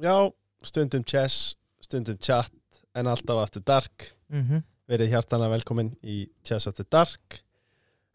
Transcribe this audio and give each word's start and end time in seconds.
Já, 0.00 0.32
stundum 0.64 1.04
chess, 1.04 1.54
stundum 1.84 2.16
chat 2.24 2.52
en 2.96 3.08
alltaf 3.10 3.42
aftur 3.42 3.62
dark. 3.66 4.14
Mm 4.30 4.42
-hmm. 4.42 4.62
verið 4.88 5.10
hjartanlega 5.12 5.50
velkomin 5.50 5.96
í 6.02 6.28
Chess 6.42 6.66
After 6.66 6.84
Dark. 6.90 7.42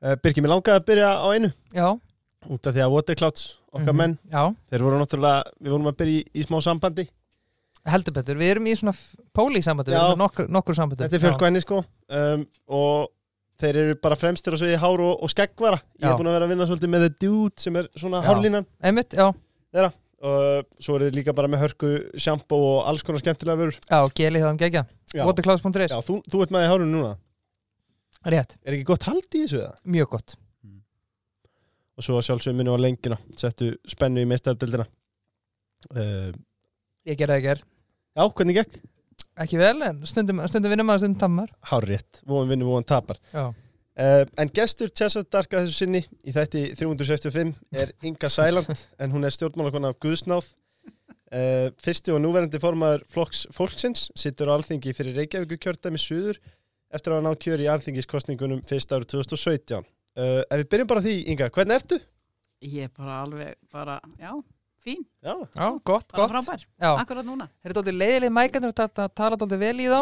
Uh, 0.03 0.15
Birgir, 0.23 0.43
mér 0.43 0.51
langaði 0.51 0.79
að 0.79 0.85
byrja 0.85 1.09
á 1.23 1.27
einu. 1.31 1.51
Já, 1.73 1.99
út 2.49 2.67
af 2.67 2.73
því 2.73 2.81
að 2.83 2.91
Waterclouds, 2.91 3.59
okkar 3.71 3.93
mhm, 3.93 3.97
menn 3.97 4.17
Já, 4.31 4.55
þeir 4.69 4.83
voru 4.83 4.99
náttúrulega, 4.99 5.43
við 5.61 5.71
vorum 5.71 5.87
að 5.87 5.97
byrja 6.01 6.19
í, 6.19 6.25
í 6.33 6.43
smá 6.43 6.61
sambandi. 6.61 7.07
Heldur 7.85 8.13
betur 8.13 8.37
Við 8.37 8.51
erum 8.51 8.67
í 8.67 8.75
svona 8.75 8.95
pólísambandi 9.31 9.91
Við 9.91 9.97
Já. 9.97 10.01
erum 10.01 10.17
með 10.17 10.23
nokkur, 10.23 10.49
nokkur 10.49 10.75
sambandi. 10.75 11.03
Þetta 11.03 11.15
er 11.15 11.25
fjölkvæðinni 11.25 11.61
sko. 11.61 11.83
Um, 12.09 12.47
og 12.67 13.11
þeir 13.61 13.75
eru 13.75 13.95
bara 13.95 14.15
fremstir 14.15 14.53
á 14.53 14.57
sviði 14.57 14.77
hár 14.81 14.99
og, 14.99 15.23
og 15.23 15.29
skeggvara. 15.29 15.79
Ég 16.01 16.09
er 16.09 16.17
búin 16.17 16.27
að 16.27 16.37
vera 16.39 16.45
að 16.45 16.49
vinna 16.49 16.65
svolítið 16.65 16.89
með 16.89 17.05
The 17.05 17.13
Dude 17.19 17.61
sem 17.61 17.75
er 17.75 17.89
svona 17.95 18.23
hárlínan 18.25 18.65
Einmitt, 18.81 19.13
já, 19.13 19.31
og 20.25 20.81
svo 20.81 20.95
eru 20.97 21.09
þeir 21.09 21.17
líka 21.19 21.35
bara 21.37 21.49
með 21.51 21.61
hörku 21.65 21.91
sjampó 22.21 22.57
og 22.57 22.79
alls 22.89 23.05
konar 23.05 23.21
skemmtilega 23.23 23.59
vörur. 23.61 23.77
Já, 23.85 23.99
geli 24.17 24.41
það 24.41 24.53
um 24.55 24.61
gegja 24.61 24.85
Já, 25.15 25.21
Waterclouds.is, 25.27 25.91
Já 25.93 25.99
þú, 26.03 26.17
þú 26.31 26.41
ert 26.43 26.55
með 26.55 26.65
í 26.65 26.71
hárunum 26.71 26.95
núna. 26.95 27.11
Rétt, 28.25 28.57
er 28.65 28.75
ekki 28.77 28.87
gott 28.89 29.05
hald 29.05 29.27
í 29.37 29.43
þessu 29.43 29.61
eða? 29.61 29.75
mjög 29.95 30.09
gott. 30.15 30.35
Og 31.95 32.03
svo 32.03 32.19
sjálfsögum 32.25 32.57
minni 32.59 32.73
á 32.73 32.79
lengina 32.81 33.17
settu 33.39 33.69
spennu 33.87 34.23
í 34.25 34.27
meistardildina 34.27 34.83
uh, 35.95 36.31
Ég 37.07 37.15
gerði 37.15 37.29
það 37.29 37.37
ekki 37.39 37.51
er 37.53 37.61
Já, 38.15 38.25
hvernig 38.25 38.57
gekk? 38.57 38.79
Ekki 39.45 39.59
vel, 39.59 39.75
en 39.83 40.01
stundum, 40.07 40.41
stundum 40.49 40.73
vinnum 40.73 40.87
maður, 40.89 41.05
stundum 41.05 41.21
tammar 41.21 41.53
Hárrétt, 41.69 42.19
voðum 42.27 42.51
vinnu, 42.51 42.67
voðum 42.67 42.87
tapar. 42.87 43.19
Já, 43.31 43.45
uh, 43.99 44.25
En 44.41 44.51
gestur 44.55 44.91
Chessa 44.95 45.23
Darka 45.23 45.61
þessu 45.63 45.77
sinni 45.85 46.01
í 46.25 46.33
þætti 46.35 46.65
365 46.79 47.53
er 47.75 47.93
Inga 48.03 48.29
Sæland 48.31 48.69
en 49.01 49.11
hún 49.15 49.25
er 49.27 49.33
stjórnmálakona 49.35 49.93
af 49.93 49.99
Guðsnáð. 50.03 50.47
Uh, 51.35 51.71
Fyrsti 51.81 52.13
og 52.13 52.21
núverandi 52.21 52.59
formaður 52.61 53.01
flokks 53.11 53.45
fólksins 53.55 54.05
sittur 54.15 54.51
á 54.53 54.55
alþingi 54.55 54.93
fyrir 54.95 55.15
Reykjavíku 55.17 55.57
kjördæmi 55.65 55.97
Suður 55.99 56.37
eftir 56.93 57.11
að 57.11 57.17
hafa 57.17 57.25
náð 57.25 57.39
kjör 57.43 57.63
í 57.63 57.69
alþingiskostningunum 57.73 58.61
fyrst 58.69 58.93
árið 58.93 59.09
2017 59.17 59.79
uh, 59.81 60.43
Ef 60.45 60.61
við 60.61 60.67
byrjum 60.75 60.91
bara 60.91 61.01
á 61.01 61.05
því, 61.07 61.15
Inga, 61.33 61.47
hvernig 61.57 61.79
ertu? 61.81 61.97
Ég 62.63 62.85
er 62.87 62.93
bara 62.95 63.17
alveg, 63.25 63.57
bara, 63.73 63.97
já, 64.21 64.31
fín, 64.85 65.01
Já, 65.25 65.33
já 65.33 65.65
gott, 65.81 66.05
bara 66.13 66.21
gott. 66.21 66.31
frábær, 66.37 66.63
Já, 66.79 66.91
akkurat 67.01 67.25
núna. 67.27 67.49
þeir 67.57 67.71
eru 67.73 67.79
dóldi 67.81 67.95
leiðileg 67.97 68.31
mækandur 68.37 68.77
að 68.85 69.11
tala, 69.17 69.41
dóldi 69.41 69.59
vel 69.65 69.75
í 69.81 69.89
þá 69.91 69.99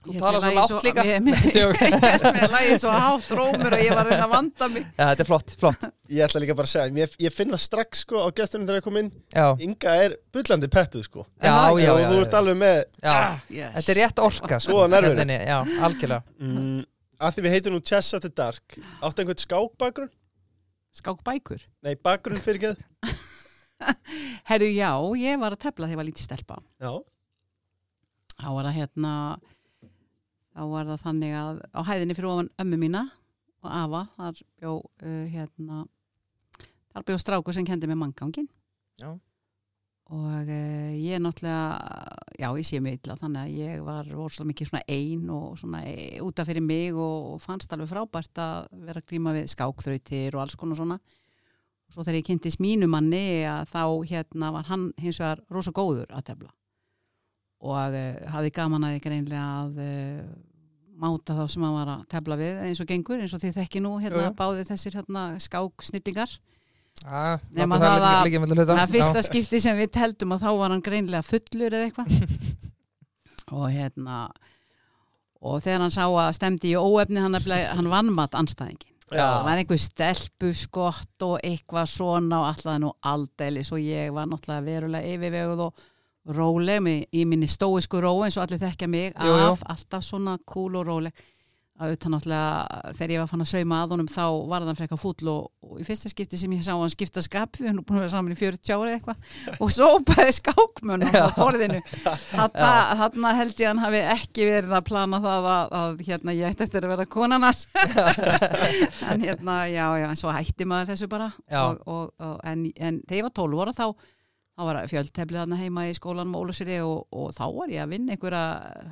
Þú 0.00 0.14
er 0.16 0.20
svo 0.20 0.40
lagið 0.40 0.82
líka. 0.86 1.04
Ég 1.04 1.16
er 1.18 1.24
með 1.24 2.52
lagið 2.54 2.76
svo 2.82 2.92
hátt 2.94 3.32
rómur 3.36 3.74
að 3.76 3.82
ég 3.84 3.92
var 3.94 4.06
að 4.06 4.12
reyna 4.14 4.26
að 4.28 4.34
vanda 4.34 4.68
mig. 4.72 4.86
Já, 4.96 5.02
þetta 5.10 5.24
er 5.24 5.28
flott, 5.28 5.54
flott 5.60 5.88
ég 6.10 6.24
ætla 6.26 6.40
líka 6.42 6.56
bara 6.58 6.66
að 6.66 6.72
segja 6.72 7.02
ég, 7.04 7.12
ég 7.22 7.34
finna 7.34 7.58
strax 7.60 8.00
sko 8.02 8.22
á 8.24 8.28
gesturinn 8.34 8.64
þegar 8.66 8.80
ég 8.80 8.86
kom 8.88 8.96
inn 8.98 9.10
Já, 9.30 9.44
Inga 9.62 9.92
er 10.06 10.14
bullandi 10.34 10.70
peppuð 10.72 11.04
sko 11.06 11.22
já, 11.38 11.52
já, 11.52 11.68
og 11.70 11.78
já, 11.78 12.08
þú 12.10 12.16
ert 12.24 12.34
alveg 12.40 12.56
með 12.58 12.78
já. 12.80 13.12
Ah, 13.12 13.36
yes. 13.46 13.76
Þetta 13.76 13.92
er 13.94 14.00
rétt 14.00 14.22
orka 14.24 14.58
sko, 14.64 14.74
Góða 14.80 14.88
nervur. 14.96 15.20
hérna 15.20 15.36
Já, 15.38 15.58
algjörlega 15.86 16.48
mm, 16.48 16.80
að 17.20 17.36
því 17.36 17.44
við 17.46 17.54
heitum 17.54 17.76
nú 17.76 17.82
Chess 17.92 18.16
After 18.18 18.34
Dark 18.42 18.80
áttu 19.06 19.22
einhvern 19.22 19.42
skákbakgrunn? 19.44 20.10
Skák 20.98 21.20
bækur. 21.22 21.62
Nei, 21.86 21.94
bakgrunn 21.94 22.42
fyrir 22.42 22.72
ekki 22.72 23.14
Herru, 24.50 24.66
já, 24.74 24.90
ég 25.22 25.38
var 25.40 25.54
að 25.54 25.62
tefla 25.62 25.86
þegar 25.86 25.94
ég 25.94 26.00
var 26.02 26.08
lítið 26.10 26.26
stelpa. 26.26 26.58
Já, 26.82 26.90
Þá 28.40 28.48
var 28.56 28.66
það 28.66 28.76
hérna, 28.80 29.12
þá 30.60 30.66
var 30.68 30.90
það 30.90 31.04
þannig 31.06 31.34
að 31.40 31.62
á 31.72 31.80
hæðinni 31.88 32.14
fyrir 32.18 32.30
ofan 32.34 32.52
ömmu 32.60 32.78
mína 32.82 33.06
og 33.64 33.72
afa, 33.72 34.04
þar 34.18 34.40
bjó, 34.60 34.76
uh, 34.84 35.24
hérna, 35.32 35.82
þar 36.92 37.06
bjó 37.08 37.16
strákur 37.20 37.56
sem 37.56 37.66
kendi 37.68 37.88
með 37.88 38.00
manngangin. 38.02 38.48
Já. 39.00 39.10
Og 40.10 40.50
uh, 40.50 40.90
ég 40.98 41.22
náttúrulega, 41.22 41.78
já, 42.34 42.48
ég 42.58 42.66
sé 42.66 42.80
mig 42.82 42.98
illa, 42.98 43.16
þannig 43.20 43.40
að 43.40 43.56
ég 43.62 43.86
var 43.86 44.10
rosalega 44.10 44.50
mikið 44.50 44.70
svona 44.72 44.82
ein 44.96 45.32
og 45.32 45.56
svona 45.60 45.82
e, 45.86 45.96
útaf 46.24 46.50
fyrir 46.50 46.64
mig 46.66 46.92
og, 46.96 47.34
og 47.34 47.42
fannst 47.44 47.72
alveg 47.72 47.92
frábært 47.92 48.42
að 48.42 48.68
vera 48.88 49.00
að 49.00 49.08
glíma 49.12 49.36
við 49.38 49.48
skákþrautir 49.54 50.36
og 50.36 50.44
alls 50.44 50.58
konar 50.60 50.80
svona. 50.80 51.00
Svo 51.90 52.04
þegar 52.04 52.20
ég 52.20 52.28
kynntist 52.28 52.60
mínu 52.62 52.90
manni 52.90 53.46
að 53.48 53.72
þá 53.72 53.84
hérna 54.12 54.52
var 54.54 54.68
hann 54.68 54.90
hins 55.00 55.22
vegar 55.22 55.40
rosa 55.50 55.72
góður 55.74 56.10
að 56.12 56.26
tefla 56.32 56.52
og 57.60 57.76
uh, 57.92 58.30
hafði 58.32 58.52
gaman 58.56 58.86
að 58.86 58.94
því 58.94 59.00
greinlega 59.04 59.48
að 59.60 59.80
uh, 59.84 60.28
máta 61.00 61.34
þá 61.38 61.42
sem 61.54 61.64
hann 61.66 61.74
var 61.78 61.90
að 61.94 62.04
tefla 62.12 62.36
við 62.40 62.60
eins 62.66 62.82
og 62.84 62.88
gengur 62.90 63.22
eins 63.24 63.34
og 63.36 63.42
þið 63.42 63.58
þekki 63.62 63.82
nú 63.84 63.94
hérna 64.02 64.26
Jú, 64.28 64.34
báði 64.38 64.66
þessir 64.68 64.98
hérna 65.00 65.24
skák-snillingar. 65.46 66.36
Já, 67.00 67.38
Nema 67.56 67.78
það 67.80 68.04
að- 68.04 68.66
það 68.68 68.94
fyrsta 68.94 69.22
skipti 69.24 69.60
sem 69.64 69.78
við 69.78 69.90
teldum 69.96 70.34
að 70.36 70.44
þá 70.44 70.50
var 70.58 70.74
hann 70.74 70.84
greinlega 70.84 71.24
fullur 71.24 71.72
eða 71.78 71.88
eitthvað. 71.88 72.40
Og 73.56 73.66
hérna 73.72 74.28
og 75.40 75.62
þegar 75.64 75.80
hann 75.86 75.94
sá 75.94 76.04
að 76.04 76.34
stemdi 76.36 76.74
í 76.74 76.78
óefni 76.78 77.22
hann, 77.24 77.36
hann 77.40 77.88
vannmatt 77.90 78.36
anstæðingin 78.36 78.90
það 79.10 79.44
var 79.46 79.58
einhver 79.58 79.80
stelpu 79.80 80.50
skott 80.54 81.24
og 81.26 81.40
eitthvað 81.42 81.88
svona 81.90 82.42
og 82.42 82.50
alltaf 82.52 82.76
nú 82.82 82.92
aldeilis 83.10 83.72
og 83.74 83.80
ég 83.82 84.12
var 84.14 84.28
náttúrulega 84.30 84.66
verulega 84.68 85.14
yfirveguð 85.16 85.64
og 85.66 85.80
róleg 86.28 86.82
með, 86.84 87.04
í 87.16 87.24
minni 87.28 87.48
stóisku 87.48 88.00
ró 88.04 88.12
eins 88.26 88.36
og 88.38 88.44
allir 88.46 88.60
þekkja 88.60 88.88
mig 88.90 89.12
Jú, 89.16 89.34
jú. 89.34 89.50
af, 89.54 89.62
alltaf 89.72 90.04
svona 90.04 90.38
cool 90.46 90.76
og 90.80 90.88
róleg. 90.90 91.28
Að 91.80 91.94
auðvitað 91.94 92.10
náttúrulega 92.12 92.80
þegar 92.98 93.12
ég 93.14 93.20
var 93.22 93.28
fann 93.30 93.40
að 93.40 93.48
sauma 93.54 93.76
að 93.80 93.92
honum 93.94 94.08
þá 94.12 94.24
var 94.50 94.64
það 94.66 94.80
frekar 94.82 94.98
fúll 95.00 95.28
og, 95.32 95.46
og 95.64 95.78
í 95.80 95.86
fyrsta 95.88 96.10
skipti 96.12 96.36
sem 96.36 96.52
ég 96.52 96.66
sá 96.66 96.74
hann 96.74 96.92
skipta 96.92 97.22
skap 97.24 97.56
við 97.56 97.70
hann 97.70 97.78
búin 97.80 97.96
að 97.96 98.04
vera 98.04 98.12
saman 98.12 98.34
í 98.34 98.36
40 98.36 98.74
ári 98.76 98.92
eitthvað 98.98 99.16
og 99.64 99.72
sópaði 99.72 100.34
skákmönn 100.36 101.06
á 101.08 101.32
borðinu. 101.38 101.80
Þarna, 102.34 103.32
held 103.40 103.64
ég 103.64 103.70
hann 103.70 103.80
hafi 103.80 104.04
ekki 104.12 104.50
verið 104.50 104.76
að 104.76 104.86
plana 104.90 105.22
það 105.24 105.50
að, 105.54 105.74
að 105.80 106.04
hérna 106.10 106.36
ég 106.36 106.52
ætti 106.52 106.66
eftir 106.68 106.84
að 106.84 106.92
vera 106.98 107.10
konarnas 107.16 107.64
en 109.08 109.24
hérna 109.24 109.58
já 109.72 109.86
já 110.04 110.08
en 110.10 110.20
svo 110.20 110.36
hætti 110.36 110.68
maður 110.68 110.92
þessu 110.92 111.08
bara 111.16 111.32
og, 111.64 111.80
og, 111.88 112.40
en, 112.44 112.68
en 112.76 113.00
þegar 113.06 113.22
ég 113.22 113.30
var 113.30 113.38
12 113.40 113.64
ára 113.64 113.78
þá 113.80 113.86
þá 114.60 114.66
var 114.68 114.78
fjöldteflið 114.92 115.38
þarna 115.40 115.56
heima 115.56 115.86
í 115.88 115.94
skólanum 115.96 116.34
Ólusiri 116.36 116.76
og, 116.84 117.06
og 117.16 117.30
þá 117.32 117.42
var 117.56 117.70
ég 117.72 117.80
að 117.86 117.92
vinna 117.94 118.12
einhverja 118.12 118.42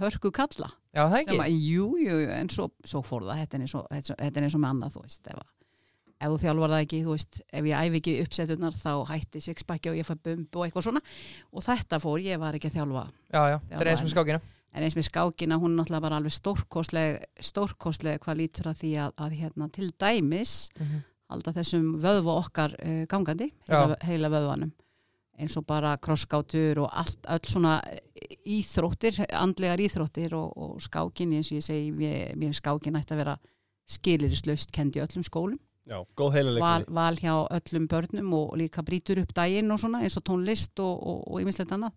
hörku 0.01 0.31
kalla. 0.33 0.71
Já, 0.97 1.03
það 1.05 1.17
ekki? 1.21 1.39
Að, 1.45 1.57
jú, 1.69 1.89
jú, 2.01 2.17
en 2.33 2.49
svo, 2.55 2.71
svo 2.89 3.03
fór 3.05 3.27
það. 3.29 3.43
Þetta 3.43 3.59
er 3.59 3.65
eins 3.67 3.75
og, 3.77 3.87
þetta 3.93 4.17
þetta 4.23 4.41
er 4.41 4.47
eins 4.49 4.57
og 4.57 4.63
með 4.65 4.73
annað 4.73 4.95
þú 4.97 5.03
veist, 5.05 5.29
ef, 5.29 5.43
ef 6.19 6.33
þú 6.33 6.39
þjálfar 6.43 6.73
það 6.75 6.85
ekki 6.87 7.01
þú 7.05 7.13
veist, 7.19 7.41
ef 7.61 7.69
ég 7.69 7.83
æfi 7.85 8.01
ekki 8.01 8.15
uppsetturnar 8.25 8.79
þá 8.81 8.93
hætti 9.13 9.43
sixpacki 9.45 9.93
og 9.93 9.99
ég 10.01 10.09
fæ 10.09 10.15
bumbu 10.25 10.63
og 10.63 10.65
eitthvað 10.71 10.87
svona. 10.89 11.05
Og 11.53 11.67
þetta 11.69 12.01
fór, 12.07 12.23
ég 12.25 12.41
var 12.41 12.57
ekki 12.59 12.73
að 12.73 12.79
þjálfa. 12.81 13.05
Já, 13.37 13.43
já, 13.53 13.59
þetta 13.69 13.85
er 13.85 13.93
eins 13.93 14.07
með 14.09 14.15
skákina. 14.17 14.41
En 14.79 14.85
eins 14.89 14.97
með 14.99 15.07
skákina, 15.11 15.61
hún 15.61 15.77
er 15.77 15.83
náttúrulega 15.83 16.05
bara 16.09 16.19
alveg 16.21 16.35
stórkostleg, 16.37 17.23
stórkostleg 17.45 18.19
hvað 18.25 18.41
lítur 18.43 18.67
að 18.73 18.81
því 18.83 18.91
að, 19.05 19.15
að 19.29 19.39
hérna, 19.43 19.69
til 19.73 19.93
dæmis 20.01 20.57
Mhm. 20.81 20.99
halda 21.29 21.53
þessum 21.53 21.87
vöðva 22.01 22.35
okkar 22.41 22.73
uh, 22.81 23.03
gangandi, 23.09 23.51
heila, 23.69 23.97
heila 24.09 24.29
vöðvanum 24.33 24.71
eins 25.39 25.57
og 25.59 25.67
bara 25.69 25.95
krosskátur 26.03 26.83
og 26.83 26.91
allt, 26.93 27.19
öll 27.31 27.51
svona 27.51 27.79
íþróttir, 28.49 29.21
andlegar 29.37 29.81
íþróttir 29.83 30.35
og, 30.37 30.51
og 30.57 30.83
skákin 30.83 31.37
eins 31.37 31.53
og 31.53 31.61
ég 31.61 31.65
segi, 31.67 31.93
mér, 31.95 32.35
mér 32.39 32.57
skákin 32.59 32.99
ætti 32.99 33.15
að 33.17 33.23
vera 33.23 33.39
skilirislaust 33.89 34.73
kendi 34.75 35.01
öllum 35.01 35.25
skólum, 35.25 35.59
já, 35.89 35.99
góð 36.19 36.35
heila 36.37 36.61
val, 36.61 36.85
val 36.93 37.17
hjá 37.17 37.35
öllum 37.57 37.89
börnum 37.89 38.35
og 38.37 38.57
líka 38.61 38.85
brýtur 38.85 39.23
upp 39.23 39.33
daginn 39.37 39.71
og 39.73 39.81
svona 39.81 40.03
eins 40.05 40.19
og 40.21 40.27
tónlist 40.29 40.83
og, 40.85 40.95
og, 40.99 41.23
og 41.29 41.43
ýmislegt 41.45 41.75
annað. 41.77 41.97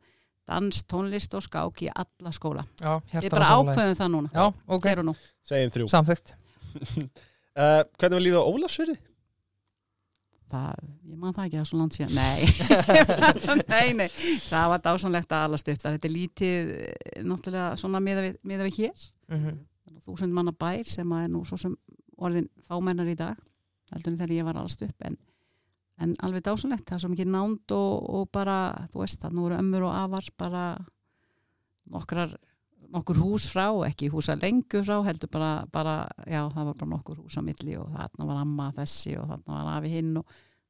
Dans, 0.50 0.84
tónlist 0.90 1.36
og 1.38 1.44
skák 1.46 1.84
í 1.86 1.90
alla 1.94 2.32
skóla. 2.34 2.64
Já, 2.82 2.98
Við 3.14 3.30
bara 3.32 3.52
ákveðum 3.56 3.98
það 4.00 4.10
núna. 4.16 4.32
Já, 4.34 4.46
ok, 4.68 4.88
Hér 4.90 5.04
og 5.04 5.12
nú. 5.12 5.14
Segjum 5.48 5.74
þrjú. 5.76 5.92
Samþygt 5.94 6.34
uh, 6.34 7.84
Hvernig 8.00 8.16
var 8.16 8.24
lífið 8.26 8.40
á 8.42 8.50
Ólafsverði? 8.50 8.98
Það, 10.52 10.84
ég 11.10 11.20
man 11.22 11.36
það 11.36 11.48
ekki 11.48 11.60
að 11.62 11.68
svo 11.70 11.80
land 11.80 11.96
síðan. 11.96 12.14
Nei. 12.18 12.46
nei, 13.74 13.88
nei. 13.98 14.08
Það 14.46 14.70
var 14.74 14.84
dásanlegt 14.86 15.36
að 15.36 15.46
alast 15.48 15.72
upp. 15.72 15.82
Það 15.82 15.98
þetta 15.98 16.10
er 16.10 16.16
lítið, 16.16 16.72
eh, 16.78 17.24
náttúrulega 17.28 17.80
svona 17.82 18.04
miða 18.04 18.26
við, 18.28 18.38
miða 18.52 18.68
við 18.68 18.80
hér. 18.82 19.08
Mhm. 19.32 19.60
þúsund 20.02 20.34
manna 20.34 20.52
bær 20.58 20.88
sem 20.90 21.12
að 21.14 21.24
er 21.24 21.30
nú 21.30 21.44
svo 21.46 21.58
sem 21.62 21.76
orðin 22.18 22.48
fámennar 22.66 23.10
í 23.12 23.14
dag 23.16 23.38
heldur 23.92 24.14
en 24.14 24.18
þegar 24.18 24.34
ég 24.34 24.48
var 24.48 24.58
alast 24.58 24.82
upp. 24.86 25.06
En, 25.06 25.18
en 26.02 26.16
alveg 26.26 26.46
dásanlegt, 26.48 26.88
það 26.88 26.98
er 26.98 27.04
svo 27.04 27.12
mikið 27.12 27.30
nánd 27.34 27.76
og, 27.76 28.10
og 28.18 28.32
bara, 28.34 28.88
þú 28.94 29.04
veist, 29.04 29.20
það 29.22 29.36
nú 29.38 29.46
eru 29.48 29.60
ömmur 29.60 29.88
og 29.90 29.98
afar 30.00 30.32
bara 30.42 30.64
nokkrar 31.92 32.36
nokkur 32.92 33.20
hús 33.22 33.46
frá, 33.52 33.66
ekki 33.88 34.10
húsa 34.12 34.36
lengur 34.40 34.84
frá, 34.88 34.98
heldur 35.08 35.30
bara, 35.32 35.52
bara 35.72 35.96
já, 36.28 36.42
það 36.52 36.66
var 36.70 36.80
bara 36.80 36.92
nokkur 36.96 37.22
hús 37.22 37.38
á 37.40 37.42
milli 37.46 37.78
og 37.80 37.92
þarna 37.96 38.28
var 38.30 38.42
amma 38.42 38.72
þessi 38.76 39.16
og 39.20 39.30
þarna 39.30 39.60
var 39.60 39.70
afi 39.78 39.94
hinn 39.96 40.18
og 40.22 40.26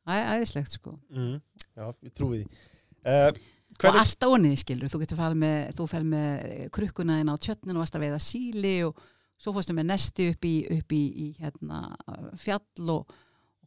það 0.05 0.19
er 0.19 0.29
æðislegt 0.35 0.77
sko 0.77 0.97
Mm. 1.09 1.39
Já, 1.77 1.85
ég 2.03 2.13
trúi 2.17 2.41
því 2.41 2.45
uh, 2.45 3.31
og 3.71 3.81
Hvernig 3.81 4.01
alltaf 4.03 4.33
onnið 4.35 4.57
skilur, 4.61 4.89
þú 4.91 4.99
getur 5.01 5.17
farið 5.17 5.37
með 5.41 5.59
þú 5.77 5.85
fer 5.89 6.03
með 6.05 6.69
krukkuna 6.75 7.19
inn 7.21 7.31
á 7.31 7.35
tjötnin 7.41 7.77
og 7.77 7.81
varst 7.85 7.95
að 7.97 8.03
veiða 8.05 8.19
síli 8.21 8.73
og 8.85 8.99
svo 9.41 9.53
fórstu 9.55 9.73
með 9.73 9.87
nesti 9.89 10.27
upp 10.33 10.45
í, 10.45 10.55
upp 10.75 10.91
í, 10.93 11.01
í 11.23 11.27
hérna, 11.39 11.79
fjall 12.37 12.91
og 12.93 13.15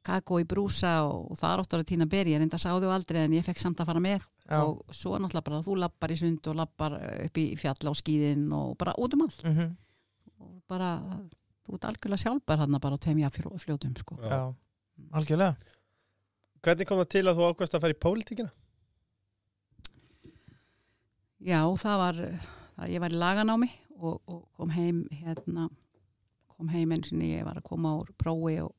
kakó 0.04 0.38
í 0.40 0.44
brúsa 0.48 0.92
og, 1.08 1.30
og 1.32 1.38
það 1.40 1.52
er 1.54 1.62
óttur 1.64 1.82
að 1.82 1.88
týna 1.90 2.06
beri, 2.10 2.34
ég 2.34 2.42
reynda 2.42 2.58
að 2.58 2.64
sáðu 2.66 2.90
aldrei 2.92 3.22
en 3.24 3.32
ég 3.38 3.44
fekk 3.46 3.60
samt 3.62 3.80
að 3.80 3.88
fara 3.90 4.02
með 4.04 4.26
Já. 4.48 4.58
og 4.62 4.82
svo 4.94 5.16
náttúrulega 5.18 5.44
bara 5.48 5.62
þú 5.64 5.76
lappar 5.80 6.12
í 6.14 6.18
sund 6.20 6.50
og 6.52 6.58
lappar 6.60 6.98
upp 7.24 7.40
í 7.40 7.46
fjall 7.60 7.88
á 7.88 7.92
skíðin 7.96 8.44
og 8.52 8.74
bara 8.80 8.94
út 9.00 9.14
um 9.16 9.24
allt 9.26 9.44
Mhm. 9.48 9.70
og 10.40 10.58
bara, 10.68 10.90
þú 11.66 11.74
ert 11.78 11.88
algjörlega 11.88 12.22
sjálfbar 12.24 12.58
hann 12.64 12.78
bara 12.80 12.96
á 12.96 13.00
tveimja 13.00 13.30
fljótum 13.32 13.96
sko. 13.96 14.18
Já. 14.22 14.28
Já, 14.28 14.54
algjörlega 15.12 15.56
Hvernig 16.64 16.86
kom 16.88 16.98
það 17.02 17.08
til 17.12 17.24
að 17.28 17.36
þú 17.36 17.48
ákvæmst 17.52 17.74
að 17.76 17.80
fara 17.80 17.92
í 17.92 18.00
pólitíkina? 18.00 18.50
Já, 21.44 21.60
það 21.76 21.98
var 22.00 22.20
það, 22.76 22.86
ég 22.94 23.02
var 23.04 23.12
í 23.12 23.18
laganámi 23.20 23.68
og, 24.00 24.20
og 24.26 24.46
kom 24.56 24.70
heim 24.72 25.02
hérna 25.12 25.66
kom 26.54 26.70
heim 26.72 26.94
eins 26.94 27.10
og 27.12 27.20
ég 27.26 27.44
var 27.44 27.58
að 27.60 27.66
koma 27.68 27.92
úr 28.00 28.12
prófi 28.20 28.56
og, 28.64 28.72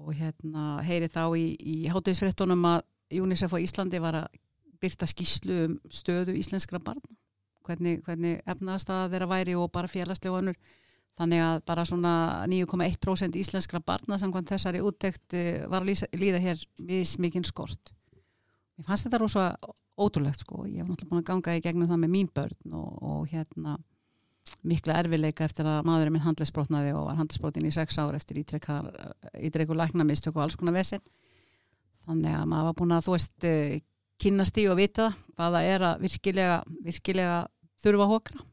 og 0.00 0.14
hérna 0.16 0.80
heyri 0.86 1.08
þá 1.12 1.24
í, 1.36 1.46
í 1.60 1.76
hátegisfrettunum 1.92 2.66
að 2.68 2.84
UNICEF 3.20 3.54
á 3.54 3.58
Íslandi 3.60 4.00
var 4.02 4.18
að 4.22 4.38
byrta 4.80 5.08
skýslu 5.08 5.56
um 5.66 5.78
stöðu 5.92 6.36
íslenskra 6.40 6.80
barna. 6.82 7.16
Hvernig, 7.66 8.00
hvernig 8.06 8.40
efnaðastaða 8.48 9.10
þeirra 9.12 9.28
væri 9.30 9.56
og 9.58 9.68
bara 9.74 9.90
félagslega 9.90 10.40
önnur. 10.40 10.60
Þannig 11.20 11.42
að 11.44 11.58
bara 11.68 11.84
svona 11.84 12.12
9,1% 12.48 13.36
íslenskra 13.36 13.82
barna 13.84 14.16
samkvæmt 14.18 14.54
þessari 14.54 14.80
úttekt 14.80 15.36
eh, 15.36 15.66
var 15.68 15.84
að 15.84 16.06
líða 16.16 16.40
hér 16.40 16.62
við 16.78 17.16
mikinn 17.20 17.44
skort. 17.44 17.92
Mér 18.78 18.88
fannst 18.88 19.04
þetta 19.04 19.20
rosa 19.20 19.44
ótrúlegt 20.00 20.40
sko, 20.40 20.64
ég 20.64 20.80
var 20.80 20.94
náttúrulega 20.94 21.10
búin 21.10 21.20
að 21.20 21.28
ganga 21.28 21.56
í 21.58 21.62
gegnum 21.64 21.90
það 21.90 22.00
með 22.00 22.12
mín 22.14 22.30
börn 22.32 22.76
og, 22.78 22.92
og 23.04 23.26
hérna 23.28 23.76
mikla 24.66 24.98
erfileika 25.00 25.46
eftir 25.46 25.68
að 25.68 25.84
maðurinn 25.88 26.16
minn 26.16 26.24
handlisbrotnaði 26.24 26.92
og 26.96 27.06
var 27.08 27.18
handlisbrotin 27.20 27.68
í 27.68 27.72
sex 27.74 27.98
ár 28.00 28.16
eftir 28.18 28.40
ítrekku 28.40 29.76
læknamistök 29.76 30.36
og 30.36 30.44
alls 30.46 30.58
konar 30.60 30.76
vesen. 30.76 31.02
Þannig 32.08 32.36
að 32.36 32.46
maður 32.50 32.68
var 32.70 32.78
búin 32.80 32.94
að 32.96 33.06
þú 33.06 33.16
veist 33.16 33.48
eh, 33.48 33.80
kynnast 34.20 34.60
í 34.60 34.66
og 34.68 34.78
vita 34.80 35.10
það 35.10 35.18
hvað 35.34 35.56
það 35.56 35.72
er 35.72 35.84
að 35.88 36.06
virkilega, 36.06 36.56
virkilega 36.84 37.36
þurfa 37.80 38.06
að 38.06 38.14
hókra 38.14 38.46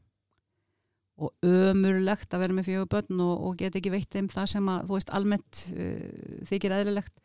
og 1.18 1.48
ömurlegt 1.50 2.34
að 2.34 2.44
vera 2.44 2.56
með 2.56 2.68
fjögur 2.69 2.89
börn 2.94 3.24
og, 3.25 3.34
og 3.48 3.56
geta 3.60 3.80
ekki 3.80 3.92
veitt 3.92 4.12
þeim 4.13 4.30
það 4.31 4.51
sem 4.54 4.68
að 4.69 4.84
þú 4.86 4.98
veist 5.00 5.13
almennt 5.18 5.63
uh, 5.74 6.44
þykir 6.48 6.75
eðlilegt 6.78 7.16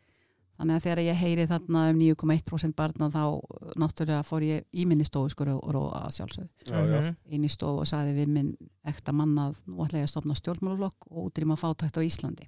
Þannig 0.53 0.77
að 0.77 0.83
þegar 0.85 0.99
ég 1.01 1.17
heyri 1.17 1.45
þarna 1.49 1.83
um 1.89 1.99
9,1% 1.99 2.75
barna 2.77 3.07
þá 3.09 3.21
uh, 3.25 3.69
náttúrulega 3.81 4.25
fór 4.27 4.43
ég 4.45 4.65
í 4.69 4.85
minni 4.89 5.05
stofu 5.07 5.31
sko 5.33 5.47
og 5.55 5.71
róa 5.73 6.03
já. 6.13 6.25
Mhm. 6.69 7.15
Inn 7.33 7.47
í 7.47 7.49
stofu 7.49 7.81
og 7.81 7.89
saði 7.89 8.13
við 8.19 8.27
minn 8.35 8.51
ekta 8.85 9.15
manna 9.15 9.49
að 9.49 9.55
nú 9.65 9.81
ætla 9.85 10.03
ég 10.03 10.07
að 10.07 10.13
stopna 10.13 10.35
stjórnmálaflokk 10.37 11.09
og 11.09 11.31
útrýma 11.31 11.57
fátækt 11.57 11.97
á 11.97 12.01
Íslandi. 12.05 12.45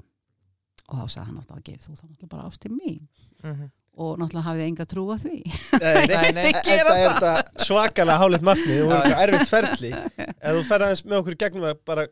Og 0.85 0.99
þá 0.99 1.05
sagði 1.09 1.25
hann 1.25 1.39
náttúrulega 1.39 1.61
að 1.61 1.65
gera 1.71 1.81
þú 1.81 1.95
þá 1.95 2.03
náttúrulega 2.05 2.31
bara 2.35 2.47
ástir 2.49 2.75
mín. 2.75 3.01
Mhm. 3.43 3.71
Og 3.95 4.17
náttúrulega 4.19 4.47
hafið 4.49 4.67
enga 4.67 4.85
trú 4.91 5.05
að 5.09 5.23
því. 5.25 5.37
Nei, 5.81 6.05
nei, 6.11 6.31
Nei. 6.37 6.51
Þetta 6.51 6.75
er 6.75 7.09
þetta 7.15 7.65
svakalega 7.65 8.19
hálið 8.21 8.45
markmið 8.51 8.83
og 8.85 9.17
erfitt 9.23 9.49
ferli 9.49 9.91
ef 10.45 10.51
þú 10.51 10.63
fer 10.67 10.85
aðeins 10.85 11.03
með 11.07 11.21
okkur 11.23 11.37
gegnum 11.41 11.65
það 11.69 11.81
bara 11.89 12.05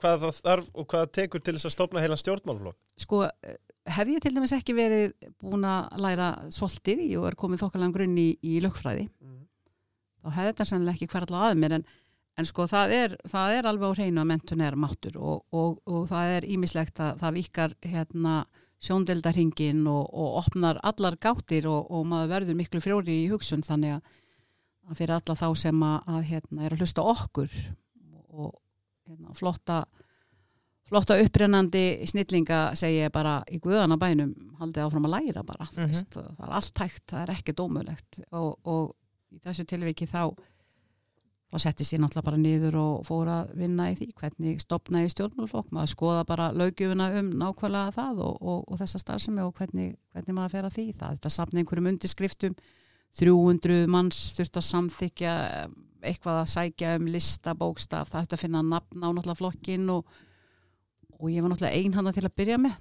hvað 0.00 0.24
það 0.24 0.40
þarf 0.44 0.72
og 0.74 0.86
hvað 0.86 1.04
það 1.04 1.14
tekur 1.18 1.44
til 1.44 1.56
þess 1.56 1.68
að 1.68 1.74
stopna 1.76 2.02
heila 2.04 2.18
stjórnmálflokk 2.20 2.78
Sko, 3.00 3.22
eh, 3.26 3.58
hef 3.92 4.10
ég 4.10 4.22
til 4.22 4.34
dæmis 4.34 4.54
ekki 4.56 4.74
verið 4.76 5.14
búin 5.42 5.66
að 5.68 6.00
læra 6.02 6.32
svolítið 6.54 7.04
og 7.20 7.28
er 7.30 7.38
komið 7.38 7.62
þokkalega 7.64 7.96
grunn 7.98 8.18
í, 8.18 8.28
í 8.42 8.58
lögfræði. 8.64 9.06
Þá 10.24 10.30
hefði 10.34 10.50
þetta 10.50 10.66
sennilega 10.70 10.96
ekki 10.96 11.10
hverjalla 11.12 11.42
að 11.46 11.58
mér 11.60 11.76
en, 11.78 11.86
en 12.36 12.48
sko 12.48 12.66
það 12.70 12.94
er, 12.96 13.16
það 13.30 13.56
er 13.58 13.68
alveg 13.70 13.94
á 13.94 13.96
hreinu 14.00 14.22
að 14.22 14.30
mentun 14.32 14.64
er 14.66 14.78
máttur 14.80 15.18
og, 15.20 15.44
og, 15.54 15.78
og 15.86 16.08
það 16.10 16.36
er 16.38 16.48
ímislegt 16.56 17.02
að 17.04 17.20
það 17.22 17.38
vikar 17.38 17.76
hérna 17.86 18.36
sjóndeldarhingin 18.86 19.86
og, 19.88 20.04
og 20.12 20.40
opnar 20.42 20.80
allar 20.84 21.16
gáttir 21.20 21.68
og, 21.70 21.86
og 21.90 22.06
maður 22.08 22.32
verður 22.34 22.58
miklu 22.58 22.82
frjóri 22.84 23.22
í 23.22 23.30
hugsun 23.30 23.64
þannig 23.66 23.96
að, 23.96 24.14
fyrir 24.98 25.16
alla 25.16 25.38
þá 25.38 25.48
sem 25.58 25.82
að, 25.86 25.96
að 26.16 26.28
hérna, 26.32 26.64
er 26.66 26.74
að 26.74 26.82
hlusta 26.82 27.06
okkur 27.14 27.60
og 28.36 28.52
hérna, 29.08 29.34
flotta 29.34 29.84
flotta 30.86 31.16
upprennandi 31.18 32.06
snillinga 32.06 32.58
segi 32.78 33.00
ég 33.02 33.10
bara 33.14 33.40
í 33.50 33.58
guðana 33.60 33.96
bænum 33.98 34.34
haldið 34.60 34.84
áfram 34.86 35.08
að 35.08 35.16
læra 35.16 35.42
bara 35.46 35.66
þú 35.66 35.80
Mhm. 35.82 35.88
veist, 35.90 36.10
það 36.14 36.44
er 36.46 36.52
allt 36.60 36.78
hægt, 36.78 37.06
það 37.10 37.22
er 37.24 37.32
ekki 37.34 37.54
dómulegt 37.58 38.20
og, 38.32 38.58
og 38.64 38.94
í 39.34 39.40
þessu 39.42 39.64
tilviki 39.66 40.06
þá 40.06 40.30
þá 41.50 41.58
settist 41.62 41.92
ég 41.94 42.00
náttúrulega 42.02 42.24
bara 42.26 42.36
niður 42.42 42.74
og 42.78 43.04
fór 43.06 43.26
að 43.30 43.50
vinna 43.58 43.84
í 43.92 43.94
því 43.98 44.08
hvernig 44.18 44.60
stopna 44.60 45.02
í 45.04 45.10
stjórnmálflokk 45.10 45.68
maður 45.74 45.92
skoða 45.94 46.24
bara 46.26 46.48
löggjöfuna 46.52 47.06
um 47.20 47.30
nákvæmlega 47.38 47.92
það 47.94 48.18
og, 48.24 48.38
og, 48.42 48.64
og 48.70 48.78
þessa 48.80 48.98
starfsemi 48.98 49.42
og 49.42 49.54
hvernig, 49.54 49.96
hvernig 50.14 50.34
maður 50.34 50.50
fer 50.56 50.64
að 50.70 50.74
því 50.78 50.86
það 50.98 51.18
þetta 51.18 51.30
safna 51.30 51.60
einhverjum 51.62 51.90
undirskriftum 51.92 52.56
300 53.18 53.86
manns 53.88 54.32
þurft 54.36 54.58
að 54.58 54.66
samþykja 54.70 55.34
eitthvað 56.02 56.42
að 56.42 56.50
sækja 56.52 56.96
um 56.98 57.06
lista, 57.10 57.54
bókstaf, 57.58 58.10
það 58.12 58.26
ætti 58.26 58.36
að 58.36 58.42
finna 58.42 58.62
nafn 58.66 59.04
á 59.04 59.08
náttúrulega 59.08 59.40
flokkin 59.40 59.88
og, 59.94 60.18
og 61.16 61.30
ég 61.32 61.44
var 61.44 61.52
náttúrulega 61.52 61.80
einhanna 61.80 62.12
til 62.16 62.26
að 62.26 62.36
byrja 62.40 62.60
með. 62.62 62.76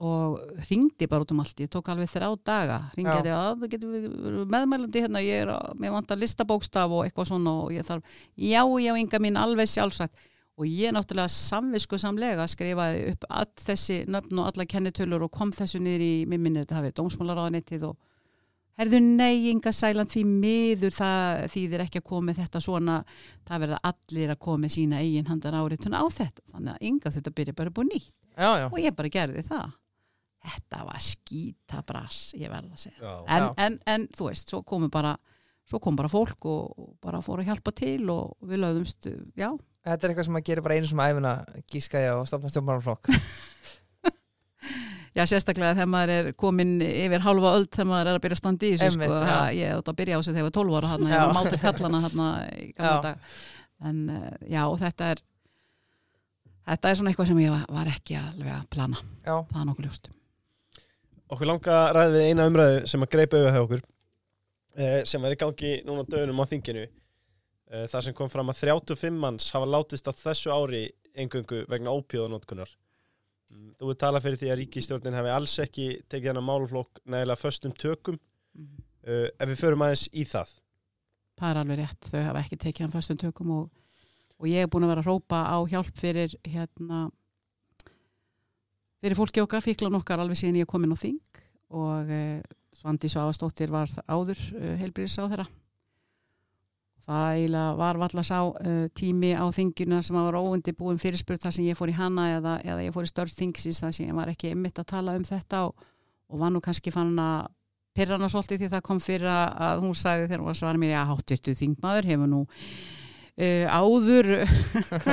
Og 0.00 0.38
ringdi 0.70 1.04
bara 1.12 1.26
út 1.26 1.32
um 1.34 1.42
allt, 1.42 1.58
ég 1.60 1.68
tók 1.68 1.90
alveg 1.92 2.08
þrjá 2.08 2.30
daga. 2.48 2.78
Ringdi 2.96 3.28
Já. 3.28 3.36
að 3.36 3.60
þú 3.60 3.68
getur 3.74 4.38
meðmælandi 4.48 5.02
hérna, 5.04 5.20
ég 5.20 5.42
er 5.44 5.52
að, 5.52 5.74
mér 5.76 5.92
vantar 5.92 6.20
listabókstaf 6.22 6.94
og 6.96 7.04
eitthvað 7.04 7.28
svona 7.28 7.52
og 7.66 7.74
ég 7.76 7.84
þarf, 7.84 8.14
já, 8.32 8.62
já, 8.80 8.92
ynga 8.96 9.20
mín 9.20 9.36
alveg 9.36 9.68
sjálfsagt. 9.68 10.28
Og 10.60 10.68
ég 10.68 10.92
náttúrulega 10.92 11.32
samvisku 11.32 12.00
samlega 12.00 12.46
skrifaði 12.48 13.12
upp 13.12 13.26
all 13.28 13.52
þessi 13.60 14.02
nöfn 14.08 14.40
og 14.40 14.48
alla 14.50 14.66
kennitölur 14.68 15.24
og 15.24 15.32
kom 15.36 15.52
þessu 15.56 15.80
niður 15.80 16.04
í, 16.04 16.12
mér 16.28 16.42
minnir 16.42 16.64
þetta 16.64 16.80
hafið 16.80 16.96
dómsmálaráðanettið 16.98 17.86
og 17.88 17.96
herðu 18.78 19.00
nei, 19.02 19.50
ynga 19.50 19.72
sælan 19.74 20.10
því 20.10 20.22
miður 20.28 20.94
það 20.94 21.42
þýðir 21.54 21.84
ekki 21.86 22.02
að 22.02 22.06
koma 22.12 22.36
þetta 22.36 22.62
svona. 22.64 23.00
Það 23.48 23.64
verða 23.64 23.82
allir 23.90 24.34
að 24.34 24.40
koma 24.46 24.70
sína 24.70 25.02
eigin 25.02 25.28
handar 25.30 25.58
áritun 25.58 25.98
á 25.98 26.04
þetta 26.06 26.46
þannig 26.52 26.72
að 26.76 26.86
ynga 26.90 27.14
þetta 27.16 27.34
byrja 27.40 27.58
bara 27.58 27.74
búið 27.74 27.92
nýtt. 27.94 28.14
Já, 28.36 28.50
já. 28.62 28.66
og 28.70 28.78
ég 28.80 28.96
bara 28.96 29.12
gerði 29.12 29.44
það. 29.48 29.74
Þetta 30.40 30.84
var 30.86 31.02
skýta 31.04 31.82
brass 31.84 32.30
ég 32.38 32.48
verða 32.48 32.72
að 32.72 32.84
segja. 32.86 33.00
Já. 33.02 33.16
en, 33.36 33.48
en, 33.60 33.80
en 33.92 34.06
þú 34.16 34.30
veist, 34.30 34.48
svo 34.48 34.62
komu 34.64 34.88
bara 34.92 35.16
svo 35.70 35.80
kom 35.82 35.98
bara 35.98 36.10
fólk 36.10 36.46
og, 36.50 36.78
og 36.78 36.94
bara 37.02 37.20
fór 37.24 37.42
að 37.42 37.50
hjálpa 37.50 37.74
til 37.76 38.08
og 38.10 38.32
við 38.48 38.64
lögðumst, 38.64 39.10
já. 39.38 39.50
Þetta 39.86 40.06
er 40.06 40.12
eitthvað 40.12 40.26
sem 40.26 40.34
maður 40.36 40.48
gerir 40.48 40.64
bara 40.66 40.76
einu 40.76 40.88
sem 40.90 41.02
æfina 41.04 41.34
gíska 41.72 42.02
ég 42.02 42.18
og 42.18 42.26
stopna 42.28 42.50
stjórnmálaflokk 42.52 43.08
já, 45.16 45.24
sérstaklega 45.26 45.74
þegar 45.78 45.90
maður 45.90 46.12
er 46.16 46.28
komin 46.38 46.76
yfir 46.86 47.24
hálfa 47.24 47.54
öld 47.58 47.70
þegar 47.70 47.88
maður 47.90 48.10
er 48.12 48.18
að 48.18 48.24
byrja 48.26 48.36
að 48.38 48.42
standa 48.42 48.66
í 48.66 48.74
þessu 48.76 48.86
Einmitt, 48.90 49.10
sko, 49.10 49.24
það, 49.26 49.48
ég 49.58 49.74
átt 49.78 49.90
að 49.92 49.98
byrja 50.00 50.14
á 50.14 50.20
þessu 50.20 50.30
þegar 50.34 50.42
ég 50.42 50.48
var 50.48 50.56
12 50.58 50.78
ára 50.78 50.92
þarna, 50.92 51.10
ég 51.10 51.24
var 51.24 51.36
mátu 51.38 51.60
kallana 51.64 52.02
þarna 52.06 52.28
í 52.50 52.68
gamla 52.78 52.94
Já. 52.94 53.02
dag 53.08 53.34
en 53.90 54.00
uh, 54.12 54.30
já, 54.44 54.62
þetta 54.84 55.10
er 55.14 55.22
þetta 56.70 56.90
er 56.90 56.98
svona 57.00 57.12
eitthvað 57.12 57.30
sem 57.32 57.42
ég 57.42 57.54
var, 57.74 57.90
ekki 57.90 58.18
alveg 58.20 58.52
að 58.54 58.66
plana, 58.74 59.02
Já, 59.24 59.34
það 59.50 59.60
er 59.62 59.68
nokkuð 59.70 59.88
ljóst. 59.88 60.10
Okkur 61.30 61.48
langa 61.48 61.74
að 61.78 61.90
ræða 61.96 62.12
við 62.14 62.28
eina 62.28 62.46
umræðu 62.50 62.78
sem 62.90 63.06
að 63.06 63.12
greipa 63.14 63.38
auðvitað 63.38 63.56
hjá 63.56 63.64
okkur 63.64 63.82
eh, 64.82 65.00
sem 65.08 65.22
var 65.24 65.34
í 65.34 65.38
gangi 65.40 65.72
núna 65.86 66.04
dögunum 66.06 66.42
á 66.42 66.50
þinginu 66.50 66.84
eh, 66.86 67.86
þar 67.90 68.06
sem 68.06 68.16
kom 68.18 68.30
fram 68.32 68.50
að 68.52 68.62
35 68.66 69.18
manns 69.24 69.50
hafa 69.54 69.68
látist 69.70 70.10
á 70.10 70.12
þessu 70.12 70.52
ári 70.54 70.84
engöngu 71.18 71.64
vegna 71.70 71.94
ópíðanótkunar 71.94 72.70
Mm, 73.50 73.74
Þú 73.78 73.90
er 73.92 73.98
talað 73.98 74.26
fyrir 74.26 74.40
því 74.40 74.50
að 74.50 74.58
ríkistjórnin 74.60 75.18
hefði 75.18 75.34
alls 75.34 75.56
ekki 75.64 75.86
tekið 76.10 76.32
hennar 76.32 76.46
máluflokk 76.46 77.02
nægilega 77.04 77.40
föstum 77.40 77.74
tökum. 77.74 78.18
Mhm. 78.54 78.82
uh, 79.06 79.28
ef 79.38 79.48
við 79.48 79.60
förum 79.60 79.84
aðeins 79.86 80.08
í 80.12 80.24
það. 80.28 80.56
Það 81.40 81.50
er 81.50 81.60
alveg 81.60 81.78
rétt, 81.80 82.08
þau 82.10 82.22
hafa 82.26 82.42
ekki 82.44 82.58
tekið 82.60 82.84
hann 82.84 82.94
föstum 82.94 83.20
tökum 83.20 83.52
og, 83.56 83.70
og 84.38 84.48
ég 84.50 84.66
er 84.66 84.68
búin 84.68 84.84
að 84.84 84.92
vera 84.92 85.04
að 85.04 85.08
rópa 85.08 85.40
á 85.48 85.58
hjálp 85.70 85.94
fyrir 85.96 86.34
hérna 86.44 87.06
fyrir 89.00 89.16
fólki 89.16 89.40
okkar, 89.40 89.64
fíklan 89.64 89.96
okkar 89.96 90.20
alveg 90.20 90.36
síðan 90.36 90.60
ég 90.60 90.68
kom 90.68 90.84
inn 90.84 90.92
á 90.92 90.98
þing. 91.00 91.40
Og 91.70 92.10
eh, 92.12 92.42
Svandi 92.76 93.08
Svavastóttir 93.08 93.72
var 93.72 93.88
áður 94.10 94.36
eh, 94.58 94.76
heilbyrðis 94.82 95.16
á 95.16 95.24
þeirra 95.30 95.46
það 97.10 97.76
var 97.78 97.98
valla 98.00 98.24
sá 98.26 98.38
uh, 98.46 98.86
tími 98.96 99.32
á 99.34 99.44
þingina 99.54 100.00
sem 100.06 100.16
var 100.16 100.38
óundi 100.38 100.74
búin 100.76 101.00
fyrirspurt 101.00 101.42
þar 101.42 101.56
sem 101.56 101.66
ég 101.66 101.78
fór 101.78 101.92
í 101.92 101.96
hana 101.96 102.28
eða, 102.36 102.58
eða 102.64 102.84
ég 102.86 102.94
fór 102.94 103.08
í 103.08 103.10
störf 103.10 103.34
þingsins 103.34 103.82
þar 103.82 103.96
sem 103.96 104.10
ég 104.10 104.18
var 104.18 104.30
ekki 104.30 104.52
einmitt 104.52 104.78
að 104.78 104.90
tala 104.92 105.16
um 105.18 105.26
þetta 105.26 105.64
og, 105.68 105.88
og 106.30 106.42
var 106.42 106.54
nú 106.54 106.62
kannski 106.64 106.92
fann 106.94 107.16
að 107.18 107.50
pyrra 107.96 108.16
hana 108.16 108.30
svolítið 108.30 108.62
því 108.62 108.70
það 108.74 108.86
kom 108.86 109.02
fyrir 109.02 109.28
að, 109.32 109.82
hún 109.82 109.96
sagði 109.98 110.28
þegar 110.28 110.42
hún 110.42 110.50
var 110.50 110.58
svara 110.60 110.80
mér 110.80 110.96
að 111.00 111.10
hátvirtu 111.10 111.54
þingmaður 111.58 112.10
hefur 112.12 112.30
nú 112.30 112.40
uh, 113.40 113.66
áður 113.66 114.30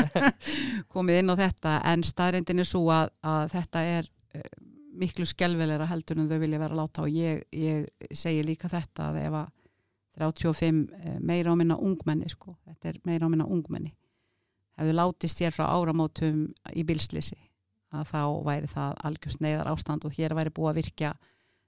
komið 0.94 1.22
inn 1.22 1.34
á 1.34 1.36
þetta. 1.42 1.76
En 1.92 2.06
staðrindin 2.06 2.64
er 2.64 2.70
svo 2.70 2.86
að, 2.94 3.12
að 3.26 3.54
þetta 3.56 3.86
er 3.98 4.10
uh, 4.38 4.50
miklu 4.98 5.28
skelvelega 5.30 5.90
heldur 5.90 6.22
en 6.22 6.30
þau 6.30 6.40
vilja 6.42 6.62
vera 6.62 6.78
láta 6.78 7.06
og 7.06 7.14
ég, 7.14 7.44
ég 7.54 7.88
segi 8.14 8.46
líka 8.46 8.70
þetta 8.72 9.12
að 9.12 9.22
ef 9.26 9.40
að 9.42 9.54
35 10.18 10.84
eh, 10.98 11.18
meira 11.20 11.54
á 11.54 11.56
minna 11.56 11.78
ungmenni 11.78 12.30
sko, 12.32 12.58
þetta 12.66 12.90
er 12.92 13.02
meira 13.06 13.28
á 13.28 13.32
minna 13.32 13.46
ungmenni. 13.46 13.94
Hefðu 14.78 14.94
látist 14.94 15.42
hér 15.42 15.54
frá 15.54 15.70
áramótum 15.70 16.48
í 16.74 16.84
bilslisi 16.86 17.38
að 17.96 18.12
þá 18.12 18.22
væri 18.46 18.70
það 18.70 18.96
algjörst 19.10 19.42
neyðar 19.42 19.72
ástand 19.72 20.06
og 20.06 20.14
hér 20.18 20.36
væri 20.38 20.54
búið 20.54 20.70
að 20.70 20.80
virkja 20.82 21.12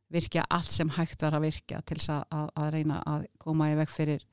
virkja 0.09 0.43
allt 0.49 0.73
sem 0.73 0.89
hægt 0.89 1.21
var 1.21 1.37
að 1.37 1.45
virkja 1.47 1.81
til 1.85 1.99
þess 1.99 2.11
að, 2.15 2.49
að 2.57 2.69
reyna 2.73 2.99
að 3.05 3.27
koma 3.41 3.69
í 3.71 3.77
veg 3.77 3.91
fyrir 3.93 4.25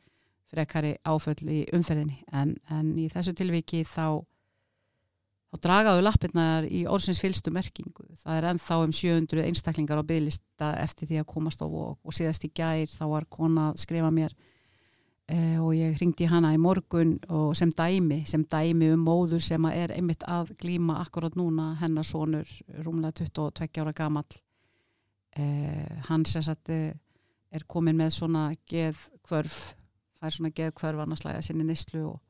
frekari 0.50 0.94
áföll 1.04 1.50
í 1.52 1.64
umferðinni. 1.74 2.22
En, 2.32 2.54
en 2.72 2.94
í 2.98 3.08
þessu 3.12 3.34
tilviki 3.36 3.82
þá 3.84 4.22
þá 5.56 5.62
dragaðu 5.64 6.02
lappirnar 6.04 6.66
í 6.68 6.82
orðsins 6.90 7.20
fylstu 7.22 7.52
merkingu. 7.54 8.04
Það 8.20 8.38
er 8.38 8.48
ennþá 8.50 8.78
um 8.84 8.92
700 8.92 9.46
einstaklingar 9.46 10.02
á 10.02 10.08
bygglista 10.08 10.72
eftir 10.82 11.08
því 11.10 11.22
að 11.22 11.30
komast 11.32 11.62
á 11.64 11.66
vok 11.66 11.98
og 12.04 12.16
síðast 12.16 12.44
í 12.44 12.52
gær 12.54 12.90
þá 12.92 13.04
var 13.12 13.28
kona 13.30 13.70
að 13.70 13.80
skrifa 13.84 14.10
mér 14.14 14.34
eh, 15.32 15.56
og 15.62 15.72
ég 15.76 15.96
ringdi 16.00 16.28
hana 16.30 16.52
í 16.54 16.60
morgun 16.60 17.16
og 17.28 17.54
sem 17.58 17.72
dæmi, 17.72 18.24
sem 18.28 18.44
dæmi 18.44 18.92
um 18.94 19.06
móður 19.06 19.42
sem 19.44 19.70
er 19.72 19.94
einmitt 19.96 20.26
að 20.28 20.52
glíma 20.60 21.00
akkurat 21.04 21.36
núna 21.38 21.74
hennar 21.80 22.06
sonur 22.06 22.50
rúmlega 22.82 23.24
22 23.24 23.82
ára 23.82 23.96
gamal 23.96 24.26
eh, 25.36 25.98
hann 26.10 26.26
sem 26.28 26.44
sagt 26.44 26.70
eh, 26.74 26.92
er 27.50 27.66
komin 27.68 27.96
með 27.96 28.14
svona 28.18 28.50
geð 28.68 29.08
kvörf 29.26 29.74
fær 30.20 30.34
svona 30.34 30.52
geð 30.54 30.74
kvörf 30.76 31.02
annars 31.04 31.24
læga 31.24 31.42
sinni 31.44 31.66
nýslu 31.66 32.02
og, 32.08 32.20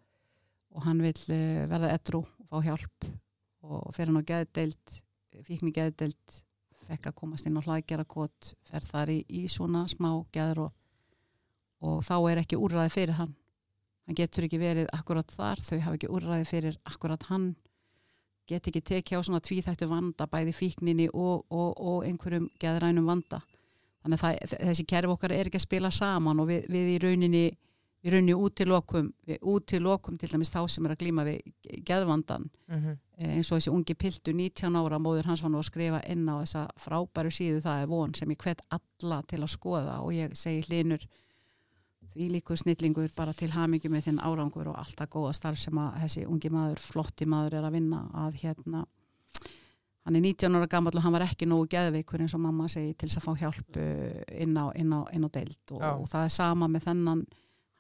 og 0.77 0.87
hann 0.87 1.03
vil 1.03 1.17
eh, 1.33 1.65
verða 1.71 1.95
edru 1.97 2.25
fá 2.51 2.61
hjálp 2.65 3.09
og 3.67 3.95
fer 3.97 4.11
hann 4.11 4.21
á 4.23 4.29
geðdeild 4.31 4.99
fíkni 5.47 5.73
geðdeild 5.75 6.39
fekk 6.87 7.11
að 7.11 7.19
komast 7.19 7.49
inn 7.49 7.59
á 7.59 7.65
hlaðgerakot 7.67 8.53
fer 8.69 8.87
þar 8.87 9.13
í, 9.13 9.19
í 9.27 9.47
svona 9.51 9.85
smá 9.91 10.11
geður 10.35 10.67
og, 10.67 10.73
og 11.83 12.01
þá 12.07 12.17
er 12.31 12.43
ekki 12.45 12.61
úrræði 12.61 12.95
fyrir 12.95 13.19
hann. 13.19 13.35
Hann 14.07 14.19
getur 14.19 14.47
ekki 14.47 14.61
verið 14.63 14.91
akkurat 14.95 15.33
þar 15.35 15.63
þau 15.67 15.79
hafa 15.83 15.99
ekki 15.99 16.13
úrræði 16.15 16.47
fyrir 16.47 16.79
akkurat 16.87 17.27
hann 17.31 17.55
get 18.47 18.69
ekki 18.71 18.83
tekið 18.87 19.19
á 19.19 19.27
svona 19.27 19.43
tvíþættu 19.43 19.89
vanda 19.91 20.27
bæði 20.31 20.55
fíkninni 20.55 21.09
og, 21.11 21.45
og, 21.51 21.73
og 21.75 22.05
einhverjum 22.07 22.49
geðrænum 22.63 23.09
vanda. 23.11 23.41
Þannig 24.05 24.21
að 24.21 24.23
það, 24.23 24.59
þessi 24.69 24.85
kerf 24.87 25.15
okkar 25.17 25.35
er 25.35 25.51
ekki 25.51 25.59
að 25.59 25.67
spila 25.67 25.91
saman 25.91 26.43
og 26.43 26.51
við, 26.51 26.69
við 26.71 26.93
í 26.93 26.99
rauninni 27.03 27.47
í 28.07 28.13
rauninni 28.13 28.37
útilokum, 28.39 29.11
útilokum 29.43 30.19
til 30.21 30.31
dæmis 30.31 30.53
þá 30.55 30.61
sem 30.71 30.87
er 30.87 30.95
að 30.95 31.01
glýma 31.03 31.25
við 31.27 31.41
geðvandan 31.89 32.47
mm 32.69 32.79
-hmm. 32.79 32.97
eins 33.35 33.51
og 33.51 33.59
þessi 33.59 33.73
ungi 33.75 33.95
piltu 33.95 34.33
19 34.33 34.77
ára, 34.77 34.99
móður 34.99 35.27
hans 35.27 35.43
var 35.43 35.51
nú 35.51 35.59
að 35.59 35.71
skrifa 35.71 36.01
inn 36.07 36.29
á 36.29 36.39
þessa 36.43 36.69
frábæru 36.79 37.31
síðu, 37.31 37.61
það 37.61 37.83
er 37.83 37.87
von 37.87 38.15
sem 38.15 38.31
ég 38.31 38.43
hvet 38.43 38.63
alla 38.71 39.23
til 39.23 39.43
að 39.43 39.55
skoða 39.57 40.01
og 40.01 40.13
ég 40.13 40.37
segi 40.37 40.63
hlinur 40.69 41.07
því 42.17 42.29
líku 42.33 42.57
snillingur 42.57 43.09
bara 43.17 43.33
til 43.33 43.51
hamingi 43.51 43.89
með 43.89 44.09
þinn 44.09 44.21
árangur 44.25 44.69
og 44.69 44.79
alltaf 44.79 45.11
góða 45.11 45.33
starf 45.37 45.59
sem 45.59 45.79
að 45.79 45.99
þessi 46.03 46.27
ungi 46.27 46.51
maður, 46.51 46.79
flotti 46.79 47.27
maður 47.27 47.59
er 47.59 47.65
að 47.65 47.73
vinna 47.73 48.07
að 48.15 48.39
hérna. 48.43 48.85
Hann 50.07 50.17
er 50.17 50.23
19 50.23 50.55
ára 50.55 50.69
gammal 50.71 50.95
og 50.95 51.03
hann 51.03 51.13
var 51.13 51.27
ekki 51.27 51.49
nógu 51.51 51.67
geðveikur 51.67 52.23
eins 52.23 52.35
og 52.35 52.41
mamma 52.41 52.69
segi 52.69 52.95
til 52.95 53.09
þess 53.09 53.19
að 53.19 53.27
fá 53.27 53.33
hjálp 53.41 53.77
eh, 53.77 54.23
inn 54.45 54.55
á, 54.55 54.71
inn 54.79 54.93
á, 54.95 55.03
inn 55.13 55.27
á 55.27 55.31
deild 55.35 55.75
og, 55.75 55.83
og 55.83 56.07
það 56.09 56.29
er 56.29 56.35
sama 56.37 56.69
með 56.71 56.87
þennan 56.87 57.25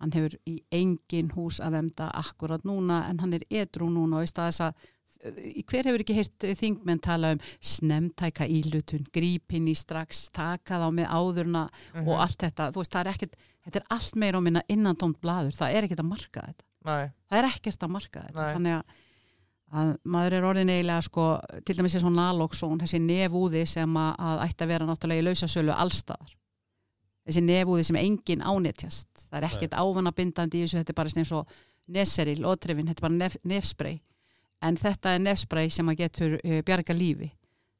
hann 0.00 0.12
hefur 0.12 0.36
í 0.48 0.58
engin 0.74 1.32
hús 1.36 1.60
að 1.64 1.78
vemda 1.78 2.10
akkurat 2.14 2.64
núna 2.68 3.04
en 3.10 3.22
hann 3.22 3.32
er 3.36 3.46
edru 3.50 3.88
núna 3.90 4.20
og 4.20 4.26
í 4.26 4.30
stað 4.30 4.50
þess 4.50 4.66
að 4.66 4.84
hver 5.66 5.88
hefur 5.88 6.02
ekki 6.04 6.16
heyrt 6.16 6.46
þingmenn 6.60 7.00
tala 7.02 7.32
um 7.34 7.40
snemtæka 7.64 8.46
ílutun, 8.52 9.06
grípinn 9.14 9.68
í 9.70 9.74
strax 9.78 10.26
taka 10.34 10.80
þá 10.82 10.86
með 10.94 11.08
áðurna 11.08 11.64
uh 11.66 11.70
-huh. 11.70 12.04
og 12.04 12.12
mhm. 12.12 12.20
allt 12.26 12.38
þetta, 12.44 12.70
þú 12.72 12.82
veist 12.82 12.92
það 12.92 13.06
er 13.06 13.12
ekkert 13.14 13.36
þetta 13.64 13.80
er 13.80 13.86
allt 13.96 14.14
meira 14.16 14.38
um 14.38 14.46
innandómt 14.68 15.20
bladur 15.20 15.56
það 15.56 15.74
er 15.74 15.84
ekkert 15.84 16.04
að 16.04 16.12
marka 16.12 16.46
þetta 16.46 16.64
Nei. 16.86 17.10
það 17.28 17.38
er 17.38 17.50
ekkert 17.50 17.82
að 17.82 17.90
marka 17.90 18.24
þetta 18.26 18.42
Nei. 18.42 18.52
þannig 18.54 18.74
að, 18.76 18.84
að 19.72 19.92
maður 20.04 20.32
er 20.32 20.48
orðin 20.50 20.70
eiginlega 20.70 21.02
sko, 21.02 21.40
til 21.64 21.76
dæmis 21.76 21.98
svona 21.98 22.28
naloxón 22.28 22.80
þessi 22.80 23.00
nefúði 23.02 23.66
sem 23.66 23.96
að, 23.96 24.12
að 24.18 24.44
ætti 24.46 24.64
að 24.64 24.72
vera 24.74 24.86
náttúrulega 24.86 25.24
í 25.24 25.26
lausasölu 25.26 25.72
allstaðar 25.72 26.36
þessi 27.26 27.42
nefúði 27.44 27.86
sem 27.88 27.98
engin 28.00 28.44
ánetjast. 28.44 29.26
Það 29.26 29.38
er 29.40 29.48
ekkert 29.50 29.78
ávanabindandi 29.78 30.60
í 30.60 30.66
þessu 30.66 30.80
þetta 30.80 30.94
er 30.94 30.98
bara 31.00 31.14
eins 31.16 31.32
og 31.34 31.56
neseril, 31.86 32.42
ótrefin 32.46 32.90
þetta 32.90 33.02
er 33.02 33.08
bara 33.08 33.18
nef, 33.20 33.38
nefsprei 33.46 33.96
en 34.64 34.78
þetta 34.80 35.14
er 35.14 35.22
nefsprei 35.22 35.66
sem 35.70 35.88
að 35.90 36.00
getur 36.04 36.36
uh, 36.38 36.60
bjarga 36.66 36.96
lífi. 36.96 37.30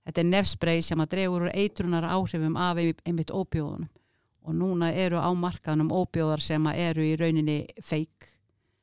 Þetta 0.07 0.23
er 0.23 0.29
nefsprei 0.31 0.76
sem 0.87 1.00
að 1.03 1.12
dregur 1.17 1.49
eitrunar 1.50 2.07
áhrifum 2.07 2.59
af 2.61 2.79
einmitt 2.79 3.33
óbjóðunum 3.35 3.91
og 4.47 4.55
núna 4.55 4.93
eru 4.95 5.19
á 5.19 5.31
markanum 5.35 5.91
óbjóðar 5.91 6.43
sem 6.43 6.67
að 6.71 6.83
eru 6.85 7.03
í 7.03 7.17
rauninni 7.19 7.57
feik 7.83 8.29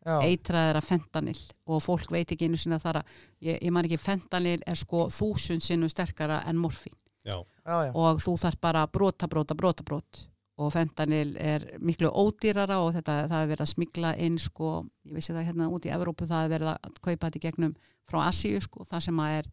eitraðir 0.03 0.75
af 0.75 0.89
fentanil 0.89 1.37
og 1.63 1.79
fólk 1.85 2.11
veit 2.11 2.33
ekki 2.33 2.49
einu 2.49 2.59
sinna 2.59 2.79
þar 2.81 2.99
að 2.99 3.13
ég, 3.47 3.61
ég 3.61 3.71
man 3.71 3.87
ekki 3.87 4.01
fentanil 4.01 4.59
er 4.67 4.75
sko 4.75 5.05
þúsund 5.07 5.63
sinnum 5.63 5.91
sterkara 5.91 6.41
en 6.49 6.59
morfín. 6.59 6.95
Já. 7.23 7.39
Já, 7.63 7.87
já. 7.87 7.91
og 7.95 8.19
þú 8.19 8.33
þarf 8.41 8.59
bara 8.59 8.83
brota, 8.91 9.29
brota, 9.31 9.55
brota, 9.55 9.83
brot 9.87 10.25
og 10.61 10.69
fentanil 10.73 11.33
er 11.41 11.65
miklu 11.81 12.11
ódýrara 12.13 12.77
og 12.83 12.93
þetta, 12.93 13.23
það 13.31 13.39
er 13.41 13.49
verið 13.49 13.65
að 13.65 13.71
smigla 13.71 14.13
inn 14.21 14.37
sko, 14.41 14.73
ég 15.07 15.17
vissi 15.17 15.33
það 15.33 15.47
hérna 15.49 15.69
út 15.73 15.87
í 15.87 15.93
Evrópu 15.93 16.27
það 16.29 16.45
er 16.45 16.51
verið 16.53 16.71
að 16.73 16.99
kaupa 17.01 17.29
þetta 17.29 17.43
gegnum 17.47 17.75
frá 18.09 18.19
Asíu 18.27 18.61
sko, 18.61 18.85
það 18.89 19.05
sem 19.07 19.21
að 19.23 19.37
er 19.39 19.49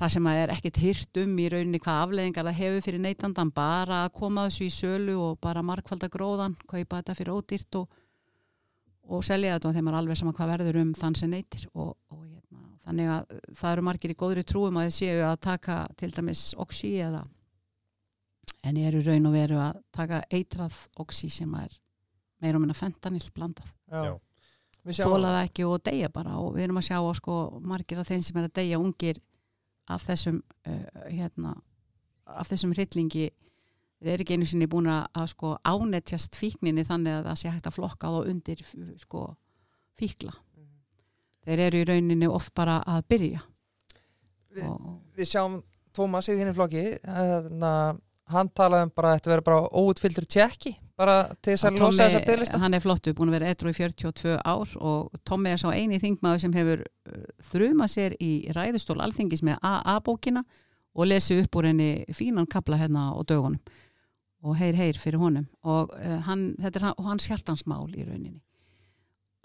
það 0.00 0.12
sem 0.14 0.28
að 0.30 0.42
er 0.42 0.52
ekkit 0.54 0.78
hyrt 0.80 1.20
um 1.24 1.32
í 1.42 1.48
rauninni 1.52 1.80
hvað 1.82 2.04
afleðingar 2.04 2.46
það 2.48 2.60
hefur 2.60 2.84
fyrir 2.86 3.02
neytandan 3.04 3.50
bara 3.56 4.04
að 4.04 4.14
koma 4.20 4.46
þessu 4.46 4.68
í 4.68 4.76
sölu 4.76 5.16
og 5.20 5.40
bara 5.42 5.64
markvaldagróðan, 5.66 6.54
kaupa 6.70 7.00
þetta 7.00 7.16
fyrir 7.18 7.34
ódýrt 7.34 7.80
og, 7.82 7.98
og 9.10 9.26
selja 9.26 9.58
þetta 9.58 9.72
og 9.72 9.76
þeim 9.76 9.90
er 9.90 9.98
alveg 9.98 10.20
sama 10.20 10.36
hvað 10.38 10.54
verður 10.54 10.80
um 10.84 10.94
þann 10.96 11.18
sem 11.18 11.34
neytir 11.34 11.66
og, 11.74 11.96
og 12.14 12.22
hérna, 12.22 12.62
þannig 12.86 13.12
að 13.16 13.36
það 13.58 13.74
eru 13.74 13.86
margir 13.90 14.14
í 14.14 14.18
góðri 14.22 14.46
trúum 14.46 14.78
að 14.78 14.88
þið 14.88 14.96
séu 15.00 15.26
að 15.26 15.36
taka 15.50 15.82
til 15.98 16.12
dæmis 16.14 16.46
oxi 16.62 16.94
eða 17.02 17.26
en 18.62 18.76
ég 18.76 18.90
eru 18.90 19.02
raun 19.04 19.26
og 19.26 19.36
veru 19.36 19.60
að 19.60 19.78
taka 19.92 20.24
eitrað 20.30 20.76
oxi 21.00 21.30
sem 21.30 21.54
er 21.54 21.72
meira 22.40 22.58
um 22.58 22.64
en 22.64 22.74
að 22.74 22.82
fentanil 22.82 23.30
blandað 23.34 23.72
þólaða 24.84 25.44
ekki 25.44 25.66
og 25.68 25.82
deyja 25.84 26.08
bara. 26.12 26.38
Og 26.40 26.54
við 26.56 26.68
erum 26.68 26.80
að 26.80 26.88
sjá 26.88 26.98
á 27.00 27.12
sko 27.16 27.36
margir 27.60 28.00
af 28.00 28.08
þeim 28.08 28.22
sem 28.24 28.40
er 28.40 28.48
að 28.48 28.56
deyja 28.60 28.80
ungir 28.80 29.20
af 29.90 30.06
þessum 30.06 30.40
uh, 30.40 31.06
hérna, 31.10 31.54
af 32.24 32.48
þessum 32.48 32.74
hryllingi 32.74 33.30
þeir 34.00 34.12
eru 34.14 34.24
ekki 34.24 34.38
einu 34.38 34.48
sinni 34.48 34.68
búin 34.70 34.88
að 34.88 35.26
sko 35.34 35.56
ánetjast 35.66 36.38
fíkninni 36.38 36.86
þannig 36.88 37.18
að 37.18 37.26
það 37.28 37.40
sé 37.40 37.52
hægt 37.52 37.68
að 37.68 37.76
flokka 37.76 38.12
þá 38.14 38.30
undir 38.32 38.62
sko 39.02 39.24
fíkla. 40.00 40.32
Mm 40.32 40.62
-hmm. 40.64 40.78
þeir 41.44 41.64
eru 41.66 41.80
í 41.80 41.88
rauninu 41.88 42.30
oft 42.32 42.54
bara 42.54 42.80
að 42.86 43.02
byrja. 43.08 43.40
Vi, 44.50 44.62
Við 45.16 45.28
sjáum 45.28 45.62
Tómas 45.92 46.28
í 46.30 46.38
þínum 46.38 46.54
flokki 46.54 46.84
þannig 47.04 47.66
að 47.66 48.00
hann 48.32 48.50
talaði 48.56 48.88
um 48.88 48.94
bara 48.96 49.10
að 49.10 49.18
þetta 49.18 49.32
verður 49.34 49.46
bara 49.48 49.82
óutfyldur 49.82 50.28
tjekki 50.30 50.74
bara 51.00 51.16
til 51.40 51.54
þess 51.54 51.66
að 51.68 51.78
losa 51.80 52.06
þessa 52.06 52.22
bygglista 52.26 52.60
hann 52.60 52.76
er 52.76 52.82
flottu, 52.84 53.14
búin 53.16 53.30
að 53.30 53.38
vera 53.38 53.52
etru 53.54 53.72
í 53.72 53.76
42 53.76 54.36
ár 54.44 54.74
og 54.84 55.20
Tommi 55.28 55.52
er 55.52 55.60
sá 55.60 55.70
eini 55.72 56.00
þingmaður 56.02 56.42
sem 56.44 56.56
hefur 56.56 56.82
uh, 56.84 57.22
þrjumað 57.52 57.92
sér 57.94 58.16
í 58.20 58.32
ræðustól 58.56 58.98
alþingis 59.00 59.44
með 59.46 59.62
AA-bókina 59.64 60.44
og 60.92 61.08
lesi 61.08 61.38
upp 61.40 61.56
úr 61.56 61.70
henni 61.70 61.90
fínan 62.16 62.48
kabla 62.50 62.80
hérna 62.80 63.10
og 63.14 63.28
dögunum. 63.30 63.60
Og 64.40 64.56
heyr 64.56 64.76
heyr 64.76 64.96
fyrir 64.98 65.20
honum. 65.20 65.46
Og 65.68 65.92
uh, 65.96 66.18
hann, 66.26 66.50
þetta 66.60 66.80
er 66.80 67.04
hans 67.06 67.28
hjartansmál 67.28 67.88
í 67.92 68.04
rauninni. 68.04 68.40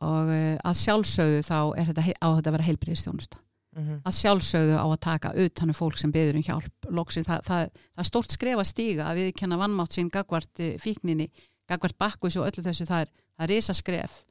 Og 0.03 0.31
uh, 0.31 0.53
að 0.59 0.79
sjálfsögðu 0.81 1.43
þá 1.45 1.59
er 1.79 1.91
þetta 1.91 2.07
á 2.19 2.27
þetta 2.35 2.49
að 2.49 2.55
vera 2.57 2.69
heilbriðstjónusta 2.69 3.41
mm 3.75 3.83
-hmm. 3.83 4.01
að 4.05 4.13
sjálfsögðu 4.19 4.77
á 4.79 4.85
að 4.85 4.99
taka 4.99 5.33
utan 5.35 5.69
um 5.69 5.73
fólk 5.73 5.97
sem 5.97 6.11
beður 6.11 6.35
um 6.35 6.43
hjálp. 6.43 6.87
Lóksi, 6.89 7.23
það, 7.23 7.41
það, 7.47 7.69
það 7.95 8.03
er 8.03 8.09
stort 8.11 8.31
skref 8.31 8.59
að 8.59 8.71
stíga 8.71 9.03
að 9.09 9.15
við 9.15 9.33
kenna 9.35 9.57
vannmátt 9.57 9.93
sín 9.93 10.09
gagvart 10.09 10.59
eh, 10.59 10.77
fíkninni, 10.79 11.29
gagvart 11.67 11.97
bakkus 11.97 12.37
og 12.37 12.47
öllu 12.47 12.63
þessu 12.63 12.85
það 12.85 13.01
er, 13.01 13.09
það 13.37 13.43
er 13.43 13.49
risa 13.49 13.73
skref 13.73 14.23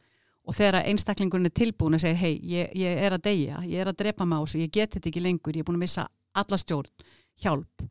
og 0.44 0.54
þegar 0.54 0.84
einstaklingunni 0.84 1.48
er 1.48 1.56
tilbúin 1.56 1.94
að 1.94 2.04
segja 2.04 2.20
hei, 2.20 2.40
ég, 2.42 2.70
ég 2.76 2.98
er 3.00 3.12
að 3.12 3.24
deyja, 3.24 3.62
ég 3.64 3.80
er 3.80 3.88
að 3.88 4.00
drepa 4.02 4.24
á 4.24 4.38
þessu, 4.44 4.58
ég 4.60 4.70
get 4.72 4.92
þetta 4.92 5.08
ekki 5.08 5.22
lengur, 5.24 5.56
ég 5.56 5.64
er 5.64 5.68
búin 5.68 5.80
að 5.80 5.84
missa 5.86 6.08
alla 6.34 6.56
stjórn, 6.56 6.90
hjálp 7.40 7.86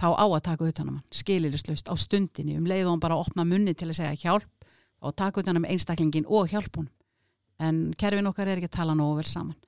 þá 0.00 0.08
á 0.16 0.24
að 0.24 0.42
taka 0.42 0.64
utan 0.64 0.88
um 0.88 0.94
hann, 0.96 1.04
skiliristlust 1.12 1.90
á 1.92 1.94
stundinni, 1.96 2.56
um 2.56 2.64
leið 2.64 2.86
og 2.86 2.94
hann 2.94 3.04
bara 3.04 3.20
opna 3.20 3.44
munni 3.44 3.74
til 3.74 3.90
að 3.90 4.00
segja 4.00 4.16
hjálp 4.22 4.64
og 5.00 5.16
taka 5.16 5.40
utan 5.40 5.60
um 5.60 5.64
einstaklingin 5.68 6.28
og 6.28 6.48
hjálpun 6.48 6.88
en 7.60 7.92
kerfin 8.00 8.30
okkar 8.30 8.48
er 8.48 8.60
ekki 8.60 8.70
að 8.70 8.78
tala 8.78 8.96
nógu 8.96 9.20
vel 9.20 9.28
saman 9.28 9.58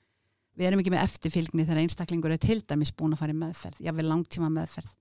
við 0.59 0.69
erum 0.69 0.83
ekki 0.83 0.95
með 0.95 1.05
eftirfylgni 1.07 1.67
þegar 1.67 1.83
einstaklingur 1.83 2.35
er 2.35 2.43
til 2.43 2.61
dæmis 2.61 2.95
búin 2.97 3.17
að 3.17 3.23
fara 3.23 3.35
í 3.35 3.39
meðferð 3.41 3.93
vil 3.99 4.09
langtíma 4.09 4.51
meðferð 4.53 4.95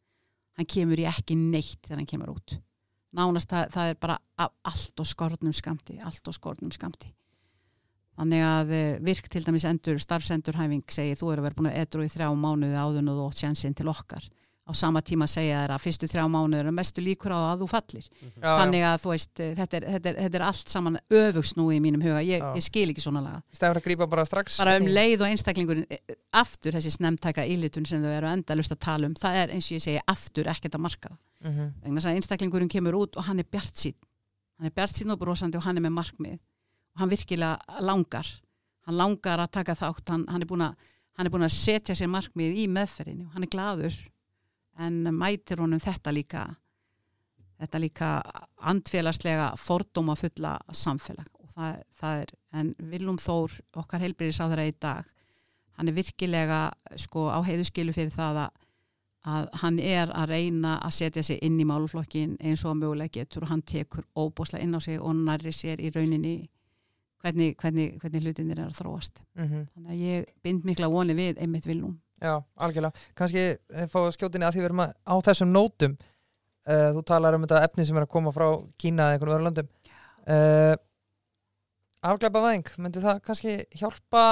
hann 0.59 0.67
kemur 0.67 0.99
í 0.99 1.07
ekki 1.09 1.37
neitt 1.39 1.79
þegar 1.85 2.01
hann 2.01 2.11
kemur 2.11 2.33
út. 2.35 2.57
Nánast 3.15 3.49
það, 3.51 3.71
það 3.73 3.89
er 3.91 3.97
bara 3.99 4.19
allt 4.39 5.01
og 5.03 5.07
skortnum 5.07 5.55
skamti 5.55 5.97
allt 5.99 6.27
og 6.27 6.35
skortnum 6.37 6.71
skamti 6.71 7.11
þannig 8.19 8.43
að 8.45 8.73
eh, 8.75 8.99
virk 9.03 9.29
til 9.31 9.43
dæmis 9.45 9.65
endur 9.67 9.99
starfsendurhæfing 10.01 10.83
segir 10.91 11.19
þú 11.19 11.31
eru 11.33 11.41
að 11.41 11.47
vera 11.47 11.57
búin 11.57 11.71
að 11.71 11.79
edru 11.81 12.05
í 12.05 12.11
þrjá 12.11 12.29
mánuði 12.37 12.77
áðun 12.77 13.11
og 13.11 13.17
þú 13.17 13.27
ótt 13.29 13.41
sjansinn 13.41 13.77
til 13.77 13.87
okkar 13.91 14.27
á 14.71 14.73
sama 14.77 15.01
tíma 15.03 15.27
segja 15.27 15.61
þér 15.65 15.73
að 15.75 15.83
fyrstu 15.83 16.07
þrjá 16.07 16.23
mánuður 16.31 16.69
er 16.71 16.75
mestu 16.75 17.03
líkur 17.03 17.35
á 17.35 17.39
að 17.51 17.63
þú 17.63 17.67
fallir. 17.71 18.05
Já, 18.21 18.47
þannig 18.47 18.85
að 18.87 18.97
þú 19.03 19.11
veist, 19.11 19.31
þetta 19.39 19.77
er, 19.77 19.87
þetta 19.95 20.11
er, 20.11 20.19
þetta 20.25 20.39
er 20.39 20.45
allt 20.47 20.71
saman 20.71 20.99
öfugsnú 21.21 21.65
í 21.75 21.79
mínum 21.83 22.05
huga. 22.05 22.21
Ég, 22.25 22.45
ég 22.57 22.65
skil 22.65 22.87
ekki 22.93 23.03
svona 23.03 23.23
laga. 23.25 23.41
Bara 23.59 23.83
bara 24.57 24.77
um 24.79 24.87
leið 24.87 25.25
og 25.25 25.27
einstaklingurinn 25.31 25.87
eh, 25.91 26.15
aftur 26.41 26.77
þessi 26.77 26.93
snemtæka 26.95 27.45
ílitun 27.45 27.85
sem 27.89 28.03
þau 28.03 28.13
eru 28.13 28.31
endalust 28.31 28.71
að 28.71 28.81
tala 28.87 29.11
um, 29.11 29.17
það 29.19 29.41
er 29.43 29.53
eins 29.55 29.67
og 29.67 29.77
ég 29.77 29.83
segi 29.83 30.05
aftur 30.07 30.47
ekkert 30.51 30.77
að 30.79 30.85
marka 30.87 31.11
mm 31.11 31.51
-hmm. 31.51 31.73
vegna 31.83 31.99
þess 31.99 32.09
að 32.11 32.15
einstaklingurinn 32.19 32.71
kemur 32.71 32.97
út 33.03 33.17
og 33.17 33.27
hann 33.27 33.39
er 33.39 33.47
bjart 33.51 33.75
sín 33.75 33.97
hann 34.61 34.69
er 34.69 34.75
bjart 34.77 34.93
sín 34.93 35.09
og 35.09 35.17
brosandi 35.17 35.57
og 35.57 35.65
hann 35.65 35.79
er 35.79 35.81
með 35.81 35.95
markmið. 35.97 36.37
Og 36.93 37.01
hann 37.01 37.09
virkilega 37.09 37.81
langar. 37.81 38.27
Hann 38.85 38.97
langar 38.99 39.41
að 39.41 39.53
taka 39.57 39.73
þátt. 39.73 40.09
Hann, 40.13 40.25
hann, 40.29 40.43
er 40.43 40.49
búin 40.49 40.61
að, 40.61 40.75
hann 41.17 41.25
er 41.25 41.33
búin 41.33 41.47
að 41.47 41.55
setja 41.55 41.95
sér 41.97 42.11
markmið 42.11 42.59
í 42.61 42.67
meðferðinu 42.69 43.31
hann 43.33 43.47
er 43.47 43.51
gladur 43.51 43.95
en 44.79 45.03
mætir 45.15 45.59
honum 45.59 45.79
þetta 45.79 46.13
líka 46.15 46.45
þetta 47.61 47.81
líka 47.81 48.09
andfélagslega 48.71 49.51
fordóma 49.57 50.15
fulla 50.15 50.57
samfélag 50.71 51.27
og 51.39 51.51
það, 51.55 51.81
það 51.99 52.21
er, 52.23 52.33
en 52.53 52.73
Vilum 52.91 53.19
Þór 53.21 53.59
okkar 53.83 54.01
heilbyrðis 54.01 54.41
á 54.41 54.49
þeirra 54.49 54.69
í 54.69 54.75
dag 54.79 55.11
hann 55.77 55.91
er 55.91 55.97
virkilega 55.97 56.61
sko 56.99 57.29
á 57.29 57.39
heiðuskilu 57.45 57.93
fyrir 57.93 58.13
það 58.15 58.45
að 58.45 58.61
að 59.21 59.49
hann 59.61 59.77
er 59.79 60.09
að 60.17 60.31
reyna 60.33 60.77
að 60.81 60.95
setja 60.97 61.23
sig 61.25 61.41
inn 61.45 61.59
í 61.61 61.65
máluflokkin 61.69 62.39
eins 62.41 62.63
og 62.65 62.79
mögulega 62.79 63.19
getur 63.19 63.45
og 63.45 63.51
hann 63.51 63.61
tekur 63.61 64.05
óbúslega 64.17 64.63
inn 64.65 64.73
á 64.73 64.81
sig 64.81 64.97
og 64.97 65.13
nærri 65.15 65.53
sér 65.53 65.81
í 65.81 65.91
rauninni 65.93 66.49
hvernig, 67.21 67.53
hvernig, 67.61 67.99
hvernig 68.01 68.23
hlutinir 68.25 68.59
er 68.59 68.71
að 68.71 68.79
þróast. 68.79 69.21
Mhm. 69.37 69.67
Þannig 69.75 69.91
að 69.91 70.01
ég 70.01 70.25
bind 70.41 70.65
mikla 70.65 70.89
voni 70.89 71.13
við 71.13 71.37
einmitt 71.37 71.67
vilnum. 71.69 71.99
Já, 72.21 72.35
algjörlega. 72.61 73.07
Kannski 73.17 73.43
eh, 73.49 73.87
fá 73.89 73.99
skjótinni 74.13 74.45
að 74.45 74.55
því 74.55 74.63
við 74.63 74.69
erum 74.69 74.83
að, 74.85 74.93
á 75.09 75.15
þessum 75.25 75.53
nótum 75.55 75.97
uh, 75.97 76.89
þú 76.95 77.03
talar 77.09 77.37
um 77.37 77.45
þetta 77.47 77.63
efni 77.65 77.87
sem 77.87 77.97
er 77.97 78.05
að 78.05 78.13
koma 78.13 78.33
frá 78.35 78.47
Kína 78.81 79.09
eða 79.09 79.17
einhvern 79.17 79.35
öðru 79.37 79.47
löndum 79.49 79.71
uh, 80.29 80.75
afgleipa 82.11 82.43
væðing 82.45 82.75
myndi 82.81 83.03
það 83.03 83.23
kannski 83.25 83.55
hjálpa 83.77 84.25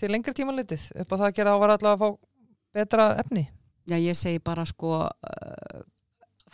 til 0.00 0.10
lengri 0.12 0.34
tíma 0.36 0.56
litið 0.56 0.88
upp 1.02 1.12
á 1.12 1.16
það 1.16 1.28
að 1.28 1.36
gera 1.36 1.52
þá 1.54 1.62
var 1.62 1.74
allavega 1.76 1.94
að 1.94 2.02
fá 2.02 2.78
betra 2.78 3.10
efni 3.22 3.44
Já, 3.84 3.98
ég 4.00 4.16
segi 4.16 4.40
bara 4.40 4.64
sko 4.64 5.02
uh, 5.04 5.84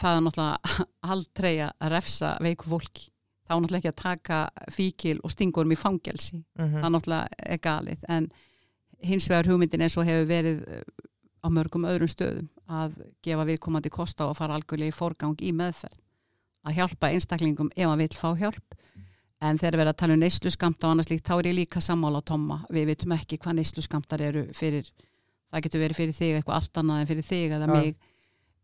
það 0.00 0.16
er 0.16 0.25
náttúrulega 0.26 0.87
aldrei 1.14 1.54
að 1.62 1.90
refsa 1.94 2.35
veiku 2.42 2.70
fólki. 2.73 3.09
Þá 3.47 3.54
náttúrulega 3.56 3.80
ekki 3.80 3.90
að 3.90 4.02
taka 4.02 4.38
fíkil 4.75 5.16
og 5.23 5.35
stingurum 5.35 5.75
í 5.75 5.78
fangelsi. 5.78 6.40
mm 6.59 6.80
það 6.80 6.94
náttúrulega 6.97 7.44
er 7.47 7.62
galið 7.62 8.09
en 8.09 8.30
hins 9.02 9.28
vegar 9.30 9.49
hugmyndin 9.50 9.87
eins 9.87 9.97
og 9.99 10.09
hefur 10.09 10.28
verið 10.28 10.62
eh, 10.69 10.85
á 11.40 11.49
mörgum 11.52 11.87
öðrum 11.88 12.11
stöðum 12.11 12.49
að 12.71 13.00
gefa 13.25 13.47
viðkomandi 13.49 13.90
kosta 13.92 14.28
og 14.28 14.37
fara 14.38 14.59
algjörlega 14.59 14.92
í 14.92 14.97
forgang 14.97 15.40
í 15.40 15.52
meðferð 15.57 15.99
að 16.69 16.76
hjálpa 16.76 17.11
einstaklingum 17.14 17.71
ef 17.73 17.88
hann 17.88 18.00
vil 18.02 18.16
fá 18.16 18.30
hjálp. 18.37 18.75
En 19.40 19.57
þegar 19.57 19.78
við 19.78 19.80
erum 19.80 19.92
að 19.95 20.00
tala 20.02 20.16
um 20.16 20.21
neyslu 20.21 20.50
skamta 20.52 20.87
og 20.87 20.95
annars 20.95 21.09
líkt 21.09 21.25
þá 21.25 21.38
er 21.38 21.47
ég 21.49 21.57
líka 21.57 21.80
sammála 21.80 22.21
á 22.21 22.28
Tomma. 22.28 22.59
Við 22.69 22.90
vitum 22.90 23.14
ekki 23.16 23.38
hvað 23.40 23.57
neyslu 23.57 23.85
skamtar 23.85 24.21
eru 24.21 24.42
fyrir 24.52 24.90
það 25.50 25.64
getur 25.64 25.83
verið 25.85 25.99
fyrir 25.99 26.16
þig 26.16 26.35
eitthvað 26.37 26.59
allt 26.59 26.80
annað 26.83 27.00
en 27.00 27.11
fyrir 27.11 27.26
þig 27.26 27.54
eða 27.57 27.71
mig. 27.71 27.95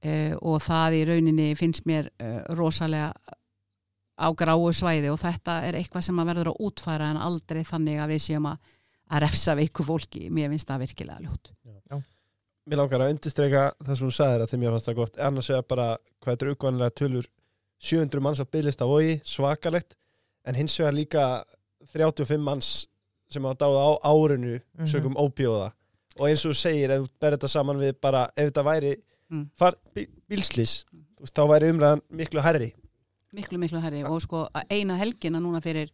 Uh, 0.06 0.34
og 0.44 0.60
það 0.60 0.98
í 0.98 1.04
rauninni 1.08 1.46
finnst 1.56 1.86
mér 1.88 2.10
uh, 2.20 2.42
rosalega 2.54 3.14
á 4.16 4.28
gráu 4.36 4.68
svæði 4.72 5.08
og 5.12 5.18
þetta 5.20 5.56
er 5.66 5.78
eitthvað 5.80 6.04
sem 6.06 6.20
að 6.20 6.28
verður 6.30 6.50
að 6.52 6.60
útfæra 6.68 7.08
en 7.12 7.20
aldrei 7.24 7.62
þannig 7.66 8.00
að 8.00 8.12
við 8.12 8.22
séum 8.26 8.48
að, 8.52 8.74
að 9.10 9.20
refsa 9.22 9.54
veiku 9.54 9.84
fólki, 9.86 10.28
mér 10.30 10.50
finnst 10.50 10.68
það 10.68 10.82
virkilega 10.86 11.20
ljótt. 11.24 11.52
Mér 12.66 12.80
langar 12.80 13.04
að 13.04 13.12
undirstreika 13.14 13.60
það 13.78 13.94
sem 13.94 14.06
hún 14.08 14.14
sagði 14.16 14.42
að 14.42 14.50
þeim 14.50 14.62
ég 14.66 14.72
fannst 14.74 14.88
það 14.88 14.96
gott. 14.98 15.18
Annars 15.22 15.48
vegar 15.52 15.66
bara 15.70 15.84
hvað 16.24 16.32
þetta 16.32 16.46
er 16.46 16.50
uppvæðanlega 16.56 16.94
tölur 16.98 17.26
700 17.78 18.22
manns 18.26 18.40
að 18.42 18.48
bygglist 18.56 18.82
á 18.82 18.86
vogi 18.90 19.12
svakalegt. 19.22 19.94
En 20.46 20.54
hins 20.58 20.74
vegar 20.80 20.96
líka 20.96 21.26
35 21.92 22.42
manns 22.42 22.70
sem 23.30 23.42
hafa 23.46 23.60
dáið 23.62 23.78
á 23.78 23.90
árinu 24.10 24.60
Mhm. 24.78 24.86
sögum 24.90 25.14
óbjóða 25.14 25.72
og 26.18 26.26
eins 26.28 26.44
og 26.46 26.50
þú 26.52 26.56
segir 26.58 26.90
ef 26.90 27.02
þú 27.02 27.08
ber 27.20 27.36
þetta 27.36 27.48
saman 27.48 27.78
við 27.78 28.00
bara 28.00 28.28
ef 28.36 28.50
þetta 28.52 28.64
væri 28.64 28.96
Mm. 29.30 29.50
far, 29.58 29.74
bí, 29.94 30.06
bílslis 30.30 30.84
veist, 31.18 31.34
þá 31.34 31.42
væri 31.50 31.70
umræðan 31.72 32.00
miklu 32.12 32.40
herri 32.42 32.72
Miklu, 33.34 33.58
miklu 33.58 33.80
herri 33.82 34.04
og 34.04 34.20
sko 34.22 34.48
að 34.54 34.62
eina 34.70 34.96
helgina 34.96 35.40
núna 35.40 35.60
fyrir 35.60 35.90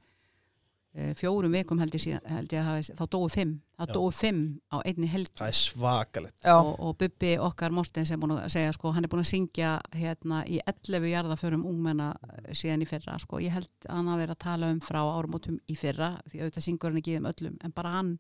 fjórum 1.16 1.54
vikum 1.56 1.80
held 1.80 1.94
ég, 1.96 2.02
síðan, 2.04 2.26
held 2.28 2.52
ég 2.52 2.66
að 2.68 2.88
þá 2.98 3.02
dóu 3.14 3.28
fimm, 3.32 3.52
það 3.80 3.88
Já. 3.88 3.94
dóu 3.96 4.10
fimm 4.12 4.40
á 4.68 4.76
einni 4.84 5.08
helgi. 5.08 5.32
Það 5.38 5.52
er 5.52 5.58
svakalegt. 5.58 6.48
Og, 6.52 6.72
og 6.84 6.98
Bubbi 7.00 7.30
okkar 7.40 7.72
Mortens 7.72 8.12
er 8.12 8.20
búin 8.20 8.34
að 8.36 8.50
segja 8.52 8.74
sko, 8.76 8.92
hann 8.92 9.08
er 9.08 9.12
búin 9.12 9.22
að 9.24 9.30
syngja 9.30 9.70
hérna 9.96 10.42
í 10.44 10.60
11 10.68 11.08
jarðaförum 11.14 11.64
ungmenna 11.70 12.10
eh, 12.28 12.52
síðan 12.58 12.84
í 12.84 12.90
fyrra 12.90 13.16
sko, 13.22 13.40
ég 13.40 13.56
held 13.56 13.70
að 13.88 13.96
hann 13.96 14.12
að 14.12 14.22
vera 14.24 14.36
að 14.36 14.44
tala 14.44 14.70
um 14.74 14.82
frá 14.84 15.00
árumótum 15.00 15.56
í 15.64 15.78
fyrra 15.80 16.12
því 16.28 16.44
auðvitað 16.44 16.68
syngur 16.68 16.92
hann 16.92 17.00
ekki 17.00 17.18
um 17.22 17.32
öllum 17.32 17.58
en 17.64 17.76
bara 17.76 17.96
hann 17.96 18.14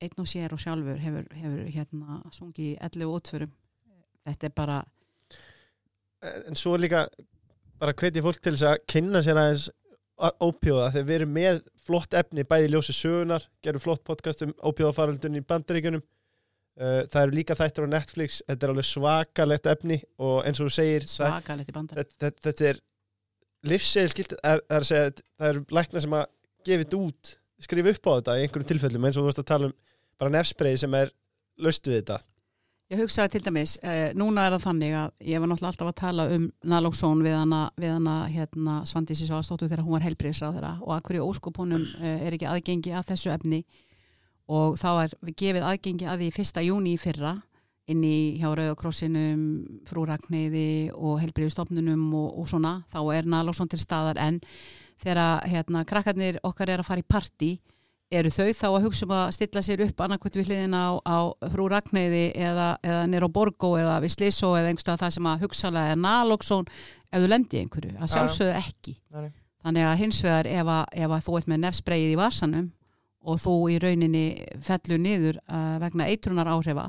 einn 0.00 0.22
og 0.22 0.28
sér 0.30 0.56
og 0.56 0.62
sjálfur 0.62 0.98
hefur, 0.98 1.26
hefur 1.36 1.66
hérna 1.70 2.22
sungið 2.34 2.72
í 2.72 2.78
11 2.80 3.14
útförum. 3.14 3.52
Þetta 4.26 4.48
er 4.48 4.56
bara 4.56 4.82
en 6.20 6.48
en 6.50 6.58
svo 6.58 6.74
líka 6.76 7.06
bara 7.80 7.94
hvetja 7.96 8.22
fólk 8.24 8.40
til 8.42 8.56
þess 8.56 8.66
að 8.68 8.82
kynna 8.90 9.22
sér 9.24 9.38
aðeins 9.40 9.68
ópjóða 10.20 10.90
þegar 10.94 11.08
við 11.08 11.16
erum 11.16 11.34
með 11.36 11.60
flott 11.80 12.16
efni 12.18 12.44
bæði 12.48 12.72
ljósi 12.74 12.94
sögunar 12.96 13.46
gerum 13.64 13.82
flott 13.82 14.02
podcast 14.06 14.44
um 14.44 14.52
ópjóðafaröldun 14.68 15.38
í 15.38 15.42
bandaríkunum 15.48 16.02
uh, 16.02 17.02
það 17.10 17.22
eru 17.22 17.36
líka 17.38 17.56
þættir 17.58 17.88
á 17.88 17.94
Netflix 17.94 18.40
þetta 18.46 18.66
er 18.66 18.74
alveg 18.74 18.88
svakalegt 18.90 19.68
efni 19.72 20.00
og 20.20 20.40
eins 20.44 20.60
og 20.60 20.68
þú 20.68 20.76
segir 20.76 21.06
það, 21.06 21.34
svakalegt 21.34 21.72
í 21.72 21.76
bandar 21.76 22.02
þetta, 22.02 22.32
þetta, 22.46 22.70
er 22.72 22.82
livsseilskilt 23.70 24.36
er, 24.40 24.64
er 24.68 24.80
að 24.82 24.88
segja, 24.90 25.12
það 25.40 25.52
eru 25.52 25.64
lækna 25.80 26.04
sem 26.04 26.18
að 26.20 26.26
gefa 26.68 26.84
þetta 26.84 27.00
út 27.00 27.34
skrifa 27.60 27.94
upp 27.94 28.08
á 28.08 28.12
þetta 28.12 28.36
í 28.36 28.44
einhverjum 28.44 28.72
tilfellum 28.72 29.06
eins 29.08 29.18
og 29.20 29.24
þú 29.24 29.30
veist 29.30 29.42
að 29.44 29.50
tala 29.52 29.70
um 29.70 29.78
bara 30.20 30.34
nefspreið 30.36 30.82
sem 30.84 30.96
er 31.00 31.14
löst 31.60 31.88
við 31.88 32.00
þetta 32.02 32.20
Ég 32.90 32.98
hugsaði 32.98 33.36
til 33.36 33.44
dæmis, 33.46 33.76
eh, 33.86 34.10
núna 34.18 34.48
er 34.48 34.56
það 34.56 34.64
þannig 34.64 34.94
að 34.98 35.10
ég 35.30 35.38
var 35.38 35.46
náttúrulega 35.46 35.70
alltaf 35.70 35.90
að 35.92 36.00
tala 36.00 36.24
um 36.34 36.46
naloxón 36.66 37.20
við 37.22 37.36
hana, 37.38 37.60
við 37.78 37.92
hana 37.94 38.14
hérna, 38.26 38.80
Svandísi 38.82 39.28
Svástóttu 39.28 39.68
þegar 39.68 39.84
hún 39.86 39.94
var 39.94 40.02
helbriðsráð 40.08 40.56
þeirra 40.56 40.72
og 40.82 40.90
að 40.96 41.04
hverju 41.06 41.28
óskopunum 41.28 41.84
eh, 42.00 42.26
er 42.26 42.34
ekki 42.34 42.48
aðgengi 42.50 42.90
að 42.90 43.06
þessu 43.12 43.30
efni. 43.30 43.62
Og 44.50 44.74
þá 44.74 45.04
er 45.04 45.14
við 45.22 45.36
gefið 45.38 45.68
aðgengi 45.68 46.10
að 46.10 46.18
því 46.18 46.32
fyrsta 46.34 46.66
júni 46.66 46.96
í 46.96 46.98
fyrra 46.98 47.36
inn 47.86 48.02
í 48.02 48.42
hjá 48.42 48.50
Rauðakrossinum, 48.58 49.46
Frú 49.86 50.08
Ragneiði 50.10 50.90
og 50.90 51.20
helbriðstofnunum 51.22 52.08
og, 52.10 52.38
og 52.42 52.50
svona, 52.50 52.80
þá 52.90 53.04
er 53.14 53.30
naloxón 53.30 53.70
til 53.70 53.78
staðar. 53.78 54.18
En 54.18 54.42
þegar 54.98 55.46
hérna, 55.46 55.86
krakkarnir 55.86 56.42
okkar 56.42 56.74
er 56.74 56.82
að 56.82 56.90
fara 56.90 57.06
í 57.06 57.06
partí 57.06 57.60
eru 58.10 58.30
þau 58.34 58.48
þá 58.56 58.64
að 58.68 58.84
hugsa 58.86 59.06
um 59.06 59.12
að 59.14 59.28
stilla 59.36 59.62
sér 59.62 59.82
upp 59.86 60.00
annarkvæmt 60.02 60.38
við 60.40 60.48
hliðina 60.50 60.80
á, 60.82 60.90
á 61.06 61.18
frú 61.52 61.68
Ragnæði 61.70 62.22
eða, 62.34 62.68
eða 62.82 63.04
nýr 63.12 63.26
á 63.26 63.30
Borgó 63.30 63.70
eða 63.78 64.00
við 64.02 64.14
Slissó 64.16 64.50
eða 64.58 64.72
einhverstað 64.72 64.98
það 65.04 65.14
sem 65.16 65.28
að 65.30 65.44
hugsalega 65.44 65.92
er 65.94 66.00
naloxón 66.02 66.66
ef 67.10 67.22
þú 67.22 67.28
lendi 67.30 67.56
í 67.58 67.62
einhverju, 67.64 67.92
að 67.96 68.06
Já. 68.08 68.12
sjálfsögðu 68.16 68.56
ekki 68.58 68.96
nei. 69.14 69.30
þannig 69.62 69.86
að 69.90 69.96
hins 70.02 70.20
vegar 70.26 70.50
ef 70.50 70.72
að, 70.74 70.84
ef 71.04 71.14
að 71.16 71.24
þú 71.28 71.38
ert 71.38 71.50
með 71.52 71.62
nefspreið 71.66 72.10
í 72.10 72.18
vasanum 72.20 72.68
og 73.20 73.40
þú 73.42 73.54
í 73.70 73.78
rauninni 73.84 74.24
fellur 74.64 75.00
niður 75.04 75.38
uh, 75.44 75.76
vegna 75.82 76.06
eitrunar 76.10 76.48
áhrifa 76.54 76.86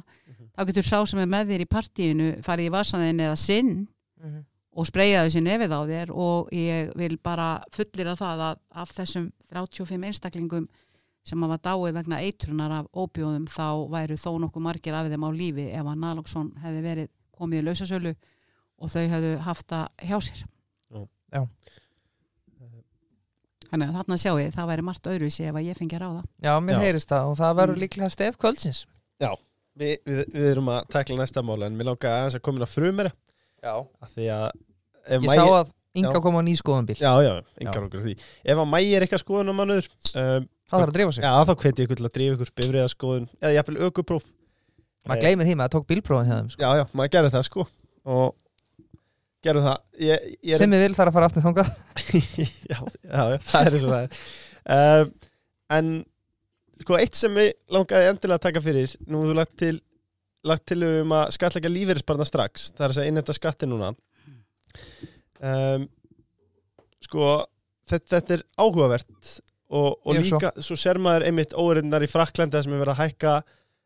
þá 0.51 0.65
getur 0.69 0.88
sá 0.88 0.97
sem 1.07 1.19
er 1.23 1.29
með 1.31 1.49
þér 1.53 1.63
í 1.63 1.69
partíinu 1.71 2.29
farið 2.45 2.69
í 2.69 2.73
vasanðin 2.77 3.25
eða 3.27 3.38
sinn 3.39 3.73
Mhm. 4.21 4.41
og 4.77 4.86
spreyjaði 4.86 5.31
sér 5.34 5.41
nefið 5.41 5.71
á 5.73 5.81
þér 5.89 6.10
og 6.13 6.49
ég 6.53 6.91
vil 6.95 7.15
bara 7.17 7.47
fullir 7.73 8.05
að 8.12 8.19
það 8.21 8.43
að 8.45 8.60
af 8.84 8.91
þessum 8.93 9.23
35 9.49 10.03
einstaklingum 10.12 10.67
sem 11.23 11.41
hafa 11.45 11.57
dáið 11.62 11.93
vegna 11.99 12.19
eitrunar 12.25 12.71
af 12.79 12.88
óbjóðum 12.97 13.45
þá 13.51 13.65
væru 13.93 14.15
þó 14.17 14.31
nokkuð 14.41 14.63
margir 14.65 14.93
af 14.97 15.10
þeim 15.12 15.25
á 15.27 15.29
lífi 15.31 15.67
ef 15.71 15.86
að 15.86 15.99
Naloxon 16.01 16.51
hefði 16.63 16.81
verið 16.88 17.10
komið 17.38 17.60
í 17.62 17.65
lausasölu 17.67 18.15
og 18.81 18.89
þau 18.89 19.03
hefðu 19.13 19.34
haft 19.45 19.67
það 19.69 19.88
hjá 20.10 20.17
sér. 20.25 20.41
Já. 20.91 21.01
Já. 21.31 21.41
Þannig 23.71 23.88
að 23.91 23.95
þarna 24.01 24.17
sjáu 24.19 24.39
ég, 24.41 24.49
það 24.55 24.67
væri 24.73 24.84
margt 24.84 25.07
öðruvísi 25.07 25.45
ef 25.47 25.55
að 25.55 25.67
ég 25.69 25.77
fengi 25.79 25.95
að 25.95 26.01
ráða. 26.03 26.23
Já, 26.43 26.51
mér 26.60 26.75
Já. 26.75 26.81
heyrist 26.84 27.12
það 27.13 27.29
og 27.29 27.38
það 27.39 27.53
verður 27.62 27.77
Mm. 27.77 27.84
líklega 27.86 28.10
stef 28.12 28.38
kvöldsins 28.41 28.81
Vi, 29.71 29.88
við, 30.03 30.25
við 30.34 30.45
erum 30.51 30.67
að 30.67 30.88
takla 30.91 31.15
næsta 31.15 31.39
mála 31.47 31.69
en 31.69 31.77
mér 31.79 31.88
langar 31.88 32.12
aðeins 32.12 32.36
að 32.36 32.41
koma 32.43 32.57
inn 32.60 32.65
á 32.67 32.75
frumera 32.75 33.12
Já 33.63 33.75
af 34.03 34.10
því 34.12 34.25
að 34.27 34.47
ef 35.07 35.21
Ég 35.21 35.29
Mæi- 35.29 35.38
sá 35.38 35.45
að 35.47 35.71
Inga 35.95 36.12
Já. 36.12 36.21
kom 36.21 36.36
á 36.36 36.41
nýskoðanbíl 36.43 36.97
Já, 36.99 37.13
já, 37.23 37.31
engar 37.62 37.84
okkur 37.88 38.03
á 38.03 38.03
því 38.03 38.15
Ef 38.43 38.57
að 38.60 38.67
mægi 38.73 38.91
er 38.97 39.01
eitthvað 39.05 39.23
skoðun 39.23 39.51
á 39.51 39.53
mannuður 39.55 39.88
um, 40.19 40.49
Það 40.71 40.81
þarf 40.81 40.91
að 40.91 40.97
drífa 40.97 41.15
sig. 41.15 41.25
Já, 41.25 41.31
þá 41.47 41.53
hveti 41.62 41.81
ég 41.84 41.88
ykkur 41.89 41.99
til 41.99 42.07
að 42.07 42.13
drífa 42.17 42.36
ykkur 42.38 42.53
bifriðaskoðun 42.62 43.25
eða 43.41 43.55
jafnvel 43.57 43.81
ökupróf. 43.89 44.29
Maður 45.10 45.25
gleymið 45.25 45.49
því, 45.49 45.55
maður 45.60 45.73
tók 45.75 45.89
bílprófin 45.89 46.29
hjá 46.29 46.36
þeim 46.38 46.51
sko. 46.53 46.62
Já, 46.62 46.69
já, 46.79 46.86
maður 46.95 47.13
gerði 47.15 47.34
það 47.34 47.45
sko. 47.47 47.65
Og 48.15 48.27
gerði 49.43 49.63
það. 49.65 49.81
Ég, 50.05 50.29
ég 50.45 50.53
er, 50.55 50.62
Sem 50.62 50.75
við 50.75 50.84
vil 50.86 50.95
þarf 50.95 51.12
að 51.12 51.17
fara 51.17 51.29
aftur 51.31 51.45
þangað. 51.47 51.71
Já, 52.71 52.77
já, 52.77 53.21
já, 53.34 53.38
það 53.49 53.67
er 53.67 53.75
eins 53.77 53.86
og 53.88 53.91
það 53.91 54.03
er. 54.05 54.23
Um, 54.77 55.12
En 55.71 55.91
sko, 56.81 56.97
eitt 56.99 57.15
sem 57.17 57.36
við 57.38 57.51
langaði 57.71 58.10
endilega 58.12 58.39
að 58.39 58.45
taka 58.47 58.63
fyrir 58.63 58.95
nú 59.07 59.23
þú 59.29 59.38
lagt 59.38 59.55
til 59.62 59.77
lagt 60.47 60.65
til 60.71 60.81
um 60.88 61.13
að 61.13 61.36
skatleika 61.36 61.69
lífeyrisbarna 61.69 62.25
strax 62.25 62.71
það 62.73 62.86
er 62.86 62.93
að 62.93 62.97
segja 62.97 63.12
innefta 63.13 63.36
skatti 63.38 63.69
núna. 63.69 63.91
Um, 65.41 65.86
sko 67.05 67.27
þetta, 67.89 68.17
þetta 68.17 68.36
er 68.38 68.43
áhugavert 68.62 69.36
og, 69.71 69.97
og 70.03 70.17
Jú, 70.19 70.23
svo. 70.27 70.38
líka 70.41 70.51
svo 70.62 70.75
sér 70.79 70.99
maður 71.01 71.27
einmitt 71.29 71.53
óreinar 71.55 72.03
í 72.03 72.10
Fraklandi 72.12 72.57
þar 72.57 72.65
sem 72.67 72.73
er 72.75 72.81
verið 72.84 72.95
að 72.97 73.03
hækka 73.05 73.34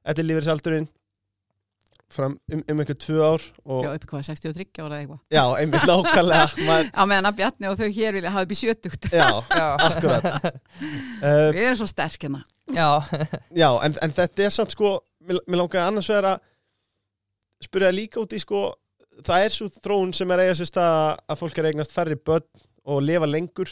eftir 0.05 0.25
lífeyrisaldurinn 0.29 0.87
fram 2.15 2.35
um, 2.53 2.59
um 2.69 2.79
einhver 2.81 2.95
tvö 3.01 3.17
ár 3.25 3.43
og, 3.65 3.79
Já, 3.83 3.89
upp 3.97 4.03
hvað, 4.11 4.21
63 4.27 4.65
ára 4.85 4.85
eða 4.85 4.99
eitthvað. 5.01 5.21
já, 5.33 5.43
einmitt 5.59 5.87
nákvæmlega 5.89 6.49
maður, 6.69 6.89
Á 6.93 7.01
meðan 7.09 7.29
að 7.31 7.37
Bjarni 7.39 7.69
og 7.71 7.79
þau 7.79 7.87
hér 7.97 8.17
vilja 8.19 8.33
hafa 8.35 8.45
upp 8.45 8.53
í 8.53 8.57
sjötugt. 8.59 9.07
já, 9.09 9.25
Já, 9.59 9.65
akkurat 9.87 10.27
uh, 10.45 11.49
Við 11.55 11.61
erum 11.65 11.79
svo 11.81 11.87
sterk 11.89 12.27
hérna. 12.27 12.43
já, 12.77 12.87
Já, 13.61 13.69
en, 13.87 13.97
en 14.05 14.15
þetta 14.19 14.45
er 14.47 14.53
samt 14.53 14.75
sko 14.77 14.93
mér, 15.25 15.41
langaði 15.57 15.81
annars 15.87 16.09
vegar 16.13 16.29
að 16.35 16.45
spyrja 17.65 17.91
líka 17.97 18.21
út 18.21 18.37
í 18.37 18.41
sko 18.43 18.61
það 19.25 19.47
er 19.49 19.53
svo 19.57 19.69
þróun 19.81 20.13
sem 20.13 20.31
er 20.35 20.45
eiga 20.45 20.55
sér 20.61 20.69
stað 20.69 20.95
að 21.25 21.41
fólk 21.41 21.57
er 21.61 21.69
eignast 21.71 21.93
færri 21.95 22.17
börn 22.21 22.45
og 22.85 23.01
lifa 23.01 23.27
lengur 23.33 23.71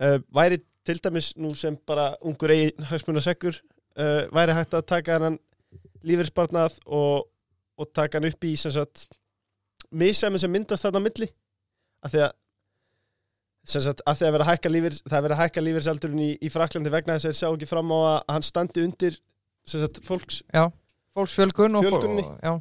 uh, 0.00 0.18
væri 0.36 0.62
til 0.86 1.00
dæmis 1.02 1.32
nú 1.36 1.52
sem 1.58 1.76
bara 1.86 2.14
ungur 2.20 2.52
eigin 2.54 2.88
hagsmunaseggur 2.90 3.58
uh, 3.98 4.22
væri 4.34 4.56
hægt 4.56 4.74
að 4.74 4.86
taka 4.86 5.18
hennan 5.18 5.38
lífeyrisbarnað 6.06 6.78
og, 6.86 7.26
og 7.76 7.92
taka 7.94 8.20
hann 8.20 8.28
upp 8.30 8.46
í 8.46 8.54
sem 8.60 8.74
sagt 8.74 9.08
misjæmi 9.90 10.38
sem 10.38 10.52
myndast 10.52 10.86
þarna 10.86 11.02
á 11.02 11.06
milli. 11.06 11.30
Af 12.04 12.12
því 12.12 12.26
að 12.26 12.34
sem 13.66 13.82
sagt, 13.82 14.02
að 14.06 14.20
það 14.20 14.28
er 14.28 14.34
verið 14.36 15.34
að 15.34 15.40
hækka 15.40 15.62
lífeyrisaldurinn 15.64 16.22
í, 16.22 16.30
í 16.38 16.50
Fraklandi 16.54 16.92
vegna 16.94 17.16
þess 17.16 17.26
að 17.26 17.32
þeir 17.32 17.38
sjá 17.40 17.48
ekki 17.48 17.68
fram 17.70 17.90
á 17.90 17.98
að 17.98 18.18
hann 18.36 18.46
standi 18.46 18.84
undir 18.86 19.16
sem 19.66 19.82
sagt, 19.82 19.98
fólks 20.06 20.42
fólksfjölgun 21.16 21.78
og, 21.80 21.88
og 21.96 22.04
já, 22.44 22.52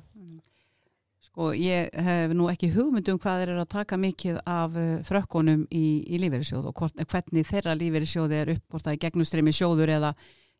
Sko, 1.35 1.49
ég 1.51 1.89
hef 1.91 2.31
nú 2.31 2.45
ekki 2.47 2.69
hugmynd 2.71 3.09
um 3.11 3.17
hvað 3.19 3.41
þeir 3.41 3.49
eru 3.51 3.63
að 3.65 3.73
taka 3.73 3.97
mikið 3.99 4.37
af 4.47 4.75
uh, 4.79 4.91
frökkunum 5.03 5.65
í, 5.67 5.81
í 6.07 6.19
lífeyrissjóð 6.23 6.69
og 6.69 6.77
hvort, 6.79 7.01
hvernig 7.11 7.43
þeirra 7.49 7.73
lífeyrissjóði 7.75 8.37
er 8.37 8.51
upp, 8.53 8.61
hvort 8.71 8.85
það 8.85 8.93
er 8.93 9.01
gegnumstreymi 9.01 9.53
sjóður 9.57 9.91
eða, 9.97 10.13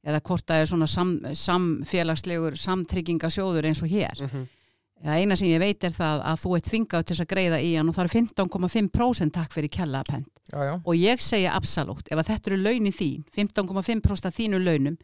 eða 0.04 0.20
hvort 0.28 0.44
það 0.52 0.64
er 0.66 0.68
svona 0.74 0.90
sam, 0.92 1.14
samfélagslegur 1.32 2.60
samtryggingasjóður 2.60 3.70
eins 3.70 3.84
og 3.86 3.94
hér. 3.94 4.20
mm 4.20 4.28
-hmm. 4.34 4.52
Eina 5.06 5.36
sem 5.36 5.48
ég 5.48 5.60
veit 5.60 5.84
er 5.84 5.92
það 5.92 6.22
að 6.24 6.40
þú 6.44 6.56
ert 6.58 6.68
þingað 6.72 7.04
til 7.04 7.16
þess 7.16 7.24
að 7.24 7.32
greiða 7.32 7.58
í 7.62 7.76
hann 7.76 7.90
og 7.90 7.96
það 7.96 8.04
er 8.04 8.14
15,5% 8.20 9.32
takk 9.32 9.52
fyrir 9.54 9.70
já, 10.64 10.82
Og 10.84 10.96
ég 10.96 11.22
segja 11.22 11.56
absolutt, 11.56 12.08
ef 12.12 12.28
þetta 12.28 12.52
eru 12.52 12.58
launin 12.58 12.92
þín, 12.92 13.24
15,5% 13.32 14.26
af 14.26 14.36
þínu 14.36 14.60
launum, 14.60 14.98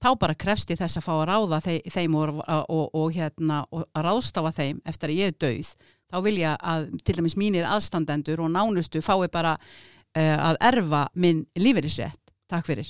þá 0.00 0.08
bara 0.20 0.34
krefst 0.34 0.70
ég 0.72 0.78
þess 0.80 0.96
að 1.00 1.04
fá 1.06 1.12
að 1.18 1.26
ráða 1.30 1.60
þe 1.64 1.74
þeim 1.92 2.14
og, 2.16 2.40
og, 2.48 2.86
og, 2.96 3.08
hérna, 3.14 3.60
og 3.70 3.84
að 3.94 4.06
ráðstafa 4.06 4.52
þeim 4.56 4.80
eftir 4.88 5.12
að 5.12 5.18
ég 5.20 5.32
er 5.32 5.38
dauð. 5.44 5.72
Þá 6.10 6.16
vil 6.24 6.36
ég 6.40 6.56
að 6.72 6.88
til 7.06 7.16
dæmis 7.20 7.36
mínir 7.38 7.68
aðstandendur 7.68 8.40
og 8.42 8.50
nánustu 8.50 9.02
fái 9.04 9.28
bara 9.30 9.52
uh, 9.60 10.38
að 10.50 10.56
erfa 10.72 11.04
minn 11.14 11.44
lífeyrisrétt. 11.54 12.18
Takk 12.50 12.66
fyrir. 12.66 12.88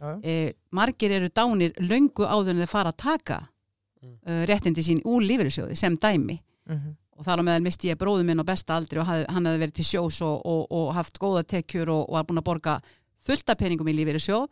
já. 0.00 0.12
Uh, 0.22 0.50
margir 0.72 1.10
eru 1.12 1.28
dánir 1.34 1.72
löngu 1.80 2.24
áður 2.24 2.54
en 2.54 2.62
þeir 2.62 2.70
fara 2.70 2.92
að 2.94 3.00
taka 3.02 3.40
uh, 3.42 4.44
réttindi 4.48 4.84
sín 4.86 5.02
úr 5.04 5.24
lífeyrissjóði 5.26 5.76
sem 5.76 5.96
dæmi 5.96 6.38
Mhm. 6.70 6.92
og 7.18 7.24
þar 7.26 7.40
á 7.40 7.42
meðal 7.42 7.62
misti 7.64 7.88
ég 7.90 7.98
bróðu 7.98 8.22
minn 8.24 8.38
á 8.38 8.46
besta 8.46 8.76
aldri 8.76 9.00
og 9.00 9.06
hafði, 9.08 9.24
hann 9.28 9.44
hefði 9.48 9.60
verið 9.64 9.74
til 9.74 9.84
sjós 9.88 10.20
og, 10.22 10.44
og, 10.46 10.66
og 10.70 10.92
haft 10.94 11.18
góða 11.18 11.42
tekjur 11.42 11.88
og, 11.90 12.04
var 12.12 12.24
búin 12.28 12.38
að 12.38 12.46
borga 12.46 12.74
fullt 13.26 13.50
af 13.50 13.58
peningum 13.58 13.88
í 13.90 13.94
lífeyri 13.96 14.20
sjóð 14.22 14.46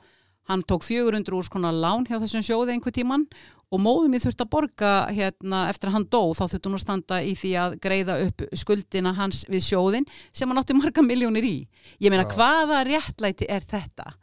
hann 0.49 0.63
tók 0.65 0.83
400 0.87 1.37
úr 1.37 1.45
skona 1.47 1.71
lán 1.75 2.07
hjá 2.09 2.19
þessum 2.23 2.45
sjóði 2.47 2.75
einhver 2.75 2.95
tíman 2.97 3.27
og 3.69 3.83
móðum 3.85 4.15
ég 4.17 4.23
þurfti 4.25 4.45
að 4.47 4.51
borga 4.55 4.91
hérna 5.13 5.67
eftir 5.69 5.91
að 5.91 5.97
hann 5.99 6.07
dó 6.09 6.23
þá 6.33 6.45
þurfti 6.49 6.69
hún 6.71 6.79
að 6.79 6.85
standa 6.87 7.19
í 7.21 7.35
því 7.37 7.51
að 7.61 7.75
greiða 7.85 8.15
upp 8.25 8.45
skuldina 8.57 9.13
hans 9.19 9.43
við 9.53 9.67
sjóðin 9.67 10.07
sem 10.33 10.49
hann 10.49 10.61
átti 10.63 10.77
marga 10.79 11.05
miljónir 11.05 11.45
í. 11.45 11.57
Ég 12.01 12.09
meina 12.11 12.25
Já. 12.25 12.33
hvaða 12.33 12.79
réttlæti 12.89 13.49
er 13.49 13.67
þetta? 13.69 14.15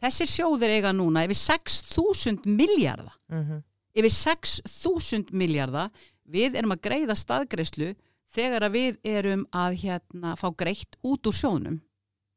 Þessir 0.00 0.30
sjóðir 0.30 0.72
eiga 0.78 0.92
núna 0.94 1.24
yfir 1.26 1.36
6.000 1.36 2.46
miljardar 2.46 3.12
Mhm. 3.28 3.62
yfir 3.98 4.10
6.000 4.14 5.32
miljardar 5.32 5.90
við 6.28 6.56
erum 6.56 6.72
að 6.72 6.80
greiða 6.88 7.16
staðgreislu 7.18 7.94
þegar 8.32 8.62
að 8.68 8.72
við 8.72 8.96
erum 9.04 9.46
að 9.52 9.76
hérna, 9.82 10.34
fá 10.36 10.48
greitt 10.56 10.96
út 11.04 11.26
úr 11.26 11.32
sjónum 11.36 11.80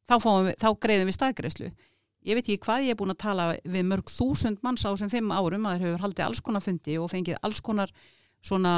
þá, 0.10 0.15
við, 0.20 0.56
þá 0.58 0.70
greiðum 0.80 1.08
við 1.12 1.17
staðgreislu 1.20 1.72
ég 2.28 2.38
veit 2.38 2.46
ekki 2.46 2.62
hvað 2.66 2.88
ég 2.88 2.96
er 2.96 3.00
búin 3.00 3.14
að 3.14 3.22
tala 3.24 3.46
við 3.64 3.86
mörg 3.90 4.12
þúsund 4.14 4.62
manns 4.66 4.86
á 4.86 4.92
sem 5.00 5.10
fimm 5.12 5.32
árum 5.34 5.66
að 5.66 5.78
þeir 5.78 5.88
hefur 5.88 6.04
haldið 6.06 6.26
alls 6.28 6.42
konar 6.46 6.66
fundi 6.66 6.98
og 7.02 7.10
fengið 7.12 7.40
alls 7.42 7.62
konar 7.66 7.94
svona, 8.42 8.74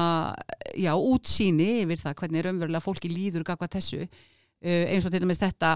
já, 0.75 0.91
útsýni 0.95 1.83
yfir 1.83 2.01
það 2.01 2.17
hvernig 2.19 2.45
raunverulega 2.45 2.83
fólki 2.83 3.11
líður 3.11 3.45
gagvað 3.47 3.77
þessu. 3.77 4.05
Uh, 4.63 4.85
eins 4.91 5.07
og 5.07 5.11
til 5.11 5.23
dæmis 5.23 5.41
þetta 5.41 5.73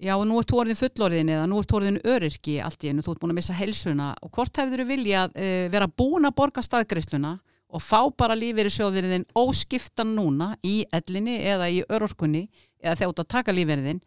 já, 0.00 0.14
nú 0.24 0.38
ert 0.40 0.48
þú 0.48 0.62
orðin 0.62 0.78
fullorðin 0.78 1.32
eða 1.34 1.48
nú 1.50 1.58
ert 1.60 1.68
þú 1.68 1.78
orðin 1.80 2.00
öryrki 2.08 2.56
allt 2.64 2.84
í 2.84 2.92
einu, 2.92 3.04
þú 3.04 3.14
ert 3.14 3.22
búin 3.22 3.34
að 3.34 3.40
missa 3.40 3.56
helsuna 3.58 4.08
og 4.24 4.32
hvort 4.32 4.60
hefur 4.60 4.82
þú 4.82 4.88
viljað 4.88 5.36
uh, 5.36 5.66
vera 5.72 5.90
búin 5.90 6.28
að 6.28 6.36
borga 6.38 6.64
staðgreisluna 6.64 7.34
og 7.68 7.84
fá 7.84 8.00
bara 8.16 8.36
lífeyri 8.38 8.72
sjóðirinn 8.72 9.26
óskiptan 9.36 10.14
núna 10.16 10.54
í 10.64 10.80
ellinni 10.94 11.36
eða 11.44 11.68
í 11.68 11.82
örorkunni 11.84 12.46
eða 12.80 13.10
ert 13.10 13.24
að 13.24 13.32
taka 13.34 13.52
lífeyriðin 13.52 14.00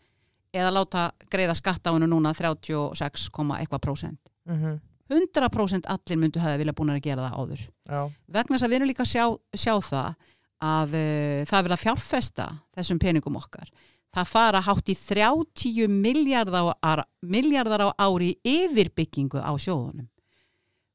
eða 0.53 0.71
láta 0.75 1.09
greiða 1.31 1.55
skatt 1.57 1.87
á 1.87 1.95
hennu 1.95 2.09
núna 2.11 2.33
36, 2.35 3.29
eitthvað 3.59 3.83
prósent. 3.83 4.19
Mhm. 4.45 4.79
100% 5.11 5.87
allir 5.91 6.17
myndu 6.17 6.39
hafa 6.39 6.57
vilja 6.57 6.73
búin 6.73 6.93
að 6.93 7.01
gera 7.03 7.27
það 7.27 7.39
áður. 7.39 7.63
Já, 7.89 8.01
vegna 8.31 8.55
þess 8.55 8.63
að 8.63 8.69
við 8.71 8.77
erum 8.77 8.87
líka 8.87 9.03
að 9.03 9.11
sjá, 9.11 9.25
sjá 9.59 9.73
það 9.83 10.13
að 10.61 10.93
uh, 10.95 11.41
það 11.49 11.71
að 11.75 11.81
fjárfesta 11.81 12.45
þessum 12.77 13.01
peningum 13.01 13.35
okkar. 13.35 13.67
Það 14.11 14.31
fara 14.31 14.61
hátt 14.63 14.91
í 14.91 14.95
30 14.95 15.91
miljardar 15.91 17.03
miljardar 17.23 17.85
á 17.87 17.89
ári 18.07 18.33
yfirbyggingu 18.43 19.39
á 19.39 19.51
sjóðunum. 19.55 20.07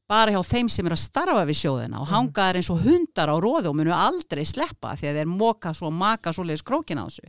Bara 0.06 0.30
hjá 0.30 0.42
þeim 0.46 0.68
sem 0.70 0.86
er 0.86 0.94
að 0.94 1.02
starfa 1.02 1.46
við 1.48 1.60
sjóðina 1.64 2.00
og 2.00 2.10
hanga 2.12 2.48
þær 2.48 2.58
eins 2.60 2.68
og 2.70 2.84
hundar 2.84 3.32
á 3.32 3.36
róðu 3.42 3.72
og 3.72 3.78
munu 3.78 3.94
aldrei 3.96 4.44
sleppa 4.46 4.94
því 4.96 5.08
að 5.10 5.18
þeir 5.18 5.32
moka 5.32 5.72
svo 5.74 5.90
maka 5.90 6.32
svo 6.32 6.44
leiðis 6.46 6.62
krókin 6.62 7.00
á 7.02 7.08
þessu 7.08 7.26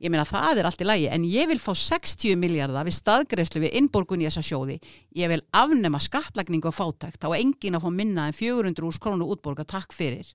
ég 0.00 0.12
meina 0.12 0.24
það 0.24 0.60
er 0.60 0.68
allt 0.68 0.80
í 0.80 0.86
lagi 0.88 1.08
en 1.12 1.26
ég 1.28 1.48
vil 1.50 1.58
fá 1.60 1.70
60 1.76 2.38
miljardar 2.40 2.86
við 2.88 2.96
staðgreifslu 2.96 3.64
við 3.66 3.76
innborgun 3.80 4.22
í 4.24 4.28
þessa 4.28 4.44
sjóði. 4.46 4.78
Ég 5.16 5.30
vil 5.32 5.42
afnema 5.52 6.00
skattlagningu 6.00 6.70
og 6.70 6.76
fátækt 6.76 7.26
er 7.28 7.36
engin 7.38 7.76
að 7.76 7.84
fá 7.86 7.90
minna 7.94 8.28
en 8.30 8.36
400 8.36 8.86
úr 8.88 9.00
krónu 9.00 9.28
útborga 9.30 9.66
takk 9.68 9.92
fyrir. 9.92 10.28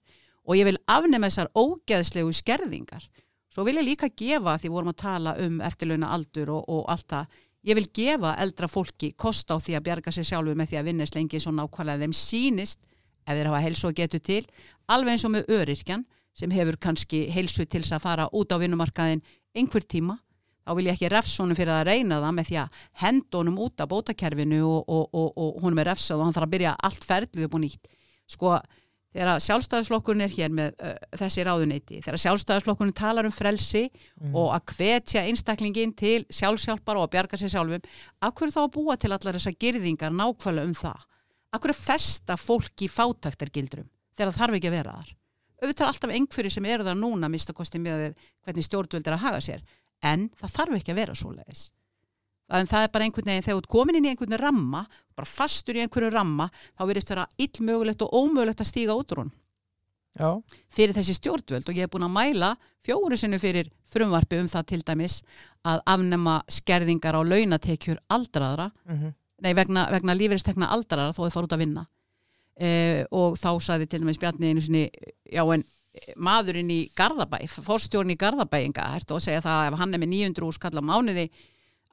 Og 0.45 0.59
ég 0.59 0.69
vil 0.69 0.77
afnema 0.85 1.31
þessar 1.31 1.49
ógeðslegu 1.57 2.33
skerðingar. 2.33 3.09
Svo 3.49 3.65
vil 3.65 3.79
ég 3.79 3.87
líka 3.87 4.11
gefa 4.11 4.57
því 4.59 4.69
vorum 4.69 4.91
að 4.91 5.01
tala 5.01 5.35
um 5.41 5.61
eftirlauna 5.63 6.11
aldur 6.13 6.51
og, 6.57 6.69
og 6.69 6.85
allt 6.91 7.07
það 7.09 7.41
ég 7.65 7.77
vil 7.79 7.87
gefa 7.93 8.35
eldra 8.41 8.67
fólki 8.69 9.13
kost 9.17 9.49
á 9.49 9.57
því 9.57 9.77
að 9.77 9.85
bjarga 9.87 10.13
sér 10.13 10.27
sjálfu 10.29 10.53
með 10.57 10.71
því 10.71 10.79
að 10.79 10.89
vinna 10.89 11.07
slengi 11.09 11.41
svo 11.41 11.53
nákvæmlega 11.55 12.03
þeim 12.03 12.13
sínist 12.13 12.81
ef 13.25 13.33
þeir 13.33 13.49
hafa 13.49 13.63
helsu 13.65 13.89
og 13.89 13.97
getur 13.97 14.21
til 14.21 14.43
alveg 14.91 15.15
eins 15.15 15.25
og 15.25 15.33
með 15.33 15.49
öryrkjan 15.55 16.05
sem 16.35 16.51
hefur 16.51 16.77
kannski 16.81 17.25
helsu 17.33 17.65
til 17.65 17.81
þess 17.81 17.95
að 17.97 18.05
fara 18.05 18.27
út 18.35 18.53
á 18.53 18.61
vinnumarkaðin 18.61 19.23
einhver 19.55 19.85
tíma 19.87 20.19
þá 20.65 20.71
vil 20.77 20.87
ég 20.89 20.95
ekki 20.97 21.11
refsónum 21.13 21.57
fyrir 21.57 21.75
að 21.75 21.91
reyna 21.91 22.21
það 22.23 22.33
með 22.37 22.47
því 22.49 22.57
að 22.61 22.79
henda 23.03 23.41
honum 23.41 23.59
út 23.65 23.83
af 23.83 23.91
bótakerfinu 23.91 24.63
og, 24.65 24.81
og, 24.89 25.05
og, 25.13 25.27
og 25.37 25.59
honum 25.65 25.81
er 25.83 25.91
refsað 25.91 26.21
og 26.21 26.27
hann 26.27 26.35
þarf 26.35 26.47
að 26.47 26.55
byrja 26.55 26.73
allt 26.89 27.05
ferlið 27.05 27.45
upp 27.45 27.57
og 27.57 27.63
nýtt. 27.65 27.89
Sko 28.25 28.53
þegar 29.15 29.43
sjálfstæðisflokkurinn 29.45 30.25
er 30.25 30.33
hér 30.33 30.55
með 30.55 30.73
uh, 30.83 30.95
þessi 31.21 31.45
ráðuneyti, 31.47 31.99
þegar 32.03 32.21
sjálfstæðisflokkurinn 32.23 32.95
talar 32.97 33.29
um 33.29 33.33
frelsi 33.33 33.85
og 34.33 34.49
að 34.57 34.73
hvetja 34.73 35.23
einstaklingin 35.29 35.93
til 35.95 36.25
sjálfsjálpar 36.33 36.99
og 36.99 37.05
að 37.05 37.13
bjarga 37.13 37.39
sér 37.39 37.53
sjálfum, 37.53 37.85
af 38.19 38.33
hverju 38.35 38.55
þá 38.57 38.61
að 38.65 38.73
búa 38.75 38.97
til 38.99 39.13
allar 39.13 39.37
þessar 39.37 39.55
girðingar 39.61 40.15
nákvæmlega 40.15 40.67
um 40.67 40.75
það? 40.81 41.05
Af 41.55 41.63
hverju 41.63 41.77
festa 41.79 42.35
fólki 42.39 42.89
í 42.89 42.91
fátæktargildrum 42.91 43.87
þegar 44.17 44.33
það 44.33 44.41
þarf 44.41 44.59
ekki 44.59 44.71
að 44.71 44.77
vera 44.79 44.97
þar 44.97 45.13
auðvitað 45.61 45.87
alltaf 45.87 46.13
einhverju 46.17 46.51
sem 46.51 46.65
eru 46.65 46.87
þar 46.87 46.99
núna 46.99 47.31
mistakosti 47.31 47.81
með 47.81 48.11
hvernig 48.45 48.67
stjórnvöld 48.67 49.07
er 49.07 49.17
að 49.17 49.25
haga 49.25 49.41
sér. 49.41 49.65
En 50.03 50.29
það 50.37 50.55
þarf 50.59 50.77
ekki 50.79 50.93
að 50.93 51.01
vera 51.01 51.15
svo 51.17 51.31
leiðis 51.33 51.69
en 52.53 52.67
það 52.69 52.85
er 52.85 52.91
bara 52.93 53.07
einhvern 53.07 53.29
veginn 53.31 53.45
þegar 53.45 53.63
þú 53.63 53.71
komin 53.73 53.97
inn 53.97 54.05
í 54.05 54.11
einhvern 54.11 54.37
ramma 54.37 54.83
bara 55.17 55.29
fastur 55.29 55.77
í 55.77 55.81
einhverju 55.81 56.11
ramma 56.13 56.45
þá 56.77 56.83
verðist 56.85 57.09
vera 57.09 57.25
illmögulegt 57.41 58.05
og 58.05 58.13
ómögulegt 58.13 58.61
að 58.61 58.69
stíga 58.69 58.97
út 58.97 59.15
úr 59.15 59.23
hún 59.23 59.31
já, 60.15 60.29
fyrir 60.69 60.95
þessi 60.95 61.17
stjórnvöld 61.17 61.69
og 61.69 61.75
ég 61.77 61.87
hef 61.87 61.93
búin 61.95 62.05
að 62.07 62.15
mæla 62.15 62.51
fjóru 62.85 63.17
sinni 63.19 63.39
fyrir 63.41 63.71
frumvarpi 63.91 64.39
um 64.41 64.49
það 64.51 64.69
til 64.71 64.81
dæmis 64.85 65.19
að 65.65 65.81
afnema 65.95 66.37
skerðingar 66.51 67.17
á 67.17 67.21
launatekjur 67.25 67.99
aldraðra. 68.13 68.69
Mhm, 68.85 69.13
nei, 69.41 69.53
vegna, 69.57 69.87
vegna 69.91 70.15
lífeyristekna 70.15 70.69
aldraðra 70.71 71.15
þó 71.15 71.25
þið 71.25 71.35
fara 71.35 71.49
út 71.49 71.57
að 71.57 71.63
vinna 71.65 71.87
uh, 72.61 73.01
og 73.15 73.39
þá 73.39 73.49
saði 73.63 73.89
til 73.89 74.03
dæmis 74.03 74.19
Bjarni 74.21 74.53
einu 74.53 74.63
sinni, 74.63 74.85
já 75.31 75.43
en 75.43 75.63
eh, 75.63 76.13
maðurinn 76.15 76.71
í 76.71 76.79
Garðabæ, 76.97 77.41
fórstjórn 77.65 78.13
í 78.13 78.19
Garðabæinga 78.19 78.91
ertu 78.99 79.17
að 79.17 79.25
segja 79.27 79.43
það 79.45 79.61
að 79.61 79.69
ef 79.71 79.79
hann 79.81 79.93
er 79.97 80.03
með 80.03 80.13
900 80.15 80.57
skall 80.59 80.79
á 80.79 80.83
mánuði 80.83 81.29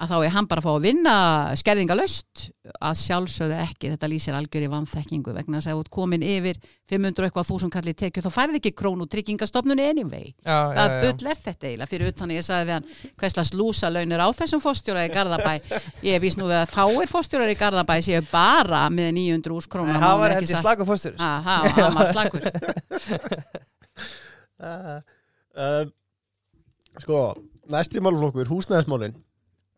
að 0.03 0.11
þá 0.11 0.17
er 0.19 0.33
hann 0.35 0.47
bara 0.51 0.63
að 0.63 0.67
fá 0.67 0.73
að 0.73 0.85
vinna 0.87 1.15
skerðingalöst 1.61 2.45
að 2.83 2.95
sjálfsögðu 2.99 3.59
ekki, 3.63 3.91
þetta 3.93 4.09
lýsir 4.11 4.35
algjör 4.35 4.65
í 4.67 4.71
vannþekkingu 4.73 5.35
vegna 5.37 5.61
að 5.61 5.69
ef 5.71 5.77
þú 5.77 5.83
ert 5.85 5.93
komin 5.95 6.25
yfir 6.27 6.59
500 6.91 7.29
eitthvað 7.29 7.49
þúsund 7.49 7.75
kallið 7.75 7.97
tekju 8.01 8.25
þá 8.25 8.31
færði 8.35 8.59
ekki 8.59 8.73
krónu 8.79 9.07
tryggingastofnun 9.13 9.83
anyway. 9.83 10.33
Já, 10.43 10.59
já, 10.75 10.77
það 10.81 10.97
bull 11.05 11.31
er 11.31 11.41
þetta 11.47 11.69
eiginlega. 11.71 11.91
Fyrir 11.93 12.13
utan 12.13 12.35
ég 12.35 12.47
sagði 12.47 12.69
við 12.69 12.77
hann 12.77 12.89
hverslas 13.23 13.55
lúsa 13.55 13.93
launir 13.93 14.23
á 14.23 14.29
þessum 14.43 14.63
fórstjóra 14.65 15.07
í 15.07 15.13
Garðabæ? 15.15 15.55
Ég 16.09 16.19
er 16.19 16.23
víst 16.23 16.41
nú 16.41 16.51
við 16.51 16.59
að 16.59 16.75
fáir 16.75 17.11
fórstjórar 17.11 17.53
í 17.53 17.59
Garðabæ 17.59 17.97
séu 18.03 18.23
bara 18.33 18.85
með 18.93 19.15
900 19.21 19.57
úrs 19.57 19.71
krónu 19.71 19.97
það 20.03 20.21
var 20.23 20.37
held 20.37 20.51
ég 20.51 20.63
slagur 20.63 20.89
fórstur 20.89 21.15
það 21.19 21.91
var 21.97 22.13
slagur 22.13 22.43
uh, 24.63 24.99
uh, 25.57 25.85
Sko, 27.01 27.21
næsti 27.73 28.03
málflokkur, 28.05 28.51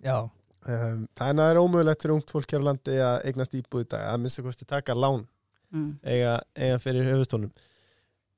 húsnæðismálin 0.05 0.31
já, 0.31 0.31
um, 0.69 1.07
Það 1.19 1.43
er 1.45 1.61
ómögulegt 1.61 2.05
fyrir 2.05 2.15
ungt 2.17 2.33
fólk 2.33 2.53
hér 2.53 2.65
á 2.65 2.69
landi 2.69 2.99
að 3.01 3.27
eignast 3.31 3.57
íbúð 3.59 3.87
í 3.87 3.91
dag 3.95 4.07
að 4.13 4.23
minnst 4.23 4.41
að 4.41 4.49
kosti 4.49 4.69
taka 4.69 4.97
lán 4.97 5.27
mm. 5.73 5.91
eiga, 6.05 6.39
eiga 6.57 6.79
fyrir 6.83 7.11
höfustónum 7.11 7.53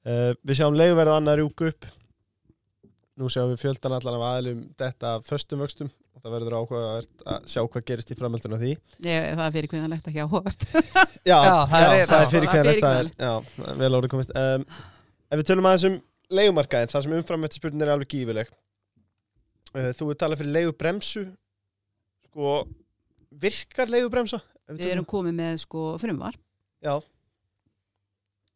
uh, 0.07 0.33
Við 0.43 0.61
sjáum 0.61 0.79
leiguverð 0.79 1.17
annað 1.17 1.41
rjúku 1.43 1.71
upp. 1.73 1.87
Nú 3.17 3.31
sjáum 3.33 3.55
við 3.55 3.63
fjöldan 3.63 3.97
allan 3.97 4.19
af 4.19 4.27
aðlum 4.31 4.67
þetta 4.77 5.15
af 5.17 5.29
föstum 5.29 5.63
vöxtum 5.65 5.89
og 6.17 6.25
það 6.25 6.35
verður 6.35 6.57
ákveðavert 6.61 7.23
að 7.33 7.47
sjá 7.49 7.63
hvað 7.63 7.87
gerist 7.89 8.13
í 8.13 8.17
framhalduna 8.19 8.59
því. 8.61 8.75
Ég, 9.07 9.31
það 9.39 9.47
er 9.47 9.55
fyrir 9.55 9.71
kvinnalegt 9.73 10.11
ekki 10.11 10.25
áhugavert 10.25 10.67
Já, 11.25 11.39
Já, 11.41 11.57
það 11.71 11.87
er- 11.87 12.11
það 12.11 12.21
er 12.21 12.31
fyrir 12.35 12.51
það 12.51 12.53
hvernig 12.53 12.53
það 12.53 12.61
fyrirkvæðilegt. 12.67 13.25
Já, 13.25 13.33
það 13.57 13.81
vel 13.81 13.91
árið 13.97 14.13
komist. 14.13 14.37
Um, 14.37 14.67
Ef 15.27 15.41
við 15.41 15.49
tölum 15.49 15.69
aðeins 15.71 15.89
um 15.89 15.97
leigumarkaðin 16.37 16.93
þar 16.93 17.07
sem 17.07 17.17
umfram 17.17 17.49
eftir 17.49 17.61
spurning 17.61 17.87
er 17.87 17.93
alveg 17.95 18.13
gífileg 18.13 18.53
Þú 19.97 20.11
er 20.13 20.19
talað 20.21 20.41
fyrir 20.43 20.55
leigubremsu 20.55 21.25
Sko, 22.37 22.57
virkar 23.33 23.88
leigubremsa? 23.88 24.42
Ef 24.68 24.77
við 24.77 24.90
erum 24.92 25.07
komið 25.09 25.38
með 25.38 25.61
sko 25.62 25.85
frumvar 26.03 26.37
Já, 26.85 26.99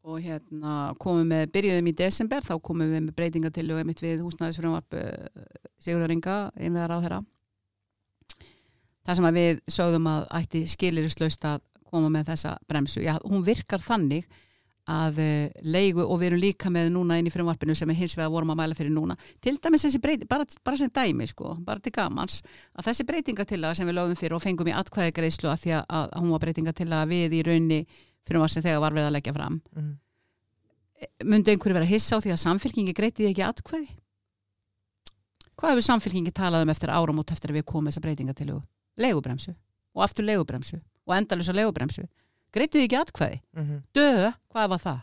og 0.05 0.21
hérna 0.21 0.75
komum 1.01 1.29
við, 1.29 1.47
byrjuðum 1.55 1.89
í 1.89 1.95
desember 1.97 2.45
þá 2.45 2.55
komum 2.65 2.89
við 2.89 3.07
með 3.07 3.17
breytingatillu 3.17 3.81
mitt 3.89 4.01
við 4.05 4.21
húsnæðisfrumvarp 4.25 4.97
uh, 4.97 5.49
Sigurðar 5.81 6.13
Inga 6.15 6.37
einveðar 6.57 6.95
á 6.97 6.99
þeirra 7.05 7.21
þar 9.09 9.19
sem 9.19 9.29
að 9.31 9.41
við 9.41 9.65
sögðum 9.77 10.09
að 10.13 10.29
ætti 10.41 10.63
skilirislaust 10.75 11.49
að 11.49 11.65
koma 11.91 12.13
með 12.13 12.31
þessa 12.35 12.55
bremsu, 12.71 13.01
já 13.01 13.17
hún 13.25 13.45
virkar 13.45 13.83
þannig 13.83 14.29
að 14.91 15.19
uh, 15.23 15.63
leigu 15.63 16.03
og 16.03 16.19
við 16.21 16.31
erum 16.33 16.43
líka 16.43 16.71
með 16.75 16.91
núna 16.95 17.17
inn 17.21 17.29
í 17.31 17.33
frumvarpinu 17.35 17.77
sem 17.79 17.89
við 17.93 18.01
hins 18.03 18.17
vegar 18.19 18.33
vorum 18.35 18.51
að 18.55 18.61
mæla 18.63 18.77
fyrir 18.79 18.93
núna 18.95 19.17
til 19.41 19.55
dæmis 19.63 19.87
þessi 19.87 20.01
breyti, 20.03 20.27
bara, 20.31 20.47
bara 20.67 20.81
sem 20.81 20.91
dæmi 20.91 21.29
sko, 21.31 21.55
bara 21.65 21.81
til 21.85 21.93
gamans 21.95 22.41
að 22.75 22.91
þessi 22.91 23.07
breytingatilla 23.09 23.73
sem 23.79 23.87
við 23.89 23.99
lögum 24.01 24.19
fyrir 24.19 24.37
og 24.39 24.43
fengum 24.45 24.71
í 24.71 24.75
atkvæði 24.75 25.15
greiðslu 25.21 25.51
að 25.53 25.63
því 25.65 25.75
að, 25.79 25.85
að 26.01 26.15
hún 26.21 26.35
var 26.35 26.45
breytingatilla 26.45 27.03
við 27.11 27.39
í 27.39 27.43
raunni 27.47 27.81
frumvarp 28.29 28.53
sem 28.55 28.67
þegar 28.67 28.83
var 28.85 28.99
við 28.99 29.09
að 29.09 29.17
leggja 29.19 29.37
fram 29.39 29.61
Mhm. 29.77 29.97
myndi 31.25 31.55
einhverju 31.55 31.75
vera 31.79 31.89
hissa 31.89 32.19
á 32.19 32.21
því 32.21 32.35
að 32.35 32.43
samfélkingi 32.45 32.93
greitið 32.93 33.31
ekki 33.31 33.45
atkvæði? 33.47 33.87
Hvað 35.57 35.75
hefur 35.75 35.85
samfélkingi 35.87 36.33
talað 36.33 36.65
um 36.67 36.73
eftir 36.73 36.93
áramót 36.93 37.33
eftir 37.33 37.53
að 37.53 37.61
við 37.61 37.67
komum 37.69 37.89
þessa 37.89 38.03
breytinga 38.05 38.35
til 38.37 38.53
leigubremsu 39.01 39.55
og 39.97 40.05
aftur 40.05 40.25
leigubremsu 40.29 40.81
og 41.07 41.15
endalusa 41.17 41.55
Greitið 42.55 42.87
ekki 42.87 42.99
atkvæði? 43.01 43.41
Mhm. 43.57 43.81
Dö, 43.95 44.33
hvað 44.55 44.69
var 44.75 44.79
það? 44.87 45.01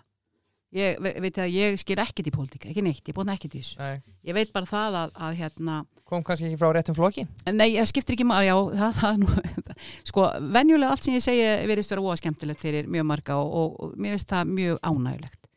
Ég 0.78 0.98
ve- 1.00 1.14
veit 1.24 1.38
að 1.40 1.54
ég 1.56 1.78
skil 1.80 1.96
ekkit 2.04 2.28
í 2.28 2.32
pólitíka, 2.36 2.68
ekki 2.70 2.82
neitt, 2.84 3.04
ég 3.08 3.16
búin 3.16 3.30
ekkit 3.32 3.54
í 3.56 3.62
þessu. 3.62 3.78
Nei, 3.80 4.02
Ég 4.28 4.34
veit 4.36 4.52
bara 4.52 4.66
það 4.68 4.98
að, 5.00 5.12
að 5.16 5.36
hérna, 5.40 5.78
kom 6.04 6.24
kannski 6.24 6.46
ekki 6.50 6.58
frá 6.60 6.74
réttum 6.76 6.96
flokki 6.96 7.24
Nei, 7.54 7.70
ég 7.78 7.88
skiptir 7.88 8.16
ekki 8.18 8.26
maður, 8.28 8.44
já, 8.50 8.56
það, 8.82 8.94
það 9.00 9.18
nú, 9.22 9.28
sko, 10.10 10.26
venjulega 10.52 10.92
allt 10.92 11.04
sem 11.08 11.14
ég 11.16 11.24
segi 11.24 11.48
verðist 11.72 11.90
vera 11.96 12.04
óa 12.04 12.16
skemmtilegt 12.20 12.60
fyrir 12.60 12.88
mjög 12.92 13.06
marga 13.08 13.38
og, 13.40 13.54
og, 13.62 13.80
og 13.80 13.96
mér 13.96 14.18
finnst 14.18 14.28
það 14.32 14.52
mjög 14.60 14.80
ánægulegt 14.84 15.48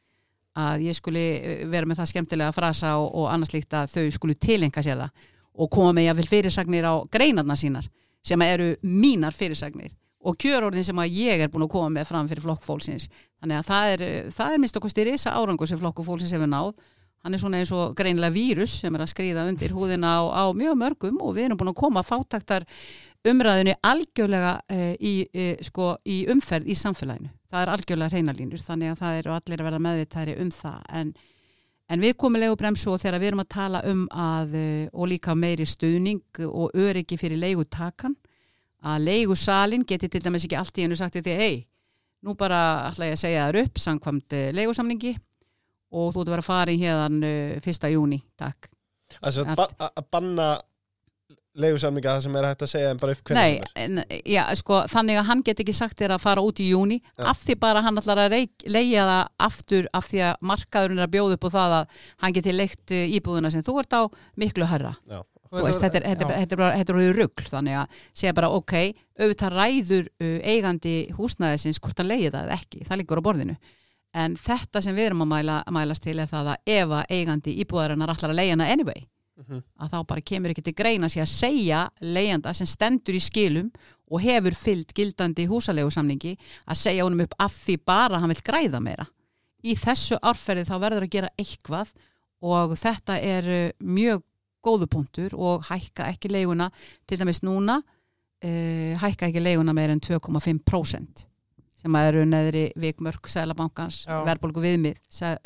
að 0.61 0.83
ég 0.87 0.95
skuli 0.99 1.25
eh, 1.43 1.67
vera 1.71 1.87
með 1.91 2.01
það 2.03 2.11
skemmtilega 2.13 2.53
frasa 2.55 2.95
og, 2.99 3.11
og 3.15 3.29
annars 3.35 3.53
líkt 3.55 3.75
að 3.75 3.91
þau 3.95 4.07
skulu 4.15 4.35
tilenga 4.39 4.83
sér 4.83 4.99
það 5.03 5.11
og 5.61 5.71
koma 5.75 5.93
með 5.99 6.07
jáfnvel 6.09 6.31
fyrirsagnir 6.31 6.87
á 6.87 6.95
greinarna 7.11 7.57
sínar 7.59 7.87
sem 8.23 8.43
eru 8.47 8.73
mínar 8.83 9.35
fyrirsagnir 9.35 9.91
og 10.21 10.37
kjörorðin 10.41 10.85
sem 10.85 11.01
að 11.01 11.17
ég 11.17 11.43
er 11.43 11.51
búin 11.53 11.65
að 11.65 11.73
koma 11.73 11.91
með 11.95 12.09
fram 12.11 12.29
fyrir 12.29 12.45
flokk 12.45 12.65
fólksins. 12.67 13.09
Þannig 13.41 13.61
að 13.61 13.69
það 13.71 13.93
er, 13.93 14.07
það 14.37 14.55
er 14.55 14.63
minnst 14.63 14.81
okkur 14.81 14.93
styrir 14.93 15.17
þessa 15.17 15.37
árangur 15.39 15.71
sem 15.71 15.81
flokk 15.81 16.03
fólksins 16.05 16.35
hefur 16.37 16.51
náð. 16.51 16.75
Hann 17.21 17.37
er 17.37 17.41
svona 17.43 17.61
eins 17.61 17.73
og 17.77 17.95
greinilega 17.97 18.33
vírus 18.33 18.79
sem 18.81 18.95
er 18.97 19.05
að 19.05 19.11
skrýða 19.13 19.45
undir 19.49 19.73
húðina 19.77 20.15
á, 20.17 20.21
á 20.41 20.45
mjög 20.57 20.77
mörgum 20.81 21.19
og 21.21 21.35
við 21.37 21.49
erum 21.49 21.61
búin 21.61 21.73
að 21.73 21.81
koma 21.83 22.05
fátaktar 22.05 22.65
umræðinu 23.29 23.75
algjörlega 23.85 24.55
e, 24.73 24.79
í, 24.97 25.13
e, 25.29 25.51
sko, 25.65 25.93
í 26.09 26.23
umferð 26.33 26.71
í 26.73 26.77
samfélaginu. 26.81 27.29
Það 27.51 27.65
er 27.65 27.73
algjörlega 27.75 28.15
hreinalínur 28.15 28.65
þannig 28.65 28.95
að 28.95 29.03
það 29.03 29.19
eru 29.19 29.35
allir 29.37 29.61
að 29.61 29.69
verða 29.69 29.83
meðvitaðri 29.85 30.39
um 30.41 30.55
það. 30.55 30.81
En, 31.01 31.13
en 31.93 32.05
við 32.07 32.17
komum 32.23 32.41
leigubremsu 32.41 32.95
og 32.95 33.03
þegar 33.03 33.21
við 33.21 33.33
erum 33.33 33.45
að 33.45 33.53
tala 33.57 33.85
um 33.91 34.07
að 34.09 34.57
e, 34.57 34.67
og 34.93 35.13
líka 35.13 35.37
meiri 35.37 35.69
stuðning 35.69 36.45
og 36.49 36.73
öryggi 36.73 37.21
fyrir 37.21 37.41
leigutakan 37.41 38.17
að 38.83 39.05
leigusalinn 39.09 39.85
geti 39.89 40.09
til 40.09 40.23
dæmis 40.25 40.47
ekki 40.47 40.59
allt 40.61 40.79
í 40.79 40.87
hennu 40.87 40.99
sagt 40.99 41.19
því 41.21 41.37
hei, 41.37 41.67
nú 42.25 42.37
bara 42.39 42.89
ætla 42.91 43.11
ég 43.11 43.17
að 43.19 43.23
segja 43.25 43.47
þær 43.49 43.61
upp 43.65 43.81
samkvæmt 43.81 44.37
e, 44.37 44.43
leigusamningi 44.57 45.15
og 45.91 46.13
þú 46.15 46.23
ert 46.23 46.29
að 46.29 46.35
vera 46.37 46.47
farin 46.47 46.81
hérna 46.81 47.31
1. 47.61 47.89
júni, 47.93 48.21
takk. 48.39 48.71
Allt. 49.21 49.57
ba- 49.59 49.73
að 49.75 49.97
að 49.99 50.11
banna 50.11 50.51
leigusamninga 51.59 52.13
það 52.15 52.25
sem 52.25 52.37
er 52.39 52.47
hægt 52.47 52.63
að 52.65 52.71
segja 52.71 52.91
en 52.93 53.01
bara 53.01 53.15
upp 53.17 53.31
hvernig 53.31 54.21
já, 54.31 54.43
sko, 54.59 54.83
þannig 54.91 55.19
að 55.19 55.27
hann 55.31 55.43
get 55.47 55.63
ekki 55.65 55.75
sagt 55.75 55.99
þér 55.99 56.15
að 56.15 56.23
fara 56.23 56.45
út 56.47 56.63
í 56.63 56.69
júni 56.71 57.01
Já. 57.03 57.25
af 57.33 57.41
því 57.43 57.57
bara 57.65 57.83
hann 57.83 57.99
ætlar 57.99 58.23
að 58.23 58.37
leia 58.71 59.07
það 59.09 59.25
aftur 59.49 59.89
af 59.97 60.07
því 60.11 60.23
að 60.29 60.47
markaðurinn 60.53 61.03
er 61.03 61.09
að 61.09 61.15
bjóða 61.17 61.39
upp 61.39 61.49
á 61.49 61.51
það 61.57 61.77
að 61.81 61.99
hann 62.23 62.37
geti 62.39 62.55
leikt 62.55 62.95
uh, 62.95 63.17
íbúðuna 63.19 63.51
sem 63.51 63.67
þú 63.67 63.77
ert 63.83 63.99
á 63.99 64.03
miklu 64.39 64.69
herra. 64.71 64.95
Já. 65.11 65.21
Veist, 65.51 65.83
þetta 65.83 65.99
er, 65.99 66.25
er, 66.31 66.63
er 66.79 67.17
rugl 67.17 67.47
þannig 67.51 67.79
að 67.81 68.01
segja 68.15 68.35
bara, 68.39 68.51
ok, 68.55 68.75
auðvitað 69.19 69.57
ræður 69.57 70.09
uh, 70.23 70.37
eigandi 70.47 70.95
húsnæðisins 71.19 71.81
hvort 71.83 71.99
hann 71.99 72.11
leiði 72.11 72.31
það 72.31 72.45
eða 72.45 72.59
ekki, 72.61 72.85
það 72.87 73.01
liggur 73.03 73.23
á 73.23 73.27
borðinu 73.27 73.57
en 74.21 74.35
þetta 74.39 74.83
sem 74.83 74.95
við 74.95 75.11
erum 75.11 75.25
að 75.27 75.33
mæla, 75.33 75.57
mælast 75.71 76.03
til 76.07 76.19
er 76.19 76.31
það 76.31 76.53
að 76.53 76.71
ef 76.77 76.95
að 76.99 77.17
eigandi 77.17 77.57
íbúðarinnar 77.65 78.15
ætlar 78.15 78.33
að 78.35 78.41
leia 78.41 78.55
hana 78.55 78.71
anyway 78.71 79.05
Mhm. 79.41 79.63
að 79.81 79.93
þá 79.95 79.99
bara 80.07 80.21
kemur 80.21 80.53
ekki 80.53 80.65
til 80.67 80.77
greina 80.77 81.09
sér 81.09 81.25
að 81.25 81.33
segja 81.33 81.81
leiðanda 82.05 82.53
sem 82.57 82.69
stendur 82.69 83.17
í 83.17 83.23
skilum 83.25 83.71
og 84.11 84.21
hefur 84.21 84.57
fyllt 84.57 84.93
gildandi 84.97 85.47
húsalegu 85.49 85.91
samningi 85.95 86.35
að 86.67 86.81
segja 86.81 87.07
honum 87.07 87.25
upp 87.25 87.37
af 87.41 87.55
því 87.65 87.77
bara 87.89 88.21
hann 88.21 88.33
vil 88.35 88.43
græða 88.45 88.83
meira. 88.85 89.07
Í 89.65 89.77
þessu 89.81 90.19
árferði 90.21 90.67
þá 90.69 90.75
verður 90.83 91.07
að 91.07 91.15
gera 91.15 91.33
eitthvað 91.41 91.93
og 92.41 92.77
þetta 92.81 93.17
er 93.21 93.49
uh, 93.49 93.73
mjög 93.81 94.23
góðu 94.65 94.91
punktur 94.91 95.35
og 95.39 95.67
hækka 95.71 96.11
ekki 96.13 96.31
leiguna 96.33 96.71
til 97.09 97.21
dæmis 97.21 97.43
núna 97.47 97.81
uh, 97.81 98.93
hækka 99.01 99.31
ekki 99.31 99.43
leiguna 99.43 99.75
meira 99.77 99.97
en 99.97 100.05
2,5% 100.05 101.27
sem 101.81 101.97
að 101.97 102.11
eru 102.11 102.27
neðri 102.29 102.67
vikmörk 102.81 103.31
Sælabankans, 103.31 104.03
verðbólgu 104.27 104.63
viðmið 104.65 104.99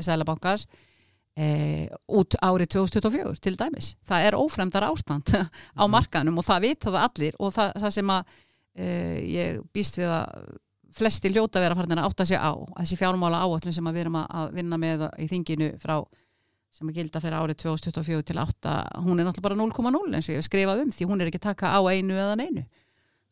Sælabankans 0.02 0.66
e, 1.38 1.46
út 2.10 2.36
árið 2.42 2.72
2024 2.76 3.42
til 3.44 3.54
dæmis. 3.58 3.92
Það 4.06 4.28
er 4.28 4.38
ófremdar 4.38 4.88
ástand 4.88 5.30
á 5.80 5.84
markanum 5.90 6.40
og 6.40 6.46
það 6.46 6.68
vita 6.68 6.90
það 6.90 7.06
allir 7.08 7.38
og 7.38 7.54
það, 7.54 7.72
það 7.84 7.96
sem 7.98 8.12
að 8.16 8.36
e, 8.74 8.88
ég 9.30 9.62
býst 9.74 10.00
við 10.00 10.10
að 10.10 10.52
flesti 10.94 11.30
hljóta 11.34 11.62
vera 11.62 11.74
farin 11.74 11.98
að 11.98 12.06
átta 12.06 12.26
sig 12.28 12.38
á 12.38 12.54
þessi 12.54 12.98
fjármála 13.00 13.42
áallum 13.42 13.74
sem 13.74 13.86
að 13.90 13.96
við 13.96 14.04
erum 14.04 14.20
að 14.22 14.52
vinna 14.54 14.78
með 14.78 15.08
í 15.18 15.26
þinginu 15.30 15.72
frá 15.82 15.96
sem 16.74 16.88
að 16.90 16.98
gilda 16.98 17.20
fyrir 17.22 17.36
árið 17.38 17.60
2024 17.62 18.24
til 18.30 18.40
8 18.42 18.72
hún 19.04 19.20
er 19.20 19.28
náttúrulega 19.28 19.46
bara 19.46 19.58
0,0 19.60 20.16
eins 20.16 20.28
og 20.28 20.34
ég 20.34 20.40
hef 20.40 20.48
skrifað 20.48 20.82
um 20.82 20.90
því 20.94 21.06
hún 21.10 21.22
er 21.22 21.30
ekki 21.30 21.42
taka 21.44 21.70
á 21.70 21.80
einu 21.86 22.16
eða 22.16 22.38
neinu 22.40 22.64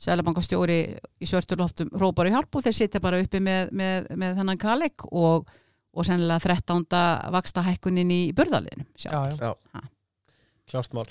Sælabankastjóri 0.02 0.78
í 1.22 1.26
svörturloftum 1.31 1.92
rópar 1.98 2.26
í 2.26 2.33
hjálp 2.35 2.57
og 2.59 2.64
þeir 2.64 2.74
sitja 2.74 3.02
bara 3.02 3.20
uppi 3.22 3.38
með, 3.42 3.70
með, 3.70 4.09
með 4.18 4.38
þennan 4.40 4.62
kaleg 4.62 5.05
og, 5.11 5.50
og 5.94 6.07
sennilega 6.07 6.42
13. 6.42 6.87
vaksta 7.35 7.62
hækkunin 7.66 8.11
í 8.14 8.22
burðaliðinu 8.35 8.87
já, 8.98 9.20
já. 9.38 9.52
Ha. 9.74 9.85
klárt 10.70 10.96
mál 10.98 11.07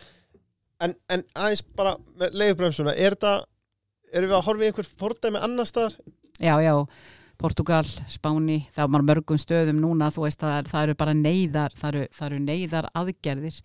en, 0.84 0.96
en 1.12 1.24
aðeins 1.36 1.64
bara 1.78 1.96
með 2.20 2.38
leigubremsuna 2.42 2.96
er 2.96 3.16
þetta, 3.16 3.34
erum 4.12 4.34
við 4.34 4.38
að 4.40 4.46
horfa 4.48 4.66
í 4.66 4.72
einhver 4.72 4.92
fordæmi 5.04 5.44
annar 5.44 5.70
staðar? 5.70 6.00
já, 6.40 6.56
já, 6.64 6.76
Portugal, 7.42 7.88
Spáni 8.12 8.60
það 8.76 8.92
var 8.96 9.06
mörgum 9.08 9.40
stöðum 9.42 9.80
núna 9.82 10.12
þú 10.14 10.26
veist 10.28 10.42
það, 10.44 10.70
það 10.72 10.86
eru 10.88 10.96
bara 11.02 11.16
neyðar 11.18 11.76
það 11.78 11.90
eru, 11.96 12.04
það 12.18 12.28
eru 12.30 12.40
neyðar 12.46 12.90
aðgerðir 13.02 13.60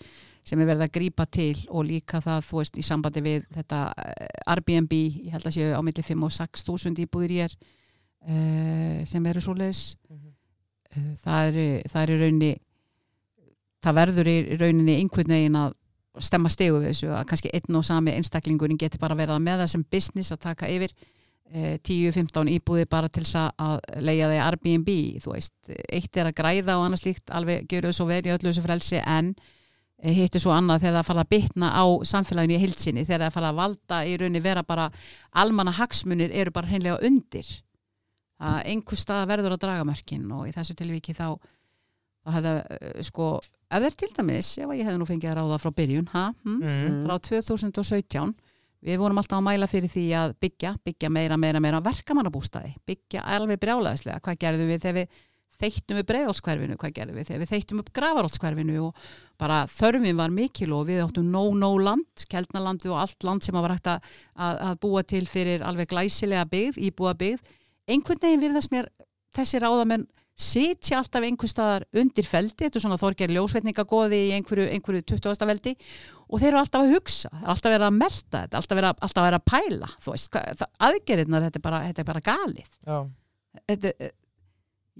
sem 0.46 0.60
er 0.62 0.68
verið 0.70 0.84
að 0.86 0.92
grípa 0.94 1.26
til 1.26 1.56
og 1.68 1.86
líka 1.88 2.20
það 2.22 2.44
þú 2.46 2.60
veist 2.60 2.78
í 2.78 2.84
sambandi 2.86 3.22
við 3.24 3.48
þetta 3.56 3.80
eh, 3.98 4.52
Airbnb, 4.54 4.92
ég 5.26 5.32
held 5.34 5.48
að 5.50 5.56
séu 5.58 5.72
á 5.74 5.80
milli 5.82 6.04
5 6.06 6.28
og 6.28 6.34
6 6.36 6.66
þúsund 6.68 7.02
íbúðir 7.02 7.34
ég 7.36 7.48
er 7.50 7.56
uh, 7.56 9.00
sem 9.06 9.26
eru 9.26 9.42
svoleiðis 9.42 9.96
Mhm. 10.08 10.30
uh, 10.96 11.16
það 11.24 11.48
eru 11.50 11.66
það 11.90 12.02
eru 12.06 12.20
raunni 12.22 12.52
það 13.86 13.98
verður 14.00 14.30
í 14.30 14.36
rauninni 14.56 14.96
einhvern 15.00 15.34
veginn 15.34 15.58
að 15.60 15.74
stemma 16.24 16.48
stegu 16.48 16.78
við 16.80 16.92
þessu 16.94 17.10
að 17.12 17.26
kannski 17.28 17.50
einn 17.52 17.76
og 17.76 17.84
sami 17.84 18.14
einstaklingurinn 18.16 18.78
geti 18.80 18.98
bara 18.98 19.18
verið 19.18 19.42
með 19.44 19.64
það 19.64 19.72
sem 19.74 19.84
business 19.92 20.32
að 20.32 20.44
taka 20.46 20.70
yfir 20.72 20.94
eh, 20.94 21.15
10-15 21.54 22.50
íbúði 22.56 22.86
bara 22.90 23.08
til 23.08 23.22
þess 23.22 23.52
að 23.62 23.76
leia 24.02 24.30
þeir 24.32 24.42
Airbnb 24.44 24.88
þú 25.22 25.34
veist, 25.34 25.54
eitt 25.68 26.16
er 26.18 26.30
að 26.30 26.38
græða 26.40 26.78
og 26.78 26.86
annars 26.86 27.04
líkt 27.06 27.30
alveg 27.30 27.70
svo 27.94 28.08
vel 28.08 28.24
í 28.26 28.32
öllu 28.34 28.50
þessu 28.50 28.64
frelsi 28.64 28.98
en 28.98 29.34
eh, 30.02 30.12
hitt 30.16 30.34
er 30.34 30.42
svo 30.42 30.54
annað 30.56 30.86
þegar 30.86 30.98
það 30.98 31.10
fara 31.10 31.24
að 31.24 31.30
bitna 31.36 31.70
á 31.70 31.84
samfélaginu 32.10 32.56
í 32.56 32.62
heilsinni 32.64 33.06
þegar 33.06 33.28
það 33.28 33.36
fara 33.38 33.52
að 33.52 33.60
valda 33.60 34.00
í 34.06 34.16
rauninni 34.18 34.42
vera 34.42 34.64
bara 34.66 34.88
almanna 35.32 35.76
hagsmunir 35.78 36.34
eru 36.34 36.54
bara 36.54 36.72
hreinlega 36.72 36.98
undir 37.06 37.52
að 38.42 38.58
einhver 38.72 39.00
stað 39.00 39.28
verður 39.30 39.54
að 39.56 39.62
draga 39.62 39.86
mörkin 39.88 40.26
og 40.34 40.48
í 40.48 40.52
þessu 40.56 40.74
tilvíki 40.76 41.14
þá 41.16 41.38
þá 42.26 42.34
hefði 42.34 42.56
uh, 42.58 42.98
sko 43.06 43.28
ef 43.40 43.86
þeir 43.86 43.96
til 44.00 44.10
dæmis, 44.18 44.50
ef 44.58 44.74
ég 44.74 44.86
hefði 44.86 44.98
nú 45.00 45.08
fengið 45.08 45.32
að 45.32 45.38
ráða 45.40 45.62
frá 45.62 45.72
byrjun, 45.78 46.10
ha, 46.12 46.26
hm, 46.44 46.58
mm. 46.58 46.98
frá 47.06 47.16
2017 47.30 48.34
við 48.86 49.00
vorum 49.02 49.20
alltaf 49.20 49.40
að 49.40 49.46
mæla 49.48 49.68
fyrir 49.70 49.92
því 49.92 50.04
að 50.16 50.34
byggja, 50.42 50.74
byggja 50.86 51.12
meira, 51.12 51.38
meira, 51.40 51.62
meira 51.62 51.82
verkamannabústaði, 51.84 52.76
byggja 52.86 53.24
alveg 53.36 53.60
brjálæðislega. 53.62 54.22
Hvað 54.22 54.38
gerðum 54.44 54.70
við 54.70 54.84
þegar 54.84 54.98
við 55.00 55.22
þeittum 55.56 56.00
upp 56.02 56.08
breiðálskverfinu, 56.10 56.78
hvað 56.80 56.94
gerðum 56.98 57.18
við 57.20 57.28
þegar 57.30 57.42
við 57.42 57.52
þeittum 57.54 57.78
upp 57.80 57.92
gravarálskverfinu 57.96 58.80
og 58.84 59.04
bara 59.40 59.62
þörfin 59.72 60.18
var 60.18 60.34
mikil 60.34 60.68
og 60.76 60.88
við 60.90 61.02
áttum 61.06 61.30
nóg 61.32 61.78
land, 61.80 62.26
keldnalandi 62.28 62.92
og 62.92 63.00
allt 63.00 63.24
land 63.24 63.44
sem 63.44 63.56
var 63.56 63.72
hægt 63.72 63.88
að, 63.88 64.10
að, 64.36 64.58
að 64.68 64.80
búa 64.84 65.04
til 65.08 65.24
fyrir 65.30 65.64
alveg 65.64 65.88
glæsilega 65.94 66.44
byggð, 66.52 66.82
íbúa 66.90 67.14
byggð 67.16 67.56
einhvern 67.86 68.22
veginn 68.22 68.42
virðast 68.42 68.72
mér 68.74 68.90
þessi 69.36 69.60
ráðamenn 69.62 70.06
sitja 70.36 70.98
alltaf 71.00 71.24
einhver 71.24 71.48
staðar 71.48 71.84
undir 71.96 72.26
feldi, 72.28 72.66
þetta 72.66 72.76
er 72.76 72.82
svona 72.84 72.98
þorger 73.00 73.30
ljósvetningagóði 73.32 74.18
í 74.28 74.32
einhverju, 74.36 74.66
einhverju 74.76 75.04
20. 75.14 75.46
veldi 75.48 75.72
og 76.28 76.40
þeir 76.42 76.50
eru 76.50 76.58
alltaf 76.60 76.82
að 76.84 76.92
hugsa, 76.92 77.30
alltaf 77.40 77.72
verið 77.72 77.86
að 77.88 77.96
melda 77.96 78.42
þetta, 78.42 78.60
alltaf 78.60 78.76
verið 78.76 78.90
að, 78.90 79.00
alltaf 79.08 79.26
verið 79.26 79.38
að 79.40 79.46
pæla 79.52 79.88
þú 80.04 80.12
veist, 80.16 80.38
aðgerðirnar, 80.90 81.46
þetta 81.48 81.60
er 81.62 81.64
bara, 81.68 81.80
þetta 81.88 82.04
er 82.04 82.08
bara 82.10 82.24
galið 82.28 82.70
þetta, 83.70 83.92
er- 83.96 84.12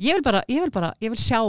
ég 0.07 0.17
vil 0.19 0.25
bara, 0.25 0.43
ég 0.49 0.65
vil 0.65 0.73
bara 0.73 0.93
ég 1.05 1.13
vil 1.13 1.21
sjá, 1.21 1.41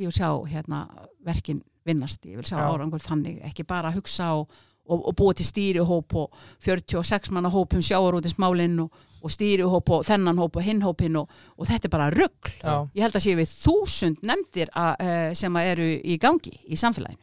ég 0.00 0.08
vil 0.08 0.16
sjá 0.16 0.30
hérna, 0.48 0.80
verkin 1.24 1.60
vinnast, 1.86 2.24
ég 2.26 2.40
vil 2.40 2.44
sjá 2.48 2.56
Já. 2.58 2.70
árangur 2.72 3.04
þannig, 3.04 3.42
ekki 3.46 3.64
bara 3.68 3.92
hugsa 3.94 4.32
og, 4.40 4.48
og, 4.88 5.04
og 5.10 5.14
búa 5.18 5.34
til 5.36 5.44
stýrihóp 5.46 6.16
og 6.18 6.32
46 6.64 7.30
manna 7.36 7.52
hóp 7.52 7.76
um 7.76 7.84
sjáarútismálinn 7.84 8.80
og, 8.86 8.90
og 9.22 9.30
stýrihóp 9.32 9.90
og 9.96 10.04
þennan 10.08 10.38
hóp 10.42 10.56
og 10.60 10.62
hinn 10.66 10.82
hópinn 10.84 11.16
og, 11.20 11.28
og 11.56 11.66
þetta 11.68 11.88
er 11.88 11.94
bara 11.96 12.10
rugl 12.14 12.52
Já. 12.62 12.74
ég 12.94 13.02
held 13.06 13.16
að 13.18 13.24
séu 13.26 13.36
við 13.40 13.52
þúsund 13.52 14.22
nefndir 14.26 14.68
a, 14.74 14.88
uh, 15.00 15.30
sem 15.34 15.56
að 15.56 15.70
eru 15.74 15.88
í 16.02 16.18
gangi 16.22 16.54
í 16.68 16.76
samfélaginu 16.80 17.22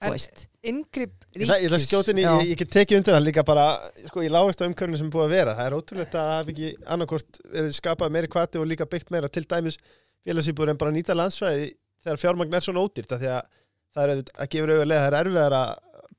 En- 0.00 0.14
veist 0.14 0.46
Inngrip 0.64 1.12
Ég 1.36 1.46
ég 1.46 1.70
að 1.72 1.80
Já. 2.26 2.32
ég, 2.42 2.48
ég 2.50 2.58
get 2.58 2.70
tekið 2.74 2.98
undir 2.98 3.14
það 3.14 3.24
líka 3.24 3.42
bara 3.46 3.64
sko, 4.08 4.20
í 4.24 4.28
lágasta 4.32 4.66
umkörnum 4.66 4.98
sem 4.98 5.06
er 5.06 5.12
búið 5.14 5.26
að 5.28 5.34
vera 5.36 5.54
það 5.56 5.66
er 5.70 5.76
ótrúlegt 5.78 6.16
að 6.18 6.30
hafa 6.34 6.50
ekki 6.54 6.70
annarkort 6.94 7.38
verið 7.52 7.76
skapað 7.78 8.12
meiri 8.16 8.28
kvati 8.32 8.58
og 8.60 8.66
líka 8.68 8.88
byggt 8.90 9.12
meira 9.14 9.28
til 9.32 9.44
dæmis 9.48 9.78
félagsýbúður 10.26 10.72
en 10.74 10.80
bara 10.80 10.92
nýta 10.96 11.16
landsvæði 11.16 11.70
þegar 12.04 12.20
fjármagn 12.24 12.56
er 12.58 12.64
svona 12.66 12.82
ódýrt 12.84 13.12
af 13.16 13.20
því 13.22 13.30
að 13.36 13.48
það 13.94 14.02
er 14.04 14.12
auðvitað- 14.14 14.40
að 14.42 14.50
gefur 14.54 14.72
auðvitað 14.74 15.00
það 15.00 15.08
er 15.10 15.18
erfiðar 15.20 15.56
að 15.60 15.70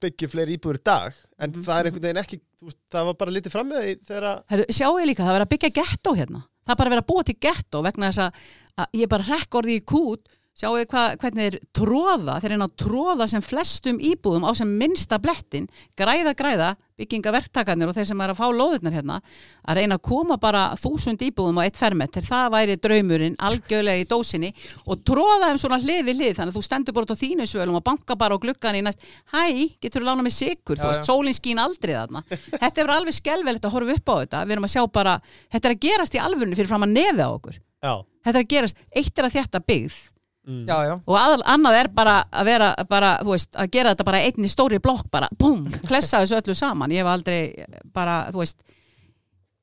byggja 0.02 0.30
fleiri 0.34 0.58
íbúður 0.58 0.80
í 0.80 0.84
dag 0.84 1.14
en 1.40 1.52
Mhm. 1.52 1.64
það 1.66 1.80
er 1.80 1.86
einhvern 1.90 2.06
veginn 2.08 2.22
ekki 2.24 2.42
veist, 2.62 2.78
það 2.92 3.06
var 3.10 3.14
bara 3.22 3.32
lítið 3.36 3.52
fram 3.56 3.70
með 3.72 3.82
því 3.86 3.96
þegar 4.10 4.28
að 4.32 4.66
sjáu 4.78 4.94
ég 5.02 5.08
líka, 5.12 5.24
það 5.24 5.32
er 5.32 5.40
verið 5.40 5.48
að 5.48 5.54
byggja 5.56 5.72
gettó 5.82 6.14
hérna. 6.18 6.44
Það 6.66 6.74
er 6.76 6.80
bara 6.82 6.92
verið 6.94 7.04
að 7.04 7.10
búa 7.12 7.24
til 7.26 7.38
gettó 7.42 7.82
vegna 7.84 8.12
þess 8.12 8.22
að, 8.26 8.46
að 8.78 8.86
ég 8.94 9.04
er 9.08 9.12
bara 9.16 9.30
rekk 9.32 9.58
orðið 9.62 9.80
í 9.80 9.84
kút. 9.86 10.22
Sjáu 10.62 10.76
ég 10.78 10.88
hva, 10.92 11.16
hvernig 11.18 11.46
þeir 11.48 11.60
tróða 11.74 12.34
þeir 12.44 12.52
reyna 12.54 12.68
að 12.68 12.76
tróða 12.84 13.28
sem 13.32 13.42
flestum 13.42 13.98
íbúðum 14.04 14.44
á 14.46 14.52
sem 14.54 14.68
minnsta 14.78 15.18
blettin. 15.18 15.70
Græða 15.98 16.34
græða, 16.36 16.76
byggingaverktakarnir 17.02 17.92
og 17.92 17.98
þeir 17.98 18.08
sem 18.12 18.24
er 18.24 18.34
að 18.34 18.40
fá 18.40 18.48
lóðurnar 18.54 18.96
hérna 18.96 19.20
að 19.66 19.82
reyna 19.82 19.98
að 19.98 20.06
koma 20.08 20.38
bara 20.42 20.64
þúsund 20.80 21.26
íbúðum 21.28 21.60
á 21.60 21.66
eitt 21.66 21.80
fermeter, 21.80 22.26
það 22.26 22.54
væri 22.56 22.78
draumurinn 22.82 23.38
algjörlega 23.42 24.04
í 24.04 24.08
dósinni 24.10 24.54
og 24.86 25.02
tróða 25.08 25.50
þeim 25.50 25.62
svona 25.62 25.82
hlið 25.82 26.04
við 26.08 26.22
hlið, 26.22 26.36
þannig 26.38 26.54
að 26.54 26.60
þú 26.60 26.64
stendur 26.68 26.98
bara 26.98 27.18
á 27.18 27.22
þínu 27.22 27.48
svölum 27.50 27.80
og 27.82 27.86
banka 27.86 28.18
bara 28.20 28.38
á 28.38 28.42
gluggan 28.42 28.80
í 28.80 28.84
næst 28.86 29.02
hæ, 29.34 29.44
getur 29.82 30.04
þú 30.04 30.10
lána 30.12 30.26
mig 30.26 30.36
sigur, 30.36 30.78
Já, 30.78 30.84
þú 30.84 30.92
veist, 30.92 31.10
sólinn 31.10 31.38
skín 31.38 31.62
aldrei 31.62 31.96
þarna. 31.96 32.24
Þetta 32.30 32.84
er 32.84 32.94
alveg 32.96 33.18
skelvelegt 33.18 33.68
að 33.68 33.76
horfa 33.76 33.98
upp 33.98 34.12
á 34.12 34.16
þetta. 34.22 34.46
Við 34.46 34.56
erum 34.56 34.68
að 34.68 34.74
sjá 34.76 34.86
bara, 35.00 35.18
þetta 35.52 35.70
er 35.70 35.76
að 35.76 35.84
gerast 35.88 36.18
í 36.18 36.22
alvörunni 36.22 36.60
fyrir 36.60 36.72
fram 36.72 36.88
að 36.88 36.96
nefi 36.98 37.26
á 37.26 37.30
okkur. 37.32 37.60
Já, 37.82 37.94
þetta 38.28 38.38
er 38.38 38.46
að 38.46 38.52
gerast, 38.56 38.82
eitt 39.02 39.22
er 39.22 39.28
að 39.28 39.38
þetta 39.40 39.64
byggð 39.72 40.00
mm. 40.48 40.64
Já, 40.70 40.78
já. 40.90 40.94
og 41.06 41.18
aðal, 41.20 41.42
annað 41.56 41.78
er 41.80 41.90
bara 41.96 42.16
að 42.30 42.50
vera 42.52 42.70
bara, 42.90 43.12
þú 43.22 43.36
veist, 43.36 43.52
að 43.56 43.72
gera 43.76 43.94
þetta 43.94 44.08
bara 44.12 44.22
einni 44.28 44.52
stóri 44.52 44.80
blokk 44.84 45.10
bara, 45.14 45.30
búm, 45.40 45.66
klessa 45.88 46.24
þessu 46.24 46.40
öllu 46.42 46.56
saman. 46.58 46.94
Ég 46.96 47.04
hef 47.06 47.12
aldrei 47.12 47.42
bara, 47.94 48.24
þú 48.32 48.44
veist 48.44 48.58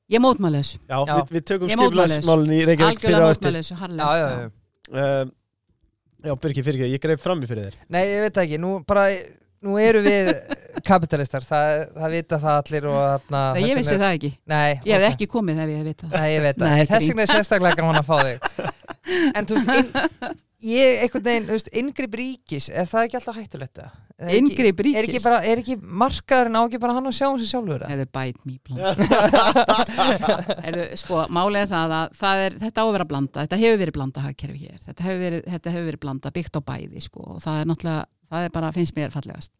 ég 0.09 0.23
mótmæli 0.23 0.61
þessu. 0.63 0.79
Já, 0.85 0.97
Já. 0.99 1.15
Við, 1.15 1.35
við 1.37 1.49
tökum 1.53 1.73
skipulagsmálin 1.73 2.55
í 2.55 2.63
Reykjavík 2.69 3.03
fyrir 3.03 3.19
algjörlega 3.19 3.27
á 3.27 3.33
eftir. 3.35 3.49
mótmæli 3.49 3.63
þessu, 3.63 3.75
Já, 3.75 3.81
harlega 3.83 4.15
já, 4.19 4.29
já. 4.39 5.35
Já, 6.19 6.33
Birgir, 6.35 6.65
fyrir 6.67 6.81
ekki, 6.81 6.95
ég 6.97 7.03
greif 7.03 7.21
fram 7.23 7.39
í 7.39 7.47
fyrir 7.47 7.69
þér. 7.69 7.75
Nei, 7.95 8.01
ég 8.09 8.25
veit 8.25 8.33
það 8.35 8.47
ekki, 8.49 8.57
nú 8.59 8.71
bara 8.87 9.05
nú 9.63 9.77
eru 9.79 10.01
við 10.03 10.31
kapitalistar 10.89 11.45
það, 11.47 11.85
það 11.95 12.13
vita 12.15 12.39
það 12.39 12.57
allir 12.61 12.87
og 12.89 12.99
þarna 12.99 13.43
Nei, 13.55 13.61
ég 13.67 13.79
vissi 13.79 13.95
það 13.95 14.17
ekki, 14.17 14.31
Nei, 14.51 14.69
ég 14.87 14.93
hef 14.95 15.07
ekki 15.13 15.29
komið 15.31 15.63
ef 15.63 15.71
ég 15.71 15.79
hef 15.81 15.87
vitað 15.89 16.15
Nei, 16.15 16.27
ég 16.33 16.45
veit 16.45 16.59
það, 16.59 16.83
þess 16.91 17.09
vegna 17.09 17.25
er 17.25 17.31
sérstaklega 17.33 17.79
gaman 17.79 17.99
að 18.01 18.09
fá 18.09 18.17
þig. 18.23 18.37
En 19.39 19.47
þú 19.49 19.57
veist, 19.57 20.03
ég, 20.65 20.99
einhvern 21.05 21.23
veginn, 21.25 21.45
þú 21.47 21.55
veist, 21.55 21.69
inngrip 21.81 22.15
ríkis 22.19 22.69
er 22.73 22.87
það 22.89 23.05
ekki 23.07 23.17
alltaf 23.19 23.37
hættulegt 23.39 23.79
það? 23.79 23.97
Er 24.19 24.27
ekki- 24.27 24.39
Inngrip 24.41 24.79
Er 24.83 24.87
ekki, 24.89 25.03
ríkis? 25.13 25.23
bara, 25.23 25.37
er 25.47 25.61
ekki 25.61 25.75
markaðurinn 25.79 26.57
á 26.59 26.61
ekki 26.67 26.79
bara 26.83 26.93
hann 26.97 27.07
að 27.07 27.15
sjá 27.15 27.27
um 27.29 27.37
sig 27.39 27.47
sjálfur 27.53 27.85
það? 27.85 27.93
Erðu 27.95 28.07
bæt 28.17 28.41
me 28.43 28.57
bland 28.67 28.99
Erðu, 30.67 30.85
sko, 30.99 31.21
málið 31.31 31.61
er 31.63 31.69
það 31.71 31.93
að 31.99 32.17
það 32.19 32.43
er, 32.47 32.57
þetta 32.65 32.83
á 32.83 32.85
að 32.85 32.91
vera 32.97 33.07
blanda, 33.13 33.45
þetta 33.45 33.59
hefur 33.63 33.79
verið 33.83 33.95
blanda 33.99 34.23
hagkerfi 34.25 34.59
hér, 34.65 34.81
þetta 34.89 35.05
hefur 35.07 35.21
verið, 35.23 35.45
þetta 35.53 35.73
hefur 35.75 35.87
verið 35.89 36.03
blanda 36.03 36.31
byggt 36.35 36.59
á 36.59 36.61
bæði, 36.71 37.03
sko, 37.05 37.23
og 37.35 37.39
það 37.45 37.61
er 37.63 37.69
náttúrulega 37.71 38.03
það 38.29 38.45
er 38.49 38.53
bara, 38.59 38.71
finnst 38.75 38.95
mér 38.99 39.13
fallegast. 39.15 39.53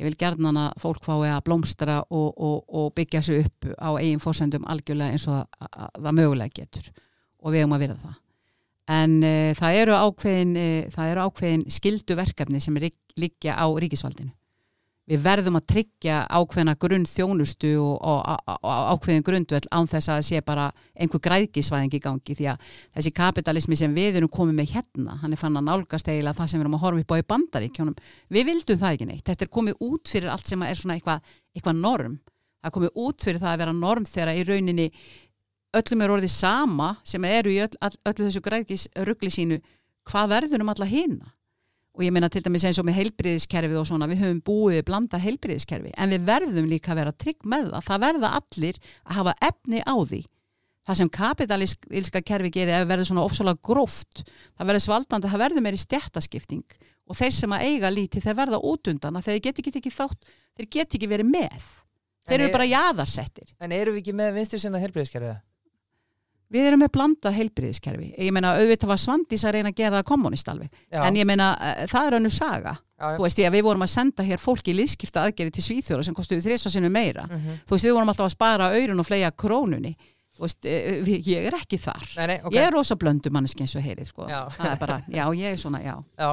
Ég 0.00 0.08
vil 0.08 0.16
gerðan 0.18 0.56
að 0.58 0.74
fólk 0.82 1.04
fái 1.04 1.28
að 1.30 1.42
blómstra 1.46 1.98
og, 2.10 2.28
og, 2.42 2.58
og 2.72 2.90
byggja 2.96 3.20
sig 3.22 3.44
upp 3.46 3.68
á 3.76 3.88
eigin 4.00 4.20
fórsendum 4.24 4.64
algjörlega 4.72 5.14
eins 5.14 5.26
og 5.28 5.36
það, 5.36 5.68
að, 5.68 5.88
það 6.08 6.16
mögulega 6.18 6.56
getur. 6.58 6.88
Og 7.44 7.52
við 7.54 7.62
höfum 7.62 7.76
að 7.76 7.82
vera 7.86 7.96
það 8.02 8.18
en 8.90 9.18
e, 9.22 9.34
það 9.58 9.80
eru 9.82 9.96
ákveðin 9.96 10.54
e, 10.58 10.68
það 10.92 11.10
eru 11.14 11.26
ákveðin 11.28 11.66
skildu 11.70 12.16
verkefni 12.18 12.60
sem 12.62 12.78
er 12.78 12.90
liggja 13.20 13.54
á 13.54 13.66
ríkisvaldinu. 13.66 14.32
Við 15.10 15.18
verðum 15.18 15.58
að 15.58 15.64
tryggja 15.72 16.20
ákveðina 16.30 16.76
grunn 16.78 17.04
þjónustu 17.10 17.72
og, 17.82 17.96
og, 18.06 18.42
og, 18.54 18.92
ákveðin 18.94 19.24
grundvöld 19.26 19.66
án 19.74 19.88
þess 19.90 20.08
að 20.08 20.20
það 20.20 20.26
sé 20.28 20.42
bara 20.46 20.66
einhver 20.94 21.22
græðgisvæðing 21.24 21.96
í 21.98 22.00
gangi. 22.04 22.36
Því 22.38 22.46
að 22.52 22.68
þessi 22.94 23.12
kapitalismi 23.16 23.78
sem 23.80 23.96
við 23.96 24.20
erum 24.20 24.30
komið 24.32 24.60
með 24.60 24.76
hérna 24.76 25.16
hann 25.18 25.34
er 25.34 25.40
fann 25.40 25.58
að 25.58 25.66
nálgast 25.66 26.06
eiginlega 26.06 26.38
það 26.38 26.52
sem 26.52 26.60
við 26.60 26.64
erum 26.64 26.78
að 26.78 26.84
horfa 26.86 27.02
upp 27.02 27.12
á 27.12 27.16
í 27.18 27.26
bandaríkjónum 27.34 27.98
við 28.30 28.48
vildum 28.52 28.78
það 28.78 28.94
ekki 28.94 29.10
neitt, 29.10 29.24
þetta 29.26 29.44
er 29.48 29.52
komið 29.58 29.82
út 29.88 30.14
fyrir 30.14 30.32
allt 30.32 30.54
sem 30.54 30.64
er 30.68 30.78
svona 30.78 30.96
eitthvað 30.96 31.34
eitthva 31.50 31.74
norm. 31.82 32.16
Það 32.62 32.70
er 32.70 32.76
komið 32.78 33.02
út 33.02 33.26
fyrir 33.26 33.42
það 33.42 33.52
að 33.56 33.62
vera 33.64 33.76
norm 33.82 34.06
þegar 34.06 34.36
í 34.38 34.46
rauninni 34.46 34.88
öllum 35.78 36.02
er 36.04 36.12
orðið 36.16 36.32
sama 36.34 36.90
sem 37.04 37.24
eru 37.28 37.52
í 37.52 37.60
öll, 37.64 37.76
all, 37.80 37.94
öllu 38.10 38.26
þessu 38.28 38.42
græðgisrugli 38.44 39.30
sínu 39.32 39.60
hvað 40.10 40.34
verður 40.34 40.64
um 40.64 40.72
alla 40.74 40.88
hina? 40.88 41.32
Og 41.92 42.06
ég 42.06 42.12
meina 42.14 42.28
til 42.32 42.40
dæmis 42.40 42.64
eins 42.64 42.78
og 42.80 42.86
með 42.88 43.02
heilbriðiskerfið 43.02 43.78
og 43.82 43.88
svona, 43.90 44.06
við 44.08 44.22
höfum 44.24 44.38
búið 44.46 44.84
blanda 44.88 45.18
heilbriðiskerfi 45.20 45.90
en 46.00 46.14
við 46.14 46.22
verðum 46.24 46.70
líka 46.70 46.94
að 46.94 47.02
vera 47.02 47.12
trygg 47.12 47.44
með 47.44 47.66
það. 47.74 47.84
Það 47.88 48.04
verða 48.06 48.30
allir 48.38 48.78
að 49.04 49.18
hafa 49.18 49.34
efni 49.50 49.82
á 49.84 49.96
því. 50.00 50.22
Það 50.82 50.98
sem 50.98 51.10
kapitalíska 51.14 52.22
kerfi 52.26 52.50
gerir 52.50 52.74
ef 52.74 52.80
við 52.82 52.88
verðum 52.94 53.10
svona 53.10 53.26
ofsalega 53.28 53.60
gróft. 53.68 54.24
Það 54.56 54.70
verður 54.72 54.84
svaldandi, 54.86 55.30
það 55.30 55.44
verður 55.44 55.66
meiri 55.68 55.82
stjættaskipting 55.84 56.64
og 57.12 57.18
þeir 57.18 57.36
sem 57.36 57.52
að 57.54 57.66
eiga 57.68 57.92
lítið 57.92 58.24
þeir 58.24 58.38
verða 58.40 58.62
útundan 58.72 59.20
að 59.20 59.28
þeir 59.28 59.40
geti 59.44 59.68
ekki, 59.68 59.92
þátt 59.92 60.26
þeir 60.56 60.68
geti 60.78 60.98
ekki 60.98 61.12
verið 61.12 61.28
með. 61.28 61.70
Þeir 62.26 62.38
eru 62.40 62.48
er- 62.48 62.56
bara 62.56 62.70
jaðarsettir. 62.72 63.52
En 63.60 63.72
eru 63.76 63.92
við 63.92 64.00
ekki 64.02 64.16
með 64.16 64.34
vinstri 64.40 64.62
sinna 64.62 64.80
helbriðiskerfið? 64.80 65.40
Við 66.52 66.68
erum 66.68 66.82
með 66.84 66.92
blandað 66.96 67.36
heilbriðiskerfi 67.38 68.08
ég 68.12 68.32
meina 68.34 68.54
auðvitað 68.58 68.92
var 68.92 69.00
Svandís 69.02 69.44
að 69.48 69.56
reyna 69.56 69.72
að 69.72 69.80
gera 69.80 69.98
það 69.98 70.08
kommunist 70.12 70.50
alveg. 70.52 70.70
Já, 70.92 71.00
en 71.06 71.18
ég 71.18 71.28
meina 71.28 71.48
eh, 71.56 71.84
það 71.90 72.08
er 72.08 72.18
önnur 72.20 72.34
saga. 72.36 72.76
Já, 72.76 73.06
já. 73.08 73.16
þú 73.16 73.26
veist 73.26 73.42
ég 73.42 73.50
að 73.50 73.56
við 73.56 73.66
vorum 73.66 73.86
að 73.86 73.92
senda 73.96 74.26
hér 74.28 74.42
fólki 74.42 74.72
í 74.72 74.78
liðskipta 74.78 75.24
aðgeri 75.26 75.54
til 75.56 75.64
Svíþjóra 75.66 76.06
sem 76.06 76.14
kostuði 76.14 76.44
þrisva 76.46 76.72
sinnum 76.76 76.94
meira. 76.94 77.26
Mhm. 77.26 77.60
þú 77.66 77.76
veist 77.76 77.88
við 77.88 77.96
vorum 77.96 78.12
alltaf 78.12 78.28
að 78.28 78.36
spara 78.36 78.70
aurun 78.76 79.02
og 79.02 79.08
flega 79.08 79.32
krónunni. 79.32 79.96
Þú 80.36 80.46
veist 80.46 80.68
eh, 80.70 81.02
við, 81.02 81.26
ég 81.32 81.50
er 81.50 81.58
ekki 81.58 81.80
þar. 81.82 82.06
Nei, 82.20 82.26
nei, 82.30 82.38
ok. 82.44 82.54
Ég 82.54 82.68
er 82.68 82.72
rosa 82.76 82.96
blöndu 82.96 83.32
manneski 83.34 83.66
eins 83.66 83.74
og 83.76 83.84
heyrið 83.84 84.12
sko. 84.12 84.28
Það 84.30 84.70
er 84.70 84.80
bara, 84.80 85.02
já 85.08 85.26
ég 85.36 85.56
er 85.56 85.60
svona, 85.60 85.82
já. 85.82 85.96
Já, 86.16 86.30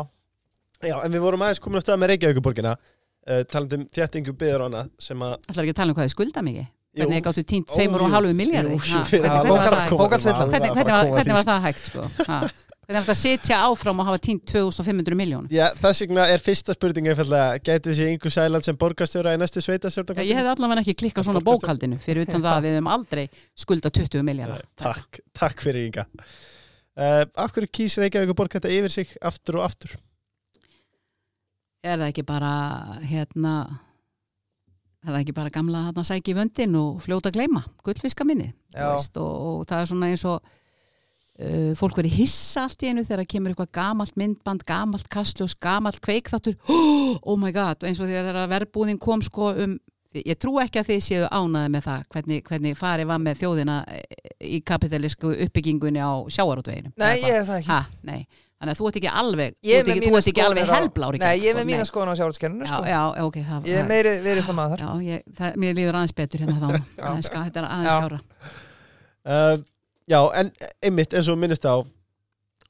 Já, 0.80 0.96
en 1.04 1.12
við 1.12 1.24
vorum 1.26 1.42
aðeins 1.44 1.60
komin 1.60 1.82
að 1.82 1.84
stöða 1.84 2.00
með 2.00 2.12
Reykjavíkuborgina 2.14 2.76
uh, 2.80 3.42
talandi 3.52 3.82
um 3.82 3.88
þjættingu 3.92 4.36
byður 4.40 4.64
og 4.64 4.70
annað 4.70 4.92
sem 5.04 5.26
að 5.26 5.34
ætlar 5.42 5.66
ekki 5.66 5.74
að 5.74 5.80
tala 5.82 5.92
um 5.92 5.98
hvað 5.98 6.08
þið 6.08 6.14
skulda 6.14 6.44
mikið. 6.48 6.70
Hvernig 7.00 7.20
þið 7.20 7.28
gáttu 7.28 7.44
tínt 7.54 7.70
Ó, 7.70 7.76
tveimur 7.76 8.04
og 8.06 8.10
jú. 8.10 8.16
halvu 8.16 8.34
miljardi 8.38 8.80
hvernig, 8.80 9.30
að 9.30 11.14
hvernig, 11.14 11.38
var 11.38 11.48
það- 11.48 11.64
hægt 11.68 11.90
sko? 11.92 12.10
Ha, 12.28 12.40
Hvernig 12.90 13.04
er 13.04 13.06
þetta 13.06 13.14
að 13.14 13.20
sitja 13.22 13.58
áfram 13.70 14.00
og 14.02 14.08
hafa 14.08 14.18
tínt 14.18 14.46
2500 14.50 15.14
miljónum? 15.14 15.50
Já, 15.54 15.68
þess 15.78 16.02
vegna 16.02 16.24
er 16.34 16.42
fyrsta 16.42 16.74
spurning 16.74 17.06
einfallega, 17.12 17.60
gætu 17.62 17.92
við 17.92 18.00
sér 18.00 18.08
Ingu 18.16 18.32
Sæland 18.34 18.66
sem 18.66 18.78
borgarstjóra 18.82 19.36
í 19.36 19.38
næstu 19.38 19.62
sveitastjórn 19.62 20.18
Ég 20.26 20.34
hefði 20.34 20.54
allavega 20.56 20.82
ekki 20.82 20.96
klikkað 21.04 21.28
svona 21.28 21.44
bókaldinu 21.46 22.00
fyrir 22.02 22.26
utan 22.26 22.42
það 22.42 22.56
að 22.56 22.66
við 22.66 22.74
hefum 22.80 22.90
aldrei 22.96 23.28
skulda 23.54 23.92
20 23.94 24.26
miljardar. 24.26 24.66
Takk, 24.82 25.20
takk 25.38 25.62
fyrir 25.62 25.86
Inga 25.86 26.08
uh, 26.10 27.26
Af 27.38 27.54
hverju 27.54 27.70
kýs 27.78 28.00
Reykjavík 28.02 28.34
borg 28.42 28.58
þetta 28.58 28.74
yfir 28.74 28.96
sig 28.98 29.14
aftur 29.22 29.60
og 29.62 29.68
aftur? 29.70 29.94
Er 31.86 32.02
það 32.02 32.10
ekki 32.10 32.26
bara 32.26 32.54
hérna 33.06 33.54
er 35.06 35.12
það 35.14 35.20
ekki 35.22 35.36
bara 35.38 35.54
gamla 35.54 35.84
hérna 35.88 36.06
sæki 36.08 36.34
í 36.34 36.38
vöndin 36.38 36.78
og 36.80 37.04
fljóta 37.04 37.32
að 37.32 37.40
gleyma, 37.40 37.64
gullfiska 37.86 38.28
minni 38.28 38.50
veist, 38.74 39.16
og, 39.18 39.30
og 39.50 39.68
það 39.70 39.84
er 39.84 39.92
svona 39.92 40.10
eins 40.12 40.26
og 40.28 40.40
uh, 40.44 41.72
fólk 41.80 42.02
verið 42.02 42.18
hissa 42.20 42.66
allt 42.68 42.84
í 42.84 42.92
einu 42.92 43.06
þegar 43.08 43.30
kemur 43.32 43.54
eitthvað 43.54 43.72
gamalt 43.80 44.18
myndband, 44.20 44.66
gamalt 44.68 45.08
kastljós, 45.12 45.56
gamalt 45.60 46.02
kveikþáttur. 46.04 46.60
Oh 47.30 47.40
my 47.40 47.50
god, 47.56 47.82
eins 47.88 48.00
og 48.04 48.12
þegar 48.12 48.44
verðbúðin 48.52 49.00
kom 49.02 49.24
sko 49.26 49.54
um 49.58 49.80
ég 50.16 50.38
trú 50.42 50.56
ekki 50.62 50.82
að 50.82 50.90
þið 50.90 51.02
séu 51.06 51.26
ánaði 51.30 51.72
með 51.76 51.86
það 51.86 52.06
hvernig, 52.14 52.44
hvernig 52.48 52.78
farið 52.78 53.10
var 53.12 53.20
með 53.22 53.42
þjóðina 53.44 53.76
í 54.42 54.62
kapitalísku 54.66 55.34
uppbyggingunni 55.46 56.02
á 56.02 56.12
sjáarútveginu 56.34 56.94
Nei, 56.98 57.20
ég 57.22 57.36
hef 57.38 57.50
það 57.50 57.60
ekki. 57.60 57.70
Ha, 57.70 57.82
nei. 58.10 58.24
Þannig 58.60 58.74
að 58.76 58.80
þú 58.80 58.88
ert 58.90 58.98
ekki 59.00 59.12
alveg 59.22 59.54
ert 59.56 59.88
er 59.88 59.92
ekki, 59.96 60.04
þú 60.10 60.18
ert 60.20 60.30
ekki 60.34 60.44
alveg 60.46 60.72
helblári 60.74 61.20
Nei, 61.24 61.36
ég 61.40 61.50
er 61.54 61.58
með 61.60 61.68
mína 61.70 61.86
skoðan 61.88 62.12
á 62.12 62.16
sjálfskerfinu 62.20 62.66
já, 62.68 62.72
sko. 62.74 62.82
já, 62.92 63.02
ok 63.26 63.38
það, 63.50 63.68
Ég 63.70 63.76
er 63.76 63.84
það- 63.84 63.92
meiri 63.94 64.14
verist 64.26 64.52
að 64.52 64.58
maður 64.60 64.84
Já, 64.84 64.90
ég, 65.10 65.22
það, 65.40 65.60
mér 65.64 65.78
líður 65.80 65.98
aðeins 66.00 66.16
betur 66.20 66.44
hérna 66.44 66.58
þá 66.60 66.70
aðeins, 67.10 67.30
Þetta 67.36 67.62
er 67.64 67.70
aðeins 67.70 67.92
Já. 67.94 68.00
skára 68.00 68.20
Uh, 69.30 69.58
já, 70.10 70.20
en 70.40 70.48
einmitt 70.82 71.12
eins 71.14 71.28
og 71.30 71.38
minnist 71.38 71.66
á 71.68 71.76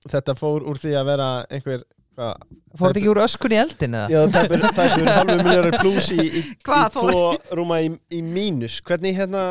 þetta 0.09 0.33
fór 0.35 0.63
úr 0.67 0.79
því 0.81 0.95
að 0.97 1.05
vera 1.11 1.27
einhver 1.53 1.83
hvað, 2.17 2.41
Fór 2.75 2.89
þetta 2.89 2.99
ekki 2.99 3.11
úr 3.13 3.21
öskun 3.23 3.53
í 3.55 3.59
eldin 3.61 3.95
eða? 3.95 4.09
Já, 4.11 4.19
tæpur, 4.33 4.63
tæpur 4.79 5.09
halvu 5.13 5.35
miljónar 5.45 5.77
pluss 5.79 6.09
í, 6.11 6.25
í, 6.25 6.41
í 6.49 6.81
tvo 6.97 7.21
rúma 7.55 7.77
í, 7.85 7.91
í 8.17 8.21
mínus 8.25 8.79
Hvernig 8.83 9.15
hérna 9.21 9.43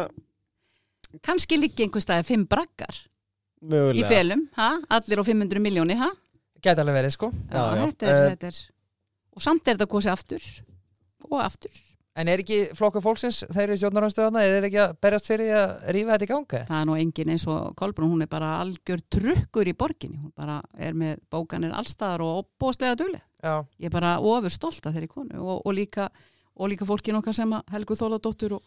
Kannski 1.25 1.57
liggi 1.63 1.87
einhver 1.87 2.03
staði 2.05 2.27
fimm 2.29 2.45
braggar 2.51 2.99
í 2.99 3.71
mögulega 3.73 4.11
felum, 4.11 4.43
ha? 4.59 4.69
allir 4.99 5.23
á 5.23 5.25
500 5.31 5.63
miljónir 5.65 5.99
ha? 6.03 6.11
Gæti 6.63 6.83
alveg 6.83 6.99
verið 7.01 7.15
sko 7.15 7.31
Já, 7.53 7.61
Já. 7.63 7.85
Þetta, 7.87 8.07
er, 8.09 8.17
Eh. 8.25 8.31
þetta 8.35 8.47
er 8.53 8.59
og 9.39 9.43
samt 9.45 9.69
er 9.69 9.77
þetta 9.77 9.93
kosið 9.95 10.13
aftur 10.17 10.49
og 11.31 11.39
aftur 11.45 11.85
En 12.19 12.27
er 12.27 12.41
ekki 12.43 12.57
flokka 12.75 12.99
fólksins, 12.99 13.45
þeir 13.55 13.69
eru 13.69 13.77
stjórnarhanstöðana, 13.79 14.41
er 14.43 14.57
þeir 14.57 14.65
ekki 14.67 14.79
að 14.83 14.95
berjast 15.05 15.29
fyrir 15.31 15.53
að 15.55 15.85
rífa 15.95 16.17
þetta 16.17 16.27
í 16.27 16.31
ganga? 16.33 16.63
það 16.67 16.81
er 16.81 16.89
nú 16.89 16.97
engin 16.99 17.31
eins 17.31 17.45
og 17.47 17.77
Kolbrún 17.79 18.11
hún 18.11 18.25
er 18.25 18.31
bara 18.33 18.49
algjör 18.65 19.05
trukkur 19.15 19.71
í 19.71 19.75
borginni 19.79 20.19
hún 20.19 20.33
bara 20.35 20.57
er 20.75 20.99
með 20.99 21.21
bókanir 21.31 21.71
allstaðar 21.79 22.25
og 22.27 22.49
dugleg 22.59 23.23
Já, 23.39 23.63
ég 23.79 23.87
er 23.87 23.95
bara 23.95 24.17
ofur 24.19 24.51
stolt 24.51 24.83
af 24.87 24.97
þeirri 24.97 25.07
konu 25.13 25.39
og, 25.39 25.63
og, 25.65 25.73
líka, 25.79 26.09
og 26.57 26.69
líka 26.73 26.85
fólkin 26.85 27.15
okkar 27.21 27.35
sem 27.39 27.53
að 27.55 27.63
Helgu 27.71 27.95
Þóladóttur 27.95 28.57
og, 28.59 28.63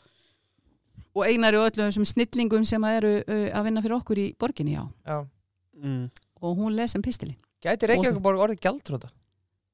og 1.12 1.28
einari 1.28 1.60
og 1.60 1.68
öllum 1.68 1.92
þessum 1.92 2.08
snillingum 2.08 2.64
sem 2.64 2.82
að 2.88 3.02
eru 3.02 3.14
uh, 3.20 3.48
að 3.52 3.68
vinna 3.68 3.84
fyrir 3.84 3.98
okkur 4.00 4.18
í 4.18 4.30
borginni 4.40 4.78
já 4.78 4.86
já 5.04 5.28
mm. 5.76 6.06
og 6.40 6.56
hún 6.56 6.76
les 6.80 6.96
sem 6.96 7.04
pistili 7.04 7.36
Gæti 7.62 7.90
Reykjavík 7.90 8.22
orðið 8.26 8.62
gjaldróta? 8.66 9.12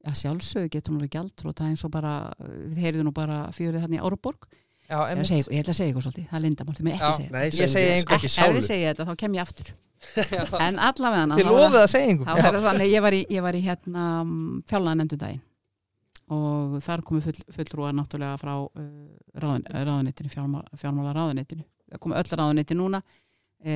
Já, 0.07 0.11
sjálfsögur 0.21 0.71
getur 0.71 0.93
hún 0.93 1.01
verið 1.01 1.13
gjaldróta 1.17 1.67
eins 1.67 1.83
og 1.87 1.91
bara, 1.91 2.13
við 2.39 2.79
heyrðum 2.83 3.09
nú 3.09 3.13
bara 3.15 3.41
fjörið 3.55 3.83
þarna 3.83 3.97
í 3.97 4.03
Áruborg. 4.03 4.47
Já, 4.87 5.01
Ég, 5.03 5.17
að 5.19 5.27
segja- 5.27 5.51
ég 5.51 5.63
ætla 5.63 5.73
að 5.73 5.79
segja 5.81 5.91
eitthvað 5.91 6.05
svolítið, 6.05 6.27
það 6.29 6.37
er 6.37 6.43
lindamál, 6.45 6.75
þið 6.77 6.85
með 6.87 6.93
Já, 6.93 7.07
ekki 7.07 7.17
segja. 7.17 7.67
Segi 7.73 7.89
engu. 7.97 8.13
ekki 8.15 8.29
Ef 8.31 8.55
þið 8.55 8.67
segja 8.67 8.93
þetta, 8.93 9.07
þá 9.09 9.15
kem 9.17 9.33
ég 9.35 9.41
aftur. 9.43 9.73
En 10.67 10.79
allavega 10.79 11.37
Þið 11.37 11.49
lofið 11.51 11.81
að 11.81 11.89
segja 11.91 12.07
Það 12.27 12.47
einhver 12.47 12.85
ég 12.87 13.01
var 13.01 13.17
í, 13.17 13.21
ég 13.33 13.41
var 13.41 13.57
í 13.57 13.61
hérna 13.65 14.03
fjárlaðan 14.69 15.03
endur 15.03 15.17
daginn 15.17 15.41
og 16.27 16.77
þar 16.83 17.03
komu 17.07 17.23
full, 17.23 17.37
fullrúar 17.55 17.95
náttúrulega 17.95 18.35
frá 18.41 18.53
uh, 18.59 18.87
ráðun, 19.39 19.63
ráðunettinu, 19.71 20.31
fjármála, 20.33 20.67
fjármála 20.75 21.13
ráðunettinu. 21.15 21.63
Það 21.87 22.01
komu 22.03 22.17
öll 22.19 22.31
ráðunetti 22.41 22.75
núna, 22.75 22.99
e, 23.63 23.75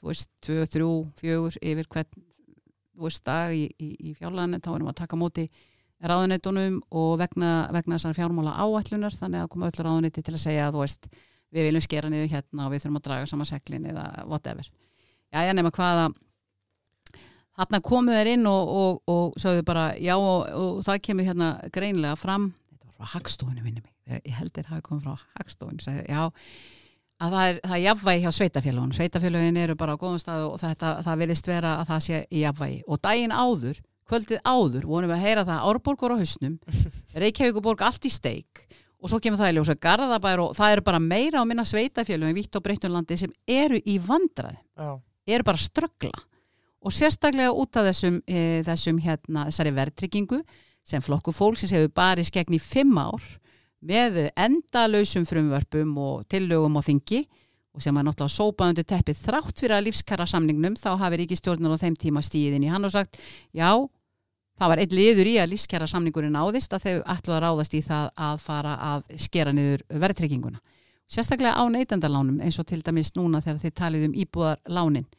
þú 0.00 0.10
veist, 0.10 0.30
tvö, 0.42 0.64
þrjú, 0.72 0.88
fjögur 1.20 1.58
yfir 1.62 1.90
hvern, 1.94 2.24
þú 2.94 3.06
veist, 3.08 3.24
dag 3.26 3.54
í, 3.54 3.68
í, 3.78 3.90
í 4.10 4.14
fjárlaðan, 4.18 4.60
þá 4.62 4.70
erum 4.74 4.88
við 4.88 4.94
að 4.94 5.00
taka 5.02 5.20
móti 5.20 5.46
ráðunettunum 6.04 6.80
og 6.94 7.14
vegna, 7.20 7.52
vegna 7.74 7.98
þessar 7.98 8.16
fjármála 8.18 8.56
áætlunar, 8.60 9.14
þannig 9.16 9.44
að 9.44 9.50
komu 9.54 9.68
öll 9.68 9.86
ráðunetti 9.86 10.24
til 10.24 10.34
að 10.34 10.42
segja 10.42 10.68
að 10.68 10.76
þú 10.76 10.84
veist, 10.84 11.08
við 11.54 11.68
viljum 11.68 11.84
skera 11.86 12.10
niður 12.12 12.32
hérna 12.34 12.66
og 12.66 12.74
við 12.74 12.84
þurfum 12.84 13.00
að 13.00 13.06
draga 13.08 13.30
saman 13.30 13.48
seglin 13.48 13.88
eða 13.92 14.06
whatever. 14.26 14.68
Já, 15.30 15.44
ég 15.46 15.56
nema 15.56 15.72
hvaða 15.74 16.12
Þarna 17.54 17.78
komu 17.86 18.14
þeir 18.14 18.32
inn 18.32 18.48
og, 18.50 18.70
og, 18.74 18.96
og 19.10 19.36
sögðu 19.38 19.62
bara 19.68 19.84
já 20.02 20.16
og, 20.16 20.48
og 20.58 20.78
það 20.86 21.02
kemur 21.06 21.26
hérna 21.28 21.50
greinlega 21.74 22.16
fram, 22.18 22.48
þetta 22.72 22.88
var 22.90 23.12
frá 23.12 23.60
mig, 23.62 23.90
Þegar 24.04 24.24
ég 24.26 24.34
held 24.36 24.50
þeir 24.56 24.70
hafi 24.72 24.82
komið 24.88 25.04
frá 25.06 25.28
hagstofunni, 25.38 25.84
sagði, 25.84 26.02
já 26.10 26.24
að 27.22 27.34
það 27.34 27.48
er, 27.48 27.58
það 27.62 27.74
er 27.76 27.82
jafnvægi 27.84 28.22
hjá 28.24 28.32
sveitafélagun 28.38 28.94
sveitafélagin 28.96 29.58
eru 29.62 29.76
bara 29.78 29.94
á 29.94 30.00
góðum 30.00 30.20
stað 30.22 30.46
og 30.48 30.56
þetta, 30.62 30.94
það 31.06 31.20
vilist 31.22 31.50
vera 31.50 31.74
að 31.80 31.90
það 31.92 32.06
sé 32.06 32.22
í 32.30 32.42
jafnvægi. 32.42 32.80
Og 32.88 33.02
daginn 33.04 33.34
áður, 33.34 33.80
kvöldið 34.10 34.40
áður 34.44 34.88
vonum 34.88 35.12
við 35.12 35.16
að 35.16 35.26
heyra 35.28 35.44
það 35.48 35.68
Árborg 35.70 36.04
voru 36.04 36.18
á 36.18 36.22
hausnum 36.22 36.58
Reykjavíkuborg 37.22 37.84
allt 37.86 38.08
í 38.08 38.12
steik 38.12 38.64
og 39.04 39.12
svo 39.12 39.20
kemur 39.20 39.40
það 39.40 39.52
í 39.52 39.56
ljósa 39.58 39.76
Garðabær 39.86 40.42
og 40.44 40.52
það 40.56 40.74
eru 40.74 40.84
bara 40.86 41.00
meira 41.02 41.40
á 41.40 41.48
minna 41.48 41.64
sveitafélagin 41.68 42.36
vitt 42.38 42.56
og 42.56 42.64
breyttunlandi 42.64 43.18
sem 43.20 43.32
eru 43.44 43.80
í 43.80 43.98
vandraði 44.00 44.60
Já, 44.60 44.96
eru 45.36 45.46
bara 45.46 45.60
ströggla 45.60 46.12
og 46.84 46.92
sérstaklega 46.92 47.52
út 47.56 47.80
af 47.80 47.88
þessum, 47.88 48.18
e, 48.28 48.60
þessum 48.66 49.00
hérna, 49.00 49.46
þessari 49.48 49.72
verðtryggingu 49.76 50.40
sem 50.84 51.04
flokku 51.04 51.32
fólk 51.32 51.60
sem 51.60 51.72
hefur 51.72 51.92
barist 51.96 52.34
gegn 52.34 52.56
í 52.56 52.60
fimm 52.60 52.96
ár 53.00 53.24
með 53.84 54.20
endalausum 54.32 55.26
frumvörpum 55.28 55.96
og 56.00 56.28
tillögum 56.32 56.78
á 56.78 56.82
þingi 56.86 57.24
og 57.74 57.82
sem 57.82 57.96
er 57.98 58.06
náttúrulega 58.06 58.34
sópað 58.36 58.72
undir 58.72 58.86
teppið 58.88 59.20
þrátt 59.24 59.60
fyrir 59.60 59.76
að 59.76 59.88
lífskara 59.88 60.26
samningnum 60.30 60.76
þá 60.78 60.94
hafi 61.00 61.20
ríkistjórnar 61.20 61.74
á 61.74 61.82
þeim 61.82 61.98
tíma 61.98 62.22
stíðin 62.22 62.64
í 62.64 62.70
hann 62.70 62.86
og 62.86 62.94
sagt 62.94 63.18
já, 63.52 63.70
það 64.58 64.70
var 64.72 64.82
eitt 64.84 64.94
liður 64.94 65.30
í 65.32 65.34
að 65.42 65.50
lífskara 65.54 65.90
samningurinn 65.90 66.38
áðist 66.38 66.76
að 66.76 66.86
þau 66.86 66.94
ætlu 67.16 67.34
að 67.34 67.42
ráðast 67.44 67.74
í 67.74 67.82
það 67.84 68.08
að 68.28 68.38
fara 68.46 68.76
að 68.92 69.10
skera 69.26 69.52
niður 69.52 69.84
verðtrygginguna. 69.90 70.62
Sérstaklega 71.10 71.58
á 71.58 71.64
neytendalánum 71.68 72.40
eins 72.40 72.56
og 72.62 72.68
til 72.70 72.80
dæmis 72.80 73.12
núna 73.18 73.42
þegar 73.44 73.60
þið 73.66 73.76
talið 73.80 74.06
um 74.08 74.18
íbúðarlánin 74.22 75.10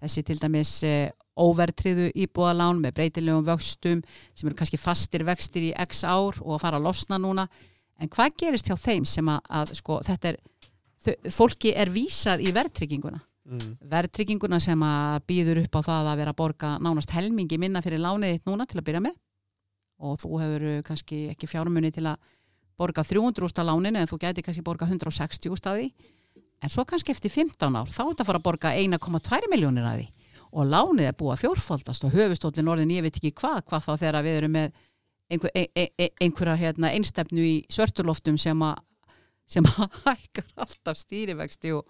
þessi 0.00 0.22
til 0.26 0.38
dæmis 0.40 0.72
eh, 0.86 1.10
óvertriðu 1.36 2.10
íbúðalán 2.16 2.80
með 2.80 2.96
breytilegum 2.96 3.44
vöxtum 3.46 4.02
sem 4.34 4.48
eru 4.48 4.56
kannski 4.56 4.80
fastir 4.80 5.24
vextir 5.26 5.70
í 5.70 5.72
x 5.86 6.04
ár 6.04 6.38
og 6.40 6.56
að 6.56 6.62
fara 6.62 6.80
að 6.80 6.86
losna 6.88 7.18
núna 7.20 7.46
en 8.00 8.12
hvað 8.12 8.36
gerist 8.42 8.68
hjá 8.68 8.76
þeim 8.78 9.06
sem 9.08 9.28
að, 9.32 9.40
að 9.60 9.72
sko, 9.80 10.00
þetta 10.06 10.32
er, 10.32 10.40
þau, 11.04 11.14
fólki 11.38 11.72
er 11.76 11.92
vísað 11.94 12.44
í 12.44 12.52
verðtrygginguna? 12.56 13.22
Mm. 13.46 13.76
verðtrygginguna 13.86 14.58
sem 14.58 14.80
að 14.82 15.20
býður 15.30 15.60
upp 15.60 15.76
á 15.78 15.80
það 15.86 16.08
að 16.10 16.16
vera 16.18 16.32
að 16.34 16.38
borga 16.40 16.70
nánast 16.82 17.12
helmingi 17.14 17.60
minna 17.62 17.78
fyrir 17.84 18.02
lánið 18.02 18.32
þitt 18.34 18.48
núna 18.50 18.66
til 18.66 18.80
að 18.80 18.86
byrja 18.88 19.02
með. 19.04 19.14
Og 20.02 20.16
þú 20.18 20.30
hefur 20.42 20.64
uh, 20.66 20.80
kannski 20.86 21.20
ekki 21.30 21.48
fjármunni 21.48 21.92
til 21.94 22.08
að 22.10 22.32
borga 22.76 23.04
300 23.06 23.46
úrst 23.46 23.60
á 23.62 23.64
láninu 23.68 24.02
en 24.02 24.10
þú 24.10 24.18
gæti 24.24 24.42
kannski 24.44 24.64
borga 24.66 24.88
160 24.90 25.54
úrst 25.54 25.68
að 25.70 25.78
því. 25.78 25.86
En 26.64 26.72
svo 26.72 26.82
kannski 26.88 27.14
eftir 27.14 27.30
15 27.30 27.78
ár 27.78 27.86
þá 27.86 28.02
er 28.02 28.10
þetta 28.10 28.26
að 28.26 28.30
fara 28.32 28.42
að 28.42 28.48
borga 28.48 28.74
1,2 28.74 29.52
miljónir 29.52 29.86
að 29.86 30.02
því. 30.02 30.10
Og 30.56 30.68
lánið 30.72 31.06
er 31.06 31.16
búið 31.16 31.36
að 31.36 31.42
fjórfaldast 31.44 32.06
og 32.06 32.18
höfustólinn 32.18 32.72
orðin 32.72 32.96
ég 32.96 33.06
veit 33.06 33.14
ekki 33.14 33.34
hvað, 33.36 33.62
hvað 33.70 33.86
þá 33.86 33.92
þegar 34.02 34.26
við 34.26 34.40
erum 34.40 34.56
með 34.58 34.84
einhver, 35.32 35.52
ein, 35.54 35.68
ein, 35.76 36.12
einhverja 36.22 36.56
hérna, 36.60 36.92
einstefnu 36.94 37.42
í 37.44 37.56
svörturloftum 37.72 38.38
sem 38.40 38.62
að 38.66 38.78
sem 39.46 39.66
að 39.66 39.98
hækkar 40.08 40.48
alltaf 40.64 40.98
stýrivexti 40.98 41.74
og, 41.76 41.84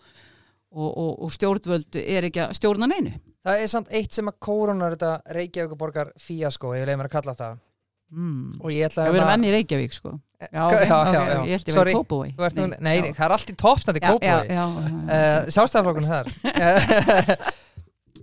og, 0.72 0.91
og, 0.91 1.12
og 1.24 1.32
stjórnvöld 1.32 2.01
er 2.03 2.28
ekki 2.28 2.45
að 2.45 2.57
stjórna 2.59 2.89
neinu. 2.91 3.14
Það 3.47 3.62
er 3.62 3.70
samt 3.70 3.95
eitt 3.95 4.16
sem 4.16 4.28
að 4.28 4.39
kórunar 4.43 4.97
þetta 4.97 5.37
Reykjavíkuborgar 5.37 6.12
fíasko, 6.20 6.74
ég 6.76 6.89
leið 6.89 7.01
mér 7.01 7.09
að 7.11 7.16
kalla 7.16 7.37
það. 7.39 7.62
Mm. 8.07 8.61
og 8.62 8.70
ég 8.70 8.87
ætla 8.87 9.03
að 9.03 9.16
við 9.16 9.18
erum 9.18 9.32
enn 9.32 9.45
í 9.49 9.49
Reykjavík 9.51 9.95
sko. 9.97 10.12
Já, 10.37 10.47
Já, 10.53 10.61
ok, 10.66 10.74
já, 10.76 10.87
já, 10.87 11.20
ok, 11.20 11.30
já. 11.32 11.39
Ég 11.49 11.62
verið 11.74 11.95
Kópói 11.97 12.26
Þú 12.37 12.45
ert 12.45 12.59
nú, 12.59 12.66
nei, 12.84 12.97
það 13.16 13.22
er 13.24 13.34
allt 13.34 13.51
í 13.51 13.55
toppstandi 13.57 14.03
já, 14.05 14.64
uh, 14.68 15.47
Sjálfstæðarflokkurinn 15.57 16.11
þar 16.12 16.26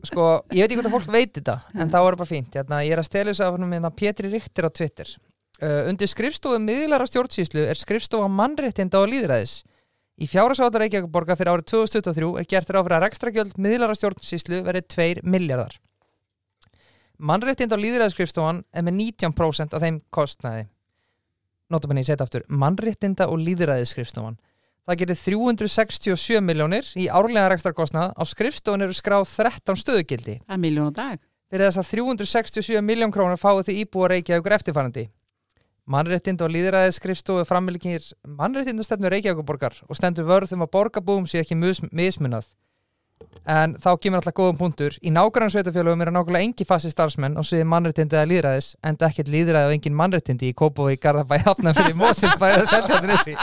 Sko, 0.03 0.23
ég 0.51 0.65
veit 0.65 0.71
ekki 0.71 0.79
hvort 0.81 0.89
að 0.89 0.95
fólk 0.97 1.13
veit 1.13 1.37
þetta 1.37 1.59
en 1.79 1.91
það 1.91 2.07
bara 2.09 2.27
fínt. 2.27 2.55
Hérna, 2.57 2.81
Ég 2.83 2.95
er 2.95 2.99
að 2.99 3.07
stela 3.07 3.31
þessu 3.31 3.45
af 3.45 3.55
hann 3.55 3.69
með 3.71 3.87
Pétri 3.95 4.31
Ríktir 4.31 4.67
á 4.67 4.71
Twitter. 4.75 5.13
Uh, 5.61 5.87
Undir 5.87 6.09
skrifstofu 6.11 6.59
miðlara 6.59 7.05
stjórnsýslu 7.07 7.63
er 7.69 7.79
skrifstofa 7.79 8.27
mannréttinda 8.27 8.99
og 8.99 9.11
líðræðis 9.11 9.61
Í 10.21 10.27
fjárhagsváta 10.29 10.81
Reykjavíkuborga 10.81 11.37
fyrir 11.37 11.53
árið 11.53 11.67
2023 11.71 12.41
er 12.41 12.47
gert 12.49 12.69
á 12.69 12.81
fyrir 12.81 12.95
að 12.97 13.03
rekstragjöld 13.05 13.53
miðlara 13.61 13.95
stjórnsýslu 13.97 14.59
verið 14.65 14.87
2 14.93 15.23
miljardar 15.25 15.77
Mannréttinda 17.23 17.77
og 17.77 17.83
líðræðisskrifstofan 17.83 18.63
er 18.73 18.83
með 18.83 18.97
19% 18.97 19.75
af 19.77 19.83
þeim 19.83 19.99
kostnaði. 20.11 20.65
Notabenni 21.71 22.01
ég 22.01 22.09
setja 22.09 22.25
aftur. 22.25 22.43
Mannréttinda 22.49 23.29
og 23.31 23.39
líðræðisskrifstofan 23.39 24.35
það 24.87 24.99
gerir 25.01 25.19
367 25.21 26.43
miljónir 26.43 26.89
í 26.99 27.07
árlega 27.07 27.49
rekstarkostnað 27.53 28.13
á 28.15 28.23
skrifstofun 28.27 28.85
eru 28.85 28.95
skráð 28.95 29.27
13 29.31 29.79
stöðugildi. 29.79 30.39
Það 30.43 30.55
er 30.57 30.63
miljón 30.63 30.91
á 30.91 30.93
dag. 30.99 31.19
fyrir 31.53 31.69
þess 31.69 31.81
að 31.83 31.91
367 31.93 32.81
miljón 32.81 33.11
krónur 33.13 33.37
fáið 33.37 33.67
því 33.67 33.75
íbúa 33.83 34.09
Reykjavíkur 34.09 34.55
eftirfærandi 34.57 35.09
Mannréttind 35.83 36.39
og 36.39 36.51
líðræðis 36.53 36.95
skrifstofu 36.95 37.43
frammelikir 37.43 38.05
mannréttindastefnu 38.23 39.09
Reykjavíkurborgar 39.11 39.81
og 39.83 39.97
stendur 39.99 40.27
vörð 40.29 40.53
um 40.55 40.63
að 40.63 40.71
borgarbúum 40.77 41.25
sé 41.27 41.41
ekki 41.41 41.57
mismunað. 41.59 42.47
En 43.43 43.73
þá 43.75 43.89
kemur 43.99 44.21
alltaf 44.21 44.35
góðum 44.37 44.59
punktur. 44.61 44.95
Í 45.03 45.11
nágrann 45.11 45.51
sveitafjölugum 45.51 46.01
eru 46.05 46.13
nákvæmlega 46.15 46.47
engi 46.47 46.67
fassi 46.67 46.91
starfsmenn 46.91 47.35
og 47.39 47.47
sviði 47.47 47.67
mannréttindi 47.67 48.15
eða 48.15 48.29
líðræðis 48.31 48.69
en 48.87 48.99
ekkert 49.09 49.31
líðræði 49.33 49.67
og 49.67 49.75
engin 49.75 49.97
mannréttindi 49.99 50.53
í 50.53 50.55
Kópói, 50.55 50.95
Garðabæ, 51.03 51.41
Hafnafyrir, 51.49 51.97
Moselsbæ 51.99 52.47
og 52.61 52.69
Seltjarnissi 52.71 53.35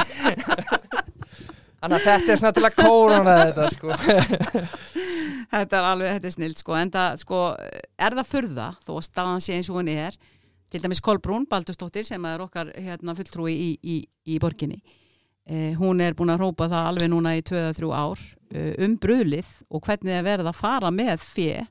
Þannig 1.81 1.97
að 1.97 2.07
þetta 2.07 2.33
er 2.33 2.41
svona 2.41 2.57
til 2.57 2.66
að 2.68 2.76
kórona 2.76 3.37
þetta 3.41 3.68
sko. 3.74 3.95
Þetta 5.51 5.78
er 5.81 5.87
alveg, 5.89 6.12
þetta 6.14 6.28
er 6.28 6.35
snilt 6.37 6.61
sko, 6.61 6.74
en 6.78 6.91
það 6.95 7.14
sko, 7.24 7.39
er 7.99 8.14
það 8.14 8.28
furða 8.31 8.66
þó 8.87 8.91
að 8.93 9.07
staðan 9.09 9.41
sé 9.43 9.57
eins 9.57 9.70
og 9.72 9.81
hún 9.81 9.89
er 9.91 10.14
til 10.70 10.78
dæmis 10.85 11.01
Kolbrún 11.03 11.47
Baldurstóttir 11.51 12.07
sem 12.07 12.26
er 12.31 12.45
okkar 12.45 12.70
hérna, 12.76 13.16
fulltrúi 13.18 13.51
í, 13.51 13.70
í, 13.83 13.97
í 14.31 14.39
borginni 14.39 14.78
eh, 15.51 15.72
hún 15.81 15.99
er 16.05 16.14
búin 16.14 16.31
að 16.31 16.45
hrópa 16.45 16.68
það 16.70 16.91
alveg 16.93 17.11
núna 17.11 17.35
í 17.35 17.43
2-3 17.43 17.91
ár 17.91 18.22
eh, 18.55 18.76
um 18.87 18.95
bröðlið 19.03 19.51
og 19.66 19.83
hvernig 19.89 20.14
það 20.20 20.28
verða 20.28 20.53
að 20.53 20.61
fara 20.61 20.95
með 20.95 21.26
fjö 21.26 21.66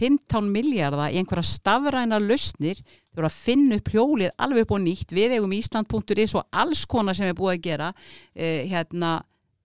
15 0.00 0.50
miljardar 0.50 1.12
í 1.12 1.20
einhverja 1.20 1.46
stafræna 1.46 2.18
lausnir 2.22 2.80
þau 2.82 3.20
eru 3.20 3.28
að 3.28 3.40
finna 3.44 3.78
upp 3.80 3.90
hjólið 3.92 4.30
alveg 4.40 4.64
upp 4.64 4.74
og 4.76 4.80
nýtt. 4.84 5.12
Við 5.12 5.34
eigum 5.36 5.52
Ísland.is 5.52 6.36
og 6.38 6.46
alls 6.62 6.86
konar 6.88 7.18
sem 7.18 7.28
er 7.28 7.36
búið 7.36 7.58
að 7.58 7.64
gera 7.66 7.90
eh, 8.32 8.64
hérna 8.70 9.18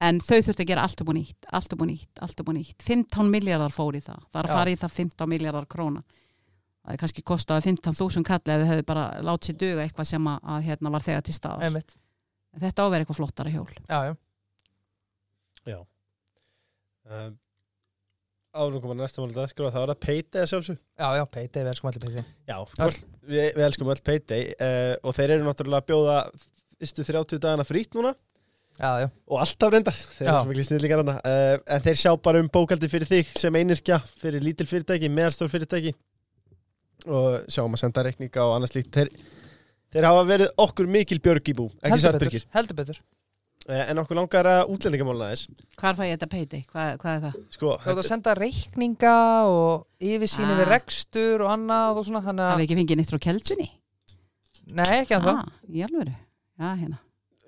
en 0.06 0.20
þau 0.24 0.38
þurftu 0.38 0.64
að 0.64 0.70
gera 0.72 0.86
allt 0.86 1.02
upp 1.02 1.12
og 1.12 1.18
nýtt 1.18 1.50
allt 1.60 1.74
upp 1.76 1.82
og 1.86 1.90
nýtt, 1.90 2.22
allt 2.26 2.44
upp 2.44 2.52
og 2.52 2.58
nýtt. 2.58 2.86
15 2.86 3.32
miljardar 3.32 3.74
fór 3.74 3.98
í 3.98 4.04
það, 4.06 4.22
það 4.30 4.42
er 4.42 4.50
að 4.50 4.54
Já. 4.54 4.60
fara 4.60 4.74
í 4.74 4.80
það 4.84 4.96
15 5.00 5.32
miljardar 5.34 5.68
króna. 5.72 6.04
Það 6.86 6.94
er 6.94 7.02
kannski 7.02 7.24
kostaði 7.26 7.72
15.000 7.72 8.28
kall 8.28 8.42
ef 8.54 8.62
þau 8.62 8.70
hefðu 8.70 8.86
bara 8.86 9.06
látið 9.26 9.50
sér 9.50 9.58
duga 9.64 9.86
eitthvað 9.88 10.10
sem 10.12 10.28
að, 10.30 10.44
að 10.54 10.68
hérna 10.68 10.92
var 10.94 11.06
þegar 11.06 11.26
til 11.26 11.34
staðar. 11.34 11.66
Einmitt. 11.66 11.96
Þetta 12.62 12.86
áverið 12.86 13.06
eitthvað 13.06 13.18
flottara 13.20 13.54
hjól. 13.56 13.72
Já, 13.90 13.98
já, 14.06 15.80
um, 17.10 17.34
árum 18.56 18.82
koma 18.82 18.96
næsta 18.98 19.24
er 19.24 19.34
það 19.36 19.96
Payday 20.00 20.44
að 20.44 20.52
sjálfsög 20.52 20.78
já, 20.78 21.08
já, 21.20 21.24
peiti, 21.32 21.60
við 21.60 21.72
elskum 21.72 21.90
allir 21.90 22.06
peiti 22.06 22.24
Já, 22.48 22.58
hvort, 22.76 23.02
við, 23.22 23.48
við 23.58 23.66
elskum 23.68 23.92
öll 23.92 24.04
Payday 24.06 24.46
uh, 24.56 24.94
og 25.04 25.18
þeir 25.18 25.36
eru 25.36 25.48
náttúrulega 25.48 25.84
að 25.84 25.90
bjóða 25.92 26.18
fyrstu 26.80 27.08
30 27.08 27.44
dagana 27.44 27.68
frýtt 27.68 27.98
núna 27.98 28.14
Já, 28.76 28.90
já, 29.00 29.08
og 29.32 29.40
alltaf 29.40 29.72
reyndar, 29.72 29.96
þeir 30.18 30.28
hana 31.00 31.14
uh, 31.24 31.60
en 31.78 31.84
þeir 31.86 31.96
sjá 32.02 32.12
bara 32.20 32.42
um 32.44 32.50
bókaldi 32.52 32.90
fyrir 32.92 33.08
þig 33.08 33.30
sem 33.40 33.56
einirkja, 33.56 34.02
fyrir 34.20 34.44
lítil 34.44 34.68
fyrirtæki 34.68 35.08
meðalstór 35.16 35.48
fyrirtæki 35.54 35.94
og 37.08 37.46
sjá 37.48 37.62
um 37.64 37.76
að 37.78 37.82
senda 37.86 38.04
reikninga 38.04 38.44
og 38.44 38.56
annars 38.58 38.74
líkt 38.76 38.92
þeir, 38.98 39.12
þeir 39.96 40.08
hafa 40.10 40.26
verið 40.28 40.52
okkur 40.66 40.90
mikil 40.92 41.22
björg 41.24 41.52
í 41.54 41.56
bú, 41.56 41.70
ekki 41.88 42.02
satt 42.04 42.18
byrgir 42.20 42.44
heldur 42.58 42.80
betur 42.82 43.00
uh, 43.00 43.86
en 43.86 44.02
okkur 44.04 44.20
langar 44.20 44.50
að 44.52 44.74
útlendingamálna 44.76 45.32
þess 45.32 45.48
Hvar 45.80 45.96
fæ 45.96 46.04
ég 46.10 46.18
þetta 46.18 46.30
peiti? 46.36 46.62
Hvað, 46.74 46.92
hvað 47.06 47.16
er 47.16 47.24
það? 47.30 47.40
sko, 47.56 47.72
Þú 47.86 47.94
ert 47.94 48.04
að 48.04 48.10
senda 48.12 48.36
reikninga 48.42 49.16
og 49.54 49.88
yfirsýni 50.04 50.52
Ah. 50.52 50.60
við 50.66 50.72
rekstur 50.74 51.46
og 51.48 51.54
annað 51.56 52.02
og 52.04 52.10
svona 52.12 52.26
þannig 52.28 52.52
Hafi 52.52 52.60
að, 52.60 52.68
ekki 52.68 52.80
fengið 52.84 53.00
neitt 53.02 53.16
frá 53.16 53.24
keldsunni? 53.30 53.72
nei, 54.76 54.94
ekki 55.06 55.16
að 55.22 55.30
það 55.30 55.44
Ah, 55.46 55.52
í 55.72 55.88
alvöru? 55.88 56.16
Já, 56.60 56.70
hérna 56.76 57.00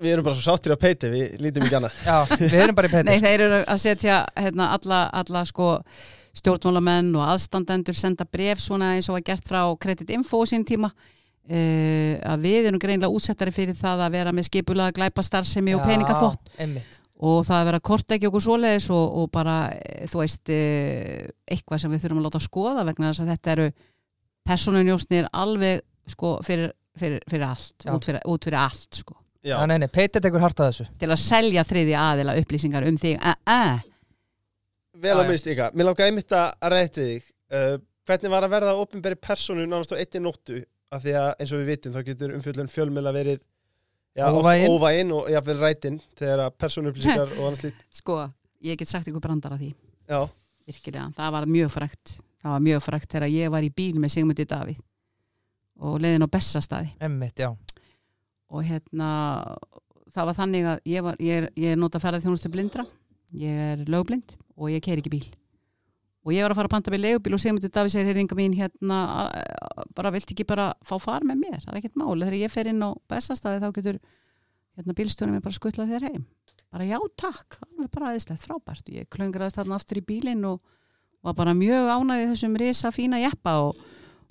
við 0.01 0.13
erum 0.13 0.27
bara 0.27 0.37
svo 0.37 0.45
sáttir 0.45 0.75
á 0.75 0.77
Payday, 0.79 1.11
við 1.11 1.41
lítum 1.41 1.65
ekki 1.65 1.79
annað. 1.79 1.97
Já, 2.05 2.17
við 2.43 2.61
erum 2.61 2.77
bara 2.77 2.89
í 2.89 2.93
peiti 2.93 3.09
Nei, 3.09 3.19
þeir 3.23 3.43
eru 3.47 3.59
að 3.63 3.83
setja 3.83 4.21
hérna, 4.37 4.71
alla, 4.77 5.01
alla 5.21 5.43
sko, 5.49 5.73
stjórnmálamenn 6.37 7.13
og 7.17 7.25
aðstandendur 7.31 7.97
senda 7.97 8.27
bref 8.29 8.61
svona 8.61 8.93
eins 8.95 9.09
og 9.09 9.17
var 9.17 9.25
gert 9.31 9.47
frá 9.49 9.61
Credit 9.81 10.13
Info 10.17 10.43
á 10.43 10.45
sín 10.49 10.65
tíma. 10.67 10.91
Uh, 11.47 12.19
að 12.27 12.41
við 12.43 12.65
erum 12.67 12.79
greinlega 12.83 13.07
útsettari 13.07 13.53
fyrir 13.55 13.75
það 13.77 14.01
að 14.03 14.15
vera 14.17 14.33
með 14.35 14.49
skipulaða 14.49 14.91
glæpa 14.97 15.23
starfsemi 15.23 15.77
og 15.77 15.85
peningaþótt 15.87 16.49
Einmitt, 16.59 16.97
og 17.23 17.45
það 17.47 17.61
að 17.61 17.67
vera 17.69 17.79
að 17.79 17.85
korta 17.87 18.17
ekki 18.17 18.27
okkur 18.27 18.43
svoleiðis 18.43 18.87
og, 18.91 19.05
og 19.21 19.29
bara, 19.31 19.55
eh, 19.79 20.09
þú 20.11 20.19
veist 20.19 20.51
eh, 20.51 21.29
eitthvað 21.47 21.85
sem 21.85 21.93
við 21.93 22.03
þurfum 22.03 22.19
að 22.19 22.27
láta 22.27 22.41
skoða 22.43 22.83
vegna 22.89 23.13
þess 23.13 23.23
að 23.23 23.31
þetta 23.31 23.53
eru 23.55 23.69
personunjósnir 24.51 25.29
alveg 25.31 25.81
sko 26.11 26.33
fyrir, 26.43 26.75
fyrir, 26.99 27.23
fyrir 27.31 27.47
allt, 27.47 27.87
út 27.95 28.11
fyrir, 28.11 28.27
út 28.27 28.49
fyrir 28.49 28.59
allt 28.61 28.99
sko, 29.01 29.17
Já, 29.47 29.57
nei, 29.69 29.77
nei, 29.81 29.89
peiti 29.91 30.21
tekur 30.23 30.43
hart 30.43 30.59
að 30.59 30.71
þessu. 30.71 30.87
Til 30.99 31.11
að 31.13 31.21
selja 31.23 31.63
þriði 31.67 31.97
aðila 32.01 32.37
upplýsingar 32.41 32.87
um 32.89 32.97
þig, 32.99 33.19
uh, 33.19 33.35
uh. 33.47 33.77
vel 34.97 35.13
Já, 35.13 35.19
á 35.19 35.23
já. 35.23 35.29
minnst 35.31 35.51
ykkar. 35.53 35.77
Mér 35.77 35.89
langaði 35.91 36.11
einmitt 36.11 36.35
að 36.35 36.73
rætt 36.73 36.99
við 36.99 37.13
þig 37.13 37.29
uh, 37.53 37.77
Hvernig 38.07 38.31
var 38.31 38.45
að 38.47 38.53
verða 38.53 38.73
opinberi 38.79 39.17
personu 39.19 39.65
nánast 39.67 39.91
á 39.91 39.99
einni 39.99 40.21
nóttu? 40.23 40.61
Af 40.95 41.01
því 41.03 41.15
að 41.19 41.29
eins 41.43 41.51
og 41.51 41.59
við 41.59 41.71
vitum 41.73 41.95
þá 41.95 42.01
getur 42.07 42.33
umfjöldun 42.37 42.69
fjölmjöla 42.71 43.11
verið 43.11 43.41
já, 44.15 44.27
oft 44.29 44.45
Óvægin. 44.45 44.71
óvægin 44.71 45.11
og 45.11 45.27
jafnvel 45.31 45.57
rætin 45.59 45.97
þegar 46.15 46.43
að 46.45 46.55
persónuupplýsingar 46.63 47.33
og 47.37 47.49
annars 47.49 47.65
lít 47.65 47.81
sko, 47.99 48.21
ég 48.63 48.79
get 48.79 48.91
sagt 48.91 49.09
ykkur 49.11 49.25
brandar 49.25 49.57
að 49.57 49.65
því. 49.65 49.71
Já, 50.07 50.21
virkilega, 50.71 51.09
það 51.17 51.33
var 51.35 51.49
mjög 51.57 51.73
frækt 51.75 52.13
það 52.39 52.53
var 52.53 52.63
mjög 52.69 52.85
frækt 52.85 53.11
þegar 53.17 53.33
ég 53.33 53.51
var 53.57 53.67
í 53.67 53.73
bíl 53.81 53.99
með 53.99 54.13
Sigmundi 54.15 54.47
Davíð 54.47 54.79
og 55.83 55.99
leiðin 56.01 56.23
á 56.23 56.29
Bessastæði 56.31 56.93
Einmitt, 57.03 57.43
já, 57.43 57.51
og 58.47 58.63
hérna 58.67 59.09
það 60.13 60.29
var 60.29 60.37
þannig 60.37 60.69
að 60.71 60.79
ég, 60.89 61.03
var, 61.05 61.19
ég, 61.23 61.41
er, 61.41 61.49
ég 61.59 61.75
er 61.75 61.81
nota 61.81 62.01
ferðið 62.01 62.27
þjónustu 62.27 62.51
blindra. 62.53 62.85
Ég 63.35 63.59
er 63.73 63.83
lögblind 63.91 64.37
og 64.55 64.71
ég 64.71 64.83
keir 64.83 65.01
ekki 65.01 65.13
bíl. 65.13 65.27
Og 66.27 66.33
ég 66.35 66.43
var 66.43 66.51
að 66.51 66.59
fara 66.59 66.67
að 66.67 66.73
panta 66.75 66.91
með 66.91 67.03
leigubíl 67.05 67.35
og 67.37 67.39
Sigmundur 67.39 67.71
Davíð 67.71 67.93
segir 67.93 68.09
heyringa 68.09 68.35
mín 68.35 68.55
hérna 68.57 68.97
bara 69.95 70.11
vilt 70.11 70.31
ekki 70.33 70.43
bara 70.47 70.73
fá 70.83 70.97
far 70.99 71.23
með 71.27 71.43
mér? 71.45 71.61
Það 71.63 71.69
er 71.71 71.77
ekkert 71.79 71.99
mál, 72.01 72.15
þegar 72.19 72.35
ég 72.41 72.51
fer 72.51 72.67
inn 72.71 72.83
á 72.83 72.89
bestastæði 73.07 73.61
þá 73.63 73.67
getur 73.77 73.99
hérna 74.75 74.95
bílstjónum 74.97 75.45
bara 75.45 75.55
skutlað 75.55 75.93
þér 75.93 76.07
heim. 76.09 76.25
Bara 76.67 76.87
já 76.89 76.97
takk, 77.15 77.61
alveg 77.63 77.91
bara 77.93 78.09
aðeinslegt 78.11 78.43
frábært. 78.43 78.91
Ég 78.91 79.07
klöngraðist 79.13 79.61
þarna 79.61 79.79
aftur 79.79 80.01
í 80.01 80.03
bílinn 80.09 80.43
og 80.49 80.59
var 81.23 81.37
bara 81.37 81.55
mjög 81.55 81.93
ánæði 81.95 82.27
þessum 82.33 82.59
risa 82.59 82.91
fína 82.91 83.21
jeppa 83.23 83.55
og, 83.69 83.79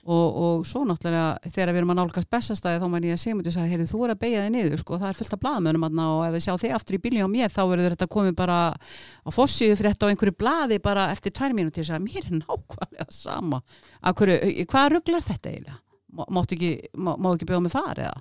og, 0.06 0.36
og 0.46 0.66
svo 0.68 0.84
náttúrulega 0.86 1.50
þegar 1.50 1.72
við 1.74 1.80
erum 1.80 1.92
að 1.92 1.98
nálgast 2.00 2.28
bestastæði 2.30 2.80
þá 2.82 2.86
mæni 2.92 3.08
ég 3.10 3.16
að 3.16 3.22
Sigmundur 3.24 3.54
sagði, 3.56 3.70
heyrðu 3.74 3.86
þú 3.90 4.00
er 4.06 4.12
að 4.14 4.20
beigja 4.22 4.42
þig 4.44 4.52
niður 4.54 4.82
sko, 4.82 4.98
það 5.02 5.08
er 5.12 5.18
fullt 5.18 5.34
af 5.36 5.40
blaðmönum 5.42 5.86
þarna 5.86 6.06
og 6.12 6.20
ef 6.28 6.36
þið 6.36 6.44
sjá 6.46 6.54
þig 6.62 6.74
aftur 6.78 6.98
í 6.98 7.00
bílinn 7.06 7.26
á 7.26 7.30
mér 7.32 7.54
þá 7.56 7.60
verður 7.72 7.96
þetta 7.96 8.08
komið 8.16 8.36
bara 8.38 8.58
á 8.70 9.28
fossíðu 9.34 9.78
fyrir 9.80 9.90
þetta 9.94 10.06
á 10.06 10.10
einhverju 10.14 10.36
blaði 10.44 10.78
bara 10.86 11.08
eftir 11.14 11.34
tvær 11.34 11.56
mínútur 11.58 11.90
að 11.90 12.04
mér 12.06 12.22
er 12.30 12.38
nákvæmlega 12.38 13.08
sama 13.10 13.62
hverju, 14.06 14.38
hvað 14.70 14.88
rugglar 14.94 15.26
þetta 15.26 15.50
eiginlega? 15.52 15.80
Má- 16.16 16.28
Máttu 16.32 16.54
ekki, 16.56 16.70
má, 16.96 17.12
má 17.18 17.32
ekki 17.34 17.48
bjóða 17.50 17.64
mig 17.66 17.74
far 17.74 17.98
eða? 17.98 18.20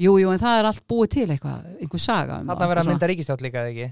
Jú, 0.00 0.14
jú, 0.22 0.30
en 0.32 0.38
það 0.40 0.60
er 0.62 0.68
allt 0.70 0.86
búið 0.88 1.10
til 1.18 1.26
eitthvað, 1.34 1.66
einhver 1.82 2.00
saga 2.00 2.38
um 2.40 2.46
það, 2.48 2.62
verða 2.70 2.84
að 2.86 2.88
mynda 2.94 3.08
ríkistjátt 3.10 3.42
líka, 3.44 3.60
eða 3.66 3.72
ekki. 3.74 3.88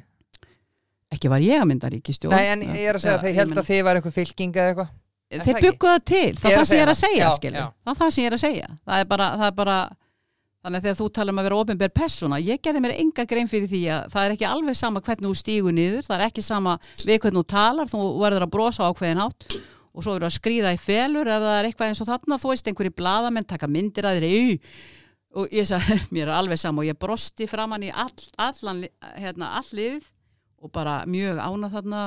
Ekki 1.11 1.29
var 1.33 1.43
ég 1.45 1.61
að 1.61 1.67
mynda 1.69 1.91
ríkistjórn 1.93 2.33
Nei, 2.33 2.47
en 2.55 2.63
ég 2.65 2.87
er 2.89 2.97
að 2.97 3.03
segja 3.03 3.19
að 3.19 3.25
þeir 3.27 3.37
held 3.41 3.59
að 3.61 3.67
þið 3.69 3.81
var 3.89 3.99
eitthvað 3.99 4.15
fylking 4.17 4.55
eða 4.57 4.71
eitthvað 4.73 4.93
Þeir 5.31 5.63
byggu 5.63 5.87
það 5.87 6.05
til, 6.11 6.29
það 6.37 6.51
er 6.51 6.59
það 6.59 6.69
sem 6.69 6.79
ég 6.79 6.85
er 6.85 6.91
að 6.91 7.01
segja, 7.01 7.27
Já, 7.31 7.51
já. 7.55 7.67
Það 7.87 7.93
er 7.93 7.99
það 8.01 8.15
sem 8.15 8.23
ég 8.25 8.31
er 8.31 8.37
að 8.37 8.45
segja. 8.45 8.71
Það 8.85 9.03
er 9.03 9.11
bara, 9.11 9.27
það 9.39 9.51
er 9.51 9.59
bara 9.61 9.81
Þannig 10.61 10.77
að 10.77 10.85
þegar 10.85 10.97
þú 10.99 11.07
tala 11.17 11.33
um 11.33 11.39
að 11.41 11.47
vera 11.47 11.59
ofinber 11.63 11.93
persóna, 11.97 12.39
ég 12.45 12.59
gerði 12.61 12.81
mér 12.85 12.93
enga 13.01 13.25
grein 13.25 13.49
fyrir 13.49 13.69
því 13.71 13.79
að 13.95 14.09
það 14.13 14.27
er 14.27 14.33
ekki 14.35 14.45
alveg 14.45 14.77
sama 14.77 15.01
hvernig 15.07 15.31
þú 15.31 15.39
stígur 15.41 15.73
niður, 15.73 16.03
það 16.05 16.17
er 16.19 16.25
ekki 16.27 16.43
sama 16.45 16.75
við 17.01 17.21
hvernig 17.23 17.41
þú 17.41 17.45
talar, 17.49 17.89
þú 17.89 18.01
verður 18.21 18.45
að 18.45 18.53
brosa 18.53 18.85
á 18.85 18.89
ákveðin 18.93 19.23
hátt 19.23 19.47
og 19.57 20.05
svo 20.05 20.19
verður 20.19 20.29
að 20.29 20.35
skrýða 20.37 20.75
í 20.77 20.81
felur 20.83 21.31
ef 21.33 21.41
það 21.47 21.57
er 21.57 21.69
eitthvað 21.71 21.95
eins 21.95 22.03
og 22.05 22.11
þarna, 22.11 22.39
þú 22.43 22.53
veist 22.53 22.69
einhverju 22.69 22.95
blaðamenn 23.01 23.49
taka 23.49 23.71
myndir 23.73 24.11
að 24.11 24.21
þér 24.21 24.69
og 25.41 25.57
ég 25.57 25.71
sagði, 25.71 25.97
mér 26.15 26.27
er 26.27 26.37
alveg 26.37 26.61
sama 26.61 26.85
og 26.85 26.91
ég 26.91 27.01
brosti 27.01 27.49
framann 27.49 27.89
í 27.89 27.91
all, 27.95 28.13
allan, 28.37 28.85
hérna, 29.17 29.55
all 29.57 29.73
liðið 29.73 30.05
og 30.61 30.75
bara 30.77 31.01
mjög 31.09 31.41
ánað 31.41 31.77
þarna 31.79 32.05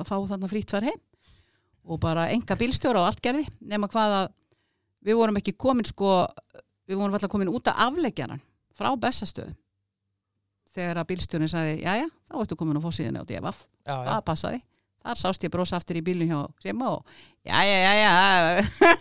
að 0.00 0.06
fá 0.10 0.16
þarna 0.32 0.50
frýtt 0.50 0.74
fær 0.74 0.90
heim 0.90 1.00
og 1.84 1.98
bara 2.00 2.28
enga 2.30 2.56
bílstjóra 2.56 3.00
og 3.02 3.08
allt 3.10 3.22
gerði 3.24 3.46
nema 3.60 3.88
hvað 3.90 4.16
að 4.20 4.28
við 5.08 5.16
vorum 5.18 5.38
ekki 5.40 5.56
komin 5.58 5.84
sko 5.88 6.26
við 6.88 6.96
vorum 7.00 7.14
alltaf 7.16 7.30
komin 7.32 7.50
út 7.50 7.66
af 7.72 7.80
afleggjaran 7.88 8.40
frá 8.78 8.92
Bessastöðu 8.96 9.54
þegar 10.72 11.02
að 11.02 11.08
bílstjórin 11.10 11.50
sagði, 11.52 11.74
jæja, 11.84 12.06
þá 12.30 12.36
ertu 12.40 12.56
komin 12.56 12.78
á 12.80 12.84
fórsíðinu 12.84 13.20
á 13.20 13.28
DFF, 13.28 13.64
Já, 13.84 13.92
já, 13.92 14.04
það 14.08 14.22
passaði. 14.30 14.60
Þar 15.02 15.18
sást 15.18 15.42
ég 15.44 15.50
brosa 15.52 15.76
aftur 15.76 15.98
í 15.98 16.02
bílun 16.06 16.30
hjá 16.30 16.38
Sema 16.62 16.92
og 16.94 17.02
jæja, 17.44 17.76
jæja 17.82 17.96
já. 17.98 18.96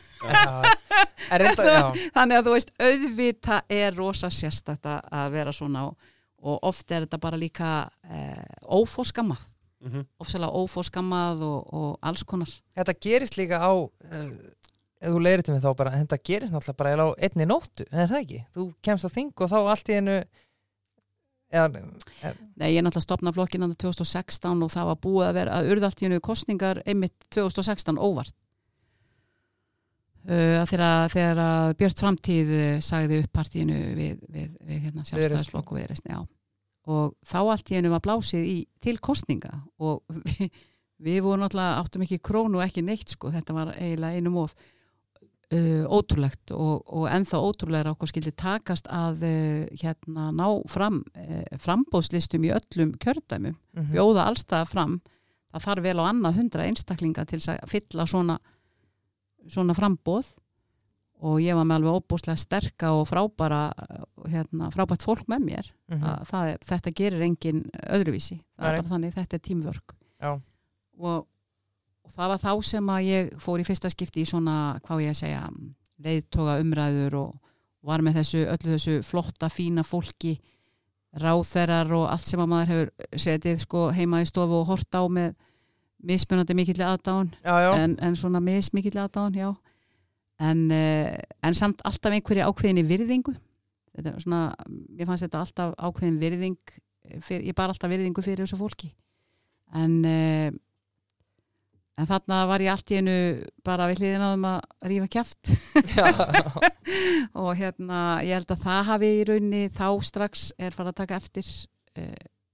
Er 1.31 1.41
reynda, 1.45 1.65
já, 1.77 1.83
þannig 2.15 2.39
að 2.39 2.47
þú 2.49 2.55
veist, 2.55 2.73
auðvita 2.81 3.59
er 3.71 3.95
rosa 3.95 4.29
sérstætt 4.33 4.89
að- 4.89 5.05
að 5.21 5.31
vera 5.37 5.53
svona 5.55 5.85
og, 5.87 6.57
oft 6.65 6.91
er 6.91 7.05
þetta 7.05 7.19
bara 7.21 7.37
líka 7.39 7.71
eh, 8.09 8.43
ófórskammað 8.65 9.45
mm 9.81 9.91
-hmm. 9.91 10.05
ofsalega 10.19 10.51
ófórskammað 10.51 11.41
og, 11.41 11.73
og 11.73 11.97
alls 12.01 12.23
konar 12.23 12.51
þetta 12.75 12.93
gerist 13.01 13.37
líka 13.37 13.59
á 13.59 13.71
uh, 13.73 14.31
ef 15.01 15.09
þú 15.09 15.21
leirir 15.21 15.43
til 15.45 15.55
mig 15.55 15.63
þá 15.63 15.73
bara 15.77 15.95
þetta 15.97 16.21
gerist 16.23 16.53
náttúrulega 16.53 16.77
bara 16.77 17.05
á 17.05 17.07
einni 17.17 17.45
nóttu, 17.49 17.85
en 17.89 17.99
er 17.99 18.11
það 18.11 18.21
ekki? 18.21 18.41
Þú 18.55 18.65
kemst 18.85 19.07
á 19.07 19.09
þing 19.09 19.33
og 19.41 19.49
þá 19.49 19.57
allt 19.61 19.89
í 19.89 19.97
einu 19.97 20.17
eða, 21.51 21.67
Nei, 22.55 22.69
ég 22.71 22.77
er 22.79 22.85
náttúrulega 22.85 23.07
stopnað 23.07 23.37
flokkin 23.39 23.65
andan 23.65 23.79
2016 23.81 24.63
og 24.63 24.71
það 24.71 24.91
var 24.91 25.01
búið 25.01 25.27
að 25.27 25.37
vera 25.39 25.57
að 25.57 25.71
urða 25.73 25.89
allt 25.89 26.01
í 26.03 26.07
hennu 26.07 26.21
kostningar 26.23 26.83
einmitt 26.85 27.27
2016 27.33 27.97
óvart 27.97 28.35
uh, 30.29 30.61
þegar, 30.69 31.09
þegar 31.13 31.41
að 31.47 31.73
Björn 31.81 31.97
Framtíð 32.03 32.53
uh, 32.57 32.75
sagði 32.85 33.23
upp 33.23 33.33
partíinu 33.39 33.79
við, 33.97 34.21
við, 34.29 34.53
við 34.67 34.85
hérna, 34.87 35.07
sjálfstæðisflokk 35.09 35.73
og 35.73 35.81
viðreist 35.81 36.07
já. 36.07 36.21
Og 36.89 37.15
þá 37.27 37.39
allt 37.43 37.71
í 37.71 37.77
hennu 37.77 37.91
var 37.93 38.03
blásið 38.05 38.45
í, 38.47 38.57
til 38.81 38.97
kostninga 39.03 39.53
og 39.81 40.01
við, 40.29 40.51
við 41.01 41.23
vorum 41.25 41.45
náttúrulega 41.45 41.81
áttum 41.81 42.05
ekki 42.05 42.21
krónu 42.23 42.59
og 42.59 42.65
ekki 42.65 42.85
neitt 42.85 43.13
sko, 43.13 43.31
þetta 43.33 43.57
var 43.57 43.73
eiginlega 43.75 44.17
einum 44.17 44.39
of 44.43 44.55
uh, 45.53 45.85
ótrúlegt 45.91 46.53
og, 46.55 46.81
og 46.87 47.07
ennþá 47.11 47.41
ótrúlega 47.45 47.93
okkur 47.93 48.11
skildi 48.11 48.33
takast 48.37 48.89
að 48.91 49.25
uh, 49.27 49.65
hérna 49.81 50.29
ná 50.35 50.47
fram 50.71 51.01
uh, 51.15 51.43
frambóðslistum 51.61 52.47
í 52.47 52.53
öllum 52.55 52.95
kjördæmum 53.01 53.55
mhm. 53.55 53.91
bjóða 53.93 54.29
allstað 54.31 54.69
fram 54.71 54.99
það 55.51 55.67
þarf 55.67 55.87
vel 55.89 55.99
á 55.99 56.03
annað 56.07 56.39
hundra 56.39 56.67
einstaklinga 56.69 57.27
til 57.27 57.41
að 57.51 57.65
fylla 57.69 58.07
svona 58.07 58.39
svona 59.49 59.75
frambóð 59.77 60.35
og 61.21 61.41
ég 61.41 61.53
var 61.57 61.67
með 61.69 61.75
alveg 61.79 61.97
óbúslega 61.99 62.37
sterka 62.41 62.91
og 62.97 63.03
frábæra 63.09 63.63
hérna, 64.31 64.71
frábært 64.73 65.03
fólk 65.05 65.27
með 65.29 65.43
mér. 65.45 65.67
Mhm. 65.91 66.03
að 66.03 66.23
það, 66.31 66.53
þetta 66.69 66.93
gerir 66.97 67.21
engin 67.27 67.61
öðruvísi. 67.85 68.39
Það 68.57 68.77
er 68.77 68.89
þannig, 68.89 69.13
þetta 69.13 69.37
er 69.37 69.43
tímvörk 69.49 69.93
og, 71.01 71.27
og 72.05 72.11
það 72.15 72.27
var 72.33 72.41
þá 72.41 72.63
sem 72.63 72.89
að 72.89 73.05
ég 73.05 73.29
fór 73.39 73.59
í 73.61 73.67
fyrsta 73.67 73.89
skipti 73.89 74.21
í 74.21 74.25
svona, 74.29 74.79
hvað 74.85 75.03
ég 75.05 75.09
að 75.15 75.21
segja 75.21 75.43
leiðtoga 76.01 76.59
umræður 76.61 77.15
og 77.15 77.39
var 77.83 78.01
með 78.01 78.19
þessu, 78.21 78.45
öllu 78.45 78.75
þessu 78.75 79.01
flotta 79.03 79.49
fína 79.49 79.83
fólki 79.83 80.39
ráþerar 81.17 81.91
og 81.93 82.05
allt 82.09 82.27
sem 82.27 82.39
að 82.39 82.47
maður 82.47 82.69
hefur 82.71 83.17
setið 83.19 83.57
sko 83.65 83.89
heima 83.91 84.21
í 84.21 84.25
stofu 84.29 84.61
og 84.61 84.67
hort 84.69 84.95
á 84.95 85.03
með 85.11 85.33
mismunandi 86.01 86.55
mikill 86.57 86.81
aðdán 86.81 87.33
en, 87.77 87.97
en 88.01 88.15
svona 88.15 88.39
mismikill 88.41 88.97
aðdán, 89.01 89.35
já 89.35 89.51
en, 90.41 90.65
uh, 90.73 91.19
en 91.45 91.57
samt 91.57 91.83
alltaf 91.87 92.15
einhverju 92.15 92.47
ákveðinni 92.47 92.85
virðingu. 92.87 93.35
Þetta 93.91 94.13
er 94.13 94.23
svona, 94.23 94.41
ég 94.97 95.07
fannst 95.09 95.27
þetta 95.27 95.43
alltaf 95.43 95.77
ákveðin 95.77 96.19
virðing 96.21 96.75
fyrir, 97.19 97.45
ég 97.49 97.55
bar 97.57 97.73
alltaf 97.73 97.91
virðingu 97.91 98.23
fyrir 98.25 98.45
þessu 98.45 98.59
fólki. 98.59 98.91
En 99.77 99.97
uh, 100.07 100.49
en 101.99 102.09
þarna 102.09 102.39
var 102.49 102.63
ég 102.63 102.71
allt 102.73 102.93
í 102.93 103.01
einu 103.01 103.15
bara 103.67 103.89
við 103.91 104.01
hliðin 104.01 104.23
á 104.25 104.29
þeim 104.31 104.47
að 104.51 104.89
rífa 104.91 105.09
kjaft. 105.17 105.51
Já, 105.93 106.07
og 107.43 107.51
hérna 107.59 107.99
ég 108.25 108.39
held 108.39 108.55
að 108.55 108.63
það 108.63 108.87
hafi 108.89 109.11
í 109.19 109.25
rauninni 109.29 109.63
þá 109.75 109.87
strax 110.07 110.49
er 110.57 110.73
farið 110.73 110.95
að 110.95 111.01
taka 111.03 111.19
eftir 111.21 111.51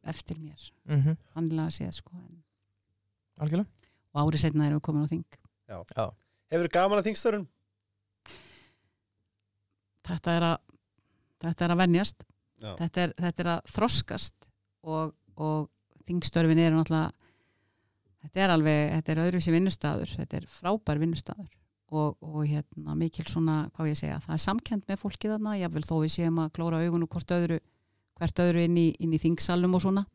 eftir 0.08 0.40
mér, 0.40 0.70
mhm, 0.88 1.18
vannilega 1.36 1.74
séð 1.76 2.00
sko 2.00 2.16
algjörlega. 3.44 3.70
Og 4.16 4.24
árið 4.24 4.44
setna 4.46 4.68
erum 4.68 4.80
við 4.80 4.86
komin 4.88 5.06
á 5.06 5.12
þing. 5.12 5.26
Hefur 6.54 6.72
gaman 6.74 7.02
að 7.02 7.10
þingstörun? 7.10 7.46
Þetta 10.08 10.36
er 10.38 10.48
að 10.52 10.58
þetta 11.44 11.66
er 11.66 11.74
að 11.74 11.82
venjast. 11.84 12.24
Þetta 12.58 13.02
er, 13.04 13.12
þetta 13.22 13.44
er 13.44 13.50
að 13.52 13.68
þroskast 13.70 14.48
og, 14.90 15.12
og 15.38 15.68
þingstörfin 16.08 16.62
eru 16.64 16.80
náttúrulega 16.80 17.12
þetta 18.24 18.44
er 18.44 18.54
alveg, 18.54 18.82
þetta 18.96 19.14
er 19.14 19.22
öðruvísi 19.26 19.54
vinnustadur 19.54 20.14
þetta 20.16 20.40
er 20.40 20.48
frábær 20.50 21.02
vinnustadur 21.02 21.50
og, 21.94 22.18
og 22.20 22.42
hérna 22.48 22.96
mikil 23.00 23.28
svona, 23.30 23.68
hvað 23.76 23.92
ég 23.92 24.00
segja 24.02 24.20
það 24.24 24.36
er 24.36 24.44
samkend 24.44 24.88
með 24.90 25.02
fólki 25.04 25.32
þarna, 25.32 25.56
jável 25.60 25.86
þó 25.88 25.96
við 26.02 26.14
séum 26.18 26.42
að 26.44 26.54
klóra 26.58 26.82
augunum 26.84 27.12
hvort 27.12 27.34
öðru 27.38 27.60
hvert 28.18 28.42
öðru 28.42 28.66
inn 28.66 28.80
í, 28.82 28.88
inn 28.98 29.14
í 29.14 29.22
þingsalum 29.22 29.78
og 29.78 29.86
svona 29.86 30.08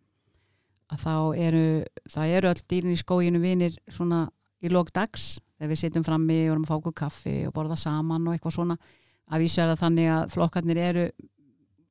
að 0.92 1.04
þá 1.06 1.14
eru 1.46 1.64
það 2.12 2.36
eru 2.38 2.52
öll 2.52 2.64
dýrin 2.68 2.96
í 2.96 3.00
skóginu 3.00 3.40
vinir 3.42 3.78
svona 3.92 4.26
í 4.62 4.70
lók 4.72 4.92
dags 4.94 5.36
þegar 5.56 5.70
við 5.70 5.80
sitjum 5.80 6.06
frammi 6.06 6.40
og 6.48 6.56
erum 6.56 6.66
að 6.66 6.72
fá 6.72 6.76
okkur 6.80 6.98
kaffi 7.04 7.36
og 7.46 7.54
borða 7.54 7.78
saman 7.78 8.26
og 8.26 8.34
eitthvað 8.34 8.56
svona 8.58 8.76
að 9.30 9.44
vísu 9.44 9.62
er 9.62 9.72
það 9.72 9.82
þannig 9.84 10.10
að 10.16 10.34
flokkarnir 10.34 10.80
eru 10.82 11.06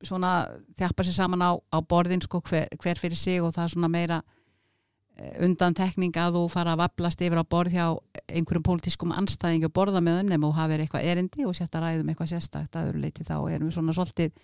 svona 0.06 0.32
þjappa 0.78 1.06
sér 1.06 1.16
saman 1.16 1.44
á, 1.46 1.50
á 1.54 1.78
borðin 1.80 2.22
sko 2.22 2.42
hver, 2.46 2.68
hver 2.82 3.00
fyrir 3.00 3.18
sig 3.18 3.42
og 3.42 3.52
það 3.54 3.64
er 3.64 3.72
svona 3.74 3.90
meira 3.92 4.18
eh, 5.16 5.36
undantekning 5.46 6.16
að 6.18 6.38
þú 6.38 6.42
fara 6.52 6.74
að 6.74 6.82
vablast 6.82 7.22
yfir 7.22 7.42
á 7.42 7.44
borð 7.46 7.76
hjá 7.76 7.86
einhverjum 8.26 8.66
pólitískum 8.66 9.14
anstæðingi 9.14 9.68
og 9.68 9.76
borða 9.76 10.02
með 10.04 10.24
þeim 10.32 10.48
og 10.48 10.56
hafa 10.58 10.78
eitthvað 10.78 11.08
erindi 11.12 11.46
og 11.46 11.54
að 11.54 11.78
ræðum 11.84 12.12
eitthvað 12.12 12.32
sérstakt 12.34 12.76
að 12.76 12.90
öðru 12.90 13.04
leiti 13.06 13.26
þá 13.28 13.36
erum 13.38 13.68
við 13.68 13.76
svona 13.78 13.96
svolítið, 13.96 14.34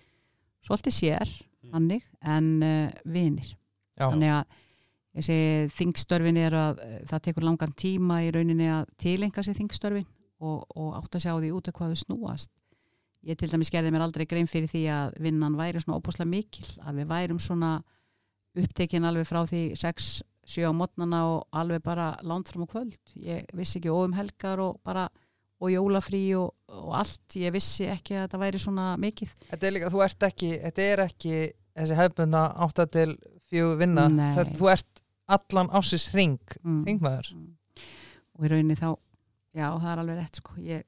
svolítið 0.67 0.99
sér 1.01 1.35
hannig 1.75 2.05
en 2.23 2.51
uh, 2.63 3.01
vinir. 3.05 3.51
Já, 3.99 4.07
þannig 4.07 4.31
að 4.37 4.61
þessi 5.19 5.39
þingstörfin 5.75 6.39
er 6.39 6.55
að 6.55 6.85
eh, 6.85 7.01
það 7.11 7.25
tekur 7.27 7.49
langan 7.49 7.75
tíma 7.75 8.21
í 8.23 8.31
rauninni 8.35 8.69
að 8.71 8.87
tilenga 9.03 9.43
sér 9.43 9.59
þingstörfin 9.59 10.07
og, 10.39 10.63
og 10.79 10.93
átt 11.01 11.19
að 11.19 11.25
sjá 11.25 11.33
því 11.35 11.51
út 11.57 11.71
af 11.71 11.75
hvað 11.75 11.95
þau 11.95 12.03
snúast 12.05 12.53
ég 13.27 13.39
til 13.39 13.51
dæmis 13.51 13.71
gerði 13.73 13.93
mér 13.95 14.07
aldrei 14.07 14.27
grein 14.29 14.49
fyrir 14.51 14.71
því 14.71 14.83
að 14.95 15.15
vinnan 15.25 15.57
væri 15.59 15.83
svona 15.83 15.99
óbúslega 15.99 16.31
mikil 16.31 16.67
að 16.85 17.01
við 17.01 17.09
værum 17.13 17.41
svona 17.43 17.73
upptekin 18.59 19.07
alveg 19.07 19.27
frá 19.29 19.43
því 19.49 19.63
6-7 19.79 20.67
á 20.67 20.73
mótnana 20.75 21.23
og 21.33 21.47
alveg 21.57 21.83
bara 21.85 22.13
langt 22.27 22.51
fram 22.51 22.67
á 22.67 22.69
kvöld. 22.71 22.99
Ég 23.19 23.49
vissi 23.57 23.79
ekki 23.81 23.93
óum 23.93 24.15
helgar 24.17 24.63
og 24.63 24.79
bara 24.87 25.09
og 25.59 25.73
jólafrí 25.73 26.23
og, 26.39 26.53
og 26.71 26.95
allt. 27.01 27.27
Ég 27.39 27.53
vissi 27.55 27.89
ekki 27.91 28.17
að 28.17 28.27
þetta 28.27 28.43
væri 28.45 28.63
svona 28.63 28.93
mikið. 29.01 29.35
Þetta 29.51 29.67
er 29.69 29.75
líka, 29.75 29.91
þú 29.93 30.05
ert 30.07 30.29
ekki 30.29 30.53
þetta 30.63 30.87
er 30.87 31.05
ekki 31.09 31.35
þessi 31.79 31.99
hefbunda 31.99 32.45
átta 32.67 32.87
til 32.91 33.11
fjögur 33.51 33.81
vinna. 33.83 34.07
Þetta, 34.37 34.59
þú 34.59 34.71
ert 34.75 35.03
allan 35.29 35.71
ásins 35.77 36.09
ring 36.15 36.39
mm. 36.63 36.83
þingmaður. 36.87 37.33
Og 38.39 38.47
í 38.47 38.53
rauninni 38.53 38.79
þá 38.79 38.91
já 39.59 39.67
það 39.75 39.91
er 39.93 40.03
alveg 40.03 40.21
rétt 40.21 40.41
sko. 40.41 40.57
Ég, 40.63 40.87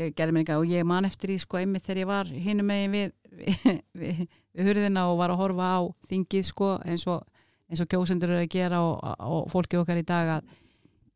ég 0.00 0.16
gerði 0.16 0.34
mér 0.34 0.44
ekki 0.44 0.56
og 0.58 0.72
ég 0.72 0.88
man 0.88 1.08
eftir 1.08 1.34
í 1.34 1.38
sko 1.42 1.60
einmitt 1.60 1.86
þegar 1.86 2.02
ég 2.02 2.10
var 2.10 2.32
hinum 2.46 2.68
megin 2.70 2.94
við, 2.94 3.14
við, 3.38 3.78
við, 4.00 4.24
við 4.54 4.70
hurðina 4.70 5.06
og 5.10 5.20
var 5.20 5.34
að 5.34 5.40
horfa 5.42 5.70
á 5.78 5.80
þingið 6.10 6.48
sko 6.50 6.70
eins 6.84 7.06
og, 7.10 7.24
eins 7.70 7.82
og 7.84 7.90
kjósendur 7.90 8.34
eru 8.34 8.44
að 8.44 8.52
gera 8.54 8.82
og, 8.84 8.98
og 9.18 9.50
fólki 9.52 9.80
okkar 9.80 10.00
í 10.02 10.06
dag 10.06 10.36
að 10.38 10.52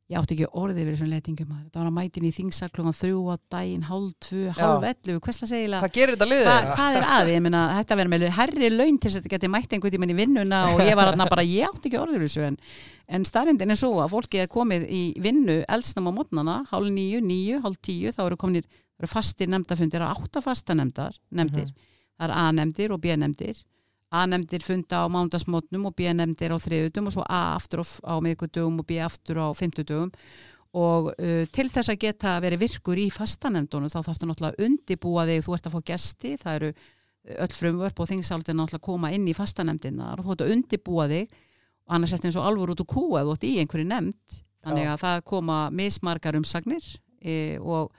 ég 0.09 0.17
átti 0.17 0.37
ekki 0.37 0.47
orðið 0.57 0.87
við 0.87 0.95
þessum 0.95 1.11
letingum 1.13 1.49
þetta 1.53 1.81
var 1.81 1.89
að 1.91 1.97
mætin 1.99 2.27
í 2.29 2.31
þingsal 2.33 2.69
klukkan 2.73 2.97
þrjú 2.97 3.19
á 3.29 3.35
daginn, 3.53 3.83
hálf 3.85 4.15
tvö, 4.25 4.45
hálf 4.57 4.87
ellu 4.89 5.17
hversla 5.21 5.49
segilega 5.51 5.83
hvað 5.83 5.95
gerir 5.99 6.17
þetta 6.17 6.29
liðið? 6.31 6.49
Hva, 6.49 6.77
hvað 6.79 6.97
er 6.99 7.09
að, 7.17 7.33
ég 7.35 7.43
meina, 7.45 7.65
þetta 7.77 7.99
verður 8.01 8.13
með 8.15 8.25
herri 8.39 8.71
laun 8.73 8.97
til 8.97 9.11
þess 9.11 9.19
að 9.19 9.27
þetta 9.27 9.35
geti 9.35 9.51
mætt 9.53 9.75
einhvern 9.77 9.95
tímann 9.97 10.15
í 10.15 10.17
vinnuna 10.17 10.63
og 10.73 10.81
ég 10.81 10.97
var 10.97 11.13
aðna 11.13 11.29
bara, 11.29 11.45
ég 11.45 11.69
átti 11.69 11.91
ekki 11.91 12.01
orður 12.01 12.25
þessu 12.25 12.47
en, 12.49 12.57
en 13.19 13.29
starrindin 13.29 13.75
er 13.75 13.81
svo 13.81 13.93
að 14.01 14.15
fólki 14.15 14.41
er 14.41 14.49
komið 14.53 14.89
í 14.89 15.03
vinnu 15.21 15.61
eldsnam 15.69 16.09
á 16.09 16.13
mótnana 16.17 16.57
hálf 16.73 16.89
nýju, 16.89 17.21
nýju, 17.29 17.61
hálf 17.67 17.77
tíu. 17.85 18.15
Þá 18.17 18.23
eru 18.31 18.41
kominir, 18.41 18.65
það 18.97 19.05
eru 19.05 19.13
fastir 19.13 19.53
nefndafundir 19.53 20.05
að 20.09 20.17
átta 20.17 20.45
fasta 20.45 20.77
nefndar, 20.77 21.21
nefndir 21.29 21.69
það 22.19 22.27
er 22.29 22.35
A-nefndir 22.43 22.95
og 22.95 23.03
B-nefndir 23.03 23.61
A-nefndir 24.09 24.65
funda 24.65 25.03
á 25.05 25.07
mándagsmótnum 25.13 25.89
og 25.91 25.97
B-nefndir 25.99 26.55
á 26.55 26.59
þriðutum 26.61 27.11
og 27.11 27.17
svo 27.17 27.25
A 27.29 27.41
aftur 27.57 27.83
á, 27.85 28.15
miðgudugum 28.25 28.81
og 28.81 28.87
B 28.89 29.01
aftur 29.05 29.43
á 29.45 29.49
fimmtudugum 29.57 30.13
og 30.77 31.11
uh, 31.13 31.45
til 31.53 31.69
þess 31.73 31.93
að 31.93 32.01
geta 32.05 32.37
verið 32.45 32.63
virkur 32.67 33.01
í 33.01 33.09
fastanemndunum 33.13 33.93
þá 33.93 34.01
þarfstu 34.01 34.29
náttúrulega 34.29 34.57
að 34.57 34.67
undibúa 34.67 35.27
þig. 35.29 35.45
Þú 35.45 35.55
ert 35.57 35.69
að 35.69 35.77
fá 35.77 35.85
gesti, 35.93 36.33
það 36.41 36.59
eru 36.59 36.73
öll 37.45 37.55
frumvörp 37.57 38.01
og 38.01 38.11
þingsáldin 38.11 38.59
náttúrulega 38.59 38.81
að 38.81 38.89
koma 38.89 39.13
inn 39.13 39.29
í 39.29 39.37
fastanemndina 39.37 40.13
og 40.17 40.27
þú 40.27 40.35
ert 40.35 40.45
að 40.45 40.53
undibúa 40.57 41.09
þig. 41.13 41.39
Og 41.89 41.97
annars 41.97 42.13
er 42.13 42.21
þetta 42.21 42.31
eins 42.31 42.41
og 42.41 42.49
alvor 42.51 42.75
út 42.75 42.85
úr 42.85 42.91
kú 42.93 43.07
eða 43.17 43.29
þú 43.29 43.37
ert 43.37 43.49
í 43.49 43.55
einhverju 43.63 43.89
nefnd. 43.89 44.39
Þannig 44.65 44.91
að 44.93 45.01
það 45.05 45.25
koma 45.33 45.59
mismargar 45.73 46.37
umsagnir 46.37 46.87
e, 47.21 47.35
og 47.61 47.93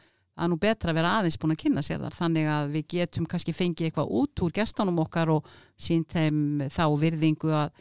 er 0.46 0.50
nú 0.52 0.58
betra 0.60 0.92
að 0.94 0.96
vera 1.00 1.12
aðeins 1.20 1.38
búin 1.42 1.54
að 1.56 1.62
kynna 1.64 1.82
sér 1.86 2.00
þar 2.04 2.16
þannig 2.20 2.48
að 2.54 2.72
við 2.76 2.86
getum 2.94 3.26
kannski 3.30 3.54
fengið 3.56 3.90
eitthvað 3.90 4.12
út 4.22 4.44
úr 4.46 4.52
gestanum 4.56 5.00
okkar 5.04 5.30
og 5.36 5.46
sínt 5.78 6.10
þeim 6.16 6.68
þá 6.70 6.84
virðingu 7.02 7.52
að 7.54 7.72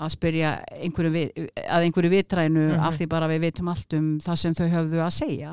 að 0.00 0.08
spyrja 0.14 0.50
einhverju 0.80 1.10
við, 1.12 1.48
að 1.60 1.82
einhverju 1.84 2.10
vitrænu 2.14 2.62
Mhm. 2.70 2.80
af 2.80 2.94
því 2.96 3.06
bara 3.12 3.26
við 3.28 3.40
vitum 3.44 3.68
allt 3.68 3.92
um 3.98 4.06
það 4.18 4.36
sem 4.40 4.54
þau 4.54 4.68
höfðu 4.72 5.00
að 5.04 5.10
segja 5.12 5.50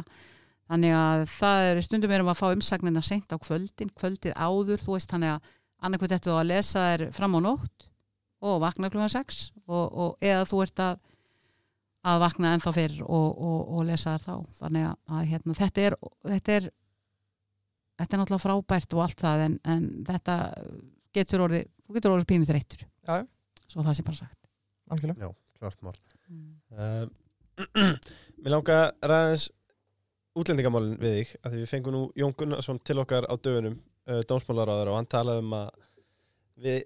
þannig 0.70 0.94
að 0.96 1.26
það 1.34 1.66
er 1.72 1.82
stundum 1.82 2.12
erum 2.16 2.28
að 2.32 2.40
fá 2.40 2.48
umsagnina 2.56 3.02
seint 3.04 3.28
á 3.28 3.38
kvöldin, 3.40 3.92
kvöldið 3.92 4.34
áður 4.40 4.80
þú 4.80 4.96
veist 4.96 5.12
þannig 5.12 5.34
að 5.36 5.42
annarkvæmt 5.84 6.16
eftir 6.16 6.32
þú 6.32 6.38
að 6.40 6.48
lesa 6.54 6.80
þær 6.80 7.04
fram 7.12 7.36
á 7.36 7.40
nótt 7.44 7.88
og 8.42 8.62
vakna 8.64 8.90
klukkan 8.90 9.10
6 9.12 9.52
og, 9.68 9.86
og 9.92 10.18
eða 10.24 10.48
þú 10.48 10.62
ert 10.64 10.80
að 10.80 10.98
að 12.08 12.20
vakna 12.24 12.52
ennþá 12.56 12.74
fyrr 12.76 13.00
og, 13.06 13.28
og, 13.32 13.58
og 13.78 13.88
lesa 13.88 14.16
þær 14.16 14.26
þá. 14.26 14.60
Þannig 14.62 14.86
að, 14.88 15.00
að 15.18 15.32
hérna, 15.32 15.58
þetta 15.62 15.88
er 15.88 15.98
þetta 16.28 16.58
er 16.58 16.70
þetta 17.98 18.18
er 18.18 18.22
náttúrulega 18.22 18.44
frábært 18.44 18.96
og 18.96 19.04
allt 19.06 19.24
það 19.24 19.44
en, 19.48 19.58
en 19.74 19.88
þetta 20.08 20.38
getur 21.18 21.46
orðið 21.48 21.68
þú 21.88 21.98
getur 21.98 22.16
orðið 22.16 22.30
pínu 22.32 22.50
þreyttur. 22.50 22.88
Já. 23.08 23.24
svo 23.68 23.84
það 23.84 23.98
sé 23.98 24.08
bara 24.08 24.22
sagt. 24.22 24.40
Algjörlega. 24.92 25.32
Klart 25.58 25.86
mál. 25.86 25.96
Mm. 26.30 27.08
uh, 27.88 27.94
Mér 28.38 28.54
langar 28.54 28.92
að 29.02 29.12
ræðins 29.12 29.48
útlendingamálin 30.38 31.00
við 31.02 31.16
þig 31.16 31.32
að 31.42 31.54
því 31.54 31.62
við 31.64 31.72
fengum 31.72 31.96
nú 31.96 32.02
Jón 32.20 32.36
Gunnarsson 32.38 32.82
til 32.86 33.00
okkar 33.02 33.26
á 33.26 33.34
dögunum 33.34 33.80
uh, 33.80 34.22
dómsmálaráður 34.30 34.92
og 34.92 35.00
hann 35.00 35.10
talaði 35.10 35.44
um 35.46 35.56
að 35.58 35.72
við 36.62 36.78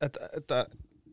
þetta, 0.00 0.28
þetta 0.36 0.60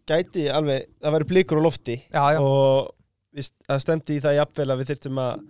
gæti 0.08 0.46
alveg, 0.54 0.86
það 1.02 1.16
væri 1.18 1.30
blikur 1.32 1.60
á 1.60 1.66
lofti 1.66 1.98
já, 1.98 2.22
já, 2.36 2.40
og 2.44 2.94
víst, 3.38 3.54
það 3.68 3.84
stemdi 3.84 4.18
í 4.18 4.24
það 4.24 4.38
jafnvel 4.40 4.68
að 4.74 4.82
við 4.82 4.92
þyrftum 4.92 5.22
að 5.24 5.46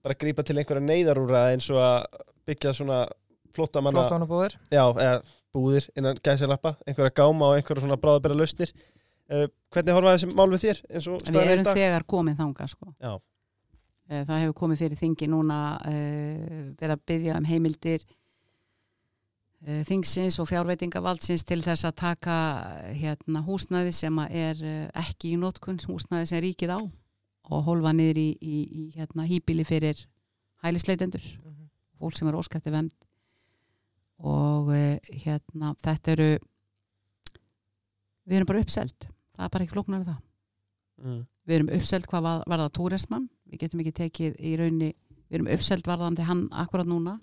bara 0.00 0.18
grípa 0.22 0.46
til 0.46 0.56
einhverja 0.56 0.86
neyðarúra 0.86 1.46
eins 1.52 1.68
og 1.72 1.80
að 1.84 2.22
byggja 2.48 2.74
svona 2.76 3.02
flotta 3.54 3.82
manna 3.84 4.06
flott 4.06 4.16
hann 4.16 4.30
búðir 4.30 4.56
já, 4.72 4.84
eða 4.88 5.18
búðir 5.54 5.88
innan 5.98 6.20
gæðsælappa 6.22 6.76
einhverja 6.86 7.16
gáma 7.20 7.50
og 7.50 7.58
einhverja 7.58 7.84
svona 7.84 7.98
bráðabera 8.00 8.38
lausnir 8.38 8.70
uh, 8.72 9.48
hvernig 9.74 9.96
horfa 9.96 10.14
þessi 10.14 10.30
mál 10.38 10.48
við 10.54 10.64
þér 10.68 10.80
En 10.94 11.34
við 11.34 11.42
er 11.42 11.52
erum 11.56 11.68
þegar 11.74 12.06
komið 12.08 12.40
þangað 12.40 12.72
sko. 12.72 12.94
Eh, 14.10 14.24
Það 14.26 14.40
hefur 14.42 14.56
komið 14.58 14.80
fyrir 14.84 14.98
þingi 14.98 15.28
núna 15.30 15.58
uh, 15.86 16.72
verið 16.80 16.96
að 16.96 17.04
byggja 17.10 17.36
um 17.38 17.46
heimildir 17.46 18.06
uh, 18.06 19.82
þingsins 19.86 20.38
og 20.42 20.48
fjárveitingavaldsins 20.50 21.46
til 21.46 21.60
þess 21.62 21.86
að 21.86 21.98
taka 22.02 22.38
eh, 22.80 22.96
hérna, 23.04 23.44
húsnæði 23.46 23.94
sem 23.94 24.18
að 24.22 24.34
er 24.42 24.64
uh, 24.64 24.80
ekki 25.04 25.34
í 25.34 25.40
notkun, 25.40 25.78
húsnæði 25.86 26.30
sem 26.32 26.42
ríkið 26.46 26.74
á 26.74 26.80
og 27.50 27.66
hólfa 27.66 27.92
niður 27.96 28.20
í, 28.22 28.28
í, 28.40 28.56
í 28.64 28.82
hérna, 28.96 29.26
hýbíli 29.26 29.66
fyrir 29.66 30.04
hælisleitendur 30.64 31.24
fólk 32.00 32.16
sem 32.16 32.28
er 32.30 32.38
óskæfti 32.38 32.72
vend 32.72 32.94
og 34.20 34.70
uh, 34.72 34.96
hérna 35.22 35.74
þetta 35.84 36.14
eru 36.14 36.30
við 38.30 38.38
erum 38.38 38.50
bara 38.50 38.62
uppselt. 38.62 39.08
Það 39.34 39.46
er 39.46 39.52
bara 39.54 39.64
ekki 39.64 39.74
flóknar 39.74 40.06
það. 40.06 40.18
Mm. 41.00 41.20
við 41.48 41.56
erum 41.56 41.70
uppselt 41.72 42.06
hvað 42.10 42.24
var, 42.26 42.42
var 42.46 42.60
það 42.60 42.74
túrismann. 42.76 43.28
Við 43.48 43.62
getum 43.62 43.80
ekki 43.82 43.92
tekið 43.96 44.34
í 44.44 44.50
raunni 44.60 44.90
við 45.30 45.38
erum 45.38 45.52
uppselt 45.54 45.88
varðandi 45.88 46.26
hann 46.28 46.42
akkurat 46.52 46.88
núna. 46.88 47.16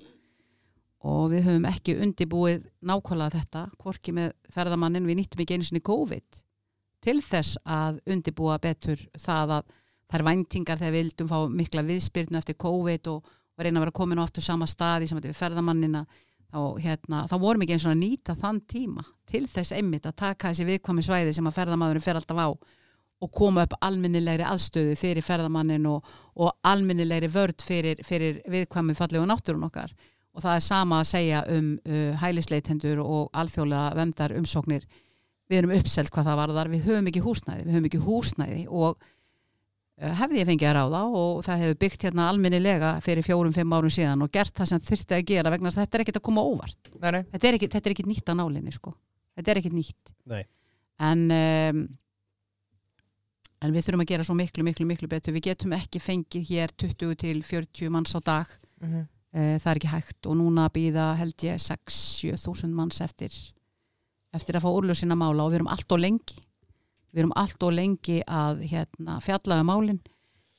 Og 1.08 1.30
við 1.32 1.46
höfum 1.46 1.68
ekki 1.70 1.96
undibúið 2.02 2.66
nákvæmlega 2.82 3.38
þetta 3.38 3.64
hvorki 3.78 4.16
með 4.18 4.32
ferðamannin, 4.52 5.06
við 5.06 5.20
nýttum 5.20 5.44
ekki 5.44 5.58
einu 5.58 5.68
sinni 5.68 5.84
COVID 5.86 6.40
til 7.06 7.20
þess 7.22 7.60
að 7.64 8.00
undibúa 8.10 8.58
betur 8.60 9.04
það 9.14 9.60
að 9.60 9.76
þær 10.12 10.24
væntingar 10.28 10.80
þegar 10.80 10.96
við 10.96 11.04
vildum 11.04 11.30
fá 11.32 11.38
mikla 11.52 11.84
viðspyrnu 11.88 12.40
eftir 12.40 12.58
COVID 12.62 13.12
og, 13.12 13.36
og 13.58 13.66
reyna 13.66 13.80
að 13.80 13.88
vera 13.88 13.98
komin 14.00 14.22
á 14.22 14.26
aftur 14.26 14.46
sama 14.46 14.68
staði 14.70 15.10
sem 15.10 15.20
þetta 15.20 15.34
við 15.34 15.42
ferðamannina 15.42 16.06
þá, 16.48 16.60
hérna, 16.84 17.24
þá 17.28 17.38
vorum 17.42 17.64
ekki 17.66 17.78
eins 17.78 17.88
og 17.88 17.96
að 17.96 18.02
nýta 18.02 18.38
þann 18.40 18.62
tíma 18.72 19.06
til 19.28 19.46
þess 19.52 19.76
einmitt 19.76 20.08
að 20.08 20.20
taka 20.24 20.52
þessi 20.52 20.68
viðkvæmi 20.72 21.06
svæði 21.06 21.36
sem 21.36 21.50
að 21.50 21.58
ferðamæðurinn 21.60 22.06
fer 22.08 22.20
alltaf 22.20 22.44
á 22.44 22.50
og 23.18 23.32
koma 23.34 23.66
upp 23.66 23.74
almennilegri 23.82 24.46
aðstöðu 24.46 24.94
fyrir 24.98 25.26
ferðamannin 25.26 25.88
og, 25.90 26.06
og 26.38 26.54
almennilegri 26.68 27.30
vörd 27.34 27.64
fyrir, 27.66 28.02
fyrir 28.06 28.44
viðkvæmi 28.52 28.94
fallegu 28.98 29.26
náttúrun 29.26 29.66
okkar. 29.68 29.94
Og 30.38 30.44
það 30.44 30.60
er 30.60 30.66
sama 30.68 31.00
að 31.02 31.10
segja 31.10 31.42
um 31.50 31.72
uh, 31.82 32.14
hælisleitendur 32.22 33.02
og 33.02 33.32
alþjóðlega 33.34 33.96
vendar 33.98 34.36
umsóknir. 34.38 34.86
Við 35.50 35.64
erum 35.64 35.74
uppselt 35.80 36.12
hvað 36.14 36.30
það 36.30 36.42
varðar, 36.44 36.70
við 36.70 36.86
höfum 36.86 37.10
ekki 37.10 37.24
húsnæði. 37.26 37.66
Við 37.66 37.74
höfum 37.74 37.90
ekki 37.90 38.04
húsnæði 38.06 38.62
og 38.70 39.08
hefði 39.98 40.42
ég 40.42 40.48
fengið 40.48 40.70
að 40.70 40.76
ráða 40.78 41.00
og 41.18 41.40
það 41.46 41.62
hefur 41.64 41.78
byggt 41.82 42.04
hérna 42.06 42.28
almennilega 42.30 42.90
fyrir 43.02 43.26
fjórum-fimm 43.26 43.72
árum 43.74 43.94
síðan 43.94 44.22
og 44.22 44.32
gert 44.34 44.54
það 44.58 44.70
sem 44.72 44.84
þurfti 44.90 45.18
að 45.18 45.24
gera 45.32 45.54
vegna 45.54 45.72
þess 45.72 45.80
að 45.80 45.88
þetta 45.88 45.98
er 45.98 46.04
ekkit 46.04 46.20
að 46.20 46.26
koma 46.28 46.44
óvart. 46.46 46.92
Nei, 47.02 47.10
nei, 47.16 47.24
þetta 47.32 47.50
er 47.50 47.58
ekkit, 47.58 47.74
þetta 47.74 47.90
er 47.90 47.96
ekkit 47.96 48.12
nýtt 48.12 48.30
að 48.30 48.40
nálinni 48.42 48.76
sko. 48.76 48.94
þetta 49.38 49.54
er 49.54 49.62
ekkit 49.62 49.78
nýtt. 49.78 50.14
Nei. 50.30 50.44
en 51.08 51.26
um, 51.34 51.84
en 53.66 53.74
við 53.74 53.88
þurfum 53.88 54.06
að 54.06 54.12
gera 54.14 54.26
svo 54.28 54.38
miklu, 54.38 54.66
miklu, 54.66 54.86
miklu 54.86 55.10
betur. 55.10 55.34
Við 55.34 55.50
getum 55.50 55.74
ekki 55.78 56.02
fengið 56.02 56.50
hér 56.52 56.74
20 56.78 57.18
til 57.26 57.42
40 57.42 57.94
manns 57.94 58.14
á 58.14 58.22
dag. 58.22 58.58
Mhm, 58.86 59.06
uh, 59.34 59.54
það 59.58 59.72
er 59.72 59.82
ekki 59.82 59.94
hægt 59.96 60.30
og 60.30 60.38
núna 60.38 60.70
býða 60.74 61.16
held 61.18 61.48
ég 61.48 61.58
6-7 61.58 62.38
þúsund 62.46 62.78
manns 62.78 63.02
eftir 63.02 63.34
eftir 64.36 64.58
að 64.60 64.68
fá 64.68 64.70
úrlösina 64.70 65.18
mála 65.18 65.46
og 65.46 65.54
við 65.54 65.62
erum 65.62 65.72
allt 65.74 65.94
og 65.96 66.02
lengi 66.04 66.38
við 67.18 67.24
erum 67.24 67.34
allt 67.42 67.66
og 67.66 67.74
lengi 67.74 68.20
að 68.30 68.62
hérna, 68.70 69.18
fjallaðu 69.26 69.66
málin. 69.68 70.00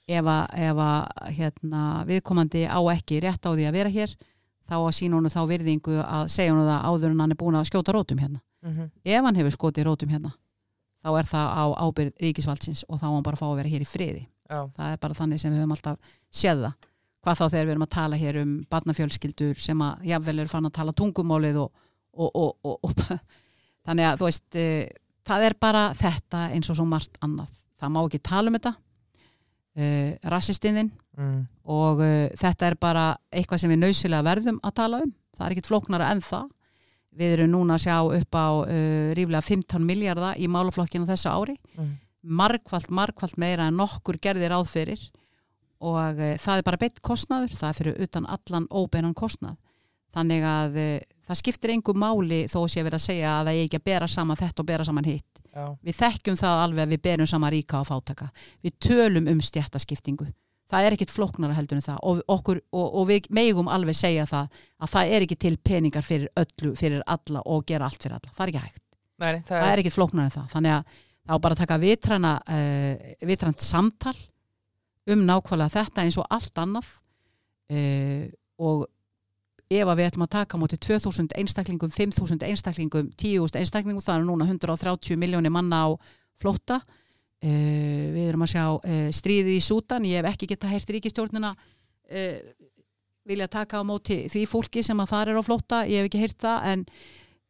Ef 0.09 0.25
að, 0.25 0.45
ef 0.65 0.83
að 0.83 1.33
hérna, 1.37 1.85
viðkomandi 2.09 2.65
á 2.65 2.81
ekki 2.95 3.23
rétt 3.23 3.45
á 3.45 3.53
því 3.53 3.69
að 3.69 3.77
vera 3.77 3.93
hér 3.93 4.15
þá 4.69 4.77
að 4.81 4.95
sína 4.97 5.19
honum 5.19 5.33
þá 5.33 5.43
virðingu 5.51 5.97
að 6.03 6.31
segja 6.33 6.55
honum 6.55 6.69
það 6.69 6.87
áður 6.89 7.13
en 7.13 7.23
hann 7.23 7.35
er 7.35 7.41
búin 7.41 7.59
að 7.61 7.69
skjóta 7.69 7.95
rótum 7.97 8.23
hérna. 8.23 8.41
Mhm, 8.65 8.91
ef 9.05 9.25
hann 9.25 9.39
hefur 9.39 9.55
skotið 9.55 9.87
rótum 9.87 10.11
hérna 10.11 10.33
þá 11.05 11.11
er 11.19 11.29
það 11.31 11.49
á 11.55 11.65
ábyrð 11.85 12.23
ríkisvaldsins 12.23 12.85
og 12.89 13.01
þá 13.01 13.07
á 13.09 13.13
hann 13.15 13.27
bara 13.27 13.39
að 13.39 13.43
fá 13.43 13.49
að 13.49 13.59
vera 13.61 13.73
hér 13.73 13.85
í 13.85 13.89
friði. 13.89 14.23
Já, 14.49 14.61
það 14.77 14.93
er 14.93 15.03
bara 15.03 15.19
þannig 15.19 15.43
sem 15.43 15.53
við 15.53 15.63
höfum 15.63 15.75
alltaf 15.77 16.15
séð 16.31 16.63
það. 16.65 16.89
Hvað 17.25 17.39
þá 17.39 17.45
þegar 17.45 17.67
við 17.67 17.73
erum 17.75 17.85
að 17.85 17.93
tala 17.95 18.19
hér 18.19 18.39
um 18.43 18.55
barnafjölskyldur 18.73 19.61
sem 19.61 19.85
að 19.85 20.07
jafnvel 20.09 20.37
eru 20.39 20.53
fann 20.53 20.69
að 20.69 20.77
tala 20.79 20.95
tungumálið 20.97 21.61
og, 21.65 21.85
og, 22.15 22.39
og, 22.43 22.79
og, 22.89 23.05
þannig 23.87 24.09
að 24.09 24.21
þú 24.21 24.29
veist 24.29 24.59
e, 24.59 24.69
það 25.29 25.47
er 25.49 25.57
bara 25.61 25.85
þetta 25.97 26.45
eins 26.55 26.71
og 26.73 26.79
svo 26.79 26.87
margt 26.89 27.19
annað. 27.25 27.51
Það 27.79 27.95
má 27.95 28.01
ekki 28.03 28.21
tala 28.27 28.51
um 28.51 28.57
þetta 28.59 28.75
e, 29.79 29.89
rassistinnin 30.33 30.91
mm, 31.19 31.41
og 31.71 32.03
e, 32.03 32.13
þetta 32.39 32.71
er 32.71 32.79
bara 32.81 33.09
eitthvað 33.31 33.63
sem 33.63 33.73
við 33.73 33.83
nöysilega 33.85 34.27
verðum 34.27 34.61
að 34.65 34.77
tala 34.81 35.03
um. 35.05 35.13
Það 35.37 35.47
er 35.47 35.55
ekkit 35.55 35.71
flóknara 35.71 36.11
en 36.15 36.25
það. 36.25 36.49
Við 37.19 37.35
erum 37.37 37.53
núna 37.53 37.77
að 37.79 37.85
sjá 37.87 37.97
upp 38.15 38.37
á 38.39 38.47
uh, 38.63 39.09
ríflega 39.17 39.41
15 39.43 39.83
miljardar 39.83 40.37
í 40.39 40.47
málaflokkinu 40.51 41.07
þessu 41.09 41.31
ári. 41.33 41.57
Mm, 41.75 41.95
margfald, 42.39 42.91
margfald 42.95 43.39
meira 43.41 43.67
en 43.67 43.79
nokkur 43.79 44.21
gerðir 44.23 44.55
áð 44.55 44.69
fyrir 44.71 45.03
og 45.79 46.19
e, 46.19 46.35
það 46.43 46.61
er 46.61 46.67
bara 46.67 46.81
beitt 46.81 47.01
kostnaður, 47.07 47.55
það 47.55 47.69
er 47.69 47.79
fyrir 47.79 48.05
utan 48.07 48.27
allan 48.27 48.67
óbeinan 48.71 49.17
kostnað. 49.19 49.57
Þannig 50.15 50.47
að 50.47 50.79
e, 50.79 50.89
það 51.29 51.41
skiptir 51.43 51.75
engum 51.77 52.01
máli 52.01 52.41
þó 52.51 52.61
sé 52.67 52.83
verið 52.83 52.99
að 52.99 53.07
segja 53.07 53.37
að 53.37 53.51
það 53.51 53.55
er 53.55 53.69
ekki 53.69 53.81
að 53.81 53.87
bera 53.91 54.11
saman 54.11 54.41
þetta 54.41 54.65
og 54.65 54.69
bera 54.73 54.89
saman 54.89 55.09
hitt. 55.09 55.43
Já, 55.49 55.65
við 55.85 55.97
þekkjum 55.99 56.37
það 56.39 56.65
alveg 56.65 56.85
að 56.85 56.93
við 56.93 57.01
berum 57.09 57.29
saman 57.29 57.53
ríka 57.55 57.81
og 57.81 57.89
fátaka 57.89 58.29
við 58.65 58.77
tölum 58.85 59.31
um 59.33 59.41
stjættaskiptingu 59.43 60.29
það 60.69 60.87
er 60.87 60.97
ekkit 60.97 61.13
flóknara 61.13 61.57
heldur 61.57 61.79
en 61.79 61.85
það. 61.85 62.01
Og, 62.09 62.21
okkur, 62.35 62.61
og, 62.77 62.89
og 63.01 63.07
við 63.09 63.29
megum 63.35 63.71
alveg 63.73 63.97
segja 63.97 64.27
það 64.29 64.63
að 64.79 64.93
það 64.95 65.13
er 65.15 65.27
ekki 65.27 65.39
til 65.45 65.55
peningar 65.65 66.05
fyrir 66.05 66.29
öllu, 66.39 66.73
fyrir 66.79 67.05
alla 67.09 67.43
og 67.49 67.65
gera 67.69 67.89
allt 67.89 68.05
fyrir 68.05 68.19
alla, 68.19 68.35
það 68.35 68.45
er 68.45 68.53
ekki 68.53 68.65
hægt. 68.65 68.85
Nei, 69.19 69.31
nei, 69.35 69.43
það 69.49 69.69
er 69.69 69.83
ekkit 69.83 69.97
flóknar 69.97 70.29
en 70.29 70.35
það. 70.35 70.51
Þannig 70.55 70.77
að 70.77 70.99
þá 71.29 71.35
bara 71.45 71.59
taka 71.59 71.81
vitræna 71.83 72.35
uh, 72.45 73.09
vitrænt 73.29 73.65
samtal 73.65 74.15
um 75.09 75.25
nákvæmlega 75.25 75.75
þetta 75.79 76.05
eins 76.05 76.21
og 76.21 76.29
allt 76.37 76.63
annað 76.63 76.93
uh, 77.73 78.29
og 78.69 78.87
ef 79.69 79.85
að 79.85 79.99
við 80.01 80.09
ætlum 80.09 80.25
að 80.25 80.35
taka 80.35 80.61
móti 80.61 80.79
2000 80.81 81.35
einstaklingum, 81.37 81.93
5000 81.93 82.47
einstaklingum 82.49 83.11
10.000 83.21 83.61
einstaklingum, 83.61 84.05
það 84.05 84.21
er 84.21 84.27
núna 84.29 84.49
130 84.49 85.21
miljónir 85.21 85.53
manna 85.53 85.85
á 85.85 85.89
flótta. 86.41 86.81
Uh, 87.39 88.09
við 88.17 88.25
erum 88.33 88.43
að 88.43 88.55
sjá 88.55 88.65
uh, 88.75 89.11
stríðið 89.15 89.55
í 89.55 89.63
Sútan, 89.63 90.07
ég 90.09 90.19
hef 90.19 90.33
ekki 90.33 90.49
geta 90.51 90.71
heyrt 90.73 90.89
ríkistjórnina 90.91 91.53
uh, 91.55 92.39
vilja 93.29 93.47
taka 93.53 93.79
á 93.79 93.87
móti 93.87 94.25
því 94.33 94.43
fólki 94.51 94.83
sem 94.83 94.99
að 94.99 95.13
þar 95.13 95.31
er 95.31 95.39
á 95.39 95.43
flótta, 95.47 95.85
ég 95.87 96.03
hef 96.03 96.09
ekki 96.09 96.23
heyrt 96.25 96.41
það 96.43 96.67
en 96.73 96.85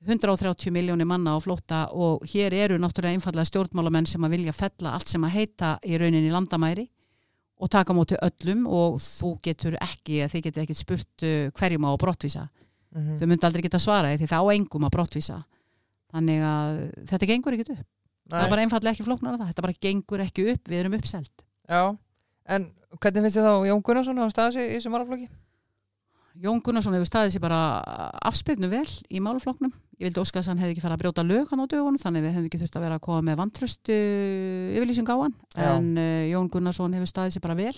130 0.04 0.74
miljónir 0.74 1.08
manna 1.08 1.34
á 1.34 1.38
flótta 1.40 1.80
og 1.94 2.26
hér 2.28 2.54
eru 2.54 2.76
náttúrulega 2.78 3.16
einfallega 3.16 3.48
stjórnmálamenn 3.48 4.06
sem 4.06 4.22
að 4.26 4.36
vilja 4.36 4.54
fella 4.54 4.92
allt 4.94 5.10
sem 5.10 5.24
að 5.24 5.34
heita 5.38 5.72
í 5.86 5.98
rauninni 5.98 6.30
landamæri 6.34 6.86
og 7.59 7.70
taka 7.72 7.94
á 7.94 7.98
móti 7.98 8.18
öllum 8.22 8.64
og 8.70 8.98
þú 9.02 9.32
getur 9.42 9.76
ekki, 9.82 10.22
þið 10.30 10.44
getur 10.46 10.64
ekki 10.64 10.78
spurt 10.78 11.26
uh, 11.26 11.50
hverjum 11.59 11.86
á 11.86 11.90
að 11.90 12.00
brottvísa. 12.04 12.48
mhm, 12.94 13.18
Þau 13.18 13.26
myndi 13.30 13.48
aldrei 13.48 13.62
geta 13.66 13.82
svarað 13.82 14.18
því 14.22 14.30
það 14.30 14.42
á 14.42 14.54
engum 14.54 14.86
að 14.88 14.94
brottvísa. 14.96 15.38
Þannig 16.14 16.44
að 16.48 16.76
þetta 17.11 17.28
gengur 17.28 17.56
ekkert 17.56 17.72
upp. 17.74 17.86
Það 18.28 18.38
er 18.38 18.44
nei, 18.46 18.52
bara 18.52 18.64
einfallega 18.64 18.94
ekki 18.94 19.04
flóknar. 19.09 19.36
Þetta 19.40 19.64
bara 19.64 19.80
gengur 19.80 20.22
ekki 20.24 20.44
upp, 20.52 20.68
við 20.68 20.82
erum 20.84 20.96
uppselt. 20.98 21.44
já 21.68 21.82
en 22.48 22.70
hvernig 23.02 23.26
finnst 23.26 23.36
þið 23.36 23.44
þá 23.44 23.68
Jón 23.68 23.82
Gunnarsson 23.84 24.22
að 24.24 24.30
staða 24.32 24.52
sig 24.56 24.70
í 24.70 24.76
þessu 24.78 24.92
málaflokki? 24.92 25.28
Jón 26.39 26.61
Gunnarsson 26.62 26.95
hefur 26.95 27.09
staðið 27.09 27.34
sér 27.34 27.43
bara 27.43 27.61
afspilnu 28.28 28.68
vel 28.70 28.86
í 29.11 29.20
málufloknum. 29.22 29.72
Ég 29.99 30.09
vildi 30.09 30.22
óska 30.22 30.39
þess 30.39 30.47
að 30.47 30.53
hann 30.53 30.61
hefði 30.62 30.74
ekki 30.76 30.82
farið 30.84 30.97
að 30.97 31.03
brjóta 31.03 31.24
lög 31.26 31.49
hann 31.51 31.62
á 31.64 31.70
dögunum 31.72 31.99
þannig 31.99 32.24
við 32.24 32.34
hefum 32.36 32.47
ekki 32.47 32.61
þurft 32.61 32.76
að 32.78 32.84
vera 32.86 32.99
að 32.99 33.05
koma 33.09 33.24
með 33.26 33.39
vantröst 33.41 33.91
uh, 33.91 34.76
yfirlýsing 34.76 35.11
á 35.11 35.16
hann. 35.18 35.34
Já. 35.57 35.70
En 35.72 35.89
uh, 35.99 36.26
Jón 36.30 36.51
Gunnarsson 36.53 36.95
hefur 36.95 37.11
staðið 37.11 37.34
sér 37.34 37.45
bara 37.49 37.59
vel 37.59 37.74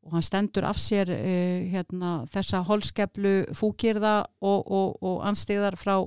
og 0.00 0.16
hann 0.16 0.26
stendur 0.26 0.66
af 0.68 0.80
sér 0.80 1.12
uh, 1.14 1.70
hérna, 1.72 2.10
þessa 2.34 2.60
holskeplu 2.68 3.34
fúkirða 3.56 4.14
og, 4.44 4.60
og, 4.68 5.00
og 5.00 5.24
anstíðar 5.30 5.78
frá, 5.80 6.02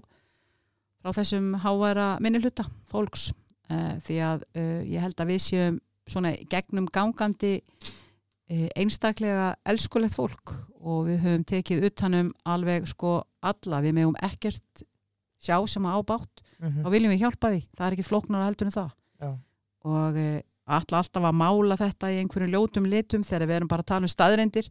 frá 1.01 1.17
þessum 1.17 1.55
háværa 1.65 2.11
minnilhuta 2.21 2.67
fólks. 2.89 3.31
Uh, 3.71 3.97
því 4.05 4.21
að 4.27 4.45
uh, 4.59 4.79
ég 4.85 5.01
held 5.01 5.17
að 5.17 5.33
við 5.33 5.43
séum 5.47 5.81
svona 6.05 6.35
gegnum 6.51 6.85
gangandi 6.93 7.57
einstaklega 8.75 9.53
elskulegt 9.65 10.15
fólk 10.15 10.55
og 10.83 11.07
við 11.07 11.21
höfum 11.23 11.45
tekið 11.47 11.85
utanum 11.89 12.33
alveg 12.45 12.87
sko 12.87 13.21
alla, 13.41 13.81
við 13.81 13.93
megum 13.93 14.17
ekkert 14.21 14.83
sjá 15.43 15.57
sem 15.67 15.85
að 15.87 16.01
ábátt 16.01 16.43
Mhm, 16.63 16.83
þá 16.85 16.89
viljum 16.93 17.11
við 17.11 17.23
hjálpa 17.25 17.49
því, 17.51 17.61
það 17.75 17.85
er 17.85 17.95
ekkit 17.95 18.07
flóknar 18.07 18.45
heldur 18.45 18.69
en 18.69 18.75
það. 18.77 18.91
Já. 19.19 19.29
og 19.83 20.17
e, 20.17 20.43
alla 20.63 20.99
alltaf 21.01 21.25
að 21.27 21.35
mála 21.35 21.75
þetta 21.79 22.11
í 22.11 22.19
einhverjum 22.21 22.53
ljótum 22.53 22.85
litum 22.87 23.23
þegar 23.23 23.47
við 23.49 23.55
erum 23.57 23.71
bara 23.71 23.83
að 23.83 23.89
tala 23.91 24.07
um 24.07 24.11
staðreindir 24.13 24.69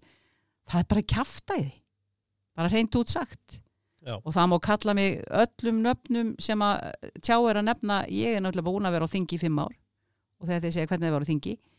það 0.72 0.78
er 0.80 0.86
bara 0.88 1.02
því 1.52 1.72
bara 2.56 2.68
reynd 2.72 2.96
út 2.96 3.12
sagt. 3.12 3.60
Já. 4.02 4.16
og 4.18 4.32
það 4.34 4.48
má 4.50 4.56
kalla 4.60 4.94
mig 4.94 5.20
öllum 5.30 5.82
nöfnum 5.84 6.32
sem 6.40 6.58
að 6.58 6.80
tjá 7.22 7.36
er 7.38 7.60
að 7.60 7.68
nefna. 7.68 8.00
Ég 8.10 8.34
er 8.34 8.40
náttúrulega 8.42 8.66
búin 8.66 8.88
að 8.88 8.96
vera 8.96 9.06
á 9.06 9.14
þingi 9.14 9.36
í 9.36 9.38
fimm 9.38 9.60
ár. 9.62 9.76
Og 10.40 10.48
þegar 10.48 10.64
þið 10.64 10.72
segja 10.74 10.88
hvernig 10.90 11.06
þið 11.06 11.14
var 11.14 11.22
á 11.22 11.30
þingi. 11.30 11.52
e, 11.52 11.71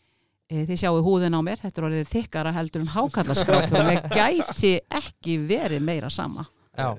þið 0.54 0.80
sjáu 0.82 1.01
húðin 1.06 1.38
á 1.38 1.41
mér, 1.45 1.62
þetta 1.64 1.82
er 1.82 1.88
orðið 1.89 2.12
þykkara 2.12 2.54
heldur 2.56 2.84
en 2.84 2.91
hákallaskrapur 2.93 3.80
og 3.80 3.89
mér 3.89 4.06
gæti 4.14 4.74
ekki 4.99 5.39
verið 5.49 5.84
meira 5.86 6.12
sama 6.14 6.45
Já, 6.74 6.93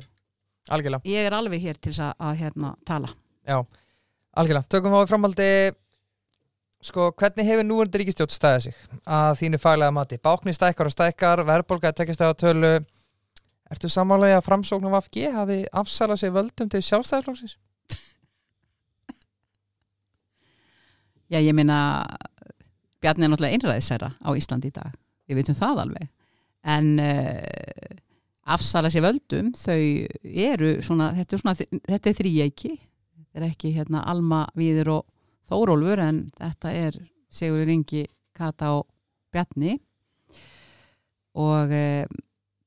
algjörlega 0.71 1.11
ég 1.11 1.29
er 1.29 1.37
alveg 1.37 1.65
hér 1.65 1.79
til 1.81 1.93
þess 1.93 2.05
að, 2.09 2.15
að 2.29 2.37
hérna, 2.43 2.75
tala 2.87 3.11
Já, 3.45 3.59
algjörlega. 4.41 4.71
Tökum 4.73 4.95
þá 4.95 5.01
í 5.03 5.11
framhaldi 5.11 5.51
sko, 6.85 7.11
hvernig 7.21 7.49
hefur 7.49 7.69
núverandi 7.69 8.01
ríkistjótt 8.03 8.35
stæðið 8.35 8.67
sig 8.69 8.83
að 9.05 9.31
þínu 9.41 9.61
faglega 9.61 9.95
mati? 9.95 10.21
Bákni 10.21 10.55
stækkar 10.57 10.91
og 10.91 10.95
stækkar, 10.95 11.45
verðbólga 11.49 11.93
að 11.93 12.03
tekja 12.03 12.19
stæða 12.19 12.41
tölu 12.45 12.75
Ertu 13.73 13.89
samanlega 13.89 14.39
að 14.39 14.45
framsóknum 14.45 14.95
af 14.95 15.07
FG 15.09 15.31
hafi 15.33 15.63
afsalað 15.73 16.21
sér 16.21 16.35
völdum 16.35 16.69
til 16.71 16.83
sjálfstæðarflóksins? 16.85 17.57
Já, 21.33 21.41
ég 21.41 21.55
meina 21.57 21.79
Bjarni 23.05 23.27
er 23.27 23.35
náttúrulega 23.35 23.59
einræðisæra 23.59 24.09
á 24.17 24.31
Íslandi 24.33 24.71
í 24.71 24.73
dag. 24.73 24.93
Við 25.29 25.37
veitum 25.37 25.57
það 25.59 25.81
alveg. 25.83 26.07
En 26.75 26.87
uh, 27.05 27.97
afsala 28.55 28.89
sér 28.93 29.05
völdum 29.05 29.51
þau 29.57 29.81
eru 30.25 30.71
svona 30.85 31.11
þetta 31.19 31.37
er, 31.37 31.43
svona, 31.43 31.55
þetta 31.91 32.11
er 32.11 32.17
þrýjæki 32.21 32.71
þetta 32.73 33.43
er 33.43 33.47
ekki 33.51 33.73
hérna 33.77 34.05
Alma, 34.09 34.45
Víður 34.57 34.95
og 34.95 35.05
Þórólfur 35.51 36.01
en 36.01 36.23
þetta 36.39 36.73
er 36.73 36.97
Sigurður 37.35 37.75
Ingi, 37.75 38.07
Kata 38.33 38.71
og 38.79 38.87
Bjarni. 39.35 39.77
Og 41.37 41.77
uh, 41.77 42.17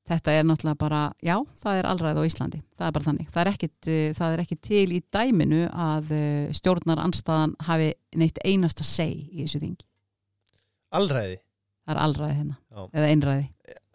þetta 0.06 0.38
er 0.38 0.46
náttúrulega 0.46 0.78
bara, 0.78 1.02
já, 1.24 1.34
það 1.58 1.80
er 1.80 1.90
allræð 1.90 2.22
á 2.22 2.28
Íslandi, 2.30 2.62
það 2.78 2.86
er 2.86 2.96
bara 3.00 3.08
þannig. 3.10 3.34
Það 3.34 3.42
er 3.42 3.52
ekkit, 3.56 3.76
uh, 3.82 4.06
það 4.22 4.36
er 4.36 4.46
ekkit 4.46 4.64
til 4.70 4.86
í 4.94 5.02
dæminu 5.18 5.66
að 5.74 6.16
stjórnar 6.54 7.02
anstaðan 7.02 7.58
hafi 7.66 7.90
neitt 8.14 8.38
einasta 8.46 8.86
seg 8.86 9.16
í 9.18 9.42
þessu 9.42 9.64
þingi 9.66 9.88
Allræði 10.94 11.38
það 11.88 11.96
er 11.96 12.02
allræði 12.04 12.36
hérna, 12.36 12.56
Já. 12.68 12.82
eða 12.92 13.08
einræði. 13.08 13.44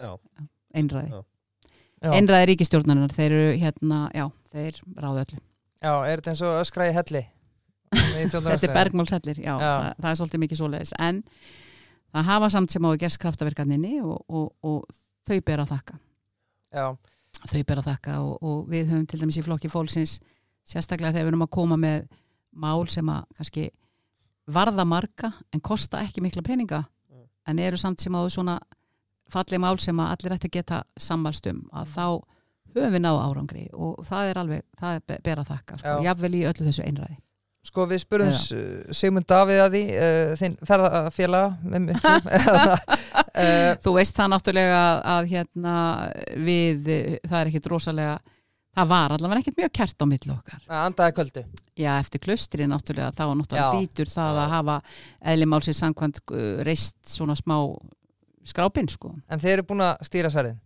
Já, 0.01 0.11
einræði, 0.73 1.21
Já. 2.03 2.09
Einræði 2.17 2.47
ríkistjórnarinnar 2.49 3.13
þeir 3.15 3.35
eru 3.37 3.51
hérna, 3.61 3.99
já, 4.11 4.23
þeir 4.51 4.79
ráðu 4.97 5.21
öllu. 5.21 5.41
Já 5.83 5.91
er 5.93 6.19
þetta 6.19 6.31
eins 6.33 6.41
og 6.43 6.57
öskraði 6.63 6.95
helli? 6.97 7.21
Þetta 7.93 8.79
er 8.81 8.89
já, 9.37 9.53
Já. 9.53 9.53
Það, 9.61 9.89
það 10.01 10.07
er 10.09 10.17
svolítið 10.17 10.41
mikið 10.41 10.59
svoleiðis, 10.59 10.93
en 10.97 11.19
það 12.09 12.29
hafa 12.31 12.47
samt 12.49 12.73
sem 12.73 12.85
á 12.85 12.89
að 12.89 13.01
gerst 13.03 13.19
kraftaverkaninni 13.21 13.99
og, 14.01 14.15
og, 14.25 14.47
og 14.65 14.87
þau 15.29 15.37
ber 15.45 15.61
að 15.61 15.73
þakka. 15.75 15.99
Já, 16.73 16.85
þau 17.43 17.61
ber 17.69 17.81
að 17.83 17.89
þakka 17.91 18.15
og, 18.23 18.33
og 18.41 18.63
við 18.73 18.89
höfum 18.89 19.05
til 19.11 19.19
dæmis 19.21 19.37
í 19.37 19.45
flokki 19.45 19.69
fólksins 19.69 20.15
sérstaklega 20.65 21.13
þegar 21.13 21.27
við 21.27 21.33
erum 21.35 21.45
að 21.45 21.53
koma 21.53 21.77
með 21.77 22.07
mál 22.65 22.89
sem 22.89 23.13
að 23.13 23.29
kannski 23.37 23.67
varða 24.51 24.85
marga 24.85 25.31
en 25.53 25.61
kosta 25.61 26.01
ekki 26.03 26.21
mikla 26.21 26.41
peninga 26.43 26.83
Mm. 27.13 27.25
en 27.47 27.59
eru 27.59 27.77
samt 27.77 27.99
sem 28.01 28.13
á 28.15 28.21
svona 28.29 28.59
falleg 29.31 29.59
mál 29.61 29.77
sem 29.79 29.97
að 29.97 30.11
allir 30.15 30.33
ætti 30.37 30.47
að 30.49 30.55
geta 30.57 30.83
sammælst 30.99 31.47
um 31.51 31.61
að 31.73 31.87
þá 31.95 32.05
höfum 32.73 32.91
við 32.95 33.01
náð 33.05 33.19
árangri 33.23 33.67
og 33.73 34.01
það 34.05 34.29
er 34.31 34.37
alveg, 34.41 34.61
það 34.79 34.95
er 34.95 35.01
be- 35.07 35.19
ber 35.23 35.37
að 35.43 35.47
þakka 35.51 35.77
sko, 35.79 35.87
Já. 35.87 36.03
jafnvel 36.09 36.33
í 36.33 36.41
öllu 36.49 36.65
þessu 36.67 36.83
einræði 36.87 37.17
sko 37.63 37.85
við 37.87 37.99
spurum 38.03 38.31
Sigmund 38.91 39.25
Davíð 39.29 39.61
að 39.63 39.71
því 39.77 39.83
uh, 39.95 40.33
þinn 40.41 40.57
ferðafélaga 40.67 41.47
uh, 42.33 43.73
þú 43.83 43.93
veist 43.97 44.17
það 44.17 44.31
náttúrulega 44.33 44.79
að, 44.83 44.99
að 45.13 45.29
hérna 45.33 45.75
við, 46.49 46.89
það 47.29 47.39
er 47.39 47.51
ekkit 47.51 47.69
rosalega 47.71 48.17
það 48.74 48.89
var 48.93 49.15
allavega 49.15 49.43
ekkit 49.43 49.59
mjög 49.61 49.74
kert 49.80 50.03
á 50.03 50.05
milli 50.09 50.34
okkar. 50.34 50.61
Að 50.67 50.88
andaði 50.89 51.15
kvöldu 51.19 51.45
Já, 51.74 51.93
eftir 51.97 52.21
klustri 52.21 52.67
náttúrulega, 52.69 53.13
þá 53.17 53.24
náttúrulega 53.34 53.69
Já. 53.69 53.80
hlýtur 53.80 54.11
það 54.11 54.41
að 54.43 54.51
hafa 54.57 54.76
eðlimálsins 55.34 55.80
samkvæmt 55.82 56.21
uh, 56.30 56.43
reist 56.67 56.99
svona 57.09 57.38
smá 57.38 57.57
skrápinn 58.45 58.91
sko. 58.91 59.15
En 59.32 59.41
þeir 59.41 59.59
eru 59.59 59.71
búin 59.71 59.86
að 59.86 60.05
stýra 60.05 60.32
sverðin? 60.34 60.59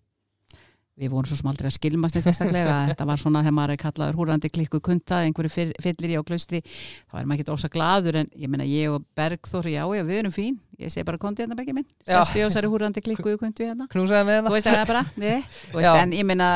Við 0.98 1.12
vorum 1.14 1.30
svo 1.30 1.36
sem 1.38 1.48
aldrei 1.52 1.68
að 1.70 1.76
skilmast 1.76 2.16
neitt 2.18 2.26
sérstaklega, 2.26 2.76
þetta 2.90 3.06
var 3.06 3.22
svona 3.22 3.44
þegar 3.46 3.56
maður 3.60 3.74
er 3.76 3.80
kallaður 3.84 4.18
húrandi 4.18 4.50
klikku 4.50 4.80
kunta, 4.84 5.20
einhverju 5.28 5.68
fyllir 5.84 6.16
í 6.16 6.18
á 6.18 6.26
klustri, 6.26 6.64
þá 7.06 7.20
er 7.22 7.30
maður 7.30 7.44
ekki 7.44 7.54
ósa 7.54 7.70
gladur 7.72 8.18
en 8.24 8.32
ég 8.34 8.50
meina 8.50 8.66
ég 8.66 8.96
og 8.96 9.06
Bergþór, 9.16 9.70
já, 9.70 9.84
já, 9.94 10.04
við 10.10 10.22
erum 10.24 10.34
fín, 10.34 10.58
ég 10.82 10.90
segi 10.90 11.06
bara 11.06 11.22
kontið 11.22 11.46
hérna 11.46 11.60
begge 11.60 11.78
minn, 11.78 11.86
særi 12.10 12.72
húrandi 12.74 13.06
klikku 13.06 13.38
kuntu 13.38 13.68
hérna, 13.68 13.86
Knúsaði 13.94 14.26
með 14.26 14.40
þú 14.40 14.42
hérna 14.42 14.56
veist 14.58 14.72
það 14.72 14.86
bara, 14.90 15.06
nei, 15.22 15.38
þú 15.70 15.84
veist, 15.84 16.02
en 16.02 16.18
ég 16.18 16.28
meina, 16.34 16.50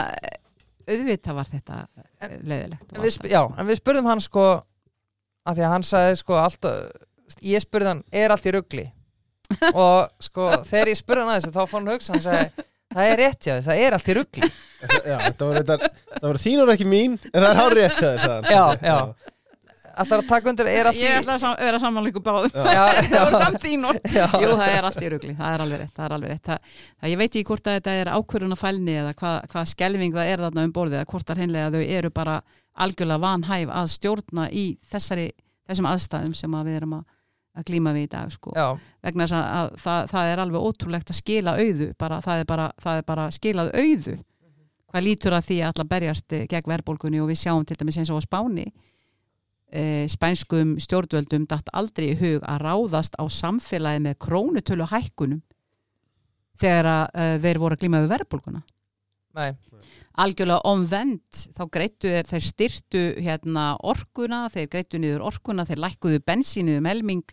auðvitað 0.87 1.37
var 1.37 1.51
þetta 1.51 1.77
eh, 2.21 2.33
leiðilegt. 2.41 2.95
en 2.95 3.05
við, 3.05 3.19
Já, 3.31 3.41
en 3.57 3.69
við 3.69 3.79
spurðum 3.81 4.09
hann 4.11 4.23
sko 4.23 4.47
að 5.41 5.55
því 5.57 5.65
að 5.67 5.73
hann 5.75 5.87
sagði 5.87 6.17
sko 6.21 6.39
alltaf 6.41 7.41
ég 7.47 7.63
spurði 7.63 7.93
hann, 7.93 8.03
er 8.11 8.33
allt 8.33 8.49
í 8.49 8.55
rugli 8.55 8.87
og 9.85 10.11
sko 10.23 10.49
þegar 10.67 10.93
ég 10.93 10.99
spurði 10.99 11.23
hann 11.25 11.33
að 11.33 11.39
þessu 11.39 11.55
þá 11.55 11.63
fann 11.63 11.81
hann 11.87 11.95
hugsa, 11.95 12.13
hann 12.15 12.25
sagði 12.25 12.67
það 12.91 13.09
er 13.09 13.21
rétt 13.21 13.45
því, 13.45 13.57
það 13.67 13.83
er 13.85 13.97
allt 13.97 14.11
í 14.11 14.17
rugli 14.19 14.51
Já, 14.81 15.17
þetta 15.27 15.47
var, 15.47 15.59
þetta, 15.61 15.91
það 16.17 16.27
var 16.27 16.39
þín 16.41 16.61
orð 16.63 16.73
ekki 16.75 16.87
mín 16.89 17.17
en 17.31 17.37
það 17.37 17.49
er 17.51 17.59
hár 17.59 17.75
rétt 17.77 17.99
hann. 18.01 18.47
Já, 18.49 18.63
já. 18.81 18.97
Alltaf 19.95 20.21
að 20.21 20.27
taka 20.29 20.49
undir, 20.51 20.67
er 20.71 20.87
allt 20.89 20.97
í 20.99 21.03
Ég 21.03 21.17
ætla 21.19 21.35
að 21.35 21.41
sam- 21.43 21.57
vera 21.59 21.79
samanleiku 21.83 22.21
báðum. 22.23 22.51
Já, 22.55 22.83
Það 23.11 23.25
voru 23.27 23.41
samt 23.41 23.65
orð. 23.91 23.99
já. 24.15 24.25
Jú, 24.41 24.49
það 24.61 24.73
er 24.77 24.87
allt 24.89 25.01
í 25.01 25.09
rugli, 25.13 25.35
það 25.39 25.55
er 25.57 25.63
alveg 25.65 25.81
rétt, 25.83 25.93
það 25.97 26.05
er 26.09 26.15
alveg 26.17 26.31
rétt. 26.35 26.43
Það, 26.47 26.59
það, 27.01 27.09
ég 27.11 27.17
veit 27.21 27.29
ekki 27.35 27.45
hvort 27.51 27.67
að 27.71 27.77
þetta 27.79 27.95
er 28.01 28.11
ákvörðun 28.15 28.55
að 28.57 28.61
fælni 28.63 28.97
eða 29.01 29.13
hvað 29.21 29.37
hva 29.55 29.63
skelving 29.73 30.15
það 30.15 30.31
er 30.35 30.43
þarna 30.45 30.65
um 30.69 30.73
borðið 30.79 30.99
eða 31.01 31.09
hvort 31.13 31.27
það 31.31 31.41
hreinlega 31.41 31.71
þau 31.75 31.83
eru 31.97 32.11
bara 32.21 32.37
algjörlega 32.85 33.23
vanhæf 33.25 33.73
að 33.81 33.89
stjórna 33.95 34.45
í 34.51 34.65
þessari, 34.91 35.27
þessum 35.67 35.89
aðstæðum 35.91 36.35
sem 36.39 36.55
að 36.55 36.69
við 36.71 36.79
erum 36.81 36.93
að, 37.01 37.05
að 37.59 37.65
glíma 37.67 37.91
við 37.97 38.05
í 38.07 38.11
dag 38.15 38.31
sko. 38.31 38.53
vegna 39.03 39.27
þess 39.27 39.35
að, 39.35 39.47
að 39.59 39.71
það, 39.83 40.05
það 40.13 40.31
er 40.31 40.41
alveg 40.45 40.67
ótrúlegt 40.69 41.11
að 41.11 41.19
skila 41.19 41.55
auðu, 41.59 41.89
bara, 41.99 42.21
það, 42.23 42.43
er 42.45 42.47
bara, 42.53 42.67
það 42.79 43.01
er 43.01 43.07
bara 43.11 43.25
skilað 43.35 43.73
auðu 43.75 44.15
hvað 44.91 45.05
lítur 45.05 45.31
að 45.35 45.45
því 45.47 45.57
að 45.63 45.69
alla 45.71 45.83
berjast 45.87 46.33
gegn 46.51 46.67
verðbólgunni 46.67 47.19
og 47.23 47.29
við 47.31 47.37
sjáum 47.43 47.63
til 47.67 47.77
dæmis 47.79 47.95
eins 48.01 48.09
og 48.11 48.19
á 48.19 48.27
Spáni 48.27 48.65
spænskum 50.11 50.75
stjórnvöldum 50.83 51.45
datt 51.47 51.69
aldrei 51.71 52.11
í 52.11 52.17
hug 52.19 52.43
að 52.43 52.65
ráðast 52.65 53.15
á 53.15 53.23
samfélagi 53.31 54.03
með 54.03 54.17
krónutölu 54.25 54.87
hækkunum 54.91 55.39
þegar 56.59 56.89
að, 56.91 57.05
e, 57.15 57.39
þeir 57.45 57.61
voru 57.61 57.77
að 57.77 57.83
glíma 57.85 58.01
við 58.03 58.11
verðbólguna. 58.11 58.61
Nei, 59.39 59.55
algjörlega 60.19 60.67
omvend. 60.67 61.41
Þá 61.55 61.63
greittu 61.71 62.11
þeir, 62.11 62.27
þeir 62.27 62.45
styrtu 62.49 63.03
hérna 63.23 63.65
orkuna, 63.79 64.43
þeir 64.51 64.69
greittu 64.75 64.99
niður 64.99 65.25
orkuna 65.31 65.65
þeir 65.65 65.85
lækkuðu 65.85 66.23
bensínuðu 66.27 66.83
melming 66.83 67.25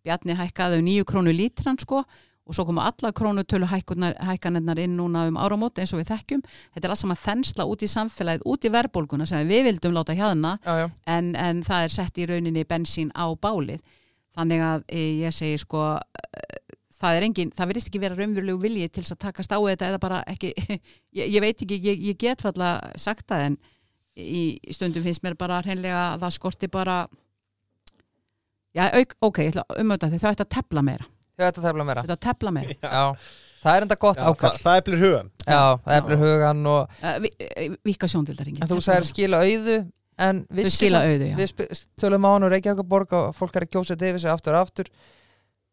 Bjarni 0.00 0.32
hækkaði 0.32 0.80
um 0.80 0.86
nýju 0.86 1.06
krónu 1.08 1.32
lítran 1.34 1.76
sko 1.80 2.04
og 2.50 2.56
svo 2.56 2.66
komu 2.66 2.82
alla 2.82 3.12
krónutölu 3.14 3.68
hækkanirnar 3.70 4.80
inn 4.82 4.96
núna 4.98 5.28
um 5.30 5.38
áramóti 5.38 5.84
eins 5.84 5.92
og 5.94 6.00
við 6.00 6.10
þekkjum. 6.10 6.40
Þetta 6.74 6.88
er 6.88 6.94
allt 6.94 7.02
saman 7.04 7.20
þensla 7.20 7.66
út 7.70 7.84
í 7.86 7.90
samfélagið 7.92 8.46
út 8.50 8.66
í 8.66 8.72
verðbólguna 8.74 9.28
sem 9.30 9.46
við 9.46 9.68
vildum 9.68 9.94
láta 9.94 10.16
hérna. 10.18 10.56
Já, 10.64 10.72
já, 10.82 10.86
en, 11.14 11.30
en 11.38 11.62
það 11.66 11.86
er 11.86 11.94
sett 11.94 12.18
í 12.18 12.26
rauninni 12.26 12.66
bensín 12.66 13.14
á 13.14 13.30
bálið. 13.38 13.78
Þannig 14.34 14.64
að 14.66 14.82
e, 14.90 15.04
ég 15.22 15.34
segi 15.34 15.62
sko 15.62 15.84
e, 16.00 16.42
það 17.00 17.20
er 17.20 17.28
engin, 17.28 17.54
það 17.54 17.70
verðist 17.70 17.90
ekki 17.90 18.02
vera 18.02 18.18
raunverulegu 18.18 18.62
vilji 18.64 18.90
til 18.90 19.04
þess 19.04 19.14
að 19.14 19.22
takast 19.28 19.54
á 19.54 19.58
þetta 19.58 19.92
eða 19.92 20.02
bara 20.02 20.20
ekki 20.30 20.50
ég, 21.18 21.24
ég 21.24 21.40
veit 21.44 21.54
ekki, 21.54 21.78
ég, 21.86 22.04
ég 22.10 22.18
get 22.18 22.42
falla 22.42 22.74
sagt 22.98 23.28
það 23.30 23.46
en 23.48 23.58
í 24.20 24.74
stundum 24.74 25.06
finnst 25.06 25.22
mér 25.24 25.38
bara 25.38 25.62
hreinlega 25.64 26.02
að 26.10 26.26
það 26.26 26.36
skorti 26.36 26.68
bara 26.72 26.98
já, 28.76 28.90
ok, 29.22 29.42
ég 29.46 29.54
ætla 29.54 29.64
að 29.64 29.82
umöta 29.84 30.10
því 30.10 30.20
þau 30.20 30.30
ætti 30.32 30.46
að 30.46 30.54
tepla 30.58 30.84
meira 30.84 31.08
þau 31.44 31.52
ættu 31.52 31.62
að 31.62 31.68
tefla 31.68 31.86
meira. 31.88 32.04
Að 32.06 32.20
tepla 32.26 32.52
meira. 32.56 32.76
Já, 32.80 33.30
það 33.62 33.78
er 33.78 33.86
enda 33.86 33.96
gott 34.00 34.20
Já, 34.20 34.26
það, 34.40 34.58
það 34.64 34.82
blur 34.88 35.00
hugan 35.04 35.30
Já, 35.44 35.62
það 35.86 36.02
blur 36.08 36.20
hugan 36.24 36.66
og 36.74 36.98
uh, 37.04 37.16
vi, 37.24 37.32
uh, 37.46 37.78
vika 37.90 38.10
sjóndildaringi 38.10 38.62
en 38.64 38.70
þú 38.70 38.78
sagðir 38.84 39.08
skila 39.10 39.42
auðu 39.44 39.78
en 40.20 40.42
þau 40.46 40.58
vissi 40.60 40.76
skila 40.76 41.04
auðu, 41.08 41.30
já. 41.30 41.36
við 41.40 41.84
tölum 42.00 42.26
á 42.28 42.30
hann 42.34 42.46
og 42.48 42.52
Reykjavíkaborg 42.54 43.16
og 43.16 43.30
fólk 43.36 43.56
er 43.56 43.64
að 43.66 43.72
kjósa 43.72 43.94
þetta 43.94 44.10
yfir 44.10 44.22
sig 44.24 44.32
aftur 44.34 44.56
og 44.58 44.66
aftur. 44.66 44.90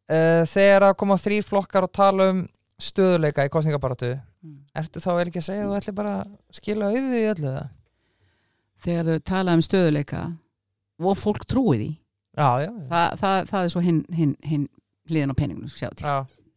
Uh, 0.08 0.44
þegar 0.48 0.88
að 0.88 0.98
koma 1.04 1.20
þrýr 1.20 1.44
flokkar 1.48 1.88
og 1.88 1.92
tala 1.96 2.30
um 2.32 2.46
stöðuleika 2.80 3.48
í 3.48 3.52
kostningabaratu 3.52 4.16
Mm. 4.48 4.60
ertu 4.78 5.02
þá 5.02 5.10
vel 5.18 5.24
ekki 5.32 5.42
að 5.42 5.48
segja 5.48 5.64
að 5.66 5.72
þú 5.72 5.78
ætli 5.80 5.94
bara 5.98 6.12
skila 6.54 6.90
auðu 6.94 7.18
í 7.18 7.24
öllu 7.32 7.54
það? 7.56 7.70
þegar 8.86 9.08
þau 9.10 9.24
tala 9.32 9.56
um 9.58 9.64
stöðuleika 9.66 10.20
og 11.02 11.18
fólk 11.18 11.46
trúi 11.50 11.78
því. 11.80 11.88
Já, 12.38 12.50
já, 12.62 12.70
Þa, 12.92 13.02
það, 13.18 13.38
það 13.50 13.64
er 13.64 13.72
svo 13.74 13.82
hinn 13.82 14.04
hin, 14.14 14.36
hin 14.46 14.68
hliðin 15.10 15.34
á 15.34 15.40
peningunum 15.40 15.72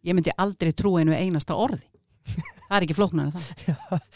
ég 0.01 0.16
myndi 0.16 0.34
aldrei 0.40 0.72
trúa 0.72 1.03
einu 1.03 1.16
einasta 1.16 1.57
orði. 1.59 1.82
Það 2.66 2.76
er 2.76 2.86
ekki 2.86 2.96
flóknar 2.98 3.30
en 3.30 3.34
það. 3.36 4.01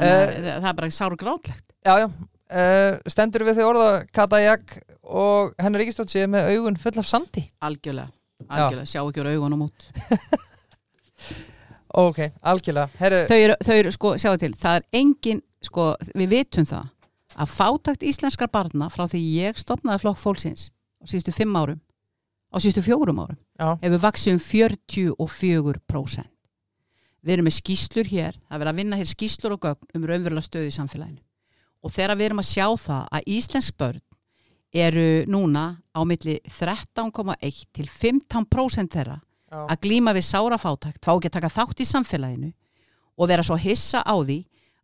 Eh, 0.00 0.30
það 0.46 0.68
er 0.70 0.76
bara 0.78 0.88
sáru 0.94 1.16
grátlegt 1.18 1.64
já, 1.84 1.92
já. 1.98 2.06
Uh, 2.50 2.94
stendur 3.10 3.42
við 3.44 3.58
þau 3.58 3.66
orða 3.72 3.88
Kata 4.14 4.38
Jak 4.40 4.76
og 5.02 5.50
hennar 5.60 5.82
Ríkistótt 5.82 6.12
séð 6.14 6.30
með 6.32 6.48
augun 6.54 6.78
full 6.80 6.94
af 7.02 7.08
sandi? 7.10 7.42
Algjörlega, 7.66 8.08
algjörlega, 8.46 8.88
sjá 8.88 9.00
ekki 9.02 9.20
úr 9.20 9.30
augunum 9.34 9.66
út. 9.66 9.88
Ok, 11.90 12.20
algjörlega. 12.46 12.86
Herru, 13.00 13.16
þau 13.26 13.36
eru, 13.36 13.54
þau 13.66 13.72
eru 13.74 13.92
sko, 13.94 14.10
sjáu 14.22 14.36
til, 14.38 14.52
það 14.54 14.76
er 14.78 14.84
engin 15.00 15.40
sko, 15.66 15.88
við 16.14 16.36
vitum 16.36 16.68
það 16.70 16.84
að 17.34 17.50
fátakt 17.50 18.04
íslenskar 18.06 18.50
barna 18.54 18.86
frá 18.94 19.08
því 19.10 19.22
ég 19.34 19.58
stopnaði 19.58 20.04
flokk 20.04 20.20
fólksins 20.22 20.68
á 21.02 21.04
síðustu 21.10 21.34
fimm 21.34 21.58
árum 21.58 21.80
á 22.50 22.56
síðustu 22.58 22.82
fjórum 22.84 23.22
árum 23.22 23.38
Já, 23.58 23.78
hefur 23.80 24.04
vaksið 24.04 24.36
um 24.36 24.42
44% 24.42 26.30
við 27.20 27.34
erum 27.34 27.48
með 27.48 27.56
skýslur 27.58 28.08
hér 28.10 28.36
það 28.36 28.54
er 28.54 28.62
verið 28.62 28.72
að 28.72 28.80
vinna 28.80 29.00
hér 29.00 29.10
skýslur 29.10 29.56
og 29.56 29.64
gögn 29.64 29.96
um 29.96 30.06
raunverulega 30.08 30.46
stöðu 30.46 30.70
í 30.70 30.76
samfélaginu. 30.76 31.20
Og 31.80 31.92
þegar 31.94 32.16
við 32.16 32.28
erum 32.28 32.42
að 32.42 32.48
sjá 32.50 32.66
það 32.80 33.02
að 33.16 33.28
íslensk 33.36 33.76
börn 33.80 34.00
eru 34.70 35.08
núna 35.30 35.64
á 35.90 36.00
milli 36.06 36.38
13,1 36.46 37.60
til 37.74 37.88
15% 37.88 38.94
þeirra 38.94 39.18
já, 39.18 39.60
að 39.64 39.80
glíma 39.84 40.14
við 40.16 40.28
sárafátakt, 40.28 41.02
fá 41.02 41.12
ekki 41.16 41.30
að 41.30 41.36
taka 41.38 41.52
þátt 41.56 41.82
í 41.82 41.88
samfélaginu 41.88 42.52
og 43.20 43.28
vera 43.28 43.44
svo 43.44 43.58
hissa 43.60 44.04
á 44.06 44.14
því 44.20 44.38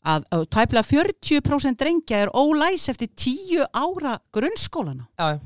að, 0.06 0.26
að 0.34 0.46
tæplega 0.56 0.88
40% 0.88 1.78
drengja 1.80 2.24
er 2.24 2.32
ólæs 2.34 2.88
eftir 2.92 3.12
10 3.12 3.68
ára 3.72 4.18
grunnskólana. 4.34 5.06
já, 5.16 5.38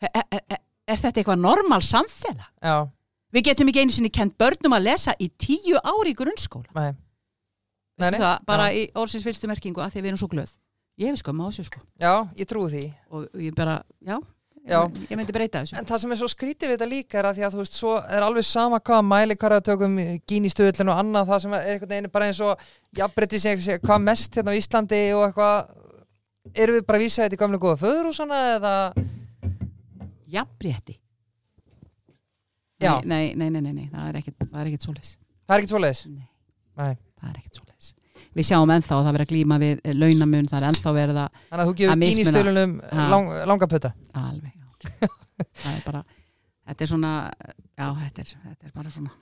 Er, 0.00 0.08
er, 0.16 0.40
er, 0.48 0.60
er 0.90 0.98
þetta 1.04 1.22
eitthvað 1.22 1.42
normal 1.44 1.80
samfélag? 1.86 2.48
já, 2.62 2.76
Við 3.30 3.44
getum 3.46 3.68
ekki 3.70 3.84
einu 3.84 3.94
sinni 3.94 4.10
kent 4.10 4.34
börnum 4.40 4.72
að 4.74 4.88
lesa 4.88 5.12
í 5.22 5.28
10 5.38 5.78
ári 5.86 6.10
í 6.10 6.16
grunnskóla. 6.18 6.66
nei 6.74 6.90
Nei, 8.00 8.10
nei, 8.14 8.18
það, 8.18 8.36
bara 8.48 8.66
já. 8.72 8.74
í 8.80 8.82
orðsins 8.96 9.24
fylgstu 9.26 9.46
merkingu 9.50 9.82
að 9.84 9.92
því 9.92 10.00
við 10.02 10.08
erum 10.10 10.18
svo 10.22 10.28
glöð. 10.32 10.52
Ég 11.00 11.10
hef 11.12 11.18
skömm 11.20 11.42
á 11.44 11.46
þessu 11.50 11.64
sko. 11.68 11.80
Já, 12.00 12.12
ég 12.36 12.48
trúi 12.48 12.70
því 12.72 12.84
Og 13.12 13.26
ég 13.44 13.54
bara, 13.54 13.82
já, 14.00 14.16
Já. 14.68 14.80
Ég, 14.84 14.96
ég 15.10 15.16
myndi 15.16 15.32
breyta 15.32 15.62
þessu. 15.62 15.76
En 15.80 15.86
það 15.88 16.00
sem 16.02 16.10
er 16.12 16.18
svo 16.20 16.28
skrítið 16.28 16.68
við 16.68 16.74
þetta 16.76 16.88
líka 16.90 17.18
er 17.20 17.28
að 17.30 17.38
því 17.38 17.44
að 17.46 17.54
þú 17.54 17.60
veist, 17.62 17.76
svo 17.78 17.92
er 17.96 18.24
alveg 18.26 18.44
sama 18.44 18.80
hvaða 18.80 19.04
mæli 19.08 19.36
hvaða 19.40 19.60
tökum 19.70 19.94
gínistöðlinn 20.28 20.90
og 20.92 20.98
annað 21.00 21.30
það 21.30 21.40
sem 21.44 21.54
er 21.56 21.70
einhvern 21.70 21.92
veginn 21.94 22.10
bara 22.12 22.26
eins 22.28 22.40
og 22.44 22.66
jafnbreytti 22.98 23.40
sem 23.40 23.62
sé 23.64 23.78
hvað 23.80 24.04
mest 24.04 24.36
hérna 24.36 24.52
á 24.52 24.58
Íslandi 24.60 25.00
og 25.16 25.24
eitthvað 25.30 26.58
erum 26.60 26.76
við 26.76 26.84
bara 26.90 27.00
að 27.00 27.04
vísa 27.06 27.22
þetta 27.24 27.38
í 27.38 27.40
gamlega 27.40 27.64
góða 27.64 27.80
föðurhúsana 27.86 28.40
eða 28.58 28.74
Jafnrétti. 30.34 30.96
Já. 32.80 32.94
Nei, 33.04 33.34
nei, 33.36 33.50
nei, 33.52 33.60
nei, 33.60 33.72
nei, 33.76 33.88
það 33.92 34.06
er 34.08 34.16
er 34.64 34.68
ekkit 34.70 34.84
svoleiðis. 34.86 35.10
það 35.46 35.54
er 35.54 35.60
ekkert 35.60 35.72
svoleiðis 35.74 36.00
Nei. 36.08 36.28
Nei. 36.80 36.94
það 37.20 37.28
er 37.30 37.40
ekkert 37.42 37.58
svoleiðis 37.60 37.88
við 38.38 38.46
sjáum 38.46 38.70
ennþá 38.72 38.94
að 38.96 39.04
það 39.04 39.14
verið 39.16 39.26
að 39.26 39.32
glíma 39.34 39.56
við 39.60 39.80
eh, 39.84 39.94
launamun 40.00 40.48
það 40.48 40.58
er 40.62 40.66
ennþá 40.70 40.92
verið 40.96 41.18
að 41.20 41.28
Þannig 41.50 41.60
að 41.64 41.68
þú 41.68 41.74
gefur 41.80 41.92
Ha. 42.94 43.04
lang, 43.12 43.28
langa 43.50 43.68
putta 43.74 43.90
alveg 44.16 44.54
já. 44.54 44.66
það 45.60 45.74
er 45.74 45.82
bara 45.90 46.02
þetta 46.70 46.86
er 46.86 46.90
svona 46.94 47.12
já 47.76 47.86
þetta 48.00 48.24
er, 48.24 48.32
þetta 48.46 48.70
er 48.70 48.74
bara 48.80 48.94
svona 48.96 49.12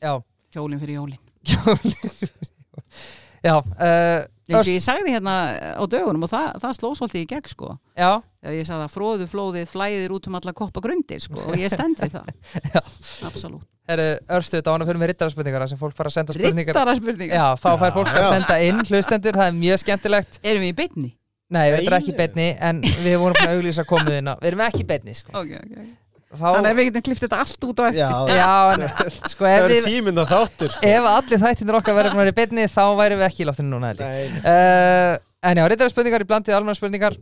Já, 0.00 0.12
kjólinn 0.54 0.80
fyrir 0.84 1.00
jólin 1.00 1.20
já, 3.44 3.54
uh, 3.56 4.22
eins 4.50 4.60
og 4.60 4.72
ég 4.72 4.84
sagði 4.84 5.14
hérna 5.14 5.34
á 5.78 5.84
dögunum 5.90 6.26
og 6.26 6.32
það, 6.32 6.48
það 6.62 6.76
sló 6.78 6.90
svolítið 6.98 7.22
í 7.22 7.28
gegn 7.30 7.52
sko. 7.52 7.74
Já, 7.94 8.10
þegar 8.42 8.56
ég 8.58 8.70
sagði 8.70 8.86
að 8.86 8.94
fróðu 8.96 9.28
flóðið 9.30 9.68
flæðir 9.70 10.16
út 10.16 10.30
um 10.30 10.40
alla 10.40 10.56
koppa 10.62 10.82
grundir 10.84 11.22
sko 11.24 11.44
og 11.46 11.60
ég 11.60 11.72
stend 11.72 12.02
við 12.02 12.18
það. 12.18 12.32
Já. 12.74 12.82
absolutt. 13.30 13.68
Er 13.90 14.02
örstuð 14.30 14.60
dána 14.66 14.86
fyrir 14.86 15.00
með 15.02 15.10
rittaraspurningar 15.10 15.66
sem 15.66 15.78
fólk 15.80 15.96
fara 15.98 16.12
að 16.12 16.20
senda 16.20 16.34
spurningar 16.36 16.76
rittara 16.76 16.92
spurningar 16.94 17.40
Já, 17.40 17.46
þá 17.58 17.70
fær 17.80 17.96
fólk 17.96 18.12
að 18.12 18.28
senda 18.28 18.58
inn 18.62 18.84
hlustendur, 18.84 19.38
það 19.40 19.48
er 19.50 19.56
mjög 19.56 19.80
skemmtilegt. 19.82 20.38
Erum 20.46 20.62
við 20.62 20.70
í 20.70 20.76
bytni 20.78 21.10
Nei, 21.50 21.64
við 21.72 21.80
erum 21.80 21.96
ekki 21.98 22.12
í 22.12 22.18
beinni 22.18 22.46
en 22.62 22.78
við 23.02 23.16
vorum 23.18 23.34
búin 23.34 23.48
að 23.48 23.56
auglýsa 23.56 23.84
komuðina. 23.88 24.36
Við 24.38 24.52
erum 24.52 24.60
ekki 24.68 24.84
í 24.84 24.86
beinni 24.86 25.16
sko. 25.18 25.32
okay, 25.34 25.58
okay. 25.58 25.88
Þá, 26.30 26.44
þannig 26.46 26.70
að 26.70 26.78
við 26.78 26.86
getum 26.86 27.04
klift 27.08 27.24
þetta 27.24 27.38
allt 27.42 27.64
út 27.66 27.80
á 27.82 27.84
eftir. 27.88 27.98
Já, 27.98 28.10
Já, 28.30 28.50
en 28.76 28.84
sko 29.32 29.46
það 29.48 29.54
er 29.56 29.72
við, 29.72 29.86
tíminn 29.88 30.20
á 30.22 30.24
þáttur 30.30 30.70
sko. 30.70 30.86
ef 30.86 31.08
allir 31.10 31.40
þættinir 31.42 31.78
okkar 31.80 31.96
verður 31.96 32.22
að 32.22 32.30
í 32.30 32.34
beinni 32.36 32.66
þá 32.70 32.82
værum 33.00 33.18
við 33.18 33.26
ekki 33.26 33.42
í 33.42 33.48
loftinu 33.48 33.72
núna 33.72 33.90
uh, 33.98 35.16
En 35.40 35.58
já, 35.58 35.64
reyndara 35.66 35.90
spurningar 35.90 36.22
í 36.22 36.28
blandið 36.30 36.54
almenna 36.54 36.78
spurningar 36.78 37.18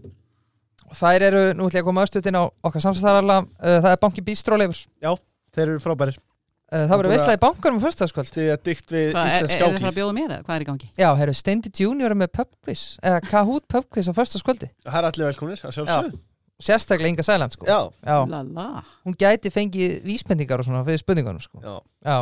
Þær 0.99 1.25
eru, 1.25 1.43
nú 1.57 1.69
ætlum 1.69 1.79
ég 1.79 1.83
að 1.85 1.89
koma 1.89 2.05
östuðin 2.05 2.37
á 2.37 2.45
okkar 2.69 2.85
samstæðarala 2.85 3.41
uh, 3.47 3.81
Það 3.81 3.91
er 3.95 4.01
banki 4.05 4.25
bístróleifur 4.29 4.85
þeir 5.57 5.65
eru 5.65 5.81
frábærir. 5.83 6.21
Uh, 6.69 6.85
Það 6.85 6.97
verður 6.99 7.13
veistlega 7.15 7.39
í 7.39 7.43
bankanum 7.47 7.81
á 7.81 7.85
fyrstaðskvöld 7.87 8.33
Því 8.35 8.49
að 8.53 8.65
dikt 8.69 8.91
við 8.93 9.07
er, 9.09 9.21
Íslensk 9.25 9.39
er 9.41 9.49
þið 9.49 9.57
frá 9.57 9.69
að 9.69 9.77
skáklíf 9.79 9.97
bjóða 9.97 10.17
mér 10.19 10.33
eða? 10.35 10.43
Hvað 10.45 10.59
er 10.59 10.65
í 10.65 10.69
gangi? 10.69 10.89
Já, 11.01 11.09
herru, 11.17 11.37
Steindi 11.41 11.73
Junior 11.81 12.13
er 12.13 12.21
með 12.21 12.35
pubquiz 12.37 12.83
eða 13.01 13.23
Kahoot 13.25 13.65
pubquiz 13.73 14.11
á 14.11 14.13
fyrstaðskvöldi 14.13 14.69
Það 14.85 14.99
er 15.01 15.09
allir 15.09 15.31
velkomnir, 15.31 15.63
að 15.65 15.79
sjálfsögðu 15.79 16.19
Sérstaklega 16.59 17.09
Inga 17.13 17.23
Sæland 17.23 17.55
sko. 17.55 17.67
Já, 17.67 17.91
Já, 18.03 18.83
hún 19.07 19.15
gæti 19.15 19.51
fengið 19.55 20.01
vísbendingar 20.03 20.59
og 20.59 20.67
svona 20.67 20.83
fyrir 20.87 20.99
spurningunum 20.99 21.41
sko. 21.41 21.61
Já, 21.63 21.77
Já, 22.03 22.17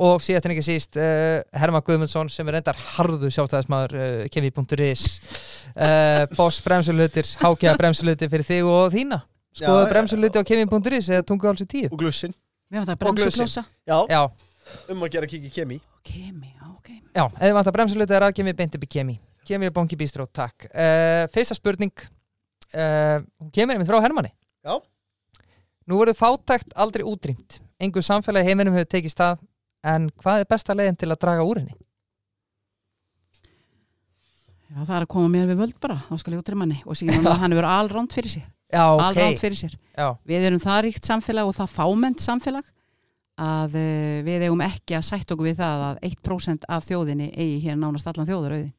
og 0.00 0.20
síðan 0.24 0.50
en 0.50 0.54
ekki 0.54 0.64
síst 0.66 0.98
uh, 1.00 1.40
Herma 1.56 1.80
Guðmundsson 1.84 2.28
sem 2.32 2.48
er 2.48 2.58
reyndar 2.58 2.76
harðu 2.96 3.30
sjálfstæðismæður 3.32 3.96
uh, 3.96 4.26
kemi.is 4.32 5.06
uh, 5.72 6.26
Boss 6.36 6.60
bremsulutir 6.64 7.32
hákjaða 7.40 7.80
bremsulutir 7.80 8.32
fyrir 8.32 8.48
þig 8.50 8.68
og 8.68 8.92
þína. 8.92 9.22
Skoðu 9.56 9.86
Já, 9.86 9.90
bremsuluti 9.94 10.40
á 10.40 10.44
kemi.is 10.52 11.10
eða 11.10 11.26
tungu 11.32 11.48
álsi 11.48 11.64
10 11.64 11.90
og 11.90 11.98
glussin 12.04 12.36
Og 12.70 12.78
Já, 14.12 14.20
um 14.92 15.08
að 15.08 15.16
gera 15.16 15.26
kiki 15.26 15.48
kemi. 15.50 15.80
Kemi, 16.06 16.52
ok. 16.76 16.94
Já, 17.16 17.24
ef 17.26 17.40
þið 17.40 17.56
vantar 17.56 17.80
bremsuluti 17.80 18.20
er 18.20 18.28
að 18.28 18.36
kemi 18.36 18.54
beint 18.54 18.76
upp 18.76 18.84
í 18.86 18.94
kemi. 19.00 19.20
Kemi 19.48 19.72
og 19.72 19.74
bongi 19.74 19.96
bístró, 19.98 20.28
takk. 20.30 20.68
Uh, 20.68 21.24
Fyrsta 21.34 21.56
spurning 21.56 21.96
uh, 22.74 23.18
hún 23.40 23.52
kemur 23.54 23.76
einmitt 23.76 23.90
frá 23.90 24.00
Hermanni 24.04 24.32
Já. 24.64 24.76
Nú 25.88 26.00
verður 26.02 26.18
fátækt 26.18 26.74
aldrei 26.76 27.06
útrýmt 27.08 27.60
Engu 27.80 28.02
samfélagi 28.04 28.44
í 28.44 28.50
heiminum 28.52 28.76
hefur 28.76 28.90
tekið 28.96 29.14
stað 29.14 29.44
En 29.86 30.10
hvað 30.20 30.42
er 30.42 30.50
besta 30.50 30.76
leiðin 30.76 30.98
til 31.00 31.08
að 31.08 31.22
draga 31.22 31.46
úr 31.48 31.62
henni? 31.62 31.76
Já, 34.70 34.84
það 34.84 34.96
er 34.98 35.04
að 35.06 35.10
koma 35.10 35.30
mér 35.32 35.48
við 35.50 35.62
völd 35.64 35.78
bara, 35.82 35.96
þá 36.06 36.18
skal 36.20 36.34
ég 36.36 36.42
útrýma 36.44 36.62
manni 36.62 36.82
og 36.86 36.98
síðan 36.98 37.26
hann 37.40 37.54
verður 37.56 37.70
allránd 37.72 38.12
fyrir 38.14 38.34
sér 38.36 38.44
Já, 38.70 38.84
ok 38.94 39.00
allránd 39.02 39.40
fyrir 39.42 39.58
sér. 39.58 39.72
Já, 39.96 40.12
Við 40.30 40.44
erum 40.46 40.60
það 40.62 40.82
ríkt 40.86 41.08
samfélag 41.08 41.48
og 41.50 41.56
það 41.56 41.72
fámennt 41.74 42.22
samfélag 42.22 42.68
að 43.40 43.74
uh, 43.80 44.20
við 44.26 44.44
eigum 44.46 44.62
ekki 44.62 44.94
að 44.98 45.08
sætt 45.08 45.32
okkur 45.34 45.48
við 45.48 45.58
það 45.58 45.82
að 45.88 45.98
1% 46.10 46.68
af 46.76 46.86
þjóðinni 46.86 47.30
eigi 47.34 47.58
hér 47.64 47.80
nánast 47.80 48.06
allan 48.10 48.28
þjóðarauðin 48.28 48.70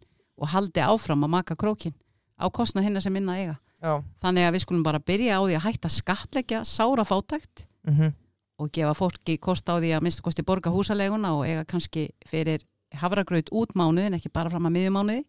og 0.42 0.52
haldi 0.54 0.86
áfram 0.86 1.26
að 1.28 1.34
maka 1.36 1.58
krókin 1.60 1.98
á 2.40 2.46
kostnað 2.54 2.88
hinna 2.88 3.02
sem 3.04 3.14
minna 3.14 3.36
eiga. 3.36 3.58
Já. 3.82 3.94
Þannig 4.24 4.48
að 4.48 4.56
við 4.56 4.64
skulum 4.66 4.84
bara 4.86 5.04
byrja 5.04 5.38
á 5.38 5.42
því 5.42 5.58
að 5.58 5.66
hætta 5.68 5.92
skattleggja 5.92 6.66
sára 6.68 7.06
fátækt 7.08 7.68
mm 7.88 8.12
og 8.62 8.70
gefa 8.70 8.94
fólki 8.94 9.38
kost 9.42 9.70
á 9.70 9.82
því 9.82 9.96
að 9.96 10.04
minnstu 10.06 10.22
kosti 10.26 10.44
borga 10.46 10.70
húsaleguna 10.70 11.34
og 11.34 11.48
eiga 11.48 11.64
kannski 11.66 12.10
fyrir 12.30 12.62
hafragraut 12.94 13.50
út 13.56 13.74
mánuðin, 13.74 14.18
ekki 14.18 14.30
bara 14.30 14.52
fram 14.52 14.68
að 14.70 14.76
miðjumánuði. 14.76 15.24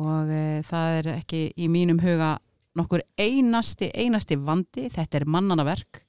Og 0.00 0.30
e, 0.32 0.62
það 0.64 0.96
er 1.00 1.08
ekki 1.18 1.42
í 1.60 1.68
mínum 1.68 2.00
huga 2.00 2.38
nokkur 2.78 3.02
einasti, 3.20 3.90
einasti 3.92 4.38
vandi, 4.40 4.86
þetta 4.88 5.20
er 5.20 5.28
mannana 5.28 5.66
verk 5.68 6.00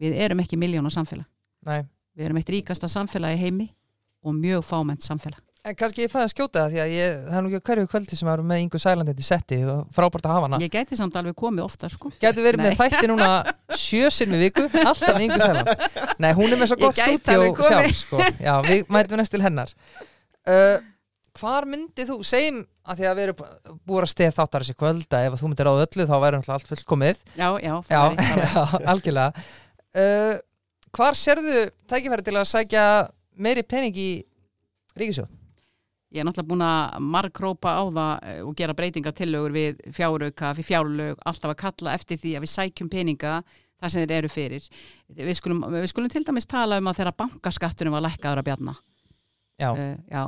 við 0.00 0.18
erum 0.20 0.42
ekki 0.44 0.58
miljóna 0.60 0.92
samfélag. 0.92 1.24
Nei. 1.64 1.86
Við 2.14 2.28
erum 2.28 2.42
eitt 2.42 2.52
ríkasta 2.52 2.90
samfélag 2.90 3.38
í 3.38 3.40
heimi 3.46 3.70
og 4.24 4.36
mjög 4.36 4.66
fámennt 4.68 5.06
samfélag 5.06 5.40
En 5.64 5.72
kannski 5.80 6.02
ég 6.04 6.10
fæði 6.12 6.26
að 6.26 6.32
skjóta 6.34 6.62
það 6.66 6.74
því 6.74 6.80
að 6.82 6.90
ég, 6.92 7.12
það 7.24 7.36
er 7.38 7.44
nú 7.44 7.48
ekki 7.50 7.56
á 7.56 7.66
hverju 7.68 7.88
kvöldi 7.88 8.16
sem 8.18 8.28
erum 8.28 8.48
með 8.52 8.58
Ingu 8.60 8.80
Sælandi 8.82 9.12
til 9.16 9.24
setti 9.24 9.58
og 9.64 9.78
frábært 9.96 10.26
að 10.28 10.34
hafa 10.34 10.48
hana. 10.50 10.58
ég 10.60 10.72
gæti 10.74 10.96
samt 10.98 11.14
alveg 11.16 11.36
komið 11.40 11.62
ofta 11.64 11.88
sko. 11.88 12.10
Gætu 12.20 12.42
verið 12.44 12.60
Nei. 12.60 12.66
með 12.66 12.80
þætti 12.82 13.08
núna 13.08 13.28
sjösinn 13.84 14.34
við 14.34 14.42
viku, 14.44 14.64
alltaf 14.82 15.14
með 15.14 15.24
Ingu 15.24 15.38
Sæland. 15.40 15.86
Nei, 16.20 16.32
hún 16.36 16.52
er 16.52 16.60
með 16.60 16.68
svo 16.68 16.76
gott 16.82 16.98
gæti 17.00 17.38
komið. 17.38 17.62
sjálf, 17.70 17.94
sko. 18.02 18.20
Já, 18.44 18.52
við 18.66 18.92
mætum 18.92 19.22
næst 19.22 19.32
til 19.32 19.40
hennar. 19.40 19.72
Uh, 20.44 20.76
hvar 21.40 21.64
myndið 21.72 22.10
þú, 22.12 22.18
segjum 22.28 22.58
að 22.84 23.00
því 23.00 23.08
að 23.08 23.16
við 23.16 23.24
erum 23.30 23.80
búið 23.88 24.04
að 24.04 24.12
steð 24.12 24.34
þáttar 24.36 24.66
þessi 24.66 24.76
kvölda, 24.82 25.22
ef 25.24 25.32
að 25.32 25.40
þú 25.40 25.48
myndir 25.48 25.70
á 25.72 25.74
öllu 25.80 26.06
þá 26.10 26.14
væri 26.26 26.42
allt 26.44 26.68
fullkomið. 26.74 27.24
já, 27.40 27.48
já, 27.64 27.74
Já. 27.88 28.02
Uh, 29.94 30.34
hvar 30.90 31.14
sérðu 31.14 31.68
tækifæri 31.86 32.24
til 32.26 32.34
að 32.34 32.48
sækja 32.50 32.84
meiri 33.38 33.62
pening 33.62 33.94
í 33.94 34.08
Ríkisjóð? 34.98 35.28
Ég 36.14 36.22
er 36.22 36.28
náttúrulega 36.28 36.50
búin 36.52 36.62
að 36.62 37.00
margrópa 37.02 37.72
á 37.74 37.82
það 37.90 38.12
eh, 38.30 38.40
og 38.46 38.54
gera 38.58 38.74
breytingatillögur 38.78 39.54
við 39.54 39.80
fjárauka, 39.96 40.52
fyrir 40.54 40.68
fjárlög, 40.68 41.16
alltaf 41.26 41.50
að 41.50 41.62
kalla 41.64 41.94
eftir 41.98 42.20
því 42.22 42.36
að 42.38 42.44
við 42.44 42.52
sækjum 42.52 42.90
peninga 42.92 43.32
þar 43.82 43.90
sem 43.90 44.04
þeir 44.04 44.14
eru 44.20 44.30
fyrir. 44.30 44.68
Við 45.18 45.34
skulum, 45.40 45.64
við 45.74 45.88
skulum 45.90 46.12
til 46.12 46.22
dæmis 46.26 46.46
tala 46.46 46.78
um 46.78 46.90
að 46.90 47.00
þeirra 47.00 47.18
bankaskattunum 47.24 47.96
var 47.96 48.06
lækkaður 48.06 48.44
að 48.44 48.48
bjarna. 48.50 48.74
Já, 49.58 49.70
Uh, 49.74 49.96
já. 50.10 50.24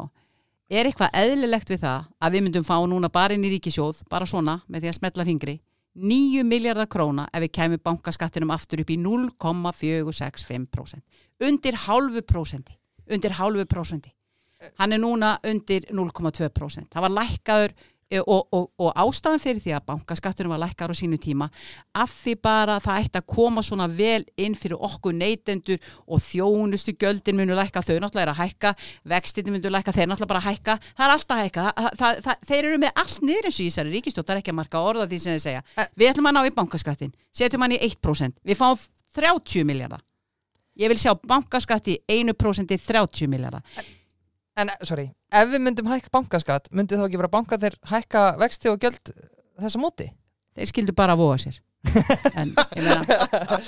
Er 0.70 0.86
eitthvað 0.88 1.14
eðlilegt 1.14 1.70
við 1.70 1.80
það 1.82 2.04
að 2.18 2.32
við 2.34 2.42
myndum 2.42 2.64
fá 2.66 2.76
núna 2.90 3.08
bara 3.10 3.34
inn 3.34 3.44
í 3.46 3.50
ríkisjóð, 3.54 4.02
bara 4.10 4.26
svona, 4.26 4.60
með 4.66 4.80
því 4.82 4.88
að 4.90 4.98
smetla 4.98 5.24
fingri, 5.26 5.60
9 5.96 6.44
miljardar 6.44 6.86
króna 6.90 7.28
ef 7.32 7.40
við 7.46 7.52
kemum 7.56 7.80
bankaskattunum 7.86 8.50
aftur 8.52 8.80
upp 8.82 8.90
í 8.90 8.96
0,465%. 9.00 11.00
Undir 11.46 11.74
hálfu 11.86 12.20
prósenti. 12.26 12.74
Undir 13.06 13.32
hálfu 13.38 13.64
prósenti. 13.70 14.15
Hann 14.80 14.96
er 14.96 15.02
núna 15.02 15.36
undir 15.46 15.86
0,2%. 15.90 16.90
Það 16.92 17.06
var 17.06 17.14
lækkaður 17.20 17.76
E, 18.06 18.20
og, 18.22 18.46
og, 18.54 18.68
og 18.78 18.92
ástæðan 19.02 19.40
fyrir 19.42 19.58
því 19.64 19.72
að 19.74 19.86
bankaskatturinn 19.88 20.52
var 20.52 20.60
lækkar 20.62 20.92
á 20.94 20.94
sínu 20.94 21.16
tíma 21.18 21.48
af 21.90 22.12
því 22.14 22.36
bara 22.38 22.76
það 22.78 23.00
ætti 23.02 23.18
að 23.18 23.26
koma 23.32 23.64
svona 23.66 23.88
vel 23.90 24.22
inn 24.38 24.54
fyrir 24.54 24.78
okkur 24.78 25.16
neytendur 25.16 25.80
og 26.06 26.22
þjónustu 26.22 26.94
göldin 27.02 27.34
munu 27.34 27.56
lækka 27.58 27.82
þau 27.82 27.98
náttúrulega 27.98 28.28
er 28.28 28.30
að 28.30 28.40
hækka, 28.44 28.72
vextinni 29.10 29.56
munu 29.56 29.74
lækka 29.74 29.96
þeir 29.96 30.06
náttúrulega 30.12 30.32
bara 30.36 30.44
hækka, 30.46 30.78
það 30.92 31.06
er 31.08 31.16
alltaf 31.16 31.42
hækka. 31.42 31.66
Það, 31.66 31.90
það, 31.98 32.22
það, 32.28 32.46
þeir 32.52 32.60
eru 32.70 32.80
með 32.84 33.02
allt 33.02 33.26
niður 33.26 33.50
eins 33.50 33.58
og 33.58 33.64
í 33.64 33.68
þessari 33.72 33.94
ríkistjótt 33.96 34.30
það 34.30 34.36
er 34.36 34.44
ekki 34.44 34.54
að 34.54 34.60
marka 34.60 34.86
orða 34.86 35.10
því 35.10 35.22
sem 35.24 35.34
þeir 35.34 35.44
segja. 35.48 35.66
Eh. 35.74 35.92
við 35.98 36.12
ætlum 36.12 36.30
að 36.30 36.38
ná 36.38 36.42
í 36.46 36.56
bankaskattin, 36.62 37.14
setjum 37.34 37.66
hann 37.66 37.74
í 37.74 37.82
1% 37.90 38.38
við 38.46 38.62
fáum 38.62 38.86
30 39.18 39.66
miljardar 39.66 40.06
ég 40.78 40.92
vil 40.92 41.00
sjá 41.00 41.14
bankaskatti 41.26 41.98
1% 42.06 42.78
30 42.86 43.30
miljardar 43.32 43.64
En, 44.56 44.70
sorry, 44.88 45.10
ef 45.36 45.50
við 45.52 45.60
myndum 45.60 45.88
hækka 45.90 46.12
bankaskatt 46.14 46.70
myndi 46.72 46.96
þá 46.96 47.06
ekki 47.08 47.18
bara 47.20 47.32
bankarnir 47.32 47.74
hækka 47.90 48.28
vexti 48.40 48.70
og 48.72 48.80
gjöld 48.80 49.12
þessa 49.60 49.80
móti? 49.82 50.10
þeir 50.56 50.72
skildu 50.72 50.94
bara 50.96 51.16
að 51.16 51.22
voga 51.22 51.38
sér. 51.40 51.62
En, 52.36 52.50
ég 52.74 52.82
meina, 52.82 53.58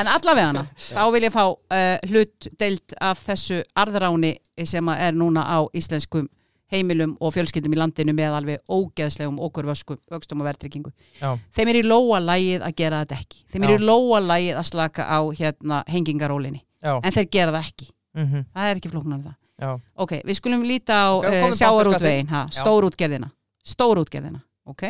en 0.00 0.08
allavega 0.08 0.46
hana 0.48 0.62
þá 0.78 1.02
vil 1.12 1.24
ég 1.26 1.34
fá 1.34 1.42
uh, 1.50 1.96
hlut 2.08 2.48
deilt 2.58 2.94
af 3.04 3.20
þessu 3.26 3.58
arðráni 3.78 4.36
sem 4.64 4.88
er 4.94 5.18
núna 5.18 5.44
á 5.44 5.58
íslenskum 5.76 6.28
heimilum 6.70 7.16
og 7.20 7.34
fjölskyldum 7.34 7.74
í 7.74 7.80
landinu 7.80 8.14
með 8.14 8.36
alveg 8.38 8.62
ógeðslegum 8.70 9.40
okkur 9.42 9.66
vöxtum 9.66 10.40
og 10.40 10.46
verðtryggingu. 10.46 10.92
Já. 11.18 11.34
þeim 11.56 11.72
er 11.72 11.80
í 11.80 11.84
lóa 11.84 12.20
lægið 12.22 12.64
að 12.68 12.76
gera 12.78 13.02
þetta 13.02 13.18
ekki. 13.18 13.42
Þeim 13.50 13.66
er 13.66 13.74
Já. 13.74 13.76
í 13.76 13.88
lóa 13.90 14.20
lægið 14.22 14.60
að 14.62 14.68
slaka 14.70 15.08
á 15.10 15.18
hérna 15.42 15.82
hengingarólinni. 15.90 16.62
Já, 16.80 16.94
en 17.02 17.12
þeir 17.18 17.28
gera 17.34 17.56
það 17.58 17.66
ekki, 17.66 17.90
mm 18.16 18.44
það 18.54 18.70
er 18.70 18.78
ekki 18.78 18.92
flóknar 18.94 19.18
en 19.18 19.26
það 19.26 19.36
já, 19.60 19.70
ok, 19.94 20.16
við 20.26 20.38
skulum 20.40 20.66
líta 20.66 20.98
á 21.04 21.08
Ok, 21.16 21.26
uh, 21.28 21.40
komum 21.44 21.58
sjáarútvegin 21.60 22.30
Já. 22.30 22.42
stórútgerðina 22.60 23.30
stórútgerðina, 23.64 24.40
ok? 24.64 24.86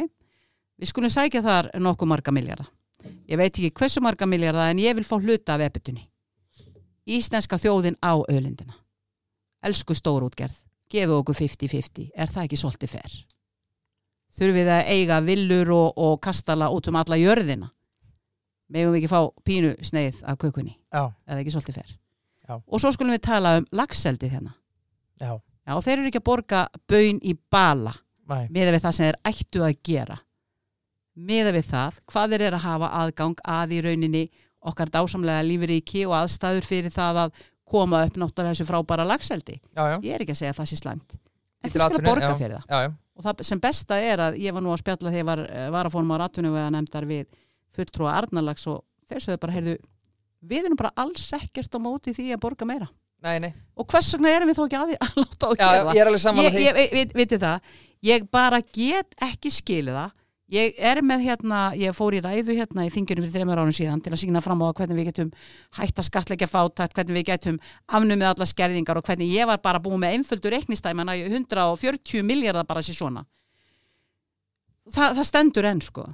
Við 0.80 0.92
skulum 0.92 1.12
sækja 1.12 1.42
þar 1.44 1.72
nokkuð 1.78 2.12
marga 2.14 2.34
miljardar 2.34 2.70
ég 3.28 3.40
veit 3.40 3.52
ekki 3.52 3.72
hversu 3.74 4.02
marga 4.04 4.28
miljardar 4.28 4.70
en 4.70 4.80
ég 4.82 4.96
vil 4.96 5.06
fá 5.06 5.16
hluta 5.16 5.56
af 5.56 5.64
epitunni. 5.64 6.06
Íslenska 7.08 7.58
þjóðin 7.58 7.96
á 8.04 8.12
öðlindina 8.20 8.76
elsku 9.64 9.94
stórútgerð 9.96 10.56
gefu 10.90 11.20
okkur 11.20 11.36
50-50, 11.36 12.10
er 12.16 12.30
það 12.30 12.46
ekki 12.46 12.58
svolítið 12.58 12.94
fer 12.96 13.16
þurfum 14.34 14.56
við 14.56 14.70
að 14.72 14.90
eiga 14.94 15.18
villur 15.26 15.72
og, 15.74 15.88
og 16.00 16.16
kastala 16.22 16.70
út 16.72 16.88
um 16.90 16.98
alla 16.98 17.18
jörðina? 17.18 17.70
Megum 18.70 18.94
við 18.94 19.02
ekki 19.02 19.10
fá 19.10 19.20
pínu 19.46 19.72
sneið 19.82 20.20
af 20.22 20.38
kökunni, 20.40 20.76
já, 20.90 21.10
er 21.26 21.34
það 21.34 21.42
ekki 21.42 21.54
svolítið 21.56 21.80
fer 21.80 21.92
Já. 22.50 22.54
og 22.58 22.82
svo 22.82 22.92
skulum 22.94 23.14
við 23.14 23.24
tala 23.26 23.56
um 23.60 23.66
lagseldið 23.74 24.36
hérna 24.36 24.54
já, 25.20 25.32
Já, 25.70 25.76
þeir 25.84 25.98
eru 25.98 26.10
ekki 26.10 26.20
að 26.20 26.26
borga 26.26 26.64
baun 26.90 27.20
í 27.22 27.36
bala 27.52 27.92
næ, 28.26 28.48
miða 28.50 28.74
við 28.74 28.84
það 28.84 28.94
sem 28.96 29.06
þeir 29.06 29.18
ættu 29.30 29.64
að 29.66 29.76
gera. 29.86 30.16
Miða 31.20 31.52
við 31.54 31.66
það 31.68 31.98
hvað 32.10 32.34
þeir 32.34 32.44
eru 32.46 32.58
að 32.58 32.64
hafa 32.64 32.90
aðgang 33.00 33.42
að 33.54 33.74
í 33.76 33.80
rauninni 33.84 34.22
okkar 34.70 34.92
dásamlega 34.92 35.44
lífríki 35.46 36.04
og 36.08 36.16
aðstæður 36.18 36.66
fyrir 36.66 36.94
það 36.94 37.20
að 37.24 37.42
koma 37.70 38.02
upp 38.06 38.18
náttúrulega 38.18 38.54
þessu 38.54 38.66
frábæra 38.66 39.06
lagseldi 39.06 39.56
já, 39.60 39.82
já. 39.92 39.96
Ég 40.02 40.14
er 40.16 40.24
ekki 40.24 40.34
að 40.34 40.40
segja 40.40 40.54
að 40.54 40.58
það 40.58 40.70
sé 40.70 40.80
slæmt. 40.80 41.14
En 41.60 41.70
þeir 41.70 41.84
skilja 41.84 42.06
borga 42.08 42.32
já. 42.32 42.36
fyrir 42.40 42.56
það. 42.56 42.66
Já, 42.66 42.82
já, 42.82 42.90
og 43.14 43.26
það 43.26 43.44
sem 43.46 43.62
besta 43.62 44.00
er 44.00 44.24
að 44.26 44.40
ég 44.42 44.56
var 44.56 44.64
nú 44.64 44.72
að 44.74 44.82
spjalla 44.82 45.12
þegar 45.12 45.20
ég 45.20 45.28
var, 45.28 45.44
eh, 45.46 45.68
var 45.76 45.86
að 45.86 45.94
fórum 45.94 46.14
á 46.14 46.16
rattunum 46.24 46.58
nefndar 46.74 47.06
við 47.06 47.28
fulltrúa 47.76 48.16
Arnarlags 48.16 48.66
og 48.72 48.82
þeir 49.06 49.26
sögðu 49.26 49.42
bara, 49.44 49.56
heyrðu 49.58 49.76
við 50.50 50.66
erum 50.66 50.80
bara 50.80 50.94
alls 50.98 51.28
ekkert 51.36 51.76
á 51.76 51.78
móti 51.78 52.16
því 52.16 52.32
að 52.34 52.42
borga 52.42 52.66
meira 52.66 52.88
nei, 53.26 53.36
nei. 53.42 53.50
Og 53.80 53.86
hvers 53.90 54.12
vegna 54.14 54.32
erum 54.36 54.50
við 54.50 54.58
þó 54.58 54.64
ekki 54.66 54.78
að, 54.78 54.92
því 54.92 54.98
að 55.00 55.20
láta 55.20 55.46
á 55.46 55.50
að 55.50 55.58
gera 55.60 55.82
það 55.82 55.92
ég 55.96 56.00
er 56.00 56.10
alveg 56.10 56.22
sammála 56.24 56.50
ég, 56.54 56.80
því. 56.80 57.04
viti 57.20 57.40
það, 57.40 57.76
ég 58.10 58.26
bara 58.32 58.62
get 58.76 59.20
ekki 59.30 59.52
skilið 59.54 60.00
það. 60.00 60.16
Ég 60.50 60.80
er 60.82 60.98
með 61.06 61.20
hérna, 61.28 61.58
ég 61.78 61.94
fór 61.94 62.16
í 62.18 62.20
ræðu 62.24 62.56
hérna 62.58 62.82
í 62.82 62.88
þinginu 62.90 63.22
fyrir 63.22 63.36
þreymur 63.36 63.60
ánum 63.62 63.74
síðan 63.76 64.00
til 64.02 64.10
að 64.10 64.18
sína 64.24 64.40
fram 64.42 64.58
á 64.58 64.66
það 64.66 64.80
hvernig 64.80 64.98
við 64.98 65.06
getum 65.12 65.28
hægt 65.78 66.00
að 66.02 66.08
skatleggja 66.08 66.48
fátætt, 66.50 66.96
hvernig 66.96 67.20
við 67.20 67.26
getum 67.28 67.60
afnumið 67.86 68.26
alla 68.32 68.48
skerðingar 68.50 68.98
og 68.98 69.06
hvernig 69.06 69.30
ég 69.30 69.46
var 69.46 69.60
bara 69.62 69.78
búin 69.84 70.02
með 70.02 70.16
einföldur 70.16 70.56
reiknistæman 70.56 71.12
að 71.12 71.22
140 71.28 72.26
miljardar 72.26 72.66
bara 72.66 72.82
sér 72.82 72.98
svona. 72.98 73.22
Þa, 74.90 75.12
það 75.20 75.22
stendur 75.28 75.70
enn 75.70 75.84
sko. 75.86 76.08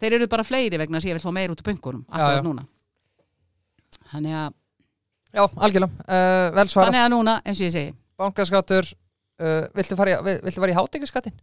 Þeir 0.00 0.18
eru 0.18 0.28
bara 0.32 0.44
fleiri 0.44 0.80
vegna 0.80 1.00
að 1.00 1.08
ég 1.08 1.16
vil 1.16 1.24
fá 1.24 1.32
meir 1.32 1.52
út 1.52 1.64
úr 1.64 1.70
bunkunum 1.70 2.04
Já, 2.04 2.20
akkurat 2.20 2.46
núna. 2.46 2.66
Þannig 4.10 4.36
að, 4.42 4.54
Já, 5.30 5.44
algjörlega, 5.46 6.06
uh, 6.10 6.48
vel 6.56 6.66
svarað 6.72 6.90
þannig 6.90 7.04
að 7.06 7.12
núna 7.14 7.36
eins 7.44 7.60
og 7.60 7.66
ég 7.68 7.74
segi 7.76 7.92
Bankaskattur, 8.20 8.88
uh, 9.40 9.60
viltu 9.78 9.98
fara 9.98 10.16
í, 10.16 10.22
vil- 10.26 10.40
viltu 10.48 10.64
fara 10.64 10.74
í 10.74 10.78
hátekjuskattin? 10.80 11.36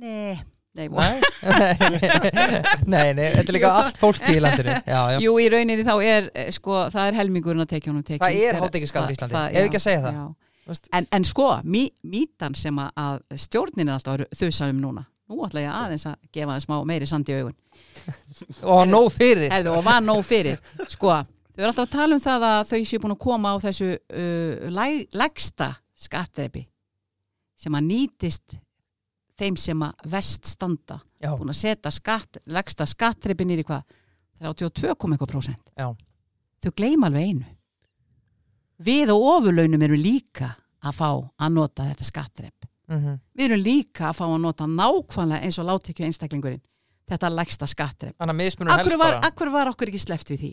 nei, 0.00 0.40
nei, 0.74 0.88
nei, 2.92 3.12
nei, 3.14 3.28
þetta 3.34 3.50
er 3.50 3.56
líka 3.56 3.70
allt 3.80 3.98
fólki 4.00 4.36
í 4.36 4.42
landinu 4.42 4.74
Já, 4.86 5.00
já, 5.14 5.18
Jú, 5.24 5.32
í 5.42 5.48
rauninni 5.52 5.84
þá 5.86 5.94
er 6.06 6.28
eh, 6.34 6.50
sko, 6.54 6.76
það 6.92 7.10
er 7.10 7.18
helmingurinn 7.20 7.64
að 7.64 7.72
tekja 7.74 7.92
honum 7.92 8.06
tekjum. 8.06 8.24
Það 8.24 8.44
er 8.46 8.60
hátekjuskattur 8.62 9.14
í 9.14 9.18
Íslandi. 9.18 9.42
Ef 9.50 9.68
ekki 9.68 9.80
að 9.80 9.86
segja 9.86 10.02
það. 10.06 10.20
En, 10.94 11.08
en 11.16 11.26
sko, 11.26 11.48
mý, 11.66 11.84
mítan 12.06 12.54
sem 12.58 12.76
að, 12.84 13.22
stjórnin 13.46 13.90
er 13.90 13.96
alltaf 13.96 14.20
að 14.20 14.26
þusa 14.38 14.68
um 14.70 14.78
núna. 14.84 15.02
Nú 15.30 15.34
ætla 15.46 15.62
ég 15.64 15.72
aðeins 15.74 16.06
að 16.10 16.16
gefa 16.34 16.54
það 16.56 16.64
smá 16.66 16.76
meiri 16.90 17.06
sand 17.10 17.30
í 17.30 17.36
augun. 17.38 17.56
og 18.66 18.80
nóg 18.90 19.08
fyrir 19.14 19.50
Hefðu 19.52 19.74
og 19.76 19.84
var 19.86 20.00
nóg 20.02 20.22
fyrir. 20.26 20.56
Sko, 20.90 21.12
þau 21.60 21.66
eru 21.66 21.72
alltaf 21.74 21.86
að 21.86 21.92
tala 21.92 22.16
um 22.16 22.22
það 22.24 22.46
að 22.48 22.60
þau 22.70 22.80
séu 22.88 23.02
búin 23.02 23.14
að 23.14 23.22
koma 23.26 23.52
á 23.52 23.56
þessu 23.60 23.88
uh, 23.92 24.68
læg, 24.72 25.02
lægsta 25.12 25.68
skattreipi 26.00 26.64
sem 27.60 27.76
að 27.76 27.88
nýtist 27.90 28.56
þeim 29.40 29.56
sem 29.60 29.82
að 29.84 30.06
vest 30.12 30.48
standa. 30.48 30.96
Já, 31.20 31.34
Búin 31.36 31.52
að 31.52 31.58
setja 31.60 31.92
skatt, 31.92 32.38
lægsta 32.48 32.86
skattreipi 32.88 33.44
nýri 33.44 33.64
hvað? 33.68 33.84
32, 34.40 34.88
eitthvað 34.96 35.28
prósent. 35.28 35.60
já, 35.76 35.90
þau 36.64 36.72
gleyma 36.72 37.10
alveg 37.10 37.28
einu. 37.28 37.48
Við 38.80 39.12
og 39.12 39.26
ofurlaunum 39.34 39.84
erum 39.84 40.00
líka 40.00 40.54
að 40.80 40.96
fá 40.96 41.08
að 41.12 41.52
nota 41.52 41.84
þetta 41.90 42.06
skattrepp 42.08 42.68
mhm, 42.88 43.20
við 43.36 43.46
erum 43.50 43.62
líka 43.64 44.08
að 44.08 44.18
fá 44.20 44.24
að 44.30 44.40
nota 44.46 44.68
nákvæmlega 44.70 45.44
eins 45.44 45.60
og 45.60 45.68
láttekju 45.68 46.08
einstaklingurinn 46.08 46.62
þetta 47.10 47.32
lægsta 47.34 47.68
skattrepp 47.68 48.16
Þannig 48.16 48.32
að 48.32 48.40
akkur 48.72 48.94
helst 48.94 49.02
bara 49.04 49.20
akkur 49.28 49.52
var 49.52 49.72
okkur 49.74 49.92
ekki 49.92 50.02
sleppt 50.06 50.32
við 50.32 50.44
því 50.44 50.52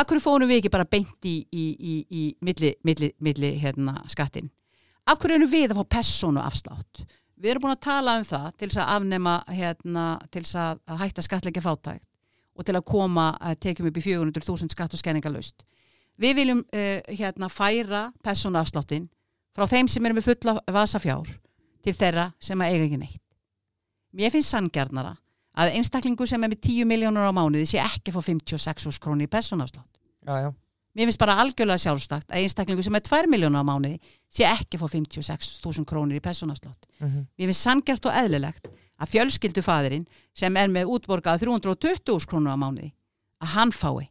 akkur 0.00 0.22
fórum 0.22 0.50
við 0.50 0.62
ekki 0.62 0.72
bara 0.72 0.88
beint 0.88 1.28
í, 1.28 1.36
í, 1.52 1.64
í, 1.76 1.94
í 2.10 2.22
milli, 2.44 2.74
milli, 2.86 3.12
milli 3.20 3.54
hérna, 3.62 3.98
skattin 4.10 4.50
akkur 5.10 5.34
erum 5.36 5.50
við 5.50 5.72
að 5.72 5.80
fá 5.80 5.96
persónu 5.98 6.42
afslátt 6.42 7.04
við 7.40 7.54
erum 7.54 7.66
búin 7.66 7.76
að 7.76 7.84
tala 7.86 8.18
um 8.20 8.26
það 8.26 8.48
til 8.56 8.68
þess 8.68 8.82
að 8.82 8.94
afnema 8.96 9.34
hérna, 9.48 10.06
til 10.30 10.44
þess 10.44 10.60
að 10.60 11.02
hætta 11.04 11.26
skattleggja 11.26 11.64
fátækt 11.64 12.06
og 12.60 12.66
til 12.66 12.76
að 12.76 12.88
koma 12.90 13.30
að 13.40 13.60
tekjum 13.64 13.88
upp 13.88 14.00
í 14.00 14.04
400.000 14.04 14.74
skatt 14.74 14.96
og 14.96 15.00
skenningalust 15.00 15.64
við 16.20 16.36
viljum 16.42 16.60
uh, 16.60 16.98
hérna 17.08 17.48
færa 17.52 18.08
persónu 18.24 18.60
afsláttin 18.60 19.08
frá 19.56 19.66
þeim 19.70 19.88
sem 19.90 20.04
erum 20.04 20.20
með 20.20 20.28
fulla 20.28 20.56
vasa 20.72 21.00
fjár 21.02 21.30
til 21.84 21.94
þeirra 21.96 22.30
sem 22.42 22.60
að 22.60 22.74
eiga 22.74 22.86
ekki 22.86 23.00
neitt. 23.00 23.22
Mér 24.12 24.32
finnst 24.34 24.52
sangjarnara 24.52 25.14
að 25.60 25.74
einstaklingur 25.78 26.28
sem 26.30 26.42
er 26.46 26.50
með 26.52 26.60
10 26.66 26.88
miljónur 26.90 27.28
á 27.28 27.32
mánuði 27.36 27.66
sé 27.68 27.80
ekki 27.82 28.12
fá 28.14 28.20
56 28.24 28.98
krónir 29.02 29.28
í 29.28 29.32
persónafslátt. 29.32 29.88
Já, 30.26 30.34
já, 30.46 30.50
Mér 30.90 31.06
finnst 31.06 31.20
bara 31.22 31.36
algjörlega 31.38 31.78
sjálfstakt 31.78 32.32
að 32.34 32.40
einstaklingur 32.42 32.82
sem 32.82 32.96
er 32.98 33.04
2 33.06 33.28
miljónur 33.30 33.62
á 33.62 33.66
mánuði 33.68 34.00
sé 34.32 34.46
ekki 34.48 34.80
fá 34.80 34.88
56.000 34.90 35.86
krónir 35.86 36.18
í 36.18 36.22
persónafslátt. 36.24 36.88
mhm, 36.98 37.26
Mér 37.38 37.50
finnst 37.52 37.62
sangjart 37.66 38.06
og 38.10 38.16
eðlilegt 38.18 38.66
að 39.00 39.12
fjölskyldufaðurinn 39.14 40.06
sem 40.34 40.56
er 40.56 40.68
með 40.68 40.90
útborgað 40.96 41.44
320 41.46 42.26
krónur 42.26 42.52
á 42.52 42.58
mánuði 42.58 42.90
að 43.40 43.54
hann 43.54 43.70
fái 43.72 44.08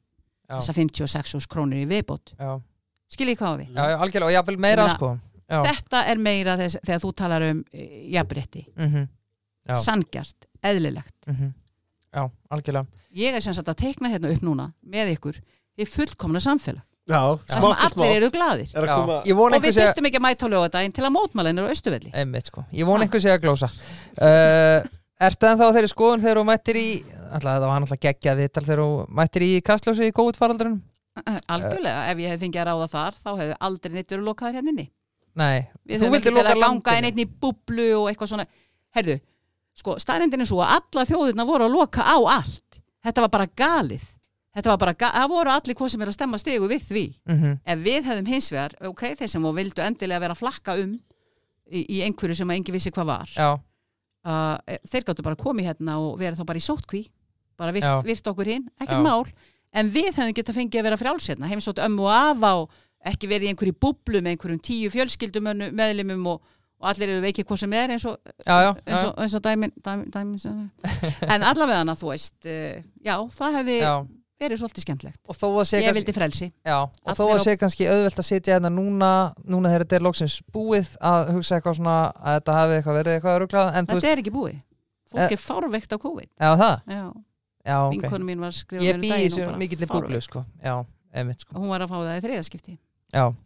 þessa 0.49 0.73
56 0.73 1.45
krónir 1.51 1.83
í 1.83 1.89
viðbót. 1.89 2.31
Skiljið 3.09 3.37
hvað 3.41 3.57
við? 3.59 3.73
já, 3.75 3.97
algjörlega 3.99 4.29
og 4.29 4.33
jáfnvel 4.37 4.57
meira 4.57 4.85
Ég 4.85 4.87
meina, 4.87 4.95
sko 4.95 5.19
Já, 5.49 5.63
Þetta 5.65 5.99
er 6.05 6.19
meira 6.21 6.53
þess, 6.59 6.77
þegar 6.85 6.99
þú 7.01 7.11
talar 7.17 7.43
um 7.49 7.61
e, 7.73 7.85
jafnrétti. 8.13 8.65
mhm, 8.77 9.07
Já. 9.69 9.75
Sangjart, 9.83 10.45
eðlilegt. 10.65 11.15
mhm 11.27 11.53
Já, 12.09 12.23
algjörlega 12.49 12.87
Ég 13.13 13.35
er 13.37 13.41
sem 13.41 13.53
sagt 13.53 13.69
að 13.69 13.81
teikna 13.83 14.09
hérna 14.09 14.29
upp 14.33 14.43
núna 14.45 14.69
með 14.85 15.15
ykkur 15.15 15.37
í 15.79 15.85
fullkomna 15.89 16.41
samfélag. 16.41 16.83
Já, 17.09 17.21
Það 17.41 17.53
sem 17.55 17.63
smátt 17.63 17.83
allir 17.87 17.93
smátt 17.95 18.15
eru 18.15 18.29
gladir. 18.33 18.69
er 18.77 18.85
ég 19.25 19.39
Og 19.57 19.63
við 19.63 19.77
þurftum 19.79 20.07
ekki 20.09 20.19
að 20.19 20.25
mæta 20.25 20.45
á 20.45 20.53
lögadaginn 20.53 20.93
til 20.93 21.05
að 21.07 21.15
á 21.65 21.71
Östuvelli. 21.73 22.11
Einmitt 22.13 22.51
sko, 22.51 22.65
ég 22.71 22.85
vona 22.85 23.05
einhver 23.05 23.23
sé 23.23 23.31
að 23.33 23.41
glósa 23.45 23.69
uh, 23.69 24.85
Ertu 25.19 25.49
en 25.49 25.57
þá 25.59 25.65
þeirri 25.75 25.89
skoðun 25.89 26.21
þegar 26.23 26.39
þú 26.39 26.43
mættir 26.47 26.77
í 26.79 26.85
alltaf, 27.33 27.49
það 27.49 27.65
var 27.65 27.81
alltaf 27.81 27.99
geggjað 28.05 28.39
viðtal 28.43 28.63
þegar 28.67 28.83
þú 28.83 28.91
mættir 29.19 29.45
í 29.47 29.49
kastljósi 29.65 30.09
í 30.09 30.13
COVID-faraldurinn 30.19 30.77
Algjörlega, 31.49 32.05
ef 32.13 32.21
ég 32.23 32.31
hef 32.31 32.39
fengið 32.45 32.61
að 32.61 32.69
ráða 32.69 32.87
þar 32.93 33.17
þá 33.19 33.29
hefði 33.41 33.57
aldrei 33.67 33.93
neitt 33.95 34.13
verið 34.13 34.27
lokaður 34.29 34.59
hérna 34.59 34.71
inni. 34.71 34.85
Nei, 35.39 35.57
Við 35.83 35.99
þú 35.99 36.05
höfum 36.05 36.15
vildir 36.15 36.31
ekki 36.31 36.37
loka 36.37 36.53
að 36.53 36.61
ganga 36.63 36.93
inn 36.99 37.07
landinu 37.07 37.09
einn 37.09 37.19
í 37.19 37.39
búblu 37.43 37.87
og 37.97 38.07
eitthvað 38.11 38.31
svona. 38.31 38.45
Herðu, 38.95 39.15
sko, 39.79 39.95
staðrindin 40.01 40.43
er 40.43 40.49
svo 40.49 40.61
að 40.65 40.77
alla 40.77 41.05
þjóðirna 41.09 41.45
voru 41.47 41.67
að 41.67 41.75
loka 41.77 42.03
á 42.05 42.17
allt. 42.37 42.79
Þetta 43.05 43.23
var 43.25 43.31
bara 43.35 43.47
galið. 43.61 44.07
Þetta 44.55 44.71
var 44.73 44.79
bara, 44.81 44.93
það 44.99 45.29
voru 45.31 45.51
allir 45.53 45.77
hvað 45.77 45.91
sem 45.93 46.01
er 46.03 46.09
að 46.11 46.17
stemma 46.17 46.39
stegu 46.41 46.67
við 46.67 46.81
því. 46.89 47.03
Mhm, 47.29 47.51
Ef 47.65 47.79
við 47.85 48.07
hefðum 48.09 48.31
hins 48.33 48.49
vegar, 48.51 48.73
ok, 48.89 49.03
þeir 49.19 49.29
sem 49.31 49.45
vildu 49.59 49.83
endilega 49.85 50.19
vera 50.25 50.35
að 50.35 50.41
flakka 50.41 50.75
um 50.81 50.97
í, 51.69 51.83
í 51.85 52.01
einhverju 52.05 52.35
sem 52.41 52.49
engin 52.55 52.73
vissi 52.75 52.91
hvað 52.91 53.05
var 53.11 53.29
uh, 54.25 54.57
þeir 54.89 55.05
gáttu 55.07 55.23
bara 55.23 55.37
komið 55.39 55.69
hérna 55.69 55.99
og 56.01 56.17
verið 56.19 56.41
þá 56.41 56.45
bara 56.49 56.59
í 56.61 56.65
sótkví 56.65 57.01
bara 57.59 57.71
virt, 57.75 57.85
virt 58.07 58.27
okkur 58.31 58.49
hinn, 58.49 58.65
ekkert 58.81 59.03
mál 59.05 59.27
en 59.77 59.91
við 59.93 60.09
hefum 60.15 60.33
getað 60.33 60.57
fengið 60.57 60.79
að 60.81 60.87
vera 60.89 60.97
frjáls 60.97 61.27
hérna 61.29 61.49
heimsótt 61.51 61.77
ömmu 61.85 62.07
og 62.07 62.13
afa 62.15 62.51
og 62.63 62.71
ekki 63.05 63.29
verið 63.29 63.47
í 63.47 63.51
einhverju 63.53 63.75
búblu 63.79 64.21
með 64.25 64.33
einhverjum 64.33 64.61
tíu 64.65 64.89
fjölskyldum 64.89 65.51
meðlimum 65.77 66.25
og, 66.33 66.41
og 66.79 66.87
allir 66.93 67.09
eru 67.11 67.23
veikið 67.25 67.45
hvað 67.49 67.59
sem 67.63 67.73
er 67.75 67.91
eins 67.95 68.05
og, 68.07 68.15
og, 69.09 69.17
eins 69.19 69.35
og 69.35 69.43
dæmin, 69.43 69.73
en 71.27 71.43
allavega 71.43 71.81
hana 71.81 71.95
þú 71.99 72.13
veist 72.13 72.47
uh, 72.47 72.79
já, 73.03 73.15
það 73.35 73.57
hefði 73.59 73.75
já. 73.81 73.93
verið 74.39 74.61
svolítið 74.61 74.85
skemmtlegt 74.85 75.19
og 75.27 75.35
að 75.59 75.67
ég 75.81 75.89
kannski, 75.89 75.99
vildi 75.99 76.15
frelsi. 76.15 76.47
Já, 76.63 76.77
og 76.87 77.17
þó 77.19 77.23
að 77.27 77.35
á- 77.35 77.45
sé 77.45 77.55
kannski 77.59 77.89
auðvelt 77.91 78.21
að 78.23 78.27
sitja 78.29 78.55
hérna 78.55 78.71
núna 78.71 79.11
núna 79.43 79.73
þegar 79.73 79.85
þetta 79.85 79.99
er 79.99 80.05
loksins 80.07 80.37
búið 80.55 80.93
að 81.11 81.33
hugsa 81.35 81.57
eitthvað 81.59 81.79
svona 81.81 81.97
að 82.15 82.37
þetta 82.39 82.57
hafi 82.59 82.77
eitthvað 82.79 82.99
verið 83.01 83.17
eitthvað 83.17 83.35
en 83.75 83.89
þú 83.89 83.97
veist, 83.99 84.05
þetta 84.07 84.15
er 84.15 84.23
ekki 84.23 84.35
búið. 84.39 84.57
Fólk 85.09 85.25
Eh. 85.25 85.33
er 85.35 85.41
fárveikt 85.41 85.91
á 85.91 85.97
COVID. 85.99 86.29
Já 86.39 86.49
það, 86.55 86.75
já, 86.95 87.03
já 87.65 87.77
ok. 87.83 87.93
Vinkonu 87.97 88.25
mín 88.29 88.39
var 88.39 88.51
að 88.53 88.59
skrifa 88.61 88.83
ég 88.85 88.93
mér 88.93 88.95
um 88.95 89.01
daginn, 89.09 89.31
þessu 89.33 89.41
bara 89.89 90.05
fárveikt. 90.07 90.27
sko, 90.29 90.45
sko. 91.43 91.55
Og 91.57 91.63
hún 91.63 91.71
var 91.73 91.81
að 91.83 91.89
fá 91.91 91.97
það 91.99 92.17
í 92.19 92.23
þriðaskipti 92.27 92.75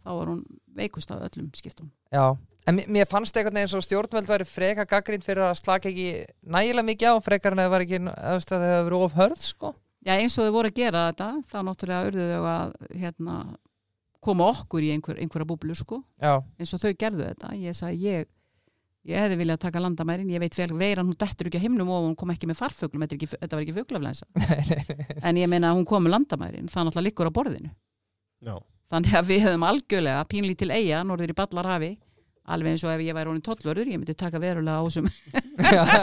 þá 0.04 0.10
var 0.12 0.26
hún 0.28 0.42
veikust 0.76 1.10
af 1.10 1.22
öllum 1.24 1.50
skiptum. 1.56 1.90
Já 2.12 2.36
En 2.66 2.78
mér- 2.88 3.08
fannst 3.10 3.36
einhvern 3.36 3.58
veginn 3.58 3.68
svo 3.74 3.80
stjórnveld 3.84 4.28
væri 4.30 4.46
freka 4.48 4.86
gaggrind 4.88 5.24
fyrir 5.26 5.44
að 5.44 5.58
slaka 5.60 5.90
ekki 5.90 6.06
nægilega 6.48 6.86
mikið 6.88 7.10
á 7.12 7.16
frekar 7.20 7.52
en 7.52 7.60
að 7.60 7.66
það 7.66 7.74
var 7.74 7.84
ekki 7.84 7.98
auðvitað 8.00 8.54
að 8.56 8.62
það 8.64 8.70
hefur 8.72 8.86
verið 8.88 9.04
of 9.04 9.18
hörð 9.18 9.42
sko. 9.44 9.72
Já, 10.04 10.14
eins 10.20 10.38
og 10.38 10.46
þau 10.48 10.54
voru 10.58 10.70
að 10.70 10.78
gera 10.78 11.02
þetta, 11.10 11.26
þá 11.52 11.58
náttúrulega 11.68 12.08
urðu 12.08 12.24
þau 12.30 12.46
að 12.54 12.72
hérna, 13.02 13.34
koma 14.24 14.46
okkur 14.52 14.84
í 14.84 14.90
einhver, 14.94 15.20
einhverja 15.20 15.48
búblu, 15.48 15.76
sko. 15.76 16.00
Já, 16.20 16.34
Eins 16.60 16.72
og 16.76 16.80
þau 16.80 16.92
gerðu 17.04 17.24
þetta. 17.28 17.52
Ég 17.60 17.76
sagði, 17.76 18.00
ég, 18.08 18.28
ég 19.08 19.20
hefði 19.24 19.38
viljað 19.42 19.60
taka 19.64 19.80
landamærin, 19.84 20.28
ég 20.32 20.40
veit 20.44 20.56
vel 20.56 20.70
veiran, 20.80 21.08
hún 21.08 21.16
dettur 21.20 21.48
ekki 21.50 21.60
að 21.60 21.66
himnum 21.68 21.92
og 21.92 22.06
hún 22.08 22.16
kom 22.20 22.32
ekki 22.32 22.48
með 22.48 22.60
farfuglum, 22.60 23.04
þetta, 23.04 23.16
er 23.16 23.20
ekki, 23.20 23.30
þetta 23.44 23.56
var 23.58 23.64
ekki 23.66 23.76
fuglaflensa. 23.76 24.28
nei, 24.40 24.64
nei, 24.70 24.84
nei. 24.88 25.18
En 25.28 25.40
ég 25.40 25.48
meina 25.52 25.72
að 25.72 25.80
hún 25.80 25.88
kom 25.88 26.04
með 26.08 26.16
landamærin, 26.16 26.68
það 26.72 26.88
náttúrulega 26.88 27.08
liggur 27.08 27.28
á 27.28 27.36
borðinu. 27.40 27.72
Já. 28.44 28.56
Þannig 28.92 29.16
að 29.20 29.28
við 29.32 29.44
hefðum 29.44 29.68
algjörlega 29.68 30.24
pínlítil 30.32 30.72
eiga, 30.72 31.00
norður 31.04 31.32
í 31.32 31.36
Ballarhafi, 31.40 31.92
alveg 32.44 32.74
eins 32.74 32.82
og 32.84 32.90
ef 32.92 33.00
ég 33.04 33.14
væri 33.16 33.28
honin 33.30 33.42
tollvörður, 33.44 33.88
ég 33.88 33.98
myndi 34.00 34.14
taka 34.18 34.38
verulega 34.42 34.76
á 34.76 34.82
þessum. 34.84 35.06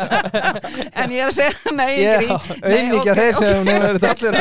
en 1.01 1.11
ég 1.13 1.21
er 1.21 1.27
að 1.29 1.37
segja, 1.37 1.55
nei, 1.77 1.93
Já, 2.01 2.17
grín. 2.17 2.31
Nei, 2.63 2.71
auðmikið 2.71 3.01
ok, 3.01 3.07
þeir 3.19 3.31
ok. 3.31 3.37
sem 3.39 3.51
hún 3.59 3.69
hefur 3.71 3.87
verið 3.91 4.09
allir 4.11 4.33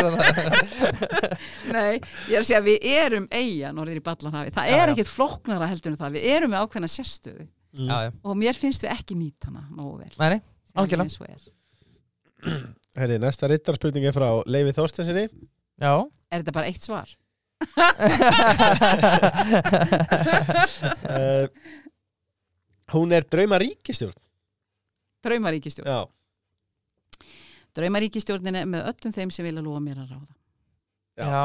Nei, 1.76 1.94
ég 2.30 2.34
er 2.34 2.40
að 2.40 2.48
segja 2.48 2.60
að 2.62 2.68
við 2.70 2.78
erum 2.96 3.26
eiga 3.30 3.68
norður 3.76 4.00
í 4.00 4.06
Ballarhafi. 4.08 4.50
Það 4.56 4.66
er 4.78 4.86
ekkit 4.94 5.12
flóknara 5.12 5.70
heldur 5.70 5.92
en 5.92 6.00
það. 6.00 6.14
Við 6.16 6.22
erum 6.34 6.50
með 6.54 6.60
ákveðna 6.64 6.90
sérstöðu 6.90 7.44
Já, 7.70 8.02
já, 8.02 8.10
og 8.26 8.34
mér 8.34 8.50
finnst 8.58 8.82
við 8.82 8.90
ekki 8.96 9.14
nýta 9.14 9.46
hana 9.46 9.62
nógu 9.70 9.94
vel. 10.00 10.10
nei, 10.18 10.34
nei, 10.34 10.42
er. 11.28 11.38
Herri, 12.96 13.18
næsta 13.22 13.46
rittarspurning 13.50 14.04
er 14.08 14.14
frá 14.16 14.42
Leifi 14.50 14.72
Þorstensinni 14.74 15.24
já 15.78 15.92
Er 16.32 16.38
þetta 16.42 16.56
bara 16.56 16.66
eitt 16.70 16.82
svar? 16.82 17.08
Hún 22.94 23.12
er 23.14 23.24
drauma 23.30 23.58
ríkistjórn 23.62 24.16
Draumaríkistjórn. 25.24 25.86
Já, 25.90 26.06
Draumaríkistjórnin 27.76 28.56
er 28.62 28.66
með 28.68 28.86
öllum 28.90 29.12
þeim 29.14 29.30
sem 29.34 29.46
vilja 29.46 29.62
lofa 29.62 29.82
mér 29.84 30.00
að 30.02 30.14
ráða. 30.14 30.34
Já. 31.20 31.26
Já, 31.28 31.44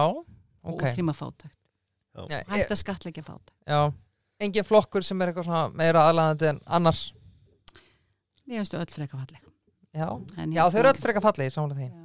Og 0.66 0.74
ok 0.74 0.86
tríma 0.96 1.14
fátækt. 1.14 1.58
Já, 2.16 2.40
Hægt 2.50 2.72
að 2.72 2.80
skatleggja 2.80 3.24
fátækt. 3.28 3.52
já, 3.68 3.92
engin 4.40 4.64
flokkur 4.66 5.04
sem 5.04 5.22
er 5.22 5.28
eitthvað 5.34 5.46
svona 5.50 5.70
meira 5.76 6.06
aðlæðandi 6.10 6.48
en 6.54 6.62
annars 6.66 7.12
Mér 8.46 8.62
finnst 8.62 8.74
þau 8.74 8.80
öll 8.82 8.94
freka 8.94 9.18
falleg. 9.18 9.42
Já, 9.96 10.08
En 10.38 10.52
já 10.54 10.64
þau 10.70 10.80
eru 10.80 10.90
öll 10.94 11.02
frekar 11.02 11.22
fallið 11.26 11.52
samanlega 11.54 11.80
því 11.82 11.90
Já. 11.92 12.02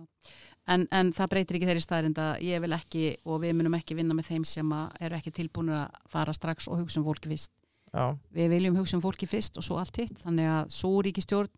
En, 0.71 0.87
en 0.93 1.12
það 1.12 1.29
breytir 1.33 1.57
ekki 1.57 1.67
þeirri 1.71 1.83
staðrind 1.83 2.19
að 2.21 2.43
ég 2.47 2.61
vil 2.61 2.73
ekki 2.77 3.05
og 3.25 3.41
við 3.43 3.55
munum 3.57 3.75
ekki 3.79 3.97
vinna 3.97 4.15
með 4.15 4.29
þeim 4.35 4.45
sem 4.45 4.73
að 4.77 4.93
eru 5.01 5.17
ekki 5.17 5.33
tilbúinir 5.35 5.79
að 5.81 5.97
fara 6.12 6.33
strax 6.37 6.69
og 6.69 6.79
hugsa 6.83 7.01
um 7.01 7.07
fólki 7.09 7.31
fyrst. 7.33 7.51
Já, 7.91 8.05
Við 8.35 8.49
viljum 8.53 8.77
hugsa 8.79 8.97
um 8.97 9.03
fólki 9.03 9.27
fyrst 9.27 9.57
og 9.59 9.65
svo 9.67 9.79
allt 9.81 9.97
hitt. 9.99 10.19
Þannig 10.23 10.47
að 10.47 10.69
svo 10.71 10.93
ríkistjórn 11.03 11.51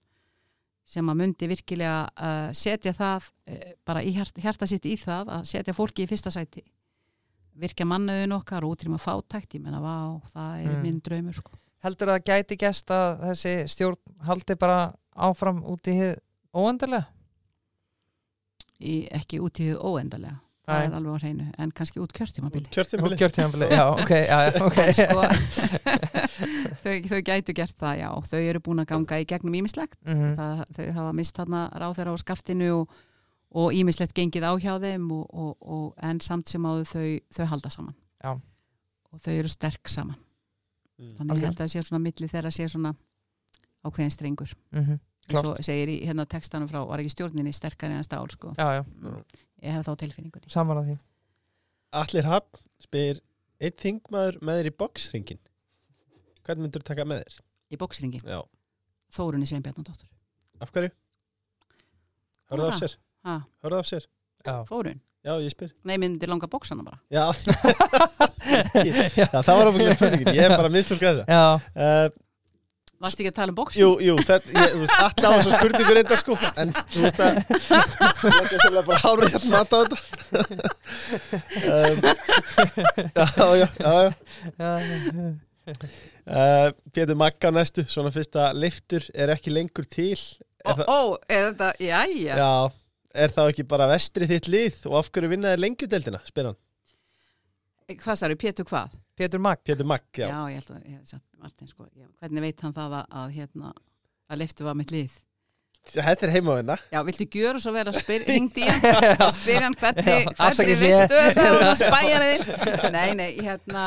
sem 0.93 1.09
að 1.13 1.19
myndi 1.21 1.49
virkilega 1.51 1.99
uh, 2.11 2.53
setja 2.57 2.93
það 2.97 3.29
uh, 3.53 3.67
bara 3.87 4.03
í 4.03 4.15
hjarta, 4.17 4.41
hjarta 4.43 4.67
sitt 4.67 4.87
í 4.89 4.97
það 4.99 5.29
að 5.37 5.45
setja 5.53 5.75
fólki 5.77 6.03
í 6.07 6.09
fyrsta 6.11 6.33
sæti 6.35 6.65
virkja 7.63 7.85
mannaðun 7.87 8.33
okkar 8.39 8.65
og 8.65 8.75
útrýma 8.77 8.99
fátækt 9.01 9.59
ég 9.59 9.63
menna, 9.63 9.81
vá, 9.83 10.21
það 10.33 10.53
er 10.63 10.71
Mm. 10.73 10.83
minn 10.83 11.01
draumur 11.05 11.37
sko. 11.37 11.53
heldur 11.85 12.09
það 12.09 12.25
gæti 12.25 12.57
gæst 12.57 12.91
að 12.91 13.21
þessi 13.29 13.53
stjórn 13.69 13.99
haldi 14.25 14.57
bara 14.57 14.95
áfram 15.15 15.63
út 15.63 15.87
í 15.87 15.97
í, 18.81 19.07
ekki 19.11 19.41
út 19.43 19.61
í 19.61 19.73
óendalega 19.77 20.41
það 20.67 20.85
er 20.87 20.93
alveg 20.97 21.13
á 21.13 21.19
hreinu, 21.23 21.47
en 21.59 21.71
kannski 21.75 22.01
út 22.03 22.13
kjörtímabili 22.15 22.69
kjörtímabili 22.71 23.17
Útgjörtíðanbili, 23.17 23.69
já, 23.75 23.85
ok, 23.91 24.11
já, 24.11 24.39
já, 24.47 24.63
ok. 24.63 24.79
En 24.79 24.95
sko, 24.95 25.23
þau, 26.83 26.95
þau 27.11 27.21
gætu 27.27 27.55
gert 27.57 27.77
það, 27.81 27.97
já. 28.03 28.09
Þau 28.31 28.41
eru 28.49 28.61
búin 28.65 28.83
að 28.83 28.91
ganga 28.93 29.19
í 29.23 29.27
gegnum 29.29 29.57
ímislegt 29.59 29.99
Mhm. 30.07 30.35
það, 30.39 30.63
þau 30.77 30.87
hafa 30.99 31.13
mist 31.19 31.37
þarna 31.39 31.63
ráð 31.83 31.97
þeirra 31.99 32.15
á 32.15 32.23
skaftinu 32.23 32.71
og, 32.81 32.97
og 33.53 33.73
ímislegt 33.77 34.15
gengið 34.17 34.47
á 34.49 34.53
hjá 34.63 34.75
þeim 34.81 35.11
og, 35.13 35.27
og, 35.35 35.57
og, 35.61 35.87
en 36.03 36.21
samt 36.25 36.49
sem 36.49 36.63
áður 36.65 36.87
þau, 36.89 37.07
þau 37.37 37.47
halda 37.53 37.71
saman. 37.71 37.95
Já. 38.23 38.37
og 39.13 39.21
þau 39.21 39.33
eru 39.35 39.49
sterk 39.51 39.89
saman. 39.93 40.17
Mm. 41.03 41.15
þannig 41.19 41.39
ég 41.41 41.47
held 41.49 41.57
að 41.59 41.65
það 41.65 41.71
sé 41.73 41.81
svona 41.83 42.03
milli 42.05 42.29
þeirra 42.31 42.51
sé 42.55 42.69
svona 42.71 42.93
ákveðin 43.85 44.13
strengur. 44.15 44.53
Mhm, 44.73 44.93
eins 45.27 45.33
Klárt. 45.33 45.49
og 45.59 45.65
segir 45.67 45.91
í 45.91 45.97
hérna 46.07 46.25
textanum 46.27 46.69
frá 46.71 46.81
var 46.87 46.99
ekki 47.03 47.11
stjórninni 47.17 47.53
sterkari 47.55 47.95
en 47.99 48.05
stál 48.07 48.31
sko. 48.31 48.53
Já, 48.59 48.79
já, 48.79 48.85
ég 49.63 49.77
hef 49.77 49.87
þá 49.87 49.93
tilfinningunni 50.03 50.51
samanlega 50.53 50.89
því. 50.93 50.99
Allir 52.03 52.29
Hafn 52.31 52.63
spyr 52.83 53.21
Eitt 53.63 53.79
þingmaður 53.79 54.41
með 54.43 54.59
þér 54.61 54.69
í 54.71 54.75
boxringin 54.83 55.39
Hvern 56.43 56.63
myndur 56.65 56.83
taka 56.87 57.05
með 57.07 57.23
þér? 57.23 57.37
í 57.73 57.79
bóksringin, 57.81 58.25
Já, 58.27 58.41
Þórunni 59.15 59.47
Sveinbjarnadóttur 59.49 60.09
af 60.63 60.71
hverju? 60.75 60.91
Hörðu 62.53 62.67
af 62.69 62.75
Ah. 62.75 62.79
sér, 62.83 62.95
ha, 63.25 63.35
hörðu 63.65 63.79
af 63.79 63.87
sér. 63.89 64.05
Já, 64.45 64.55
Þórun, 64.69 64.99
Já, 65.25 65.33
ég 65.39 65.53
spyr. 65.55 65.71
Nei 65.87 65.97
myndi 66.03 66.27
langa 66.27 66.49
bóksana 66.51 66.83
bara. 66.83 66.99
Já, 67.11 67.31
Já 69.17 69.27
það 69.31 69.55
var 69.59 69.69
ábygglega 69.71 69.95
spurningin. 69.97 70.33
Ég 70.35 70.43
hef 70.49 70.55
bara 70.59 70.71
minnstúlka 70.75 71.13
þessa. 71.13 71.25
Já, 71.31 71.43
uh, 71.79 72.09
varst 73.03 73.21
ekki 73.23 73.31
að 73.33 73.37
tala 73.39 73.53
um 73.53 73.59
bóksin? 73.59 73.83
Jú, 73.83 73.91
jú, 74.03 74.15
allir 74.23 75.27
á 75.27 75.31
þessu 75.37 75.53
spurningu 75.53 75.95
reynda 75.99 76.19
sko 76.21 76.37
En 76.63 76.75
þú 76.93 77.05
veist 77.07 77.23
að 77.23 77.33
Ég 77.43 78.43
er 78.43 78.59
ekki 78.59 78.85
bara 78.89 79.01
hárið 79.03 79.33
hérna 79.37 79.63
þetta. 79.73 79.97
Um, 81.69 81.97
Já, 83.17 83.27
já, 83.37 83.69
já, 83.79 83.95
já. 84.03 84.13
Já, 84.59 84.71
Uh, 85.63 86.71
Pétur 86.95 87.15
Magga 87.19 87.51
næstu, 87.55 87.85
svona 87.91 88.11
fyrsta 88.15 88.49
leiftur 88.55 89.05
er 89.15 89.31
ekki 89.35 89.51
lengur 89.55 89.87
til? 89.91 90.17
Ó, 90.67 91.15
er, 91.27 91.49
það, 91.51 91.53
þetta, 91.53 91.69
jæja. 91.83 92.37
Já, 92.39 92.51
er 93.25 93.35
það 93.35 93.51
ekki 93.53 93.65
bara 93.71 93.89
vestri 93.91 94.29
þitt 94.31 94.49
lið 94.51 94.81
og 94.91 94.97
af 95.01 95.11
hverju 95.15 95.31
vinnaði 95.33 95.63
lengjudeldina, 95.63 96.21
spyr 96.27 96.51
hann. 96.51 96.59
Hvað 97.93 98.19
sagði, 98.23 98.39
Pétur 98.43 98.67
hvað? 98.71 98.95
Pétur 99.19 99.43
Magg 99.43 99.61
Pétur 99.67 99.89
Magg, 99.89 100.07
já, 100.17 100.29
Já, 100.29 100.39
ég 100.53 100.61
held 100.61 100.71
að, 100.73 100.87
ég 100.89 100.97
hef 100.97 101.11
sagt 101.13 101.27
Martin 101.43 101.69
sko, 101.69 101.87
ég, 101.97 102.09
hvernig 102.23 102.47
veit 102.47 102.65
hann 102.65 102.75
það 102.77 102.97
að, 103.01 103.07
að 103.23 103.37
hérna, 103.37 103.73
að 104.33 104.43
liftu 104.43 104.67
var 104.69 104.79
mitt 104.79 104.95
lið? 104.95 105.21
þetta 105.91 106.27
er 106.29 106.33
heimavinna 106.37 106.77
Já, 106.93 107.01
viltu 107.07 107.27
gjöra 107.27 107.61
svo 107.63 107.73
vera 107.75 107.93
að 107.93 107.99
spyr, 108.03 108.25
ringdi 108.31 108.67
ég 108.67 108.85
að 108.87 109.33
spyrja 109.35 109.65
hann 109.67 109.79
hvernig, 109.81 110.29
hvernig 110.39 110.79
vistu 110.83 111.19
þetta 111.19 111.49
og 111.49 111.59
það 111.67 111.81
spæja 111.81 112.21
þig 112.23 112.93
Nei, 112.95 113.09
nei, 113.19 113.31
hérna 113.43 113.87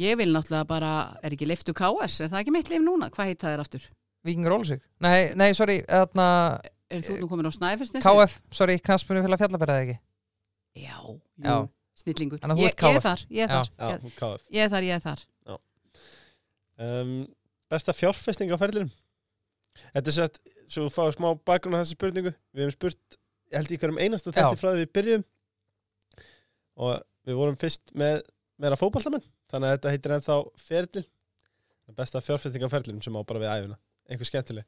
ég 0.00 0.16
vil 0.18 0.30
náttúrulega 0.34 0.64
bara 0.68 0.94
er 1.22 1.36
ekki 1.36 1.48
liftu 1.48 1.76
KS, 1.76 2.24
er 2.24 2.32
það 2.32 2.40
ekki 2.40 2.56
mitt 2.56 2.72
lif 2.72 2.82
núna? 2.82 3.10
Hvað 3.14 3.30
heit 3.30 3.44
það 3.44 3.56
er 3.56 3.64
aftur? 3.66 3.84
Víkingur 4.24 4.56
Ólusík 4.56 4.82
Nei, 5.04 5.34
nei, 5.38 5.50
sorry, 5.56 5.82
þarna 5.86 6.26
Er 6.94 7.04
þú 7.04 7.20
nú 7.20 7.28
komin 7.28 7.48
á 7.48 7.52
Snæfellsnesi? 7.52 8.04
KF, 8.04 8.40
sorry, 8.54 8.78
knastbunni 8.80 9.22
fyrir 9.24 9.36
að 9.36 9.44
fjallaberaði 9.44 9.84
ekki 9.86 10.00
Já, 10.84 10.96
Já. 11.44 11.56
Snillingur. 12.04 12.40
Þannig 12.42 12.60
ég, 12.62 12.68
ég 12.68 12.74
er 12.74 12.98
KF. 13.00 13.04
þar, 13.08 13.24
ég 13.34 13.44
er 13.44 13.50
Já. 13.50 13.56
þar. 13.56 13.70
Já, 14.04 14.12
KF 14.20 14.46
ég 14.54 14.66
er 14.68 14.74
þar, 14.74 14.86
ég 14.90 14.98
er 15.00 15.04
þar. 15.08 15.24
Um, 16.84 17.12
Besta 17.70 17.94
fjárfesting 17.94 18.50
á 18.50 18.58
ferðlinum 18.58 18.90
Þetta 19.94 20.10
er 20.10 20.14
sett, 20.14 20.38
svo 20.70 20.84
þú 20.88 20.92
fáið 20.94 21.12
smá 21.16 21.28
bakgrunn 21.46 21.76
á 21.78 21.82
þessi 21.82 21.96
spurningu. 21.96 22.32
Við 22.54 22.64
hefum 22.64 22.74
spurt, 22.74 23.16
ég 23.50 23.56
held 23.58 23.72
í 23.74 23.78
hverjum 23.78 23.98
einasta 24.02 24.30
Já. 24.30 24.36
þetta 24.40 24.58
frá 24.60 24.68
því 24.72 24.82
við 24.84 24.92
byrjum 24.98 25.24
og 26.84 26.94
við 27.26 27.38
vorum 27.38 27.58
fyrst 27.58 27.94
með 27.98 28.20
meira 28.62 28.78
fótballtamenn, 28.78 29.24
þannig 29.50 29.70
að 29.70 29.74
þetta 29.76 29.92
heitir 29.94 30.14
ennþá 30.18 30.36
ferðlin 30.62 31.06
Besta 31.94 32.22
fjárfesting 32.24 32.64
á 32.64 32.70
ferðlinum 32.72 33.02
sem 33.04 33.14
á 33.18 33.20
bara 33.26 33.42
við 33.42 33.50
æfina 33.52 33.76
Einhver 34.08 34.28
skemmtileg, 34.30 34.66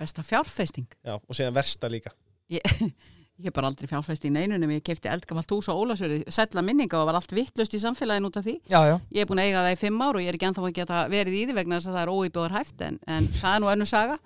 Besta 0.00 0.22
fjárfesting? 0.26 0.86
Já, 1.04 1.14
og 1.18 1.36
síðan 1.36 1.56
versta 1.56 1.90
líka. 1.92 2.12
Ég, 2.50 2.62
ég 3.40 3.48
hef 3.50 3.56
bara 3.56 3.70
aldrei 3.72 3.88
fjárfæst 3.90 4.26
í 4.28 4.30
neinunum, 4.34 4.70
ég 4.76 4.84
kefti 4.86 5.08
eldgamalt 5.10 5.50
hús 5.54 5.68
á 5.68 5.74
Ólasverði, 5.74 6.20
sætla 6.32 6.62
minninga 6.66 7.00
og 7.00 7.08
var 7.10 7.18
allt 7.20 7.32
vittlust 7.36 7.74
í 7.74 7.80
samfélagin 7.82 8.28
út 8.28 8.36
af 8.40 8.44
því. 8.46 8.54
Já, 8.70 8.80
já, 8.92 8.96
Ég 9.16 9.24
er 9.24 9.30
búin 9.30 9.40
að 9.42 9.48
eiga 9.50 9.64
það 9.66 9.74
í 9.74 9.80
fimm 9.82 10.04
ár 10.04 10.20
og 10.20 10.24
ég 10.24 10.28
er 10.32 10.38
ekki 10.38 10.48
ennþá 10.50 10.66
að 10.68 10.76
geta 10.80 11.02
verið 11.12 11.40
í 11.40 11.42
því 11.48 11.58
vegna 11.60 11.80
þess 11.80 11.90
að 11.90 11.98
það 11.98 12.04
er 12.06 12.14
óýbjóðar 12.14 12.56
hæft 12.60 12.86
en, 12.88 13.00
en 13.16 13.28
það 13.40 13.52
er 13.56 13.60
nú 13.66 13.72
önnu 13.74 13.88
saga. 13.90 14.20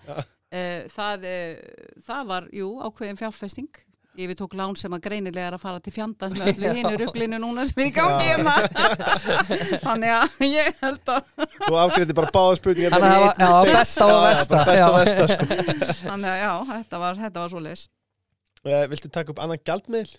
Uh, 0.54 0.84
það, 0.94 1.26
uh, 1.30 1.98
það 2.10 2.30
var, 2.34 2.50
jú, 2.54 2.70
ákveðin 2.90 3.18
fjárfesting. 3.24 3.72
Ég 4.14 4.28
við 4.30 4.36
tók 4.38 4.52
lán 4.54 4.76
sem 4.78 4.92
að 4.94 5.00
greinilega 5.08 5.48
er 5.48 5.54
að 5.56 5.62
fara 5.64 5.80
til 5.82 5.90
fjandans 5.90 6.36
með 6.38 6.52
öllu 6.52 6.68
hinu 6.78 6.92
rugglinu 7.00 7.40
núna 7.42 7.64
sem 7.66 7.80
er 7.82 7.88
í 7.88 7.94
gangi 7.96 8.28
hérna. 8.28 8.52
Þannig 9.88 10.12
að 10.14 10.44
ég 10.46 10.68
held 10.84 11.10
að, 11.16 11.32
Þú 11.64 11.78
afgreiti 11.82 12.14
bara 12.14 12.30
báða 12.36 12.52
spurningar 12.60 12.94
Þannig 12.94 13.10
að 13.10 13.40
það 13.40 13.56
var- 13.56 13.72
besta 13.74 14.06
og 14.06 14.94
Besta 15.00 15.26
sko. 15.32 15.48
þannig 16.04 16.30
að 16.30 16.38
já, 16.44 16.52
þetta 16.70 17.00
var, 17.02 17.18
þetta 17.24 17.42
var 17.42 17.52
svo 17.56 17.64
leis. 17.66 17.82
Uh, 18.66 18.84
Viltu 18.90 19.10
taka 19.12 19.32
upp 19.34 19.42
annan 19.44 19.60
gjaldmiðl? 19.64 20.14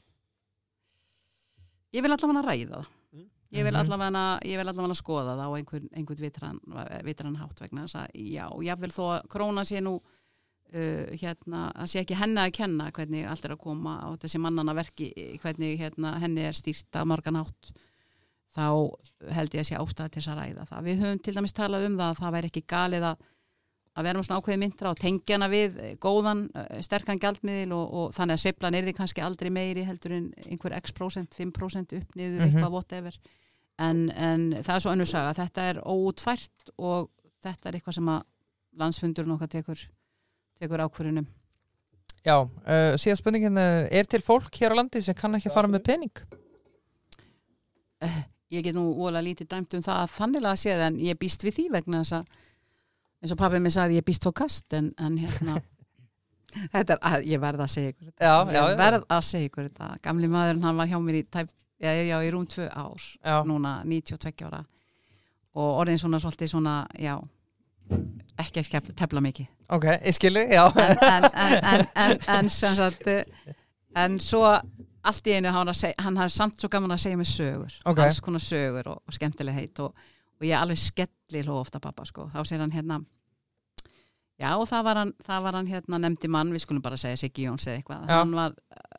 Ég 1.96 2.04
vil 2.04 2.12
allavega 2.12 2.44
ræða 2.44 2.72
það. 2.82 2.90
Mm. 3.16 3.30
Ég 3.56 3.64
vil 3.64 3.74
Mhm. 3.74 3.80
allavega, 3.86 4.24
ég 4.44 4.58
vil 4.60 4.68
allavega 4.68 4.98
skoða 5.00 5.36
það 5.38 5.46
á 5.48 5.50
einhvern, 5.58 5.90
einhvern 5.96 6.24
vitran, 6.26 6.60
vitran 7.06 7.36
hátt 7.40 7.60
vegna 7.62 7.86
þess 7.86 7.96
að 8.02 8.08
já, 8.16 8.46
jáfnvel 8.68 8.92
þó 8.92 9.04
að 9.16 9.28
króna 9.32 9.64
sé 9.66 9.80
nú 9.82 9.96
uh, 10.76 11.06
hérna, 11.16 11.72
að 11.74 11.88
sé 11.88 12.00
ekki 12.04 12.18
henni 12.20 12.42
að 12.42 12.52
kenna 12.58 12.92
hvernig 12.92 13.28
allt 13.30 13.46
er 13.46 13.52
að 13.56 13.62
koma 13.64 14.00
á 14.02 14.10
þessi 14.20 14.40
mannana 14.42 14.74
verki, 14.76 15.14
hvernig 15.40 15.80
hérna, 15.80 16.20
henni 16.20 16.42
er 16.44 16.54
stýrt 16.58 16.92
að 16.92 17.06
margan 17.08 17.36
hátt 17.40 17.72
þá 18.56 18.66
held 19.36 19.54
ég 19.56 19.62
að 19.62 19.68
sé 19.70 19.76
ástæða 19.80 20.10
til 20.12 20.22
þess 20.22 20.32
að 20.34 20.40
ræða 20.42 20.66
það. 20.68 20.84
Við 20.84 21.00
höfum 21.04 21.22
til 21.24 21.34
dæmis 21.36 21.54
talað 21.54 21.86
um 21.86 21.98
það 22.00 22.10
að 22.12 22.20
það 22.20 22.36
væri 22.36 22.50
ekki 22.52 22.66
galið 22.68 23.04
að 23.12 23.18
að 23.96 24.04
vera 24.10 24.20
með 24.20 24.26
svona 24.28 24.40
ákveði 24.42 24.60
myndra 24.60 24.90
og 24.92 25.00
tengja 25.00 25.38
hana 25.38 25.48
við 25.52 25.78
eh, 25.80 25.94
góðan, 26.04 26.42
eh, 26.56 26.82
sterkan 26.84 27.20
gjaldmiðil 27.22 27.72
og, 27.78 27.94
og 28.02 28.14
þannig 28.18 28.36
að 28.38 28.42
sveiflan 28.44 28.76
er 28.76 28.84
því 28.90 28.94
kannski 28.98 29.24
aldrei 29.24 29.50
meiri 29.56 29.86
heldur 29.88 30.12
en 30.18 30.26
einhver 30.50 30.76
x 30.82 30.92
prósent, 30.98 31.34
5% 31.38 31.96
upp 32.00 32.16
niður, 32.20 32.42
Mhm. 32.42 32.50
eitthvað 32.50 32.72
whatever 32.76 33.18
en, 33.80 34.10
en 34.12 34.44
það 34.64 34.76
er 34.76 34.84
svo 34.84 34.92
önnur 34.96 35.08
saga 35.10 35.34
þetta 35.40 35.70
er 35.70 35.80
óútfært 35.84 36.70
og 36.78 37.10
þetta 37.44 37.70
er 37.72 37.78
eitthvað 37.80 37.94
sem 38.00 38.12
að 38.14 38.22
landsfundurinn 38.80 39.36
okkar 39.38 39.48
tekur, 39.52 39.82
tekur 40.60 40.84
ákvörunum 40.84 41.28
já 42.26 42.36
uh, 42.42 42.96
Síðan 43.00 43.20
spurningin, 43.20 43.58
uh, 43.60 43.88
er 43.92 44.04
til 44.10 44.20
fólk 44.26 44.52
hér 44.60 44.74
á 44.76 44.80
landi 44.80 45.02
sem 45.04 45.14
kann 45.16 45.36
ekki 45.38 45.52
fara 45.54 45.68
með 45.72 45.84
pening? 45.88 46.12
ég 48.52 48.64
get 48.64 48.76
nú 48.78 48.84
ólega 49.02 49.24
lítið 49.26 49.48
dæmt 49.52 49.74
um 49.78 49.84
það 49.84 50.02
að 50.04 50.12
þannig 50.20 50.46
að 50.46 50.60
séð 50.62 50.82
en 50.88 50.98
ég 51.02 51.18
býst 51.20 51.44
við 51.46 51.56
því 51.58 51.66
vegna 51.74 52.02
þess 52.04 52.18
að 52.20 52.42
eins 53.26 53.34
og 53.34 53.40
pabbi 53.42 53.62
mér 53.64 53.74
sagði 53.74 53.98
ég 54.00 54.06
býst 54.06 54.26
fór 54.26 54.36
kast 54.38 54.76
en, 54.78 54.92
en 55.02 55.18
hérna. 55.22 55.60
Þetta 56.72 56.96
er 56.96 57.00
að 57.10 57.26
ég 57.28 57.42
verð 57.44 57.66
að 57.66 57.72
segja 57.74 57.92
ykkur 57.92 58.08
þetta. 58.08 58.24
Já, 58.24 58.36
ég 58.48 58.54
já, 58.56 58.62
já. 58.64 58.76
verð 58.80 59.06
að 59.12 59.24
segja 59.28 59.48
ykkur 59.50 59.66
þetta. 59.66 59.88
Gamli 60.06 60.30
maðurinn 60.32 60.64
hann 60.64 60.78
var 60.80 60.88
hjá 60.88 60.96
mér 61.04 61.18
í 61.20 61.24
tæp, 61.28 61.50
já, 61.84 61.90
já, 61.92 62.16
í 62.24 62.30
rúm 62.32 62.46
tvö 62.48 62.70
ár 62.72 63.08
Já, 63.20 63.36
núna 63.50 63.74
92 63.84 64.46
ára. 64.48 64.62
Og 65.60 65.82
orðin 65.82 66.00
svona 66.00 66.22
svolítið 66.24 66.54
svona 66.54 66.78
já, 66.96 67.18
ekki 68.40 68.64
að 68.64 68.94
tefla 68.96 69.24
mikið. 69.26 69.52
Ok, 69.76 69.90
ég 69.98 70.16
skilji, 70.16 70.46
já. 70.56 70.64
En, 70.72 70.96
en, 70.96 71.28
en, 71.28 71.60
en, 71.74 71.86
en, 72.06 72.26
en 72.38 72.54
sem 72.56 72.80
sagt 72.80 73.12
en 73.96 74.20
svo 74.24 74.46
allt 75.06 75.30
í 75.30 75.36
einu 75.38 75.52
hann, 75.54 75.72
hafði 75.76 76.34
samt 76.34 76.60
svo 76.60 76.70
gaman 76.72 76.96
að 76.96 77.04
segja 77.06 77.20
mig 77.20 77.30
sögur. 77.30 77.80
Ok. 77.86 78.02
alls 78.06 78.22
konar 78.24 78.44
sögur 78.44 78.94
og, 78.94 79.02
og 79.06 79.16
skemmtileg 79.16 79.60
heit 79.60 79.82
og, 79.84 80.08
og 80.40 80.46
ég 80.48 80.58
alveg 80.60 80.78
skelli 80.82 81.42
hló 81.46 81.60
ofta 81.62 81.80
pappa 81.80 82.06
sko, 82.06 82.30
þá 82.34 82.42
segir 82.46 82.62
hann 82.66 82.72
hérna 82.76 83.00
já 84.42 84.52
og 84.60 84.66
það 84.68 84.84
var 84.90 85.00
hann, 85.00 85.14
það 85.24 85.44
var 85.48 85.56
hann 85.60 85.70
hérna 85.72 86.00
nefndi 86.04 86.28
mann, 86.32 86.52
við 86.52 86.66
skulum 86.66 86.84
bara 86.84 86.98
segja 87.00 87.18
Siggi 87.22 87.46
Jóns 87.48 87.68
eða 87.70 87.80
eitthvað, 87.80 88.02
Já. 88.10 88.18
hann 88.20 88.34
var 88.36 88.56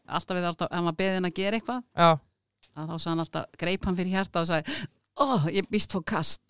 alltaf 0.07 0.39
við 0.39 0.47
alltaf, 0.49 0.71
hann 0.73 0.87
var 0.89 0.97
beðin 0.97 1.29
að 1.29 1.35
gera 1.37 1.59
eitthvað. 1.61 1.83
Já, 1.97 2.09
að 2.77 2.93
þá 2.95 3.09
hann 3.11 3.23
alltaf, 3.25 3.47
greip 3.61 3.85
hann 3.89 3.99
fyrir 3.99 4.15
hjarta 4.17 4.41
og 4.41 4.49
sagði, 4.49 4.77
ó, 5.21 5.27
ég 5.53 5.69
býst 5.73 5.93
fór 5.93 6.05
kast. 6.09 6.41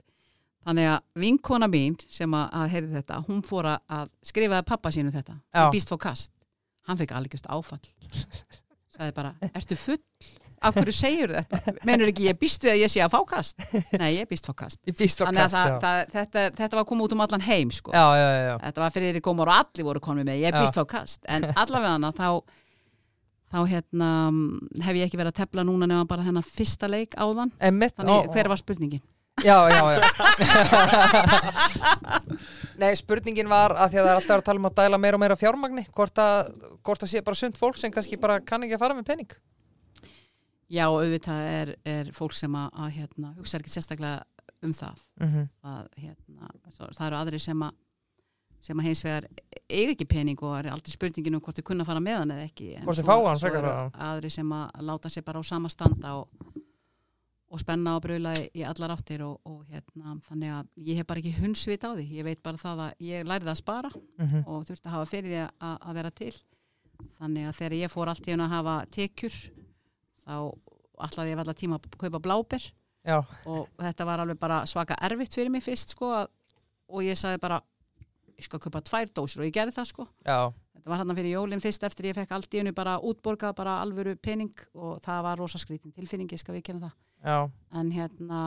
Þannig 0.67 0.89
að 0.91 1.03
vinkona 1.23 1.69
mín 1.71 1.95
sem 2.11 2.33
að, 2.35 2.47
að 2.59 2.71
heyrði 2.75 2.95
þetta, 3.01 3.19
hún 3.29 3.43
fór 3.47 3.69
að- 3.71 3.83
að 3.99 4.09
skrifaði 4.27 4.67
pappa 4.67 4.91
sínu 4.95 5.13
þetta, 5.15 5.37
Já. 5.55 5.61
ég 5.67 5.73
býst 5.75 5.89
fór 5.91 5.99
kast. 6.03 6.33
Hann 6.87 6.99
fekk 6.99 7.13
algjörst 7.19 7.47
áfall. 7.51 7.81
Sagði 8.97 9.15
bara, 9.15 9.35
ertu 9.55 9.77
full 9.79 9.99
af 10.65 10.77
hverju 10.77 10.95
segir 10.97 11.33
þetta, 11.37 11.75
menur 11.89 12.11
ekki 12.11 12.29
ég 12.29 12.39
býst 12.41 12.65
við 12.65 12.75
að 12.75 12.83
ég 12.83 12.93
sé 12.93 13.03
að 13.05 13.15
fá 13.15 13.19
kast, 13.31 13.65
nei 14.01 14.11
ég 14.17 14.29
býst 14.31 14.49
fór 14.49 14.59
kast. 14.63 14.81
Ég 14.89 14.99
býst 14.99 15.21
á 15.21 15.27
þannig 15.27 15.45
að 15.45 15.57
kast, 15.57 15.57
það, 15.57 15.73
já. 15.73 15.81
það, 15.87 16.13
þetta, 16.15 16.45
þetta 16.61 16.81
var 16.81 16.87
komið 16.91 17.09
út 17.09 17.17
um 17.17 17.25
allan 17.27 17.47
heim 17.47 17.73
sko. 17.75 17.97
Já, 17.97 18.05
já, 18.17 18.29
já, 18.37 18.55
þetta 18.67 18.85
var 18.85 18.95
fyrir 18.95 19.25
gómar 19.25 19.53
og 19.53 19.59
allir 19.61 19.91
voru 19.91 20.05
konum 20.05 20.29
með, 20.29 20.47
ég 20.47 20.57
býst 20.57 20.79
fór 20.79 20.89
kast. 20.91 21.21
En 21.29 21.51
allavega 21.63 21.97
hana 21.97 22.13
þá 22.17 22.31
þá 23.53 23.61
hérna 23.71 24.09
hef 24.83 24.97
ég 24.99 25.07
ekki 25.07 25.21
verið 25.21 25.35
að 25.35 25.43
tefla 25.43 25.67
núna 25.67 25.87
nefna 25.87 26.09
bara 26.11 26.25
þennan 26.27 26.47
fyrsta 26.47 26.91
leik 26.91 27.15
áðan. 27.15 27.53
Einmitt, 27.63 27.95
Þannig, 28.01 28.27
ó, 28.27 28.33
hver 28.35 28.51
var 28.51 28.61
spurningin? 28.61 29.05
Já, 29.45 29.69
já, 29.69 29.93
já. 29.93 30.01
Nei, 32.81 32.95
spurningin 32.97 33.51
var 33.51 33.75
að 33.77 33.91
því 33.93 33.99
að 34.01 34.07
það 34.07 34.13
er 34.13 34.21
alltaf 34.21 34.39
að 34.39 34.47
tala 34.49 34.63
um 34.63 34.69
að 34.71 34.79
dæla 34.79 35.01
meira 35.01 35.19
og 35.19 35.23
meira 35.23 35.37
fjármagni 35.37 35.85
hvort 35.93 36.23
að, 36.23 36.49
hvort 36.85 37.05
að 37.05 37.13
sé 37.13 37.23
bara 37.25 37.39
sund 37.39 37.57
fólk 37.61 37.77
sem 37.81 37.93
kannski 37.93 38.17
bara 38.21 38.41
kann 38.41 38.65
ekki 38.65 38.79
að 38.79 38.85
fara 38.87 38.97
með 38.97 39.09
pening 39.11 39.33
Já, 40.69 40.87
auðvitað 40.91 41.43
er, 41.53 41.75
er 41.87 42.09
fólk 42.13 42.33
sem 42.35 42.55
að, 42.59 42.71
að 42.75 42.91
hérna, 42.97 43.35
hugsa 43.39 43.59
ekki 43.61 43.71
sérstaklega 43.71 44.23
um 44.63 44.73
það. 44.73 45.03
mm 45.21 45.27
-hmm. 45.29 45.49
Að, 45.63 45.89
hérna, 46.03 46.49
svo, 46.75 46.87
það 46.97 47.07
eru 47.07 47.17
aðri 47.17 47.39
sem 47.41 47.63
að, 47.63 47.73
sem 48.61 48.79
að 48.81 48.85
hins 48.89 49.03
vegar 49.05 49.27
eiga 49.71 49.91
ekki 49.93 50.05
pening 50.09 50.43
og 50.43 50.59
er 50.59 50.71
aldrei 50.73 50.91
spurningin 50.93 51.35
um 51.35 51.41
hvort 51.41 51.57
þau 51.59 51.63
kunna 51.63 51.85
fara 51.85 52.01
með 52.01 52.17
hann 52.19 52.31
eða 52.31 52.45
ekki. 52.49 52.73
Hvort 52.83 52.99
þau 52.99 53.05
fá 53.07 53.27
hann 53.29 53.37
svo 53.39 53.47
frekar 53.49 53.59
eru 53.65 53.69
að- 53.69 53.93
Aðri 54.01 54.31
sem 54.31 54.49
að 54.53 54.71
láta 54.81 55.09
sig 55.09 55.25
bara 55.25 55.39
á 55.39 55.43
sama 55.45 55.69
standa 55.69 56.15
og, 56.15 56.29
og 57.51 57.61
spenna 57.61 57.97
og 57.97 58.03
bröla 58.03 58.35
í, 58.55 58.65
allar 58.67 58.91
áttir 58.97 59.23
og, 59.23 59.41
og 59.45 59.65
hérna, 59.71 60.19
þannig 60.29 60.51
að 60.51 60.67
ég 60.83 60.97
hef 60.97 61.07
bara 61.07 61.21
ekki 61.21 61.33
hundsvit 61.39 61.85
á 61.85 61.95
því. 61.95 62.11
Ég 62.19 62.25
veit 62.25 62.43
bara 62.43 62.57
það 62.57 62.79
að 62.89 62.93
ég 63.01 63.25
lærði 63.25 63.51
að 63.51 63.57
spara 63.63 63.91
Mhm. 64.19 64.43
og 64.47 64.65
þurfti 64.67 64.87
að 64.89 64.91
hafa 64.91 65.07
fyrir 65.07 65.31
því 65.31 65.49
að, 65.61 65.79
að 65.81 65.95
vera 65.95 66.11
til 66.11 66.33
þannig 67.21 67.47
að 67.49 67.55
þegar 67.55 67.73
ég 67.73 67.91
fór 67.91 68.09
allt 68.09 68.27
í 68.27 68.31
hennu 68.31 68.45
að 68.45 68.49
hafa 68.57 68.87
tekjur 68.91 69.35
þá 70.27 71.07
ætlaði 71.07 71.33
ég 71.33 71.41
alltaf 71.43 71.59
tíma 71.61 71.79
að 71.79 71.97
kaupa 72.01 72.21
bláber. 72.25 72.67
Já, 73.07 73.21
og 73.47 73.69
þetta 73.79 74.05
var 74.09 74.23
alveg 74.25 74.39
bara 74.43 74.61
svaka 74.67 74.97
erfitt 75.07 75.35
fyrir 75.39 75.53
mig 75.55 75.63
fyrst 75.63 75.93
sko 75.95 76.09
að, 76.11 76.31
og 76.91 77.05
ég 77.07 77.19
sagði 77.19 77.39
bara 77.45 77.61
ég 78.37 78.47
skal 78.49 78.61
kaupa 78.61 78.83
tvær 78.83 79.13
dósir. 79.15 79.41
Og 79.45 79.47
ég 79.47 79.55
gerði 79.55 79.77
það 79.77 79.91
sko. 79.93 80.07
Já, 80.27 80.39
þetta 80.75 80.91
var 80.93 81.03
hann 81.03 81.15
fyrir 81.17 81.37
jólinn 81.37 81.63
fyrst 81.63 81.87
eftir 81.87 82.11
ég 82.11 82.19
fekk 82.19 82.35
allt 82.35 82.57
í 82.57 82.61
hennu 82.63 82.75
bara 82.77 82.97
útborgað 82.99 83.55
bara 83.61 83.79
alvöru 83.85 84.17
pening 84.19 84.53
og 84.75 84.99
það 85.07 85.23
var 85.29 85.39
rosa 85.39 85.61
skrítin 85.63 85.95
tilfinningi 85.95 86.39
skal 86.43 86.57
við 86.59 86.67
kenna 86.71 86.89
það. 86.89 86.97
Já. 87.27 87.39
En 87.81 87.93
hérna, 87.95 88.41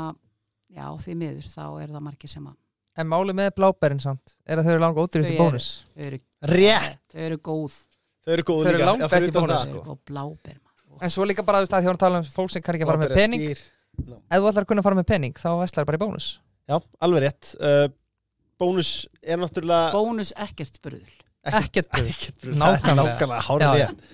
já 0.69 0.85
því 1.06 1.15
miður 1.23 1.47
þá 1.56 1.64
eru 1.84 1.95
það 1.95 2.06
margir 2.11 2.30
sem 2.35 2.49
að 2.51 2.57
En 2.99 3.07
máli 3.07 3.31
með 3.31 3.53
blábærin 3.56 4.01
samt 4.03 4.34
er 4.43 4.60
að 4.60 4.65
þau 4.68 4.72
eru 4.73 4.81
langa 4.84 5.03
ódýrust 5.06 5.30
í 5.30 5.35
eru. 5.35 5.39
bónus? 5.39 5.68
þau 5.95 6.01
eru, 6.03 6.18
Rétt, 6.51 7.03
þau 7.14 7.22
eru 7.30 7.38
góð. 7.47 7.76
Þau 8.26 8.34
eru 8.34 8.43
góð 8.49 8.65
Þau 8.65 8.72
eru 8.73 8.80
Já, 8.81 9.07
fyrir 9.14 9.30
í 9.30 9.35
bónus, 9.38 9.53
það, 9.53 9.61
þau 9.61 9.69
eru 9.69 9.80
sko. 9.80 9.84
góð 9.93 10.01
bláber 10.10 10.57
En 11.01 11.13
svo 11.13 11.27
líka 11.27 11.45
bara 11.47 11.61
þú 11.61 11.67
veist 11.67 11.77
að 11.77 11.85
því 11.85 11.93
að 11.93 12.01
tala 12.05 12.21
um 12.21 12.30
fólk 12.35 12.53
sem 12.53 12.65
kann 12.65 12.77
ekki 12.77 12.88
að 12.88 12.91
fara 12.93 13.03
með 13.03 13.15
pening. 13.17 13.47
Ef 13.49 14.38
þú 14.38 14.51
ætlar 14.51 14.65
að 14.65 14.69
kunna 14.71 14.84
að 14.84 14.89
fara 14.89 14.99
með 14.99 15.09
pening 15.13 15.39
þá 15.39 15.49
veslar 15.61 15.89
bara 15.89 15.99
í 15.99 16.03
bónus. 16.03 16.30
Já, 16.69 16.77
alveg 17.05 17.26
rétt. 17.26 17.55
Uh, 17.59 17.88
Bónus 18.59 18.89
er 19.23 19.39
náttúrulega 19.39 19.93
bónus 19.95 20.34
ekkert 20.35 20.81
bröðul 20.84 21.13
Ekkert 21.47 21.88
brugð, 21.95 22.57
Nákvæmlega. 22.59 23.38
það 23.47 23.63
já. 23.63 23.85
rétt. 23.88 24.09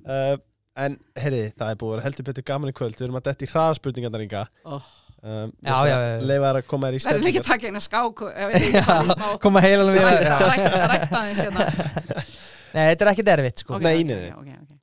Uh, 0.00 0.38
En 0.80 0.96
herri, 1.18 1.44
það 1.58 1.72
er 1.72 1.78
búið 1.80 1.90
að 1.90 1.96
vera 1.96 2.06
heldur 2.06 2.26
betur 2.28 2.46
gaman 2.46 2.70
í 2.70 2.74
kvöld. 2.76 2.96
Við 2.96 3.06
erum 3.08 3.18
að 3.18 3.24
detti 3.26 3.46
í 3.46 3.50
hraðaspurningarnar 3.50 4.22
ynga 4.24 4.42
oh. 4.64 4.86
um, 5.20 5.50
Já, 5.66 5.74
já, 5.90 5.96
já. 5.96 6.12
Leifa 6.30 6.44
þær 6.46 6.58
að 6.60 6.68
koma 6.70 6.90
þær 6.90 6.96
í 6.96 7.00
verðum 7.04 7.24
við 7.26 7.30
ekki 7.30 7.42
að 7.42 7.48
taka 7.50 7.70
eina 7.70 7.82
skák 7.84 8.22
ekki 8.46 8.70
smá 8.86 9.26
Koma 9.42 9.64
heilan 9.64 9.92
við 9.92 10.06
rækta 10.06 11.20
aðeins 11.20 11.42
hérna. 11.44 11.66
Nei, 12.74 12.84
þetta 12.92 13.04
er 13.04 13.12
ekkert 13.12 13.32
erfitt 13.34 13.64
sko. 13.64 13.76
Ok, 13.76 13.84
Nei, 13.84 14.30
ok, 14.30 14.78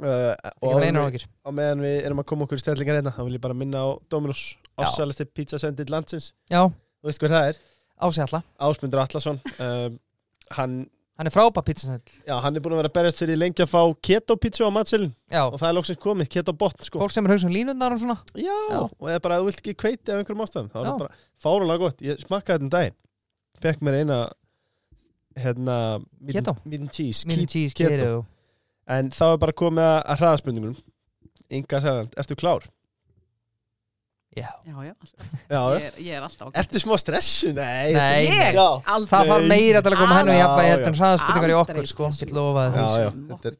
uh, 0.00 0.32
og, 0.62 1.18
og 1.44 1.54
meðan 1.58 1.82
við 1.84 1.98
erum 2.06 2.22
að 2.22 2.28
koma 2.32 2.46
okkur 2.46 2.60
í 2.60 2.62
stellingar 2.64 2.98
hérna 3.00 3.12
þá 3.12 3.20
vil 3.26 3.36
ég 3.36 3.42
bara 3.44 3.56
minna 3.58 3.82
á 3.84 3.88
Dominos 4.12 4.56
Já. 4.72 4.86
ásælasti 4.88 5.26
pizzasendill 5.36 5.90
landsins. 5.92 6.32
Já, 6.50 6.64
Þú 7.02 7.10
veist 7.10 7.20
hver 7.22 7.34
það 7.34 7.50
er? 7.52 7.60
ási 8.02 8.20
alla 8.24 8.40
Ásmundur 8.58 9.00
Allarsson 9.02 9.38
um, 9.62 9.98
hann, 10.56 10.76
Hann 11.18 11.28
er 11.28 11.34
frábæð 11.34 11.66
pizzasendl 11.68 12.14
já, 12.26 12.34
hann 12.40 12.56
er 12.56 12.62
búin 12.64 12.72
að 12.74 12.80
vera 12.80 12.90
berjast 12.96 13.20
fyrir 13.20 13.36
lengi 13.38 13.62
að 13.62 13.68
fá 13.70 13.82
keto 14.02 14.34
pizza 14.40 14.64
á 14.66 14.72
matselin 14.74 15.12
og 15.44 15.58
það 15.60 15.68
er 15.68 15.76
lóksins 15.76 16.00
komið, 16.02 16.30
keto 16.32 16.54
botn 16.56 16.82
sko. 16.88 17.02
fólk 17.02 17.12
sem 17.14 17.26
er 17.28 17.34
hausum 17.34 17.52
línundar 17.52 17.92
og 17.94 18.00
svona. 18.00 18.16
Já, 18.34 18.54
Já. 18.72 18.80
og 18.88 19.06
eða 19.12 19.20
bara 19.22 19.36
að 19.36 19.44
þú 19.44 19.50
vilt 19.50 19.60
ekki 19.62 19.74
kveiti 19.84 20.08
af 20.14 20.22
einhverjum 20.22 20.44
ástæðum 20.46 20.70
þá 20.72 20.78
er 20.80 20.88
það 20.88 21.02
bara 21.04 21.20
fárulega 21.44 21.82
gott. 21.84 22.00
Ég 22.02 22.24
smakkaði 22.24 22.56
þetta 22.56 22.64
um 22.66 22.72
daginn. 22.72 22.96
Fekk 23.62 23.84
mér 23.86 23.98
eina 24.00 24.18
hérna 25.38 25.76
Keto? 26.32 26.56
cheese, 27.46 27.74
keto. 27.76 28.24
En 28.90 29.10
þá 29.14 29.24
er 29.32 29.38
bara 29.42 29.52
komið 29.56 29.84
að, 29.86 29.98
að 30.12 30.16
hraðaspurningunum. 30.22 30.78
Inga 31.52 31.78
Sæland, 31.84 32.12
ertu 32.18 32.34
klár? 32.40 32.62
Já. 34.32 34.48
Já, 34.64 34.72
já, 34.80 34.94
alltaf. 34.96 35.28
Já, 35.52 35.60
Ég, 35.76 35.82
er- 35.84 35.98
ég 36.00 36.08
er 36.16 36.22
alltaf 36.24 36.48
á 36.48 36.56
ertu 36.62 36.80
smá 36.80 36.96
stressu? 36.96 37.50
Nei, 37.52 37.92
Nei, 37.92 38.24
Ég? 38.30 38.56
Já, 38.56 38.64
aldrei. 38.88 39.12
Það 39.12 39.28
þarf 39.34 39.44
meira 39.50 39.82
til 39.84 39.92
að 39.92 40.00
koma 40.00 40.16
hennu 40.22 40.32
í 40.32 40.38
jafnvægi 40.40 40.70
heldur 40.72 40.88
en 40.88 40.96
hraðaspurningar 41.02 41.52
í 41.52 41.56
okkur 41.58 41.84
sko. 41.90 42.08
Get 42.16 42.32
lofaði 42.32 42.72
já, 42.72 42.80
því 42.80 42.88
já, 43.04 43.12
þetta 43.34 43.52
er 43.52 43.56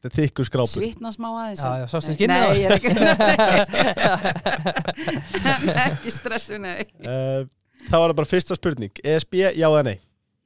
Þetta 0.00 0.08
er 0.08 0.14
þykkur 0.16 0.46
skrápur. 0.48 0.80
Svitna 0.80 1.10
smá 1.12 1.28
aðeins. 1.28 1.60
Já, 1.60 1.76
já, 1.76 1.84
sástu 1.92 2.08
Nei, 2.08 2.16
skinnið 2.16 2.40
á? 2.40 2.48
Nei, 2.48 2.56
ég 2.56 2.64
er 2.66 2.72
ekki 2.80 2.88
Ekki 5.86 6.10
stressu, 6.14 6.58
nei. 6.62 6.84
Uh, 7.04 7.44
Það 7.90 8.00
var 8.02 8.10
það 8.12 8.16
bara 8.18 8.28
fyrsta 8.30 8.56
spurning. 8.58 8.92
ESB, 9.04 9.34
já 9.56 9.66
eða 9.68 9.82
nei? 9.86 9.96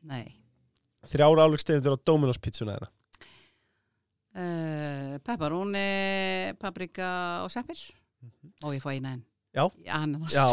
Nei. 0.07 0.27
Þrjára 1.11 1.47
álugstegundur 1.49 1.97
á 1.97 1.99
Dominos 2.07 2.39
pizzuna 2.43 2.73
þeirra 2.77 2.89
uh, 4.35 5.15
Pepperoni, 5.24 5.86
paprika 6.61 7.09
og 7.44 7.51
seppir. 7.55 7.78
Og 8.65 8.74
ég 8.77 8.82
fá 8.85 8.90
eina 8.94 9.15
enn. 9.16 9.23
Já. 9.55 9.69
Já. 10.35 10.44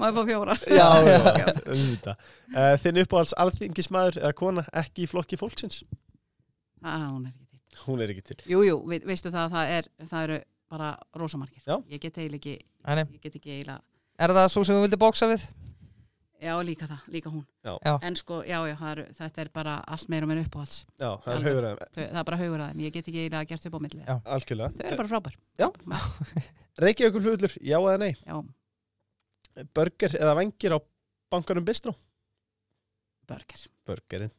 Má 0.00 0.08
ég 0.08 0.14
fá 0.16 0.22
fjóra? 0.24 0.54
Já, 0.64 0.86
já, 1.04 1.18
auðvitað. 1.68 2.22
Uh, 2.54 2.74
Þinn 2.80 3.00
uppáhalds 3.02 3.34
alþingismæður 3.44 4.20
eða 4.22 4.32
kona 4.38 4.64
ekki 4.80 5.04
í 5.04 5.10
flokki 5.10 5.36
fólksins? 5.40 5.82
Ah, 6.80 7.10
Hún 7.10 7.26
er 7.28 7.34
ekki 7.34 7.44
til. 7.44 7.60
Hún 7.84 8.00
er 8.00 8.14
ekki 8.14 8.24
til. 8.30 8.38
Jú, 8.48 8.62
jú, 8.64 8.78
ve 8.88 9.02
veistu 9.04 9.32
það, 9.34 9.52
það, 9.52 9.74
er, 9.76 9.90
það 10.08 10.26
eru 10.28 10.38
bara 10.70 10.90
rosamarkir 11.20 11.62
Já. 11.66 11.76
Ég 11.92 12.00
get 12.06 12.16
eiginlega 12.22 12.56
ekki. 12.56 12.56
Ég 12.96 13.20
get 13.26 13.36
ekki 13.40 13.56
eiginlega 13.58 13.80
Er 14.20 14.32
það 14.36 14.50
svo 14.52 14.62
sem 14.68 14.76
þú 14.76 14.84
vildi 14.84 14.98
bóksa 15.00 15.28
við? 15.30 15.44
Já, 16.40 16.54
líka 16.64 16.86
það, 16.88 17.06
líka 17.12 17.30
hún. 17.32 17.44
Já. 17.66 17.94
En 18.06 18.16
sko, 18.16 18.40
já, 18.48 18.56
já, 18.64 18.76
eru, 18.90 19.06
þetta 19.18 19.42
er 19.42 19.50
bara 19.52 19.74
allt 19.84 20.08
meira 20.08 20.24
og 20.24 20.30
meira 20.30 20.44
uppáhalds. 20.46 20.84
Já, 20.96 21.10
það 21.24 21.34
er 21.34 21.46
haugur 21.48 21.66
aðeim 21.68 21.80
Þau, 21.82 22.00
Það 22.00 22.20
er 22.20 22.28
bara 22.30 22.38
haugur 22.40 22.62
að 22.64 22.70
þeim, 22.70 22.84
ég 22.86 22.94
get 22.94 23.10
ekki 23.10 23.24
eiginlega 23.24 23.50
gert 23.50 23.66
upp 23.68 23.76
á 23.76 23.80
milli. 23.84 24.04
Já. 24.06 24.14
Algjörlega. 24.36 24.70
Þau 24.78 24.86
eru 24.88 25.00
bara 25.02 25.12
frábær. 25.12 25.36
Já. 25.60 25.68
Reykjavíkur 26.80 27.26
flugullur, 27.26 27.56
já 27.60 27.76
eða 27.76 27.98
nei? 28.00 28.12
Já, 28.24 28.40
Burger 29.76 30.14
eða 30.16 30.36
vengir 30.38 30.72
á 30.72 30.78
bankanum 31.30 31.66
Bistró 31.66 31.92
burger, 33.30 33.66
Burgerinn. 33.86 34.32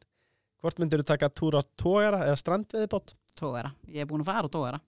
Hvort 0.62 0.80
myndir 0.80 1.02
þú 1.02 1.08
taka 1.08 1.30
túr 1.32 1.56
á 1.58 1.62
tógara 1.80 2.24
eða 2.26 2.38
strandveðibátt? 2.40 3.14
tógara. 3.38 3.72
Ég 3.88 4.04
er 4.04 4.08
búin 4.10 4.22
að 4.22 4.28
fara 4.28 4.48
á 4.48 4.52
tógara. 4.52 4.80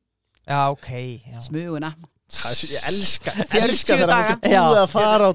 Já, 0.45 0.59
ok 0.71 0.91
já. 1.25 1.39
Smuguna 1.47 1.95
Ég 2.25 2.87
elska, 2.89 3.33
40 3.37 3.61
elska 3.69 3.97
þegar 3.99 4.11
maður 4.11 4.31
er 4.35 4.63
búið 4.65 4.79
að 4.81 4.91
fara 4.95 5.27
á 5.29 5.33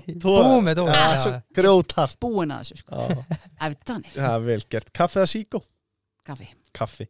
já. 1.30 1.36
grjótart 1.60 2.18
Búin 2.24 2.54
að 2.56 2.64
þessu, 2.64 2.80
sko. 2.82 3.04
I've 3.64 3.78
done 3.86 4.04
it. 4.04 4.16
Það 4.18 4.36
er 4.36 4.46
vel 4.48 4.64
gert. 4.74 4.90
Kaffi 5.00 5.20
eða 5.22 5.30
síkó? 5.30 5.62
Kaffi. 6.28 6.48
Kaffi. 6.76 7.08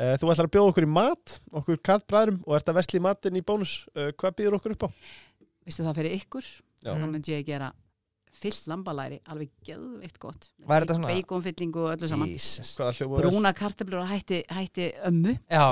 Uh, 0.00 0.14
Þú 0.20 0.32
ætlar 0.32 0.48
að 0.48 0.54
bjóða 0.56 0.72
okkur 0.72 0.86
í 0.86 0.90
mat 0.90 1.36
okkur 1.60 1.80
kattbræðrum 1.86 2.40
og 2.46 2.56
ert 2.58 2.72
að 2.72 2.80
vesli 2.80 3.00
í 3.00 3.04
matinn 3.04 3.38
í 3.38 3.44
bónus. 3.46 3.76
Uh, 3.94 4.10
Hvað 4.18 4.36
býður 4.40 4.58
okkur 4.58 4.74
upp 4.76 4.86
á? 4.86 4.88
Veistu 5.66 5.86
það 5.86 6.00
fyrir 6.00 6.18
ykkur? 6.18 6.50
Já. 6.80 6.92
Þá 6.96 7.06
myndi 7.06 7.34
ég 7.36 7.46
gera 7.46 7.70
fyllt 8.40 8.68
lambalæri 8.70 9.18
Alveg 9.30 9.50
geðveikt 9.66 10.20
gott. 10.22 10.50
Hvað 10.64 10.76
er 10.76 10.86
þetta 10.86 10.98
svona? 10.98 11.16
Baconfyllingu 11.16 11.82
og 11.84 11.90
öllu 11.96 12.10
saman. 12.10 12.30
Jesus? 12.32 12.72
Brúna 13.10 13.52
kartöflur 13.56 14.02
og 14.04 14.08
hætti, 14.10 14.42
hætti 14.50 14.92
ömmu. 15.10 15.36
Já. 15.50 15.66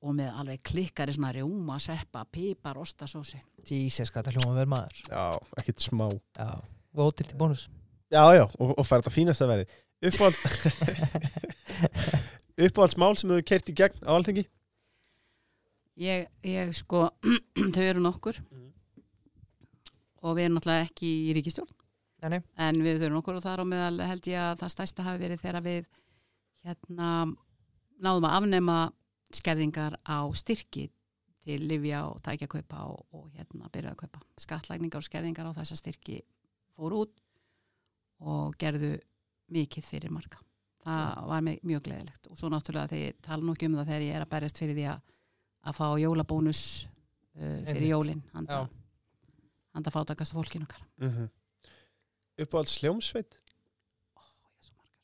Og 0.00 0.14
með 0.16 0.30
alveg 0.40 0.62
klikkari 0.64 1.12
svona 1.12 1.32
rjóma, 1.36 1.76
serpa, 1.82 2.22
pipar, 2.32 2.78
ostasósi. 2.80 3.36
Jesus, 3.68 4.08
hvað 4.14 4.30
það 4.30 4.38
hljóma 4.38 4.54
vel 4.56 4.68
maður. 4.72 5.02
Já, 5.10 5.24
ekkert 5.60 5.84
smá. 5.84 6.06
Já, 6.38 6.48
vótilt 6.96 7.34
í 7.34 7.40
bónus. 7.40 7.66
Já, 8.10 8.22
já, 8.34 8.46
og, 8.56 8.72
og 8.80 8.86
fær 8.88 9.02
þetta 9.04 9.12
fínast 9.14 9.44
að 9.44 9.52
verði 9.52 9.66
Uppáhald 10.08 10.38
Uppáhalds 12.64 12.96
mál 12.98 13.12
sem 13.20 13.30
hefur 13.30 13.44
keirt 13.46 13.68
í 13.70 13.74
gegn 13.76 14.00
á 14.08 14.10
alþingi? 14.16 14.46
Ég, 16.00 16.26
ég 16.48 16.72
sko, 16.74 17.04
þau 17.76 17.84
eru 17.84 18.02
nokkur. 18.02 18.40
Mhm. 18.48 18.66
og 20.20 20.34
við 20.36 20.44
erum 20.46 20.56
náttúrulega 20.58 20.88
ekki 20.88 21.10
í 21.28 21.36
ríkistjórn 21.36 21.70
Nei, 22.20 22.34
nei, 22.34 22.40
en 22.60 22.82
við 22.84 23.06
erum 23.06 23.16
nokkur 23.16 23.38
og 23.38 23.44
þar 23.44 23.62
á 23.64 23.70
meðal 23.70 24.02
held 24.04 24.26
ég 24.28 24.36
að 24.36 24.58
það 24.60 24.72
stærsta 24.74 25.04
hafi 25.06 25.22
verið 25.22 25.40
þegar 25.40 25.64
við 25.64 25.86
hérna 26.66 27.12
náðum 28.04 28.26
að 28.28 28.34
afnema 28.36 28.76
skerðingar 29.34 29.96
á 30.04 30.26
styrki 30.34 30.88
til 31.44 31.62
livja 31.68 32.04
og 32.08 32.20
tækja 32.22 32.48
kaupa 32.50 32.84
og, 32.90 33.06
og 33.16 33.30
hérna 33.36 33.70
byrja 33.72 33.94
að 33.94 34.02
kaupa. 34.04 34.20
Skattlægningar 34.38 35.00
og 35.00 35.08
skerðingar 35.08 35.50
á 35.50 35.58
þessa 35.60 35.78
styrki 35.80 36.20
fór 36.76 36.96
út 37.04 37.16
og 38.20 38.54
gerðu 38.60 38.98
mikið 39.50 39.84
fyrir 39.84 40.12
marga 40.12 40.40
það 40.84 41.26
var 41.30 41.44
mjög 41.46 41.82
gleðilegt. 41.86 42.28
Og 42.30 42.38
svo 42.38 42.50
náttúrulega 42.52 42.90
þegar 42.92 43.06
ég 43.06 43.18
tala 43.24 43.44
nú 43.44 43.54
ekki 43.54 43.68
um 43.68 43.76
það 43.78 43.90
þegar 43.90 44.06
ég 44.06 44.16
er 44.16 44.24
að 44.24 44.32
berjast 44.34 44.60
fyrir 44.60 44.78
því 44.78 44.86
að, 44.92 45.02
að 45.60 45.78
fá 45.78 45.86
jólabónus 46.00 46.62
uh, 46.86 47.40
fyrir 47.40 47.74
Einmitt. 47.74 47.90
jólin 47.90 48.22
handa, 48.34 48.60
handa 49.76 49.94
fátakasta 49.94 50.38
fólkinu 50.38 50.68
okkar. 50.68 50.84
Mm 51.02 51.12
-hmm. 51.16 51.28
Uppáhalds 52.44 52.78
hljómsveit? 52.80 53.40
Ó, 54.16 54.20
ég, 54.20 54.48
er 54.48 54.64
svo 54.64 54.74
margar. 54.76 54.96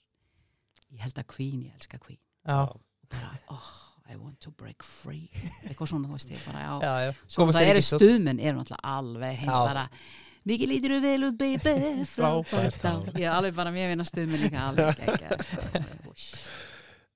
ég 0.90 1.00
held 1.00 1.18
að 1.18 1.26
Queen, 1.26 1.62
ég 1.62 1.74
elska 1.74 1.98
Queen. 1.98 2.20
Já, 2.46 2.80
bara, 3.10 3.38
oh, 3.50 3.95
I 4.06 4.16
want 4.16 4.38
to 4.40 4.52
break 4.54 4.84
free. 4.86 5.26
Eitthvað 5.66 5.90
svona, 5.90 6.06
þú 6.10 6.14
veist 6.18 6.30
ég 6.30 6.44
bara, 6.46 6.62
já, 6.62 6.72
já, 6.82 6.94
já. 7.08 7.12
Svo 7.26 7.48
það 7.50 7.70
eru 7.72 7.82
stuðmenn, 7.88 8.40
eru 8.40 8.60
náttúrulega 8.60 8.94
alveg 8.96 9.40
hinn 9.42 9.52
bara, 9.52 9.84
mikið 10.46 10.72
lítur 10.72 10.94
þú 10.96 11.00
vel 11.02 11.28
út 11.28 11.38
baby, 11.40 11.74
Frábært 12.14 12.86
á 12.86 12.92
ég 13.16 13.26
er 13.26 13.34
alveg 13.34 13.58
bara, 13.58 13.74
mér 13.74 13.92
vinna 13.92 14.06
stuðmenn 14.06 14.46
líka 14.46 14.68
alveg 14.70 15.04
ekki 15.06 15.26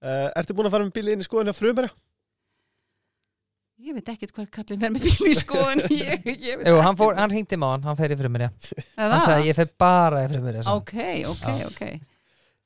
uh, 0.02 0.28
Ertu 0.34 0.56
búin 0.56 0.70
að 0.70 0.74
fara 0.74 0.86
með 0.88 0.96
bílið 0.98 1.16
inn 1.16 1.22
í 1.22 1.28
skoðinu 1.28 1.54
á 1.54 1.60
frumera? 1.60 1.92
ég 3.80 3.96
veit 3.96 4.10
ekkert 4.12 4.34
hvað 4.36 4.48
kallin 4.52 4.80
verð 4.80 4.96
með 4.96 5.04
bíl 5.06 5.30
í 5.30 5.36
skoðun 5.38 5.80
ég, 5.94 6.26
ég 6.34 6.58
veit 6.60 6.68
Jú, 6.68 6.80
hann, 6.84 6.96
fór, 6.98 7.14
hann 7.16 7.32
hringdi 7.32 7.56
mig 7.56 7.70
á 7.70 7.72
hann, 7.80 7.96
fer 7.96 8.12
í. 8.12 8.18
Er 8.20 9.14
Hann 9.14 9.22
sagði 9.24 9.48
ég 9.48 9.56
fer 9.56 9.70
bara 9.80 10.24
í 10.26 10.30
frumir 10.32 10.58
ok, 10.74 10.96
ok, 11.30 11.46
ok 11.70 11.82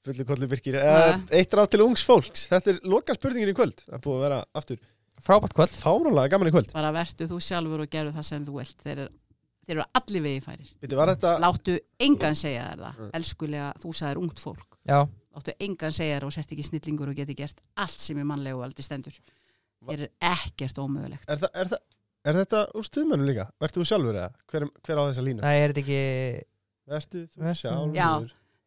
Fullu 0.04 0.24
kollu 0.28 0.48
byrkir 0.50 0.76
uh, 0.80 1.14
Eitt 1.32 1.54
ráð 1.56 1.70
til 1.72 1.82
ungs 1.86 2.02
fólks 2.04 2.46
Þetta 2.50 2.74
er 2.74 2.80
loka 2.92 3.14
spurningin 3.16 3.52
í 3.52 3.56
kvöld 3.56 3.78
Það 3.86 3.96
er 3.98 4.02
búið 4.04 4.18
að 4.18 4.24
vera 4.26 4.38
aftur 4.60 4.80
Frábært 5.24 5.54
kvöld 5.56 5.76
Fárónlega 5.80 6.32
gaman 6.34 6.50
í 6.50 6.54
kvöld 6.54 6.72
bara 6.74 6.90
vertu 6.92 7.28
þú 7.30 7.38
sjálfur 7.46 7.84
og 7.86 7.92
gerðu 7.92 8.12
það 8.18 8.26
sem 8.28 8.44
þú 8.44 8.56
vilt 8.58 8.82
þeir, 8.84 8.98
eru- 9.06 9.14
þeir 9.64 9.76
eru 9.78 9.86
allir 10.00 10.24
vegi 10.26 10.42
færir 10.44 10.96
var 11.00 11.12
þetta 11.14 11.32
láttu 11.40 11.76
engan 12.04 12.36
segja 12.36 12.66
þér 12.72 12.82
það 12.84 12.98
Mm. 13.04 13.10
elskulega, 13.20 13.70
þú 13.80 13.94
sagðir 13.96 14.20
ungt 14.20 14.42
fólk 14.42 14.76
Já, 14.84 14.98
láttu 15.38 15.54
engan 15.64 15.94
segja 15.96 16.18
þér 16.18 16.26
og 16.28 16.34
sért 16.36 16.52
ekki 16.52 16.66
snillingur 16.68 17.08
og 17.14 17.16
geti 17.22 17.34
gert 17.38 17.62
allt 17.80 17.96
sem 18.04 18.20
er 18.20 18.28
mannlegu 18.28 18.60
og 18.60 18.66
aldrei 18.68 18.84
stendur 18.84 19.16
þeir 19.88 19.96
eru 20.04 20.10
ekkert 20.34 20.78
ómögulegt 20.84 21.24
Er, 21.32 21.40
það, 21.40 21.50
er, 21.62 21.72
það, 21.72 21.82
er 22.28 22.38
þetta 22.42 22.60
úr 22.76 22.86
stuðmennu 22.90 23.30
líka? 23.30 23.46
Vertu 23.64 23.80
þú 23.80 23.88
sjálfur 23.88 24.18
eða? 24.20 24.28
Hver, 24.52 24.66
hver 24.84 25.00
á 25.00 25.04
þessa 25.08 25.24
línu? 25.30 25.40
nei, 25.46 25.56
er 25.64 25.72
þetta 25.72 25.84
ekki 25.86 26.02
Vertu 26.94 27.24
þú 27.32 27.54
sjálfur? 27.62 27.96
Já. 27.96 28.10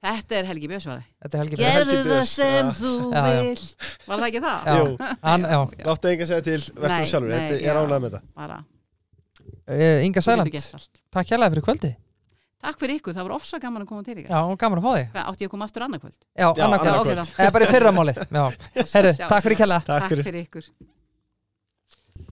Þetta 0.05 0.37
er 0.39 0.47
Helgi 0.51 0.67
Björnsvæði 0.71 1.03
Þetta 1.23 1.37
er 1.37 1.41
Helgi 1.43 1.59
Gerðu 1.61 1.67
Björn. 1.67 1.77
Gerðu 1.77 1.97
Helgi 1.97 2.13
það 2.13 2.25
sem 2.31 2.67
já. 2.67 2.73
þú 2.77 2.91
Já, 3.11 3.21
já. 3.27 3.37
vil 3.43 3.61
var 4.07 4.17
það 4.23 4.27
ekki 4.27 4.41
það? 4.47 4.67
Já. 4.67 4.75
Jú, 4.77 5.13
Hann, 5.27 5.47
já, 5.51 5.59
láttu 5.89 6.11
enga 6.11 6.27
segja 6.31 6.45
til 6.47 6.57
þú 6.65 7.05
sjálfur, 7.11 7.31
þetta, 7.37 7.61
er 7.71 7.79
ánægð 7.81 8.03
með 8.03 8.09
þetta. 8.09 8.21
Bara, 8.41 8.59
uh, 9.67 10.05
Inga 10.07 10.21
Sæland. 10.27 10.59
Takk 11.17 11.31
hérlega 11.33 11.55
fyrir 11.55 11.65
kvöldi 11.69 11.93
takk 12.67 12.79
fyrir 12.81 12.97
ykkur, 12.97 13.13
það 13.13 13.27
var 13.27 13.33
ofsa 13.37 13.59
gaman 13.61 13.83
að 13.85 13.87
koma 13.91 14.03
til 14.03 14.15
ykkar. 14.17 14.31
Já, 14.33 14.55
gaman 14.59 14.79
að 14.81 14.85
fá 14.87 14.91
þig. 14.97 15.19
Átti 15.21 15.45
ég 15.45 15.47
að 15.47 15.51
koma 15.53 15.65
aftur 15.69 15.83
annað 15.85 16.01
kvöld? 16.03 16.15
Já, 16.33 16.47
Já, 16.47 16.63
annað 16.65 16.65
annað 16.65 16.79
kvöld. 16.81 16.97
ok, 16.97 17.05
kvöld. 17.05 17.19
þá. 17.29 17.41
Eða 17.43 17.51
bara 17.53 17.67
í 17.67 17.69
fyrramálið. 17.71 18.17
Já, 18.33 18.43
herru, 18.97 19.11
takk 19.21 19.45
fyrir 19.45 19.59
kella 19.61 19.77
Takk 19.87 20.07
fyrir 20.09 20.39
ykkur 20.41 20.65